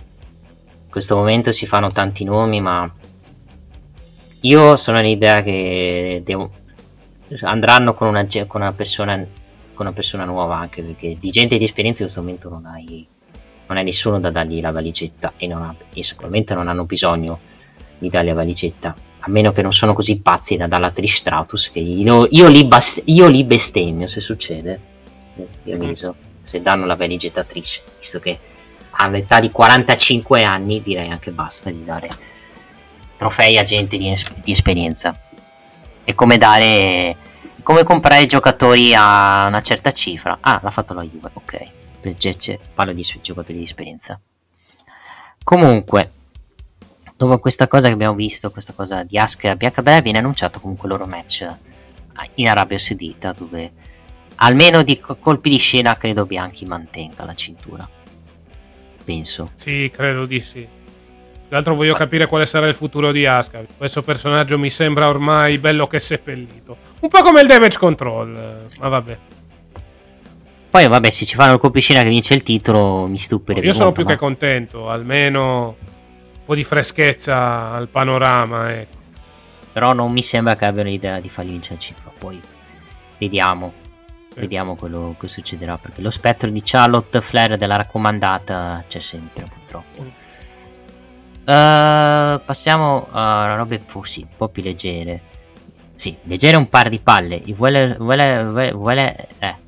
In 0.85 0.89
questo 0.89 1.15
momento 1.15 1.51
si 1.51 1.67
fanno 1.67 1.91
tanti 1.91 2.23
nomi, 2.23 2.59
ma 2.61 2.91
io 4.41 4.75
sono 4.75 5.01
l'idea 5.01 5.43
che 5.43 6.21
devo- 6.25 6.51
andranno 7.41 7.93
con 7.93 8.07
una, 8.07 8.25
con 8.47 8.61
una 8.61 8.73
persona 8.73 9.15
con 9.73 9.87
una 9.87 9.95
persona 9.95 10.23
nuova 10.25 10.57
anche 10.57 10.83
perché 10.83 11.17
di 11.19 11.31
gente 11.31 11.57
di 11.57 11.63
esperienza 11.63 12.03
in 12.03 12.07
questo 12.07 12.21
momento 12.21 12.47
non 12.47 12.65
hai 12.67 13.07
non 13.67 13.77
hai 13.77 13.83
nessuno 13.83 14.19
da 14.19 14.29
dargli 14.29 14.61
la 14.61 14.71
valigetta 14.71 15.33
e, 15.37 15.47
non 15.47 15.61
ha, 15.61 15.75
e 15.93 16.03
sicuramente 16.03 16.53
non 16.53 16.67
hanno 16.67 16.85
bisogno 16.85 17.39
di 17.97 18.09
dargli 18.09 18.27
la 18.27 18.33
valigetta 18.33 18.95
a 19.25 19.29
meno 19.29 19.51
che 19.51 19.61
non 19.61 19.71
sono 19.71 19.93
così 19.93 20.21
pazzi 20.21 20.57
da 20.57 20.67
dare 20.67 20.81
la 20.81 20.91
Trish 20.91 21.15
Stratus 21.15 21.71
che 21.71 21.79
io, 21.79 22.27
io, 22.29 22.47
li, 22.49 22.65
bast- 22.65 23.03
io 23.05 23.27
li 23.27 23.43
bestemmio 23.43 24.07
se 24.07 24.19
succede 24.19 24.79
io 25.63 25.77
viso 25.77 26.15
se 26.43 26.61
danno 26.61 26.85
la 26.85 26.95
valigetta 26.95 27.41
a 27.41 27.43
Trish 27.43 27.81
visto 27.99 28.19
che 28.19 28.37
all'età 28.91 29.39
di 29.39 29.49
45 29.49 30.43
anni 30.43 30.81
direi 30.81 31.09
anche 31.09 31.31
basta 31.31 31.71
di 31.71 31.83
dare 31.83 32.31
trofei 33.23 33.57
a 33.57 33.63
gente 33.63 33.97
di, 33.97 34.09
es- 34.09 34.33
di 34.41 34.51
esperienza. 34.51 35.17
È 36.03 36.13
come 36.13 36.37
dare 36.37 37.15
come 37.63 37.83
comprare 37.83 38.25
giocatori 38.25 38.93
a 38.93 39.45
una 39.47 39.61
certa 39.61 39.91
cifra. 39.91 40.37
Ah 40.41 40.59
l'ha 40.61 40.69
fatto 40.69 40.93
la 40.93 41.03
Juve 41.03 41.29
ok 41.33 41.67
parlo 42.73 42.93
di 42.93 43.05
giocatori 43.21 43.57
di 43.57 43.63
esperienza 43.63 44.19
comunque 45.43 46.11
dopo 47.15 47.37
questa 47.39 47.67
cosa 47.67 47.87
che 47.87 47.93
abbiamo 47.93 48.15
visto 48.15 48.51
questa 48.51 48.73
cosa 48.73 49.03
di 49.03 49.17
Ask 49.17 49.43
e 49.45 49.55
Bianca 49.55 49.81
viene 50.01 50.17
annunciato 50.17 50.59
comunque 50.59 50.87
il 50.87 50.95
loro 50.95 51.07
match 51.07 51.47
in 52.35 52.47
Arabia 52.47 52.77
Saudita 52.77 53.33
dove 53.33 53.71
almeno 54.35 54.83
di 54.83 54.99
colpi 54.99 55.49
di 55.49 55.57
scena 55.57 55.95
credo 55.95 56.25
Bianchi 56.25 56.65
mantenga 56.65 57.25
la 57.25 57.35
cintura 57.35 57.87
penso 59.03 59.49
sì 59.55 59.89
credo 59.93 60.25
di 60.25 60.39
sì 60.39 60.81
tra 61.53 61.61
l'altro 61.61 61.77
voglio 61.77 61.93
capire 61.93 62.25
quale 62.25 62.47
sarà 62.47 62.65
il 62.65 62.73
futuro 62.73 63.11
di 63.11 63.27
Asuka. 63.27 63.63
Questo 63.77 64.01
personaggio 64.01 64.57
mi 64.57 64.71
sembra 64.71 65.07
ormai 65.07 65.59
bello 65.59 65.85
che 65.85 65.99
seppellito. 65.99 66.75
Un 67.01 67.09
po' 67.09 67.21
come 67.21 67.41
il 67.41 67.47
damage 67.47 67.77
control, 67.77 68.65
ma 68.79 68.87
vabbè. 68.87 69.17
Poi 70.73 70.87
vabbè, 70.87 71.11
se 71.11 71.25
ci 71.25 71.35
fanno 71.35 71.53
il 71.53 71.59
colpiscina 71.59 72.01
che 72.01 72.09
vince 72.09 72.33
il 72.33 72.41
titolo, 72.41 73.05
mi 73.05 73.19
stupirebbe. 73.19 73.63
Io 73.63 73.73
sono 73.73 73.85
molto, 73.85 73.99
più 73.99 74.09
ma... 74.09 74.15
che 74.15 74.17
contento, 74.17 74.89
almeno 74.89 75.75
un 75.77 76.45
po' 76.45 76.55
di 76.55 76.63
freschezza 76.63 77.69
al 77.69 77.89
panorama, 77.89 78.73
ecco. 78.73 78.97
Però 79.71 79.93
non 79.93 80.11
mi 80.11 80.23
sembra 80.23 80.55
che 80.55 80.65
abbiano 80.65 80.89
l'idea 80.89 81.19
di 81.19 81.29
fargli 81.29 81.51
vincere 81.51 81.75
il 81.75 81.79
titolo. 81.85 82.11
Poi 82.17 82.41
vediamo. 83.19 83.71
Sì. 84.33 84.39
Vediamo 84.39 84.75
quello 84.75 85.15
che 85.19 85.27
succederà. 85.27 85.77
Perché 85.77 86.01
lo 86.01 86.09
spettro 86.09 86.49
di 86.49 86.61
Charlotte 86.65 87.21
Flair 87.21 87.55
della 87.55 87.75
raccomandata 87.75 88.83
c'è 88.87 88.99
sempre, 88.99 89.43
purtroppo. 89.43 90.01
Mm. 90.01 90.07
Uh, 91.41 92.41
passiamo 92.43 93.09
a 93.11 93.53
robe 93.57 93.79
sì, 94.05 94.21
un 94.21 94.35
po' 94.35 94.47
più 94.47 94.63
leggere. 94.63 95.21
Sì, 95.95 96.17
leggere 96.23 96.57
un 96.57 96.67
par 96.67 96.89
di 96.89 96.97
palle. 96.97 97.43
Vuole, 97.49 97.95
vuole, 97.99 98.43
vuole, 98.43 98.71
vuole 98.71 99.27
eh. 99.37 99.61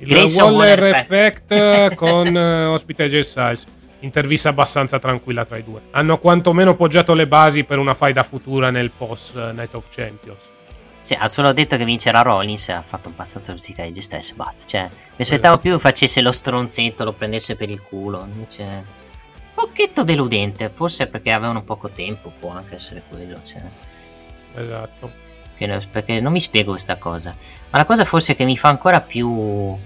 Il 0.00 0.08
Grayson 0.08 0.52
Waller 0.52 0.82
Effect, 0.82 1.52
effect 1.52 1.94
con 1.94 2.34
uh, 2.34 2.72
ospite 2.72 3.08
J 3.08 3.20
Styles. 3.20 3.64
Intervista 4.00 4.48
abbastanza 4.48 4.98
tranquilla 4.98 5.44
tra 5.44 5.58
i 5.58 5.62
due. 5.62 5.82
Hanno 5.90 6.18
quantomeno 6.18 6.74
poggiato 6.74 7.12
le 7.12 7.26
basi 7.26 7.64
per 7.64 7.78
una 7.78 7.92
faida 7.92 8.22
futura 8.22 8.70
nel 8.70 8.90
post 8.90 9.34
uh, 9.34 9.52
Night 9.52 9.74
of 9.74 9.88
Champions. 9.90 10.40
Sì, 11.02 11.14
ha 11.18 11.28
solo 11.28 11.52
detto 11.52 11.76
che 11.76 11.84
vincerà 11.84 12.22
Rollins 12.22 12.70
e 12.70 12.72
ha 12.72 12.80
fatto 12.80 13.10
abbastanza 13.10 13.52
rusicare 13.52 13.92
J 13.92 13.98
Styles 13.98 14.32
basta. 14.32 14.66
Cioè, 14.66 14.88
mi 14.88 15.16
aspettavo 15.18 15.58
più 15.58 15.78
facesse 15.78 16.22
lo 16.22 16.32
stronzetto, 16.32 17.04
lo 17.04 17.12
prendesse 17.12 17.54
per 17.56 17.68
il 17.68 17.82
culo. 17.82 18.26
Invece 18.26 18.84
pochetto 19.54 20.02
deludente, 20.02 20.70
forse 20.72 21.08
perché 21.08 21.30
avevano 21.30 21.62
poco 21.62 21.90
tempo, 21.90 22.32
può 22.38 22.52
anche 22.52 22.76
essere 22.76 23.02
quello. 23.06 23.38
Cioè. 23.42 23.60
Esatto. 24.54 25.28
Perché 25.90 26.20
non 26.20 26.32
mi 26.32 26.40
spiego 26.40 26.70
questa 26.70 26.96
cosa. 26.96 27.36
Ma 27.68 27.76
la 27.76 27.84
cosa 27.84 28.06
forse 28.06 28.34
che 28.34 28.44
mi 28.44 28.56
fa 28.56 28.70
ancora 28.70 29.02
più 29.02 29.76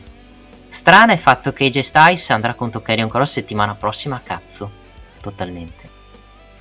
strana 0.75 1.13
è 1.13 1.15
il 1.15 1.21
fatto 1.21 1.53
che 1.53 1.67
AJ 1.67 1.79
Styles 1.79 2.31
andrà 2.31 2.55
contro 2.55 2.81
Carrion 2.81 3.09
Cross 3.09 3.33
settimana 3.33 3.77
prossima, 3.77 4.21
cazzo. 4.23 4.83
Totalmente. 5.21 5.89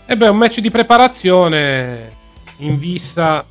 E 0.06 0.15
beh, 0.15 0.27
un 0.27 0.38
match 0.38 0.60
di 0.60 0.69
preparazione 0.69 2.15
in 2.57 2.77
vista 2.77 3.44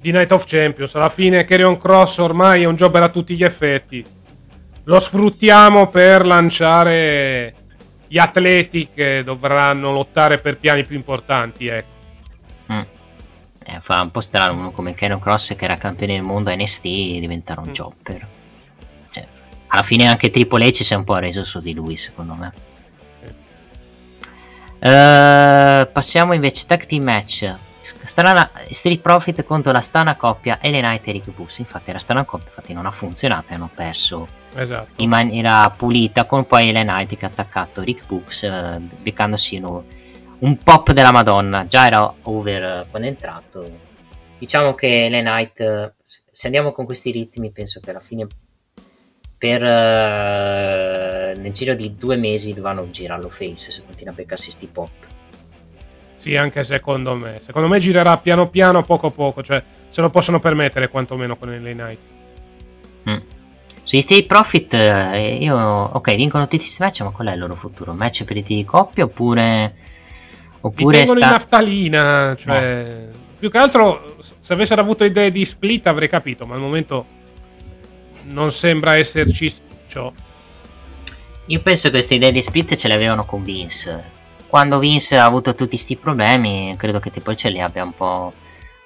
di 0.00 0.12
Night 0.12 0.30
of 0.30 0.44
Champions. 0.46 0.94
Alla 0.94 1.08
fine 1.08 1.44
Carrion 1.44 1.76
Cross 1.76 2.18
ormai 2.18 2.62
è 2.62 2.66
un 2.66 2.76
jobber 2.76 3.02
a 3.02 3.08
tutti 3.08 3.34
gli 3.34 3.42
effetti. 3.42 4.04
Lo 4.84 4.98
sfruttiamo 5.00 5.88
per 5.88 6.24
lanciare 6.24 7.54
gli 8.06 8.18
atleti 8.18 8.90
che 8.94 9.22
dovranno 9.24 9.90
lottare 9.90 10.38
per 10.38 10.58
piani 10.58 10.84
più 10.84 10.94
importanti. 10.94 11.66
Ecco. 11.66 11.94
Mm. 12.72 12.80
Eh, 13.64 13.80
fa 13.80 14.02
un 14.02 14.12
po' 14.12 14.20
strano 14.20 14.52
uno 14.52 14.70
come 14.70 14.94
Kenon 14.94 15.18
Cross 15.18 15.56
che 15.56 15.64
era 15.64 15.76
campione 15.76 16.12
del 16.12 16.22
mondo 16.22 16.54
NST 16.54 16.82
diventare 16.82 17.60
un 17.60 17.70
mm. 17.70 17.72
jobber. 17.72 18.34
Alla 19.76 19.84
fine 19.84 20.06
anche 20.06 20.30
Triple 20.30 20.68
H 20.68 20.82
si 20.82 20.94
è 20.94 20.96
un 20.96 21.04
po' 21.04 21.18
reso 21.18 21.44
su 21.44 21.60
di 21.60 21.74
lui, 21.74 21.96
secondo 21.96 22.32
me. 22.32 22.50
Sì. 23.20 23.26
Uh, 24.78 25.92
passiamo 25.92 26.32
invece 26.32 26.64
tag 26.66 26.86
team 26.86 27.02
match. 27.02 27.54
Strana, 28.04 28.50
Street 28.70 29.02
Profit 29.02 29.44
contro 29.44 29.72
la 29.72 29.82
strana 29.82 30.16
coppia 30.16 30.56
Knight 30.56 31.06
e 31.06 31.12
Rick 31.12 31.30
Bus. 31.30 31.58
Infatti, 31.58 31.92
la 31.92 31.98
strana 31.98 32.24
coppia 32.24 32.46
infatti 32.46 32.72
non 32.72 32.86
ha 32.86 32.90
funzionato 32.90 33.52
e 33.52 33.56
hanno 33.56 33.68
perso 33.74 34.26
esatto. 34.54 35.02
in 35.02 35.10
maniera 35.10 35.68
pulita. 35.68 36.24
Con 36.24 36.46
poi 36.46 36.70
Knight 36.70 37.14
che 37.14 37.26
ha 37.26 37.28
attaccato 37.28 37.82
Rick 37.82 38.06
Books, 38.06 38.44
eh, 38.44 38.80
beccandosi 38.80 39.56
un, 39.56 39.82
un, 40.38 40.56
pop 40.56 40.92
della 40.92 41.12
Madonna. 41.12 41.66
Già 41.66 41.84
era 41.84 42.14
over 42.22 42.62
eh, 42.62 42.86
quando 42.88 43.08
è 43.08 43.10
entrato. 43.10 43.70
Diciamo 44.38 44.72
che 44.72 45.08
Knight, 45.10 45.60
eh, 45.60 45.92
se 46.30 46.46
andiamo 46.46 46.72
con 46.72 46.86
questi 46.86 47.10
ritmi, 47.10 47.50
penso 47.50 47.78
che 47.80 47.90
alla 47.90 48.00
fine 48.00 48.26
per 49.38 49.62
eh, 49.62 51.34
nel 51.36 51.52
giro 51.52 51.74
di 51.74 51.94
due 51.96 52.16
mesi 52.16 52.54
dovranno 52.54 52.88
girarlo 52.90 53.28
face 53.28 53.70
se 53.70 53.82
continua 53.84 54.12
a 54.12 54.16
beccarsi 54.16 54.50
sti 54.50 54.66
pop 54.66 54.90
sì, 56.26 56.34
anche 56.34 56.64
secondo 56.64 57.14
me. 57.14 57.38
Secondo 57.40 57.68
me 57.68 57.78
girerà 57.78 58.16
piano 58.16 58.48
piano, 58.48 58.82
poco 58.82 59.10
poco. 59.10 59.44
Cioè, 59.44 59.62
se 59.88 60.00
lo 60.00 60.10
possono 60.10 60.40
permettere 60.40 60.88
quantomeno 60.88 61.36
con 61.36 61.50
LA 61.50 61.70
Knight. 61.70 61.98
Mm. 63.08 63.16
Sui 63.84 64.00
Stay 64.00 64.24
Profit, 64.24 64.74
eh, 64.74 65.36
io. 65.40 65.56
Ok, 65.56 66.16
vincono 66.16 66.44
tutti 66.44 66.56
questi 66.56 66.82
match, 66.82 67.02
ma 67.02 67.10
qual 67.10 67.28
è 67.28 67.32
il 67.32 67.38
loro 67.38 67.54
futuro? 67.54 67.92
Match 67.92 68.24
per 68.24 68.38
i 68.38 68.42
di 68.42 68.64
coppia 68.64 69.04
oppure. 69.04 69.76
Oppure. 70.62 71.06
sta... 71.06 71.12
in 71.12 71.18
naftalina. 71.30 72.34
Cioè. 72.36 73.06
No. 73.12 73.18
Più 73.38 73.48
che 73.48 73.58
altro, 73.58 74.16
se 74.40 74.52
avessero 74.52 74.80
avuto 74.80 75.04
idee 75.04 75.30
di 75.30 75.44
split 75.44 75.86
avrei 75.86 76.08
capito, 76.08 76.44
ma 76.44 76.54
al 76.54 76.60
momento. 76.60 77.14
Non 78.28 78.52
sembra 78.52 78.96
esserci 78.96 79.52
ciò. 79.86 80.12
Io 81.46 81.60
penso 81.60 81.84
che 81.84 81.90
queste 81.90 82.14
idee 82.14 82.32
di 82.32 82.40
split 82.40 82.74
ce 82.74 82.88
le 82.88 82.94
avevano 82.94 83.24
con 83.24 83.42
Vince 83.44 84.14
quando 84.46 84.78
Vince 84.78 85.18
ha 85.18 85.24
avuto 85.24 85.54
tutti 85.54 85.70
questi 85.70 85.96
problemi, 85.96 86.74
credo 86.76 87.00
che 87.00 87.10
tipo 87.10 87.34
ce 87.34 87.50
li 87.50 87.60
abbia 87.60 87.84
un 87.84 87.92
po' 87.92 88.32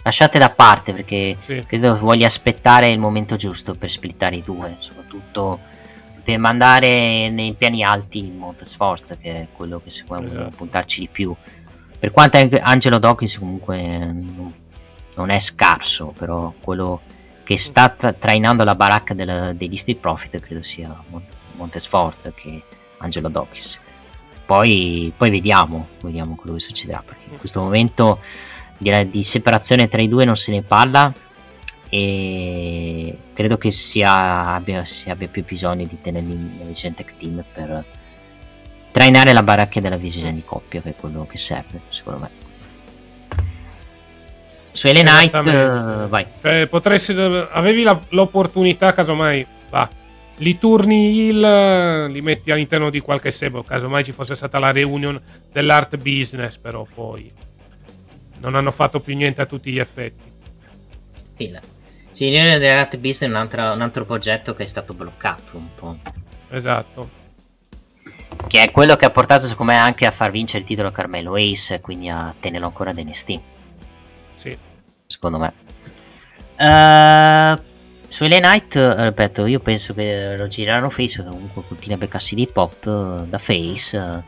lasciate 0.03 0.39
da 0.39 0.49
parte 0.49 0.93
perché 0.93 1.37
sì. 1.41 1.63
credo 1.67 1.97
voglia 1.97 2.27
aspettare 2.27 2.89
il 2.89 2.99
momento 2.99 3.37
giusto 3.37 3.75
per 3.75 3.91
splittare 3.91 4.37
i 4.37 4.43
due, 4.43 4.77
soprattutto 4.81 5.61
per 6.25 6.39
mandare 6.39 7.29
nei 7.29 7.55
piani 7.55 7.85
alti 7.85 8.19
il 8.19 8.33
Montesforza, 8.33 9.17
che 9.17 9.33
è 9.33 9.47
quello 9.53 9.79
che 9.79 9.91
secondo 9.91 10.33
me 10.33 10.41
esatto. 10.41 10.57
puntarci 10.57 11.01
di 11.01 11.09
più. 11.09 11.35
Per 11.99 12.11
quanto 12.11 12.39
Angelo 12.61 12.99
Dawkins 12.99 13.39
comunque 13.39 13.77
non 15.15 15.31
è 15.31 15.39
scarso, 15.39 16.15
però 16.19 16.53
quello 16.61 17.01
che 17.51 17.59
sta 17.59 17.89
tra- 17.89 18.13
trainando 18.13 18.63
la 18.63 18.77
baracca 18.77 19.13
del, 19.13 19.57
degli 19.57 19.77
Street 19.77 19.99
Profit 19.99 20.39
credo 20.39 20.63
sia 20.63 20.97
Montesforza 21.57 22.31
che 22.31 22.63
Angelo 22.99 23.29
Dawkins 23.29 23.81
poi, 24.47 25.13
poi 25.17 25.31
vediamo, 25.31 25.89
vediamo 26.01 26.37
quello 26.37 26.55
che 26.55 26.63
succederà. 26.63 27.03
Perché 27.05 27.23
in 27.29 27.39
questo 27.39 27.61
momento 27.61 28.21
di, 28.79 29.11
di 29.11 29.25
separazione 29.25 29.89
tra 29.89 30.01
i 30.01 30.07
due 30.07 30.25
non 30.25 30.37
se 30.37 30.53
ne 30.53 30.63
parla 30.63 31.13
e 31.89 33.19
credo 33.33 33.59
che 33.59 33.73
sia, 33.73 34.55
abbia, 34.55 34.85
si 34.85 35.11
abbia 35.11 35.27
più 35.27 35.45
bisogno 35.45 35.87
di 35.87 36.01
tenerli 36.01 36.35
nel 36.35 36.67
recente 36.69 37.05
team 37.19 37.45
per 37.53 37.85
trainare 38.93 39.33
la 39.33 39.43
baracca 39.43 39.81
della 39.81 39.97
visione 39.97 40.33
di 40.33 40.45
coppia 40.45 40.83
che 40.83 40.91
è 40.91 40.95
quello 40.95 41.27
che 41.27 41.37
serve 41.37 41.81
secondo 41.89 42.21
me 42.21 42.40
su 44.73 44.87
Ellen 44.87 45.07
Knight 45.07 45.35
uh, 45.35 46.09
vai. 46.09 46.27
Cioè, 46.41 46.67
potresti 46.67 47.13
avevi 47.13 47.83
la, 47.83 47.99
l'opportunità 48.11 48.93
casomai 48.93 49.47
va 49.71 49.89
li 50.41 50.59
turni 50.59 51.27
il 51.27 52.09
li 52.11 52.21
metti 52.23 52.51
all'interno 52.51 52.91
di 52.91 53.01
qualche 53.01 53.31
sebo 53.31 53.63
casomai 53.63 54.05
ci 54.05 54.13
fosse 54.13 54.35
stata 54.35 54.59
la 54.59 54.71
reunion 54.71 55.21
dell'art 55.53 55.97
business 55.97 56.57
però 56.57 56.87
poi 56.93 57.31
non 58.41 58.55
hanno 58.55 58.71
fatto 58.71 59.01
più 59.01 59.15
niente 59.15 59.43
a 59.43 59.47
tutti 59.47 59.71
gli 59.71 59.79
effetti. 59.79 60.23
Sì, 61.37 61.51
la 61.51 61.61
sì, 62.11 62.31
reunion 62.31 62.59
dell'art 62.59 62.97
business 62.97 63.31
è 63.31 63.35
un 63.35 63.41
altro, 63.41 63.73
un 63.73 63.83
altro 63.83 64.05
progetto 64.05 64.55
che 64.55 64.63
è 64.63 64.67
stato 64.67 64.95
bloccato 64.95 65.57
un 65.57 65.69
po' 65.75 65.97
esatto. 66.51 67.19
Che 68.47 68.63
è 68.63 68.71
quello 68.71 68.97
che 68.97 69.05
ha 69.05 69.11
portato 69.11 69.45
secondo 69.45 69.73
me 69.73 69.79
anche 69.79 70.07
a 70.07 70.11
far 70.11 70.31
vincere 70.31 70.61
il 70.61 70.65
titolo 70.65 70.91
Carmelo 70.91 71.35
Ace 71.35 71.81
quindi 71.81 72.09
a 72.09 72.35
tenerlo 72.39 72.67
ancora 72.67 72.95
da 72.95 73.03
NST 73.03 73.39
secondo 75.11 75.39
me 75.39 75.53
Uh, 76.61 77.59
su 78.09 78.27
LA 78.27 78.39
Knight, 78.39 78.75
ripeto, 78.77 79.47
io 79.47 79.61
penso 79.61 79.95
che 79.95 80.37
lo 80.37 80.47
gireranno 80.47 80.91
face, 80.91 81.25
comunque 81.25 81.63
continua 81.67 81.97
a 81.97 81.99
beccarsi 81.99 82.35
di 82.35 82.47
pop 82.47 82.85
uh, 82.85 83.27
da 83.27 83.39
face. 83.39 84.25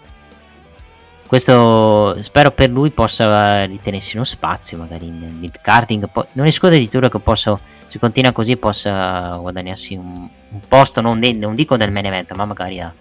Questo 1.27 2.17
spero 2.23 2.53
per 2.53 2.71
lui 2.71 2.91
possa 2.91 3.65
ritenersi 3.65 4.17
uno 4.17 4.25
spazio, 4.25 4.79
magari 4.79 5.07
in 5.07 5.39
mid 5.39 5.61
carding. 5.61 6.09
non 6.33 6.47
escludo 6.47 6.75
addirittura 6.75 7.11
che 7.11 7.19
possa, 7.19 7.59
se 7.87 7.99
continua 7.99 8.33
così, 8.33 8.57
possa 8.57 9.37
guadagnarsi 9.37 9.95
un, 9.95 10.27
un 10.49 10.61
posto, 10.67 11.03
non, 11.03 11.21
de, 11.21 11.33
non, 11.33 11.55
dico 11.55 11.77
del 11.77 11.93
main 11.93 12.07
event, 12.07 12.33
ma 12.33 12.47
magari 12.47 12.81
a 12.81 12.95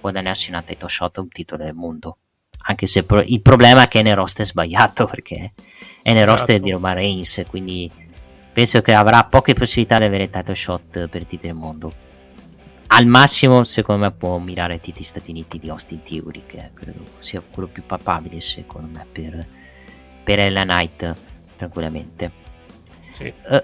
guadagnarsi 0.00 0.48
una 0.48 0.62
title 0.62 0.88
shot, 0.88 1.18
un 1.18 1.28
titolo 1.28 1.62
del 1.62 1.74
mondo. 1.74 2.16
Anche 2.68 2.86
se 2.86 3.04
pro- 3.04 3.22
il 3.22 3.42
problema 3.42 3.82
è 3.82 3.88
che 3.88 4.00
Nerost 4.00 4.40
è 4.40 4.44
sbagliato, 4.44 5.04
perché 5.08 5.52
è 6.08 6.12
Nerost 6.14 6.48
esatto. 6.48 6.64
di 6.64 6.70
Roman 6.70 6.94
Reigns, 6.94 7.42
quindi 7.48 7.90
penso 8.52 8.80
che 8.80 8.92
avrà 8.92 9.24
poche 9.24 9.54
possibilità 9.54 9.98
di 9.98 10.04
avere 10.04 10.28
title 10.28 10.54
shot 10.54 11.08
per 11.08 11.20
il 11.20 11.26
titolo 11.26 11.52
del 11.52 11.60
mondo 11.60 11.92
al 12.88 13.06
massimo 13.06 13.64
secondo 13.64 14.04
me 14.04 14.12
può 14.12 14.38
mirare 14.38 14.74
ai 14.74 14.80
titoli 14.80 15.04
Stati 15.04 15.30
Uniti 15.30 15.58
di 15.58 15.68
Austin 15.68 16.00
Theory 16.00 16.42
che 16.46 16.70
credo 16.74 17.00
sia 17.18 17.40
quello 17.40 17.68
più 17.68 17.82
papabile 17.84 18.40
secondo 18.40 18.98
me 18.98 19.06
per, 19.10 19.46
per 20.24 20.38
Ella 20.38 20.62
Knight 20.62 21.14
tranquillamente 21.56 22.30
sì. 23.12 23.32
uh, 23.48 23.60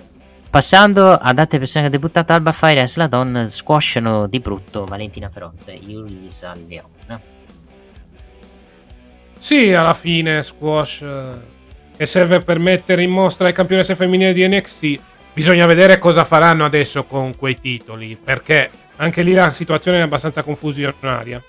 passando 0.51 1.13
ad 1.13 1.39
altre 1.39 1.59
persone 1.59 1.85
che 1.85 1.89
ha 1.89 1.93
debuttato 1.93 2.33
Alba 2.33 2.53
Fire 2.53 2.83
e 2.83 2.89
Sladon 2.89 3.47
squashano 3.49 4.27
di 4.27 4.41
brutto 4.41 4.85
Valentina 4.85 5.31
Ferozza 5.31 5.73
e 5.73 5.77
Yulisa 5.77 6.53
Leon 6.67 7.21
sì 9.39 9.73
alla 9.73 9.95
fine 9.95 10.43
squash 10.43 11.05
che 11.97 12.07
serve 12.07 12.41
per 12.41 12.59
mettere 12.59 13.03
in 13.03 13.11
mostra 13.11 13.49
il 13.49 13.55
campionesse 13.55 13.95
femminile 13.95 14.33
di 14.33 14.47
NXT 14.47 15.01
bisogna 15.33 15.67
vedere 15.67 15.99
cosa 15.99 16.25
faranno 16.25 16.65
adesso 16.65 17.05
con 17.05 17.37
quei 17.37 17.61
titoli 17.61 18.17
perché 18.17 18.71
anche 18.97 19.23
lì 19.23 19.33
la 19.33 19.51
situazione 19.51 19.99
è 19.99 20.03
abbastanza 20.03 20.43
confusionaria. 20.43 21.43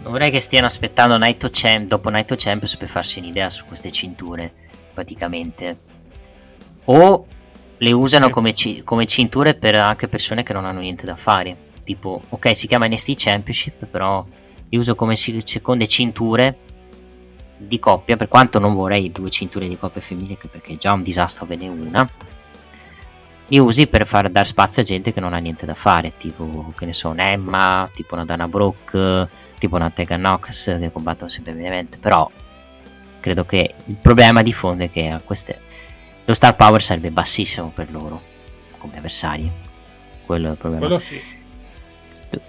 Vorrei 0.00 0.30
che 0.30 0.40
stiano 0.40 0.66
aspettando 0.66 1.16
Night 1.16 1.42
of 1.44 1.50
Champ, 1.52 1.88
dopo 1.88 2.10
Night 2.10 2.30
of 2.30 2.38
Champions 2.38 2.76
per 2.76 2.88
farsi 2.88 3.18
un'idea 3.18 3.48
su 3.48 3.64
queste 3.64 3.90
cinture, 3.90 4.52
praticamente. 4.92 5.78
O 6.84 7.26
le 7.78 7.92
usano 7.92 8.28
come, 8.30 8.54
ci- 8.54 8.82
come, 8.84 9.06
cinture 9.06 9.54
per 9.54 9.74
anche 9.74 10.06
persone 10.06 10.42
che 10.42 10.52
non 10.52 10.66
hanno 10.66 10.80
niente 10.80 11.06
da 11.06 11.16
fare. 11.16 11.56
Tipo, 11.82 12.20
ok, 12.28 12.56
si 12.56 12.66
chiama 12.66 12.86
NST 12.86 13.14
Championship, 13.16 13.86
però 13.86 14.24
li 14.68 14.76
uso 14.76 14.94
come 14.94 15.16
seconde 15.16 15.86
cinture 15.86 16.56
di 17.56 17.78
coppia, 17.78 18.16
per 18.16 18.28
quanto 18.28 18.58
non 18.58 18.74
vorrei 18.74 19.10
due 19.10 19.30
cinture 19.30 19.68
di 19.68 19.78
coppia 19.78 20.00
femminile, 20.00 20.38
perché 20.50 20.74
è 20.74 20.76
già 20.76 20.92
un 20.92 21.02
disastro 21.02 21.44
averne 21.44 21.68
una 21.68 22.08
li 23.48 23.58
usi 23.58 23.86
per 23.86 24.06
far 24.06 24.28
dare 24.28 24.46
spazio 24.46 24.82
a 24.82 24.84
gente 24.84 25.12
che 25.12 25.20
non 25.20 25.32
ha 25.32 25.38
niente 25.38 25.66
da 25.66 25.74
fare, 25.74 26.16
tipo 26.16 26.72
che 26.76 26.84
ne 26.84 26.92
so, 26.92 27.14
Emma, 27.14 27.88
tipo 27.94 28.14
una 28.14 28.24
Dana 28.24 28.48
Brooke, 28.48 29.28
tipo 29.58 29.76
una 29.76 29.90
Tegan 29.90 30.20
Knox 30.20 30.78
che 30.78 30.90
combattono 30.90 31.28
sempre 31.28 31.52
ovviamente, 31.52 31.98
però 31.98 32.28
credo 33.20 33.44
che 33.44 33.74
il 33.84 33.96
problema 33.96 34.42
di 34.42 34.52
fondo 34.52 34.84
è 34.84 34.90
che 34.90 35.20
queste, 35.24 35.60
lo 36.24 36.34
star 36.34 36.56
power 36.56 36.82
sarebbe 36.82 37.10
bassissimo 37.10 37.70
per 37.74 37.90
loro 37.90 38.20
come 38.78 38.98
avversari. 38.98 39.50
Quello 40.24 40.48
è 40.48 40.50
il 40.52 40.56
problema. 40.56 40.84
Quello 40.84 40.98
sì. 40.98 41.34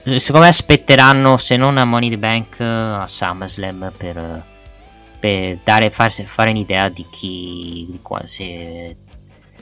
Secondo 0.03 0.45
me 0.45 0.47
aspetteranno 0.47 1.37
se 1.37 1.55
non 1.55 1.77
a 1.77 1.85
Money 1.85 2.09
the 2.09 2.17
Bank 2.17 2.59
a 2.59 3.05
SummerSlam 3.05 3.93
per, 3.95 4.43
per 5.19 5.59
dare, 5.63 5.89
farsi, 5.89 6.25
fare 6.25 6.51
un'idea 6.51 6.89
di 6.89 7.05
chi 7.09 7.87
di 7.89 7.99
qua, 8.01 8.25
se 8.25 8.95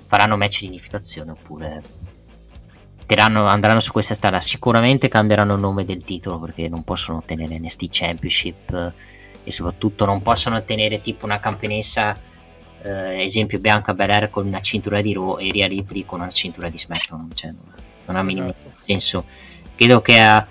faranno 0.05 0.37
match 0.37 0.61
di 0.61 0.67
unificazione 0.67 1.31
oppure 1.31 1.81
tiranno, 3.05 3.45
andranno 3.45 3.79
su 3.79 3.91
questa 3.91 4.13
strada. 4.13 4.41
Sicuramente 4.41 5.07
cambieranno 5.07 5.53
il 5.53 5.59
nome 5.59 5.85
del 5.85 6.03
titolo 6.03 6.39
perché 6.39 6.67
non 6.67 6.83
possono 6.83 7.19
ottenere 7.19 7.57
NST 7.59 7.87
Championship 7.89 8.93
e 9.43 9.51
soprattutto 9.51 10.05
non 10.05 10.21
possono 10.21 10.55
ottenere 10.55 11.01
tipo 11.01 11.25
una 11.25 11.39
campionessa, 11.39 12.17
eh, 12.81 13.23
esempio 13.23 13.59
Bianca 13.59 13.93
Belair 13.93 14.29
con 14.29 14.47
una 14.47 14.61
cintura 14.61 15.01
di 15.01 15.13
Raw 15.13 15.37
e 15.39 15.51
Ria 15.51 15.67
Ripley 15.67 16.05
con 16.05 16.19
una 16.19 16.29
cintura 16.29 16.69
di 16.69 16.77
SmackDown. 16.77 17.29
Cioè, 17.33 17.53
non 18.07 18.15
ha 18.15 18.23
minimo 18.23 18.47
esatto. 18.47 18.71
senso. 18.77 19.25
Credo 19.75 20.01
che 20.01 20.19
uh, 20.19 20.43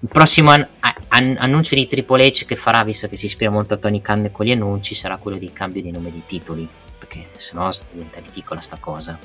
il 0.00 0.08
prossimo 0.08 0.50
an- 0.50 0.66
an- 1.08 1.36
annuncio 1.38 1.74
di 1.74 1.86
Triple 1.86 2.26
H 2.26 2.44
che 2.46 2.56
farà, 2.56 2.82
visto 2.84 3.08
che 3.08 3.16
si 3.16 3.26
ispira 3.26 3.50
molto 3.50 3.74
a 3.74 3.76
Tony 3.76 4.00
Khan 4.00 4.30
con 4.32 4.46
gli 4.46 4.52
annunci, 4.52 4.94
sarà 4.94 5.16
quello 5.16 5.38
di 5.38 5.52
cambio 5.52 5.82
di 5.82 5.90
nome 5.90 6.10
dei 6.10 6.22
titoli 6.26 6.68
perché 6.98 7.28
sennò 7.36 7.68
diventa 7.92 8.20
ridicola 8.20 8.60
sta 8.60 8.76
cosa 8.80 9.18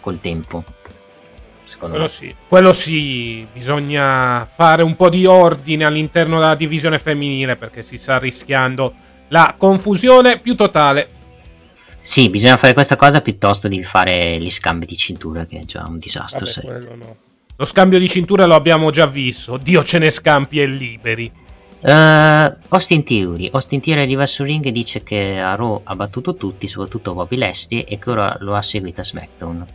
col 0.00 0.20
tempo. 0.20 0.64
Secondo 1.64 1.94
Quello 1.96 2.10
me. 2.10 2.14
sì. 2.14 2.34
Quello 2.46 2.72
sì, 2.74 3.46
bisogna 3.50 4.46
fare 4.52 4.82
un 4.82 4.96
po' 4.96 5.08
di 5.08 5.24
ordine 5.24 5.84
all'interno 5.84 6.38
della 6.38 6.54
divisione 6.54 6.98
femminile 6.98 7.56
perché 7.56 7.80
si 7.80 7.96
sta 7.96 8.18
rischiando 8.18 8.94
la 9.28 9.54
confusione 9.56 10.38
più 10.40 10.54
totale. 10.54 11.08
Sì, 12.00 12.28
bisogna 12.28 12.58
fare 12.58 12.74
questa 12.74 12.96
cosa 12.96 13.22
piuttosto 13.22 13.66
di 13.66 13.82
fare 13.82 14.38
gli 14.38 14.50
scambi 14.50 14.84
di 14.84 14.94
cintura, 14.94 15.46
che 15.46 15.60
è 15.60 15.64
già 15.64 15.84
un 15.88 15.98
disastro. 15.98 16.46
Vabbè, 16.62 16.94
no. 16.96 17.16
Lo 17.56 17.64
scambio 17.64 18.00
di 18.00 18.08
cintura 18.08 18.46
lo 18.46 18.56
abbiamo 18.56 18.90
già 18.90 19.06
visto. 19.06 19.58
Dio 19.58 19.84
ce 19.84 19.98
ne 19.98 20.10
scampi 20.10 20.60
e 20.60 20.66
liberi. 20.66 21.30
Uh, 21.82 22.52
Austin 22.68 23.04
Theory. 23.04 23.48
Austin 23.52 23.80
Theory 23.80 24.00
arriva 24.00 24.26
sul 24.26 24.46
ring 24.46 24.64
e 24.66 24.72
dice 24.72 25.04
che 25.04 25.38
a 25.38 25.54
Raw 25.54 25.82
ha 25.84 25.94
battuto 25.94 26.34
tutti, 26.34 26.66
soprattutto 26.66 27.14
Bobby 27.14 27.36
Lashley, 27.36 27.82
e 27.82 27.98
che 27.98 28.10
ora 28.10 28.36
lo 28.40 28.54
ha 28.56 28.62
seguito 28.62 29.02
a 29.02 29.04
SmackDown. 29.04 29.66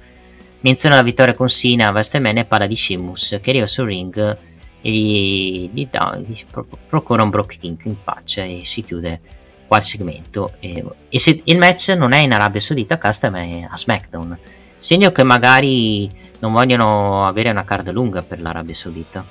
Menziona 0.59 0.95
la 0.95 1.03
vittoria 1.03 1.33
con 1.33 1.47
Sina, 1.47 1.91
Vasteman 1.91 2.39
e 2.39 2.45
parla 2.45 2.67
di 2.67 2.75
Sheamus, 2.75 3.39
che 3.41 3.49
arriva 3.49 3.65
sul 3.67 3.85
ring 3.85 4.37
e 4.81 4.91
gli, 4.91 5.69
gli, 5.71 5.87
dà, 5.89 6.17
gli 6.17 6.37
procura 6.85 7.23
un 7.23 7.29
Brock 7.29 7.59
King 7.59 7.79
in 7.83 7.95
faccia 7.95 8.43
e 8.43 8.61
si 8.63 8.83
chiude 8.83 9.21
qua 9.67 9.77
il 9.77 9.83
segmento. 9.83 10.51
E, 10.59 10.83
e 11.07 11.17
se, 11.17 11.41
il 11.45 11.57
match 11.57 11.89
non 11.89 12.11
è 12.11 12.17
in 12.17 12.33
Arabia 12.33 12.59
Saudita 12.59 12.95
a 12.95 12.97
casta, 12.97 13.29
ma 13.29 13.39
è 13.39 13.65
a 13.69 13.77
SmackDown. 13.77 14.37
Segno 14.77 15.13
che 15.13 15.23
magari 15.23 16.18
non 16.39 16.51
vogliono 16.51 17.25
avere 17.25 17.49
una 17.49 17.63
card 17.63 17.91
lunga 17.91 18.21
per 18.21 18.41
l'Arabia 18.41 18.75
Saudita. 18.75 19.23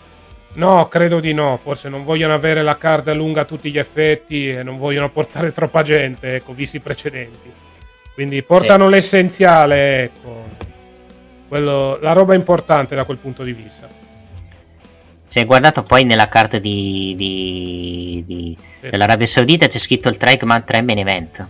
No, 0.55 0.89
credo 0.89 1.21
di 1.21 1.33
no. 1.33 1.57
Forse 1.57 1.89
non 1.89 2.05
vogliono 2.05 2.35
avere 2.35 2.63
la 2.63 2.77
card 2.77 3.13
lunga 3.13 3.43
a 3.43 3.45
tutti 3.45 3.71
gli 3.71 3.79
effetti 3.79 4.51
e 4.51 4.63
non 4.63 4.77
vogliono 4.77 5.11
portare 5.11 5.53
troppa 5.53 5.83
gente, 5.83 6.37
ecco, 6.37 6.53
visti 6.53 6.77
i 6.77 6.81
precedenti. 6.81 7.53
Quindi 8.15 8.43
portano 8.43 8.87
sì. 8.87 8.95
l'essenziale, 8.95 10.03
ecco. 10.03 10.45
Quello, 11.47 11.99
la 12.01 12.13
roba 12.13 12.35
importante 12.35 12.95
da 12.95 13.05
quel 13.05 13.19
punto 13.19 13.43
di 13.43 13.53
vista. 13.53 13.89
Se 15.27 15.41
hai 15.41 15.45
guardato 15.45 15.83
poi 15.83 16.05
nella 16.05 16.29
carta 16.29 16.59
di, 16.59 17.15
di, 17.17 18.25
di, 18.27 18.57
sì. 18.81 18.89
dell'Arabia 18.89 19.27
Saudita 19.27 19.67
c'è 19.67 19.79
scritto 19.79 20.09
il 20.09 20.17
Trackman 20.17 20.65
3 20.65 20.83
main 20.83 20.99
event. 20.99 21.49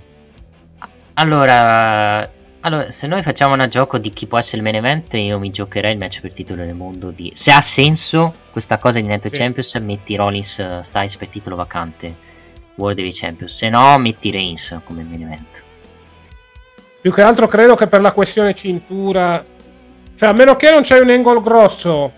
Allora, 1.14 2.30
allora, 2.60 2.90
se 2.90 3.06
noi 3.06 3.22
facciamo 3.22 3.54
un 3.54 3.66
gioco 3.68 3.98
di 3.98 4.10
chi 4.10 4.26
può 4.26 4.38
essere 4.38 4.56
il 4.58 4.62
main 4.64 4.74
event, 4.74 5.14
io 5.14 5.38
mi 5.38 5.50
giocherei 5.50 5.92
il 5.92 5.98
match 5.98 6.20
per 6.20 6.32
titolo 6.32 6.64
del 6.64 6.74
mondo. 6.74 7.10
Di... 7.10 7.30
Se 7.34 7.52
ha 7.52 7.60
senso 7.60 8.34
questa 8.50 8.78
cosa 8.78 9.00
di 9.00 9.06
Netto 9.06 9.28
sì. 9.32 9.38
Champions, 9.38 9.74
metti 9.76 10.16
Rollins 10.16 10.58
uh, 10.58 10.82
Styles 10.82 11.16
per 11.16 11.28
titolo 11.28 11.54
vacante 11.54 12.14
World 12.74 12.98
Heavy 12.98 13.12
Champions. 13.12 13.56
Se 13.56 13.68
no, 13.68 13.96
metti 13.98 14.30
Reigns 14.32 14.76
come 14.84 15.02
main 15.02 15.22
event. 15.22 15.64
Più 17.00 17.12
che 17.12 17.22
altro 17.22 17.46
credo 17.46 17.76
che 17.76 17.86
per 17.86 18.00
la 18.00 18.12
questione 18.12 18.54
cintura, 18.54 19.44
cioè 20.16 20.28
a 20.28 20.32
meno 20.32 20.56
che 20.56 20.70
non 20.70 20.82
c'è 20.82 20.98
un 20.98 21.10
angle 21.10 21.40
grosso 21.40 22.12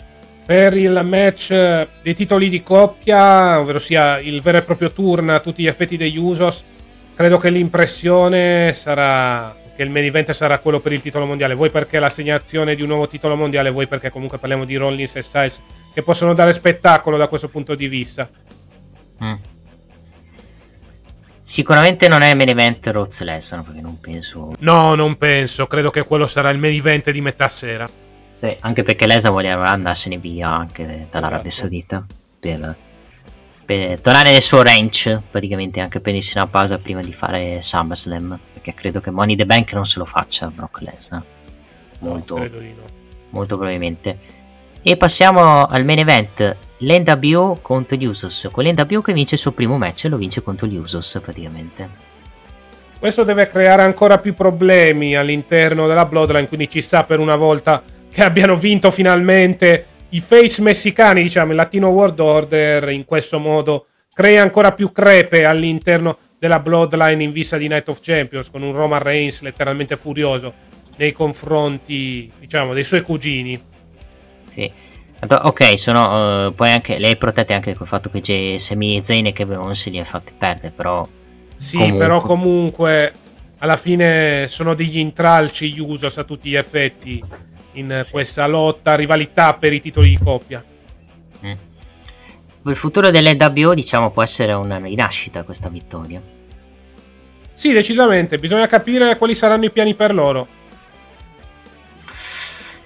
per 0.46 0.74
il 0.74 1.00
match 1.04 1.50
dei 2.02 2.14
titoli 2.14 2.48
di 2.48 2.62
coppia, 2.62 3.60
ovvero 3.60 3.78
sia 3.78 4.18
il 4.18 4.40
vero 4.40 4.56
e 4.56 4.62
proprio 4.62 4.90
turn 4.90 5.28
a 5.28 5.40
tutti 5.40 5.62
gli 5.62 5.66
effetti 5.66 5.98
degli 5.98 6.16
Usos, 6.16 6.64
credo 7.14 7.36
che 7.36 7.50
l'impressione 7.50 8.72
sarà 8.72 9.54
che 9.80 9.86
il 9.86 9.90
main 9.90 10.04
event 10.04 10.30
sarà 10.32 10.58
quello 10.58 10.80
per 10.80 10.92
il 10.92 11.00
titolo 11.00 11.24
mondiale. 11.24 11.54
Vuoi 11.54 11.70
perché 11.70 11.98
l'assegnazione 11.98 12.74
di 12.74 12.82
un 12.82 12.88
nuovo 12.88 13.08
titolo 13.08 13.34
mondiale, 13.34 13.70
vuoi 13.70 13.86
perché 13.86 14.10
comunque 14.10 14.36
parliamo 14.36 14.66
di 14.66 14.76
Rollins 14.76 15.16
e 15.16 15.22
Styles 15.22 15.58
che 15.94 16.02
possono 16.02 16.34
dare 16.34 16.52
spettacolo 16.52 17.16
da 17.16 17.28
questo 17.28 17.48
punto 17.48 17.74
di 17.74 17.88
vista. 17.88 18.28
Mm. 19.24 19.34
Sicuramente 21.40 22.08
non 22.08 22.20
è 22.20 22.28
il 22.28 22.36
main 22.36 22.50
event 22.50 22.86
Roz 22.88 23.22
Lesnar 23.22 23.64
perché 23.64 23.80
non 23.80 23.98
penso. 23.98 24.52
No, 24.58 24.94
non 24.94 25.16
penso. 25.16 25.66
Credo 25.66 25.88
che 25.88 26.04
quello 26.04 26.26
sarà 26.26 26.50
il 26.50 26.58
main 26.58 26.74
event 26.74 27.10
di 27.10 27.22
metà 27.22 27.48
sera. 27.48 27.88
Sì, 28.34 28.54
anche 28.60 28.82
perché 28.82 29.06
Lesnar 29.06 29.32
voleva 29.32 29.70
andarsene 29.70 30.18
via 30.18 30.50
anche 30.50 31.06
dall'Arabia 31.10 31.48
esatto. 31.48 31.68
Saudita 31.68 32.06
per, 32.38 32.76
per, 33.64 33.98
tornare 34.00 34.30
nel 34.32 34.42
suo 34.42 34.62
range, 34.62 35.22
praticamente 35.30 35.80
anche 35.80 36.00
prendersi 36.00 36.36
una 36.36 36.46
pausa 36.46 36.76
prima 36.76 37.00
di 37.00 37.14
fare 37.14 37.62
SummerSlam 37.62 38.38
perché 38.60 38.74
credo 38.74 39.00
che 39.00 39.10
Money 39.10 39.36
the 39.36 39.46
Bank 39.46 39.72
non 39.72 39.86
se 39.86 39.98
lo 39.98 40.04
faccia 40.04 40.48
Brock 40.48 40.80
Lesnar. 40.82 41.22
Molto, 42.00 42.36
no, 42.36 42.44
no. 42.44 42.84
molto 43.30 43.56
probabilmente. 43.56 44.18
E 44.82 44.96
passiamo 44.96 45.66
al 45.66 45.84
main 45.84 45.98
event. 45.98 46.56
L'NWO 46.78 47.58
contro 47.60 47.96
gli 47.96 48.04
Usos. 48.04 48.48
Con 48.52 48.64
l'NWO 48.64 49.00
che 49.00 49.12
vince 49.12 49.34
il 49.34 49.40
suo 49.40 49.52
primo 49.52 49.78
match 49.78 50.04
e 50.04 50.08
lo 50.08 50.16
vince 50.16 50.42
contro 50.42 50.66
gli 50.66 50.76
Usos 50.76 51.18
praticamente. 51.22 51.88
questo 52.98 53.24
deve 53.24 53.46
creare 53.46 53.82
ancora 53.82 54.18
più 54.18 54.34
problemi 54.34 55.16
all'interno 55.16 55.86
della 55.86 56.04
Bloodline, 56.04 56.48
quindi 56.48 56.68
ci 56.68 56.82
sa 56.82 57.04
per 57.04 57.18
una 57.18 57.36
volta 57.36 57.82
che 58.10 58.22
abbiano 58.22 58.56
vinto 58.56 58.90
finalmente 58.90 59.86
i 60.10 60.20
face 60.20 60.60
messicani, 60.60 61.22
diciamo, 61.22 61.52
il 61.52 61.56
Latino 61.56 61.88
World 61.88 62.18
Order 62.18 62.90
in 62.90 63.04
questo 63.04 63.38
modo 63.38 63.86
crea 64.12 64.42
ancora 64.42 64.72
più 64.72 64.92
crepe 64.92 65.44
all'interno 65.44 66.16
della 66.40 66.58
Bloodline 66.58 67.22
in 67.22 67.32
vista 67.32 67.58
di 67.58 67.68
Night 67.68 67.86
of 67.90 68.00
Champions 68.00 68.50
con 68.50 68.62
un 68.62 68.72
Roman 68.72 68.98
Reigns 68.98 69.42
letteralmente 69.42 69.96
furioso 69.96 70.54
nei 70.96 71.12
confronti, 71.12 72.32
diciamo, 72.38 72.72
dei 72.72 72.82
suoi 72.82 73.02
cugini. 73.02 73.60
Sì. 74.48 74.72
Ok, 75.28 75.78
sono 75.78 76.46
uh, 76.46 76.54
poi 76.54 76.70
anche 76.70 76.98
lei 76.98 77.14
protette 77.16 77.52
anche 77.52 77.74
col 77.74 77.86
fatto 77.86 78.08
che 78.08 78.20
c'è 78.20 78.56
Semi 78.56 79.02
Zayn 79.02 79.26
e 79.26 79.32
Kevin 79.32 79.58
Owens 79.58 79.86
li 79.90 79.98
ha 79.98 80.04
fatti 80.04 80.32
perdere, 80.36 80.72
però 80.74 81.06
Sì, 81.58 81.76
comunque. 81.76 81.98
però 81.98 82.20
comunque 82.22 83.12
alla 83.58 83.76
fine 83.76 84.48
sono 84.48 84.72
degli 84.72 84.96
intralci 84.96 85.74
gli 85.74 85.78
Usos 85.78 86.16
a 86.16 86.24
tutti 86.24 86.48
gli 86.48 86.56
effetti 86.56 87.22
in 87.72 88.00
sì. 88.02 88.12
questa 88.12 88.46
lotta, 88.46 88.94
rivalità 88.94 89.52
per 89.52 89.74
i 89.74 89.80
titoli 89.82 90.08
di 90.08 90.18
coppia. 90.18 90.64
Mm. 91.44 91.52
Il 92.66 92.76
futuro 92.76 93.10
dell'NWO 93.10 93.72
diciamo 93.72 94.10
può 94.10 94.22
essere 94.22 94.52
una 94.52 94.78
rinascita 94.78 95.44
questa 95.44 95.68
vittoria. 95.70 96.20
Sì, 97.54 97.72
decisamente, 97.72 98.38
bisogna 98.38 98.66
capire 98.66 99.16
quali 99.16 99.34
saranno 99.34 99.64
i 99.64 99.70
piani 99.70 99.94
per 99.94 100.14
loro. 100.14 100.46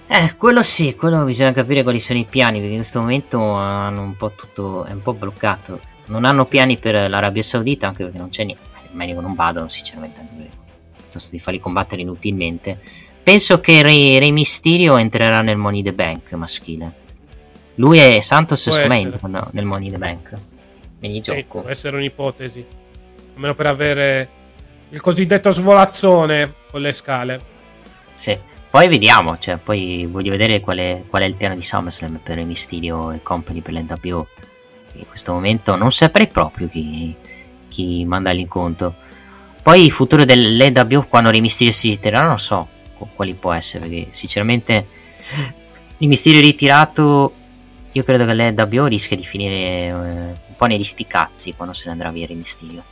Eh, 0.07 0.37
quello 0.37 0.63
sì, 0.63 0.95
quello 0.95 1.25
bisogna 1.25 1.53
capire 1.53 1.83
quali 1.83 1.99
sono 1.99 2.19
i 2.19 2.27
piani, 2.29 2.59
perché 2.59 2.73
in 2.73 2.81
questo 2.81 3.01
momento 3.01 3.41
hanno 3.53 4.03
un 4.03 4.17
po' 4.17 4.31
tutto, 4.31 4.85
è 4.85 4.93
un 4.93 5.03
po' 5.03 5.15
bloccato. 5.15 5.81
Non 6.07 6.25
hanno 6.25 6.45
piani 6.45 6.77
per 6.77 7.09
l'Arabia 7.09 7.43
Saudita, 7.43 7.89
anche 7.89 8.05
perché 8.05 8.19
non 8.19 8.29
c'è 8.29 8.45
niente. 8.45 8.63
Meglio 8.93 9.17
che 9.17 9.21
non 9.21 9.35
vadano, 9.35 9.69
sinceramente, 9.69 10.25
piuttosto 10.97 11.31
di 11.33 11.41
farli 11.41 11.59
combattere 11.59 12.03
inutilmente. 12.03 12.79
Penso 13.23 13.59
che 13.59 13.83
Re, 13.83 14.19
Re 14.21 14.31
Mysterio 14.31 14.99
entrerà 14.99 15.41
nel 15.41 15.57
Money 15.57 15.83
the 15.83 15.95
Bank 15.95 16.33
maschile. 16.33 17.03
Lui 17.77 17.99
e 17.99 18.23
Santos 18.23 18.63
secondo 18.63 18.89
me 18.89 19.01
entrano 19.01 19.49
nel 19.53 19.65
Money 19.65 19.91
the 19.91 19.99
Bank. 19.99 20.37
Quindi 20.99 21.21
gioco. 21.21 21.37
Sì, 21.37 21.45
può 21.45 21.65
essere 21.67 21.97
un'ipotesi. 21.97 22.65
Almeno 23.35 23.55
per 23.55 23.67
avere 23.67 24.29
il 24.91 25.01
cosiddetto 25.01 25.51
svolazzone 25.51 26.55
con 26.71 26.81
le 26.81 26.93
scale. 26.93 27.41
Sì. 28.15 28.39
Poi 28.71 28.89
vediamo, 28.89 29.39
cioè, 29.39 29.57
poi 29.57 30.05
voglio 30.11 30.33
vedere 30.33 30.61
qual 30.61 30.79
è, 30.79 31.03
qual 31.09 31.23
è 31.23 31.27
il 31.27 31.37
piano 31.37 31.55
di 31.55 31.63
SummerSlam 31.63 32.21
per 32.25 32.37
Re 32.37 32.45
Mysterio 32.45 33.13
e 33.13 33.23
Company 33.23 33.61
per 33.61 33.73
l'NWO. 33.73 34.27
In 34.95 35.07
questo 35.07 35.33
momento 35.33 35.77
non 35.77 35.93
saprei 35.93 36.27
proprio 36.27 36.69
chi, 36.69 37.15
chi 37.69 38.05
manda 38.05 38.33
l'incontro. 38.33 38.97
Poi 39.63 39.85
il 39.85 39.93
futuro 39.93 40.25
dell'NWO 40.25 41.07
quando 41.07 41.31
Re 41.31 41.41
Mysterio 41.41 41.73
si 41.73 41.91
ritirerà 41.91 42.27
non 42.27 42.41
so 42.41 42.69
quali 43.15 43.35
può 43.35 43.53
essere, 43.53 43.87
perché 43.87 44.09
sinceramente 44.11 44.87
il 45.99 46.09
Mysterio 46.09 46.41
ritirato 46.41 47.33
io 47.95 48.03
credo 48.03 48.27
che 48.27 48.35
l'NWO 48.35 48.87
rischia 48.87 49.17
di 49.17 49.23
finire 49.23 49.55
eh, 49.55 49.93
un 49.93 50.57
po' 50.57 50.67
negli 50.67 50.83
sticazzi 50.83 51.55
quando 51.55 51.73
se 51.75 51.85
ne 51.87 51.93
andrà 51.93 52.11
via 52.11 52.27
Mysterio. 52.31 52.83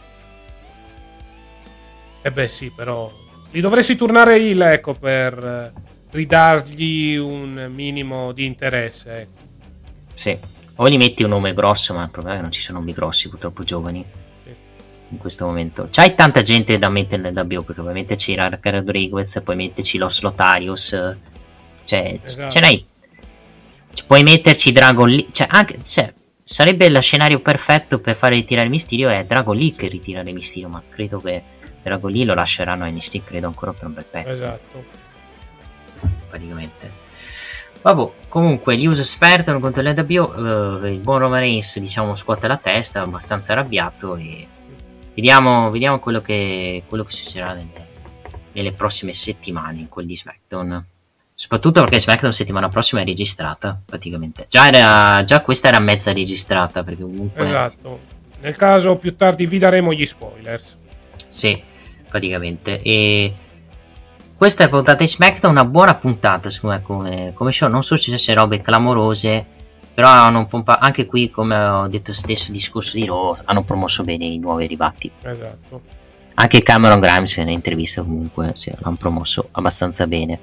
Eh 2.22 2.30
beh 2.30 2.46
sì, 2.46 2.70
però 2.70 3.10
li 3.50 3.60
dovresti 3.60 3.96
tornare 3.96 4.38
il, 4.38 4.60
ecco, 4.60 4.92
per 4.92 5.44
eh, 5.44 5.72
ridargli 6.10 7.16
un 7.16 7.68
minimo 7.74 8.30
di 8.30 8.44
interesse. 8.44 9.14
Ecco. 9.22 9.40
Sì, 10.14 10.38
o 10.76 10.88
gli 10.88 10.96
metti 10.96 11.24
un 11.24 11.30
nome 11.30 11.52
grosso, 11.52 11.94
ma 11.94 12.04
il 12.04 12.10
problema 12.10 12.34
è 12.34 12.36
che 12.36 12.42
non 12.42 12.52
ci 12.52 12.60
sono 12.60 12.78
nomi 12.78 12.92
grossi, 12.92 13.28
purtroppo 13.28 13.64
giovani 13.64 14.06
in 15.08 15.18
questo 15.18 15.46
momento. 15.46 15.88
C'hai 15.90 16.14
tanta 16.14 16.42
gente 16.42 16.78
da 16.78 16.88
mettere 16.88 17.22
nel 17.22 17.46
WO 17.50 17.62
perché 17.62 17.82
puoi 17.82 17.92
metterci 17.92 18.36
Rack 18.36 18.64
Rodriguez, 18.66 19.40
puoi 19.42 19.56
metterci 19.56 19.98
Los 19.98 20.20
Lotarius, 20.22 21.16
cioè 21.82 22.20
esatto. 22.22 22.50
ce 22.50 22.60
n'hai. 22.60 22.90
Puoi 24.06 24.22
metterci 24.22 24.72
Dragon 24.72 25.08
Lee, 25.08 25.26
cioè 25.32 25.46
anche, 25.50 25.78
cioè, 25.84 26.12
sarebbe 26.42 26.88
lo 26.88 27.00
scenario 27.00 27.40
perfetto 27.40 28.00
per 28.00 28.14
fare 28.14 28.34
ritirare 28.34 28.68
Mysterio 28.68 29.08
è 29.08 29.24
Dragon 29.24 29.56
Lee 29.56 29.74
che 29.74 29.88
ritira 29.88 30.20
il 30.20 30.32
Mysterio, 30.32 30.68
ma 30.68 30.82
credo 30.88 31.20
che 31.20 31.42
Dragon 31.82 32.10
Lee 32.10 32.24
lo 32.24 32.34
lasceranno 32.34 32.84
a 32.84 32.88
NXT 32.88 33.24
credo 33.24 33.46
ancora 33.46 33.72
per 33.72 33.86
un 33.86 33.94
bel 33.94 34.04
pezzo. 34.04 34.44
Esatto. 34.44 34.84
Praticamente. 36.28 37.00
Vabbè, 37.80 38.10
comunque 38.28 38.76
gli 38.76 38.86
user 38.86 39.04
spertano 39.04 39.58
contro 39.58 39.82
l'NWO, 39.82 40.34
uh, 40.36 40.86
il 40.86 40.98
buon 40.98 41.18
Roman 41.18 41.40
Reigns 41.40 41.78
diciamo 41.78 42.14
scuote 42.14 42.46
la 42.46 42.56
testa, 42.56 43.02
abbastanza 43.02 43.52
arrabbiato 43.52 44.14
e 44.16 44.46
Vediamo, 45.14 45.70
vediamo 45.70 45.98
quello, 45.98 46.20
che, 46.20 46.84
quello, 46.88 47.04
che, 47.04 47.12
succederà 47.12 47.52
nelle, 47.52 47.88
nelle, 48.52 48.72
prossime 48.72 49.12
settimane 49.12 49.80
in 49.80 49.88
quel 49.88 50.06
di 50.06 50.16
SmackDown. 50.16 50.86
Soprattutto 51.42 51.80
perché 51.80 51.98
SmackDown 51.98 52.32
settimana 52.32 52.68
prossima 52.68 53.00
è 53.00 53.04
registrata, 53.04 53.76
praticamente. 53.84 54.46
Già, 54.48 54.68
era, 54.68 55.24
già 55.24 55.40
questa 55.40 55.66
era 55.66 55.80
mezza 55.80 56.12
registrata, 56.12 56.84
perché 56.84 57.02
comunque... 57.02 57.42
Esatto. 57.42 57.98
Nel 58.42 58.54
caso 58.54 58.94
più 58.94 59.16
tardi 59.16 59.46
vi 59.46 59.58
daremo 59.58 59.92
gli 59.92 60.06
spoilers. 60.06 60.76
Sì, 61.28 61.60
praticamente. 62.08 62.80
E 62.80 63.34
questa 64.36 64.62
è 64.62 64.68
puntata 64.68 65.02
di 65.02 65.08
SmackDown, 65.08 65.50
una 65.50 65.64
buona 65.64 65.96
puntata, 65.96 66.48
secondo 66.48 66.76
me, 66.76 66.82
come, 66.82 67.32
come 67.34 67.50
show. 67.50 67.68
Non 67.68 67.82
so 67.82 67.96
se 67.96 68.14
c'è 68.14 68.34
robe 68.34 68.60
clamorose 68.60 69.46
però 69.94 70.08
hanno 70.08 70.46
pompa- 70.46 70.78
anche 70.78 71.06
qui, 71.06 71.28
come 71.28 71.58
ho 71.58 71.88
detto 71.88 72.12
stesso 72.12 72.52
discorso 72.52 72.96
di 72.96 73.04
Raw, 73.04 73.36
hanno 73.44 73.64
promosso 73.64 74.04
bene 74.04 74.26
i 74.26 74.38
nuovi 74.38 74.62
arrivati. 74.62 75.10
Esatto. 75.22 75.82
Anche 76.34 76.62
Cameron 76.62 77.00
Grimes 77.00 77.36
nell'intervista 77.36 78.02
comunque 78.02 78.52
sì, 78.54 78.72
l'hanno 78.78 78.96
promosso 78.96 79.48
abbastanza 79.52 80.06
bene. 80.06 80.40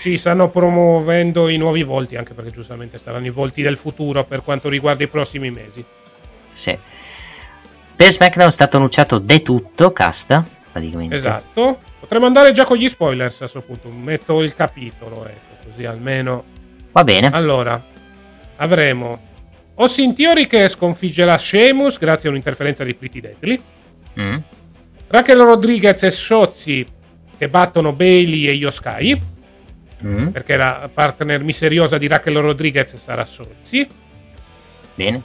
Sì, 0.00 0.16
stanno 0.16 0.48
promuovendo 0.48 1.48
i 1.48 1.56
nuovi 1.56 1.82
volti, 1.82 2.16
anche 2.16 2.34
perché 2.34 2.50
giustamente 2.50 2.98
saranno 2.98 3.26
i 3.26 3.30
volti 3.30 3.62
del 3.62 3.76
futuro 3.76 4.24
per 4.24 4.42
quanto 4.42 4.68
riguarda 4.68 5.04
i 5.04 5.08
prossimi 5.08 5.50
mesi. 5.50 5.84
Sì. 6.52 6.76
Per 7.96 8.12
SmackDown 8.12 8.48
è 8.48 8.52
stato 8.52 8.76
annunciato 8.76 9.18
De 9.18 9.42
Tutto, 9.42 9.92
casta, 9.92 10.46
praticamente. 10.72 11.14
Esatto. 11.14 11.80
Potremmo 12.00 12.26
andare 12.26 12.52
già 12.52 12.64
con 12.64 12.78
gli 12.78 12.88
spoilers 12.88 13.34
a 13.34 13.38
questo 13.38 13.60
punto. 13.60 13.88
Metto 13.90 14.40
il 14.42 14.54
capitolo, 14.54 15.26
ecco, 15.26 15.68
così 15.68 15.84
almeno... 15.84 16.44
Va 16.92 17.04
bene. 17.04 17.28
Allora, 17.30 17.82
avremo 18.56 19.20
Austin 19.74 20.14
Theory 20.14 20.46
che 20.46 20.68
sconfiggerà 20.68 21.36
Sheamus 21.38 21.98
grazie 21.98 22.28
a 22.28 22.32
un'interferenza 22.32 22.84
di 22.84 22.94
Pretty 22.94 23.20
Deadly. 23.20 23.62
Mm. 24.18 24.36
Raquel 25.10 25.38
Rodriguez 25.38 26.02
e 26.04 26.10
Shotzi 26.10 26.86
che 27.36 27.48
battono 27.48 27.92
Bailey 27.92 28.46
e 28.46 28.52
Yoskai. 28.52 29.20
Mm. 30.04 30.28
Perché 30.28 30.56
la 30.56 30.88
partner 30.92 31.42
misteriosa 31.42 31.98
di 31.98 32.06
Raquel 32.06 32.36
Rodriguez 32.36 32.94
sarà 32.96 33.24
Shotzi. 33.24 33.88
Bene. 34.94 35.22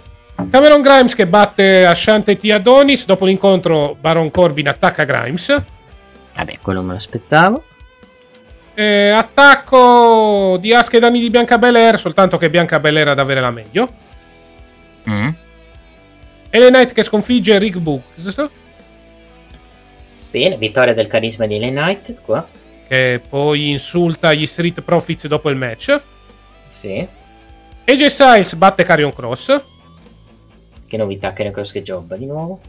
Cameron 0.50 0.82
Grimes 0.82 1.16
che 1.16 1.28
batte 1.28 1.86
Ashante 1.86 2.36
T. 2.36 2.50
Adonis. 2.52 3.06
Dopo 3.06 3.26
l'incontro 3.26 3.96
Baron 4.00 4.32
Corbin 4.32 4.68
attacca 4.68 5.04
Grimes. 5.04 5.64
Vabbè, 6.36 6.58
quello 6.62 6.82
me 6.82 6.92
lo 6.92 6.98
aspettavo. 6.98 7.64
Eh, 8.74 9.10
attacco 9.10 10.58
di 10.60 10.74
Asuka 10.74 10.98
e 10.98 11.00
danni 11.00 11.20
di 11.22 11.30
Bianca 11.30 11.58
Belair, 11.58 11.98
soltanto 11.98 12.38
che 12.38 12.50
Bianca 12.50 12.80
Belair 12.80 13.10
ad 13.10 13.20
avere 13.20 13.40
la 13.40 13.52
meglio. 13.52 13.90
Mm. 15.10 15.30
LA 16.50 16.68
Knight 16.68 16.92
che 16.92 17.04
sconfigge 17.04 17.58
Rick 17.60 17.78
Books. 17.78 18.50
Bene, 20.36 20.58
vittoria 20.58 20.94
del 20.94 21.08
carisma 21.08 21.46
di 21.46 21.58
LA 21.58 21.70
Knight 21.70 22.16
qua. 22.22 22.46
Che 22.86 23.22
poi 23.30 23.70
insulta 23.70 24.34
gli 24.34 24.46
Street 24.46 24.82
Profits 24.82 25.28
dopo 25.28 25.50
il 25.50 25.56
match. 25.56 25.98
Sì. 26.68 27.08
AJ 27.86 28.06
Styles 28.08 28.54
batte 28.56 28.84
Carion 28.84 29.14
Cross. 29.14 29.62
Che 30.86 30.98
novità, 30.98 31.32
Carion 31.32 31.54
Cross 31.54 31.72
che 31.72 31.82
jobba 31.82 32.18
di 32.18 32.26
nuovo. 32.26 32.60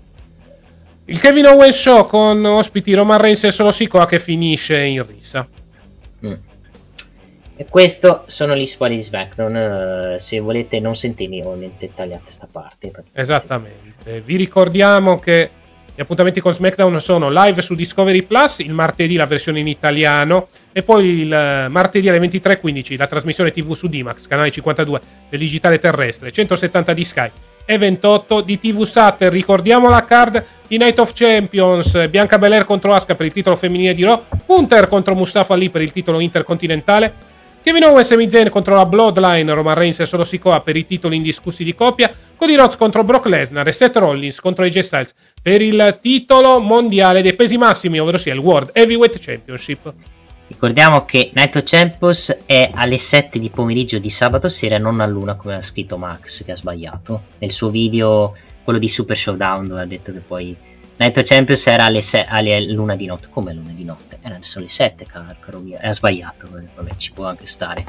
Il 1.06 1.18
Kevin 1.18 1.46
Owens 1.46 1.76
Show 1.76 2.06
con 2.06 2.44
ospiti 2.44 2.94
Roman 2.94 3.20
Reigns 3.20 3.42
e 3.42 3.50
Solo 3.50 3.72
Sikoa 3.72 4.06
che 4.06 4.20
finisce 4.20 4.78
in 4.78 5.04
rissa. 5.04 5.48
Mm. 6.24 6.34
E 7.56 7.64
questo 7.68 8.22
sono 8.26 8.54
gli 8.54 8.66
spoiler 8.66 8.96
di 8.96 9.02
SmackDown. 9.02 10.14
Uh, 10.14 10.18
se 10.20 10.38
volete, 10.38 10.78
non 10.78 10.94
sentirmi 10.94 11.42
ovviamente 11.42 11.92
tagliate 11.92 12.22
questa 12.22 12.46
parte. 12.48 12.92
Esattamente. 13.12 14.20
Vi 14.20 14.36
ricordiamo 14.36 15.18
che 15.18 15.50
gli 15.96 16.02
appuntamenti 16.02 16.42
con 16.42 16.52
SmackDown 16.52 17.00
sono 17.00 17.30
live 17.30 17.62
su 17.62 17.74
Discovery 17.74 18.20
Plus, 18.20 18.58
il 18.58 18.74
martedì 18.74 19.16
la 19.16 19.24
versione 19.24 19.60
in 19.60 19.66
italiano 19.66 20.48
e 20.70 20.82
poi 20.82 21.20
il 21.20 21.32
eh, 21.32 21.68
martedì 21.68 22.06
alle 22.10 22.18
23.15 22.18 22.98
la 22.98 23.06
trasmissione 23.06 23.50
TV 23.50 23.72
su 23.72 23.88
Dimax, 23.88 24.26
canale 24.26 24.50
52 24.50 25.00
del 25.30 25.38
digitale 25.38 25.78
terrestre, 25.78 26.30
170 26.30 26.92
di 26.92 27.02
Sky 27.02 27.30
e 27.64 27.78
28 27.78 28.42
di 28.42 28.58
TV 28.58 28.82
Sat. 28.82 29.22
Ricordiamo 29.30 29.88
la 29.88 30.04
card 30.04 30.44
di 30.68 30.76
Night 30.76 30.98
of 30.98 31.12
Champions, 31.14 32.08
Bianca 32.08 32.38
Belair 32.38 32.66
contro 32.66 32.92
Asuka 32.92 33.14
per 33.14 33.24
il 33.24 33.32
titolo 33.32 33.56
femminile 33.56 33.94
di 33.94 34.04
Raw, 34.04 34.22
Hunter 34.44 34.88
contro 34.88 35.14
Mustafa 35.14 35.54
Ali 35.54 35.70
per 35.70 35.80
il 35.80 35.92
titolo 35.92 36.20
intercontinentale, 36.20 37.10
Kevin 37.66 37.82
Owens 37.82 38.06
e 38.06 38.10
Sami 38.10 38.30
Zayn 38.30 38.48
contro 38.48 38.76
la 38.76 38.86
Bloodline, 38.86 39.52
Roman 39.52 39.74
Reigns 39.74 39.98
e 39.98 40.06
Solo 40.06 40.22
Sikoa 40.22 40.60
per 40.60 40.76
i 40.76 40.86
titoli 40.86 41.16
indiscussi 41.16 41.64
di 41.64 41.74
coppia, 41.74 42.08
Cody 42.36 42.54
Rhodes 42.54 42.76
contro 42.76 43.02
Brock 43.02 43.26
Lesnar 43.26 43.66
e 43.66 43.72
Seth 43.72 43.96
Rollins 43.96 44.38
contro 44.38 44.64
AJ 44.64 44.78
Styles 44.78 45.14
per 45.42 45.60
il 45.60 45.98
titolo 46.00 46.60
mondiale 46.60 47.22
dei 47.22 47.34
pesi 47.34 47.58
massimi, 47.58 47.98
ovvero 47.98 48.18
sia 48.18 48.34
il 48.34 48.38
World 48.38 48.70
Heavyweight 48.72 49.18
Championship. 49.18 49.92
Ricordiamo 50.46 51.04
che 51.04 51.32
Night 51.34 51.56
of 51.56 51.64
Champions 51.64 52.38
è 52.46 52.70
alle 52.72 52.98
7 52.98 53.40
di 53.40 53.50
pomeriggio 53.50 53.98
di 53.98 54.10
sabato 54.10 54.48
sera, 54.48 54.78
non 54.78 55.00
all'una 55.00 55.34
come 55.34 55.56
ha 55.56 55.60
scritto 55.60 55.98
Max, 55.98 56.44
che 56.44 56.52
ha 56.52 56.56
sbagliato. 56.56 57.22
Nel 57.38 57.50
suo 57.50 57.70
video, 57.70 58.36
quello 58.62 58.78
di 58.78 58.88
Super 58.88 59.18
Showdown, 59.18 59.66
dove 59.66 59.80
ha 59.80 59.86
detto 59.86 60.12
che 60.12 60.20
poi 60.20 60.56
Night 60.98 61.16
of 61.18 61.24
Champions 61.24 61.66
era 61.66 61.84
alle, 61.84 62.00
se- 62.00 62.24
alle 62.24 62.60
luna 62.72 62.96
di 62.96 63.06
notte. 63.06 63.28
Come 63.28 63.52
luna 63.52 63.72
di 63.72 63.84
notte? 63.84 64.18
Erano 64.22 64.42
solo 64.42 64.64
le 64.64 64.70
7, 64.70 65.04
caro, 65.04 65.58
mio. 65.60 65.78
Ha 65.80 65.92
sbagliato, 65.92 66.48
vabbè, 66.50 66.96
ci 66.96 67.12
può 67.12 67.26
anche 67.26 67.46
stare. 67.46 67.84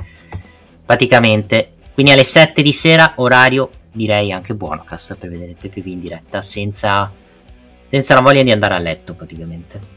Praticamente, 0.85 1.73
quindi 1.93 2.11
alle 2.11 2.23
7 2.23 2.61
di 2.61 2.73
sera, 2.73 3.13
orario 3.17 3.69
direi 3.91 4.31
anche 4.31 4.53
buono, 4.53 4.83
casta 4.83 5.15
per 5.15 5.29
vedere 5.29 5.51
il 5.51 5.57
PPV 5.57 5.87
in 5.87 5.99
diretta, 5.99 6.41
senza, 6.41 7.11
senza 7.87 8.13
la 8.13 8.21
voglia 8.21 8.43
di 8.43 8.51
andare 8.51 8.75
a 8.75 8.79
letto 8.79 9.13
praticamente. 9.13 9.97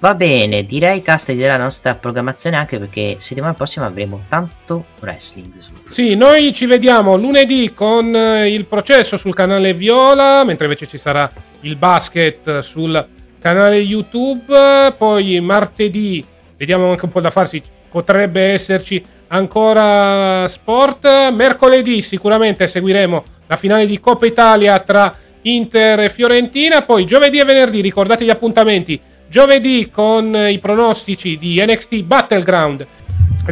Va 0.00 0.14
bene, 0.14 0.64
direi 0.64 1.02
casta 1.02 1.34
di 1.34 1.42
la 1.42 1.58
nostra 1.58 1.94
programmazione 1.94 2.56
anche 2.56 2.78
perché 2.78 3.16
settimana 3.18 3.52
prossima 3.52 3.84
avremo 3.84 4.24
tanto 4.28 4.86
wrestling. 5.00 5.52
Sì, 5.90 6.14
noi 6.14 6.54
ci 6.54 6.64
vediamo 6.64 7.16
lunedì 7.16 7.72
con 7.74 8.16
eh, 8.16 8.50
il 8.50 8.64
processo 8.64 9.18
sul 9.18 9.34
canale 9.34 9.74
Viola, 9.74 10.42
mentre 10.44 10.64
invece 10.64 10.86
ci 10.86 10.96
sarà 10.96 11.30
il 11.60 11.76
basket 11.76 12.60
sul 12.60 13.06
canale 13.38 13.76
YouTube. 13.76 14.94
Poi 14.96 15.38
martedì 15.40 16.24
vediamo 16.56 16.92
anche 16.92 17.04
un 17.04 17.10
po' 17.10 17.20
da 17.20 17.28
farsi, 17.28 17.62
potrebbe 17.90 18.52
esserci 18.52 19.04
ancora 19.28 20.48
sport. 20.48 21.30
Mercoledì 21.30 22.00
sicuramente 22.00 22.66
seguiremo 22.66 23.24
la 23.48 23.56
finale 23.58 23.84
di 23.84 24.00
Coppa 24.00 24.24
Italia 24.24 24.78
tra 24.78 25.14
Inter 25.42 26.00
e 26.00 26.08
Fiorentina. 26.08 26.80
Poi 26.80 27.04
giovedì 27.04 27.38
e 27.38 27.44
venerdì 27.44 27.82
ricordate 27.82 28.24
gli 28.24 28.30
appuntamenti 28.30 29.08
Giovedì 29.30 29.90
con 29.92 30.34
i 30.34 30.58
pronostici 30.58 31.38
di 31.38 31.64
NXT 31.64 32.02
Battleground 32.02 32.84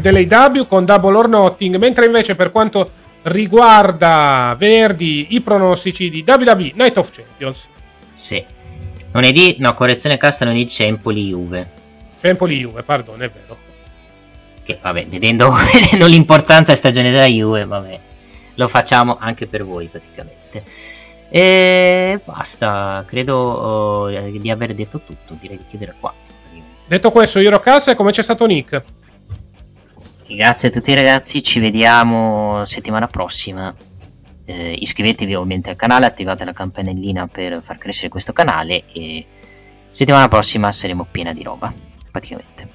dell'AW 0.01 0.67
con 0.67 0.85
Double 0.85 1.17
or 1.17 1.29
Nothing, 1.29 1.77
mentre 1.77 2.07
invece 2.07 2.35
per 2.35 2.51
quanto 2.51 2.91
riguarda 3.23 4.57
venerdì 4.59 5.29
i 5.31 5.41
pronostici 5.41 6.11
di 6.11 6.25
WWE 6.27 6.73
Night 6.75 6.97
of 6.97 7.13
Champions. 7.13 7.69
Sì. 8.13 8.45
Lunedì, 9.13 9.55
no, 9.61 9.73
correzione 9.75 10.17
casta, 10.17 10.45
lunedì 10.45 10.65
c'è 10.65 10.85
Empoli 10.87 11.29
Juve. 11.29 11.71
C'è 12.21 12.31
Empoli 12.31 12.59
Juve, 12.59 12.83
pardon, 12.83 13.23
è 13.23 13.31
vero. 13.31 13.57
Che 14.65 14.79
vabbè, 14.83 15.07
vedendo, 15.07 15.53
vedendo 15.73 16.07
l'importanza 16.07 16.75
stagione 16.75 17.13
della 17.13 17.27
Juve, 17.27 17.65
vabbè, 17.65 18.01
lo 18.57 18.67
facciamo 18.67 19.17
anche 19.21 19.47
per 19.47 19.65
voi 19.65 19.87
praticamente. 19.87 20.65
E 21.31 22.21
basta, 22.25 23.05
credo 23.07 24.07
uh, 24.07 24.39
di 24.39 24.51
aver 24.51 24.75
detto 24.75 25.01
tutto, 25.01 25.37
direi 25.39 25.59
di 25.59 25.65
chiudere 25.69 25.95
qua. 25.99 26.13
Detto 26.87 27.11
questo, 27.11 27.39
io 27.39 27.49
ero 27.49 27.61
Cassa 27.61 27.93
e 27.93 27.95
come 27.95 28.13
c'è 28.13 28.23
stato 28.23 28.47
Nick? 28.47 28.83
Grazie 30.27 30.69
a 30.69 30.71
tutti 30.71 30.95
ragazzi, 30.95 31.43
ci 31.43 31.61
vediamo 31.61 32.65
settimana 32.65 33.07
prossima. 33.07 33.75
Eh, 34.47 34.73
iscrivetevi 34.73 35.35
ovviamente 35.35 35.69
al 35.69 35.77
canale, 35.77 36.07
attivate 36.07 36.47
la 36.47 36.55
campanellina 36.55 37.27
per 37.27 37.61
far 37.61 37.77
crescere 37.77 38.09
questo 38.09 38.33
canale 38.33 38.85
e 38.91 39.27
settimana 39.91 40.29
prossima 40.29 40.73
saremo 40.73 41.07
piena 41.11 41.35
di 41.35 41.43
roba, 41.43 41.71
praticamente. 42.11 42.67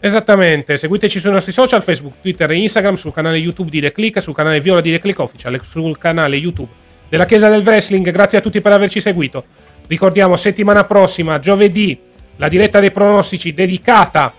Esattamente, 0.00 0.76
seguiteci 0.76 1.20
sui 1.20 1.30
nostri 1.30 1.52
social, 1.52 1.82
Facebook, 1.82 2.20
Twitter 2.20 2.50
e 2.50 2.56
Instagram, 2.56 2.96
sul 2.96 3.12
canale 3.12 3.36
YouTube 3.36 3.70
di 3.70 3.80
The 3.80 3.92
Click, 3.92 4.20
sul 4.20 4.34
canale 4.34 4.60
Viola 4.60 4.80
di 4.80 4.90
The 4.90 4.98
Click 4.98 5.18
Official, 5.20 5.60
sul 5.62 5.96
canale 5.98 6.36
YouTube 6.36 6.70
della 7.10 7.26
Chiesa 7.26 7.50
del 7.50 7.62
Wrestling. 7.62 8.10
Grazie 8.10 8.38
a 8.38 8.40
tutti 8.40 8.62
per 8.62 8.72
averci 8.72 9.02
seguito. 9.02 9.44
Ricordiamo 9.86 10.36
settimana 10.36 10.84
prossima, 10.84 11.38
giovedì, 11.38 11.98
la 12.36 12.48
diretta 12.48 12.80
dei 12.80 12.90
pronostici 12.90 13.52
dedicata 13.52 14.32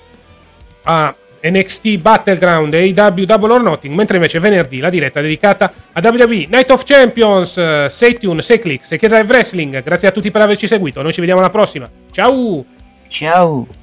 a 0.83 1.15
NXT 1.43 1.97
Battleground 1.97 2.73
e 2.73 2.93
AW 2.95 3.23
Double 3.25 3.53
or 3.53 3.61
Nothing, 3.61 3.93
mentre 3.93 4.15
invece 4.15 4.39
venerdì 4.39 4.79
la 4.79 4.89
diretta 4.89 5.21
dedicata 5.21 5.73
a 5.91 6.01
WWE 6.01 6.47
Night 6.49 6.69
of 6.69 6.83
Champions. 6.83 7.85
Sei 7.87 8.17
tune, 8.17 8.41
sei 8.41 8.59
click, 8.59 8.85
sei 8.85 8.97
Chiesa 8.97 9.17
del 9.17 9.27
Wrestling. 9.27 9.83
Grazie 9.83 10.07
a 10.07 10.11
tutti 10.11 10.31
per 10.31 10.41
averci 10.41 10.67
seguito. 10.67 11.01
Noi 11.01 11.13
ci 11.13 11.19
vediamo 11.19 11.41
alla 11.41 11.49
prossima. 11.49 11.87
Ciao! 12.11 12.63
Ciao! 13.07 13.80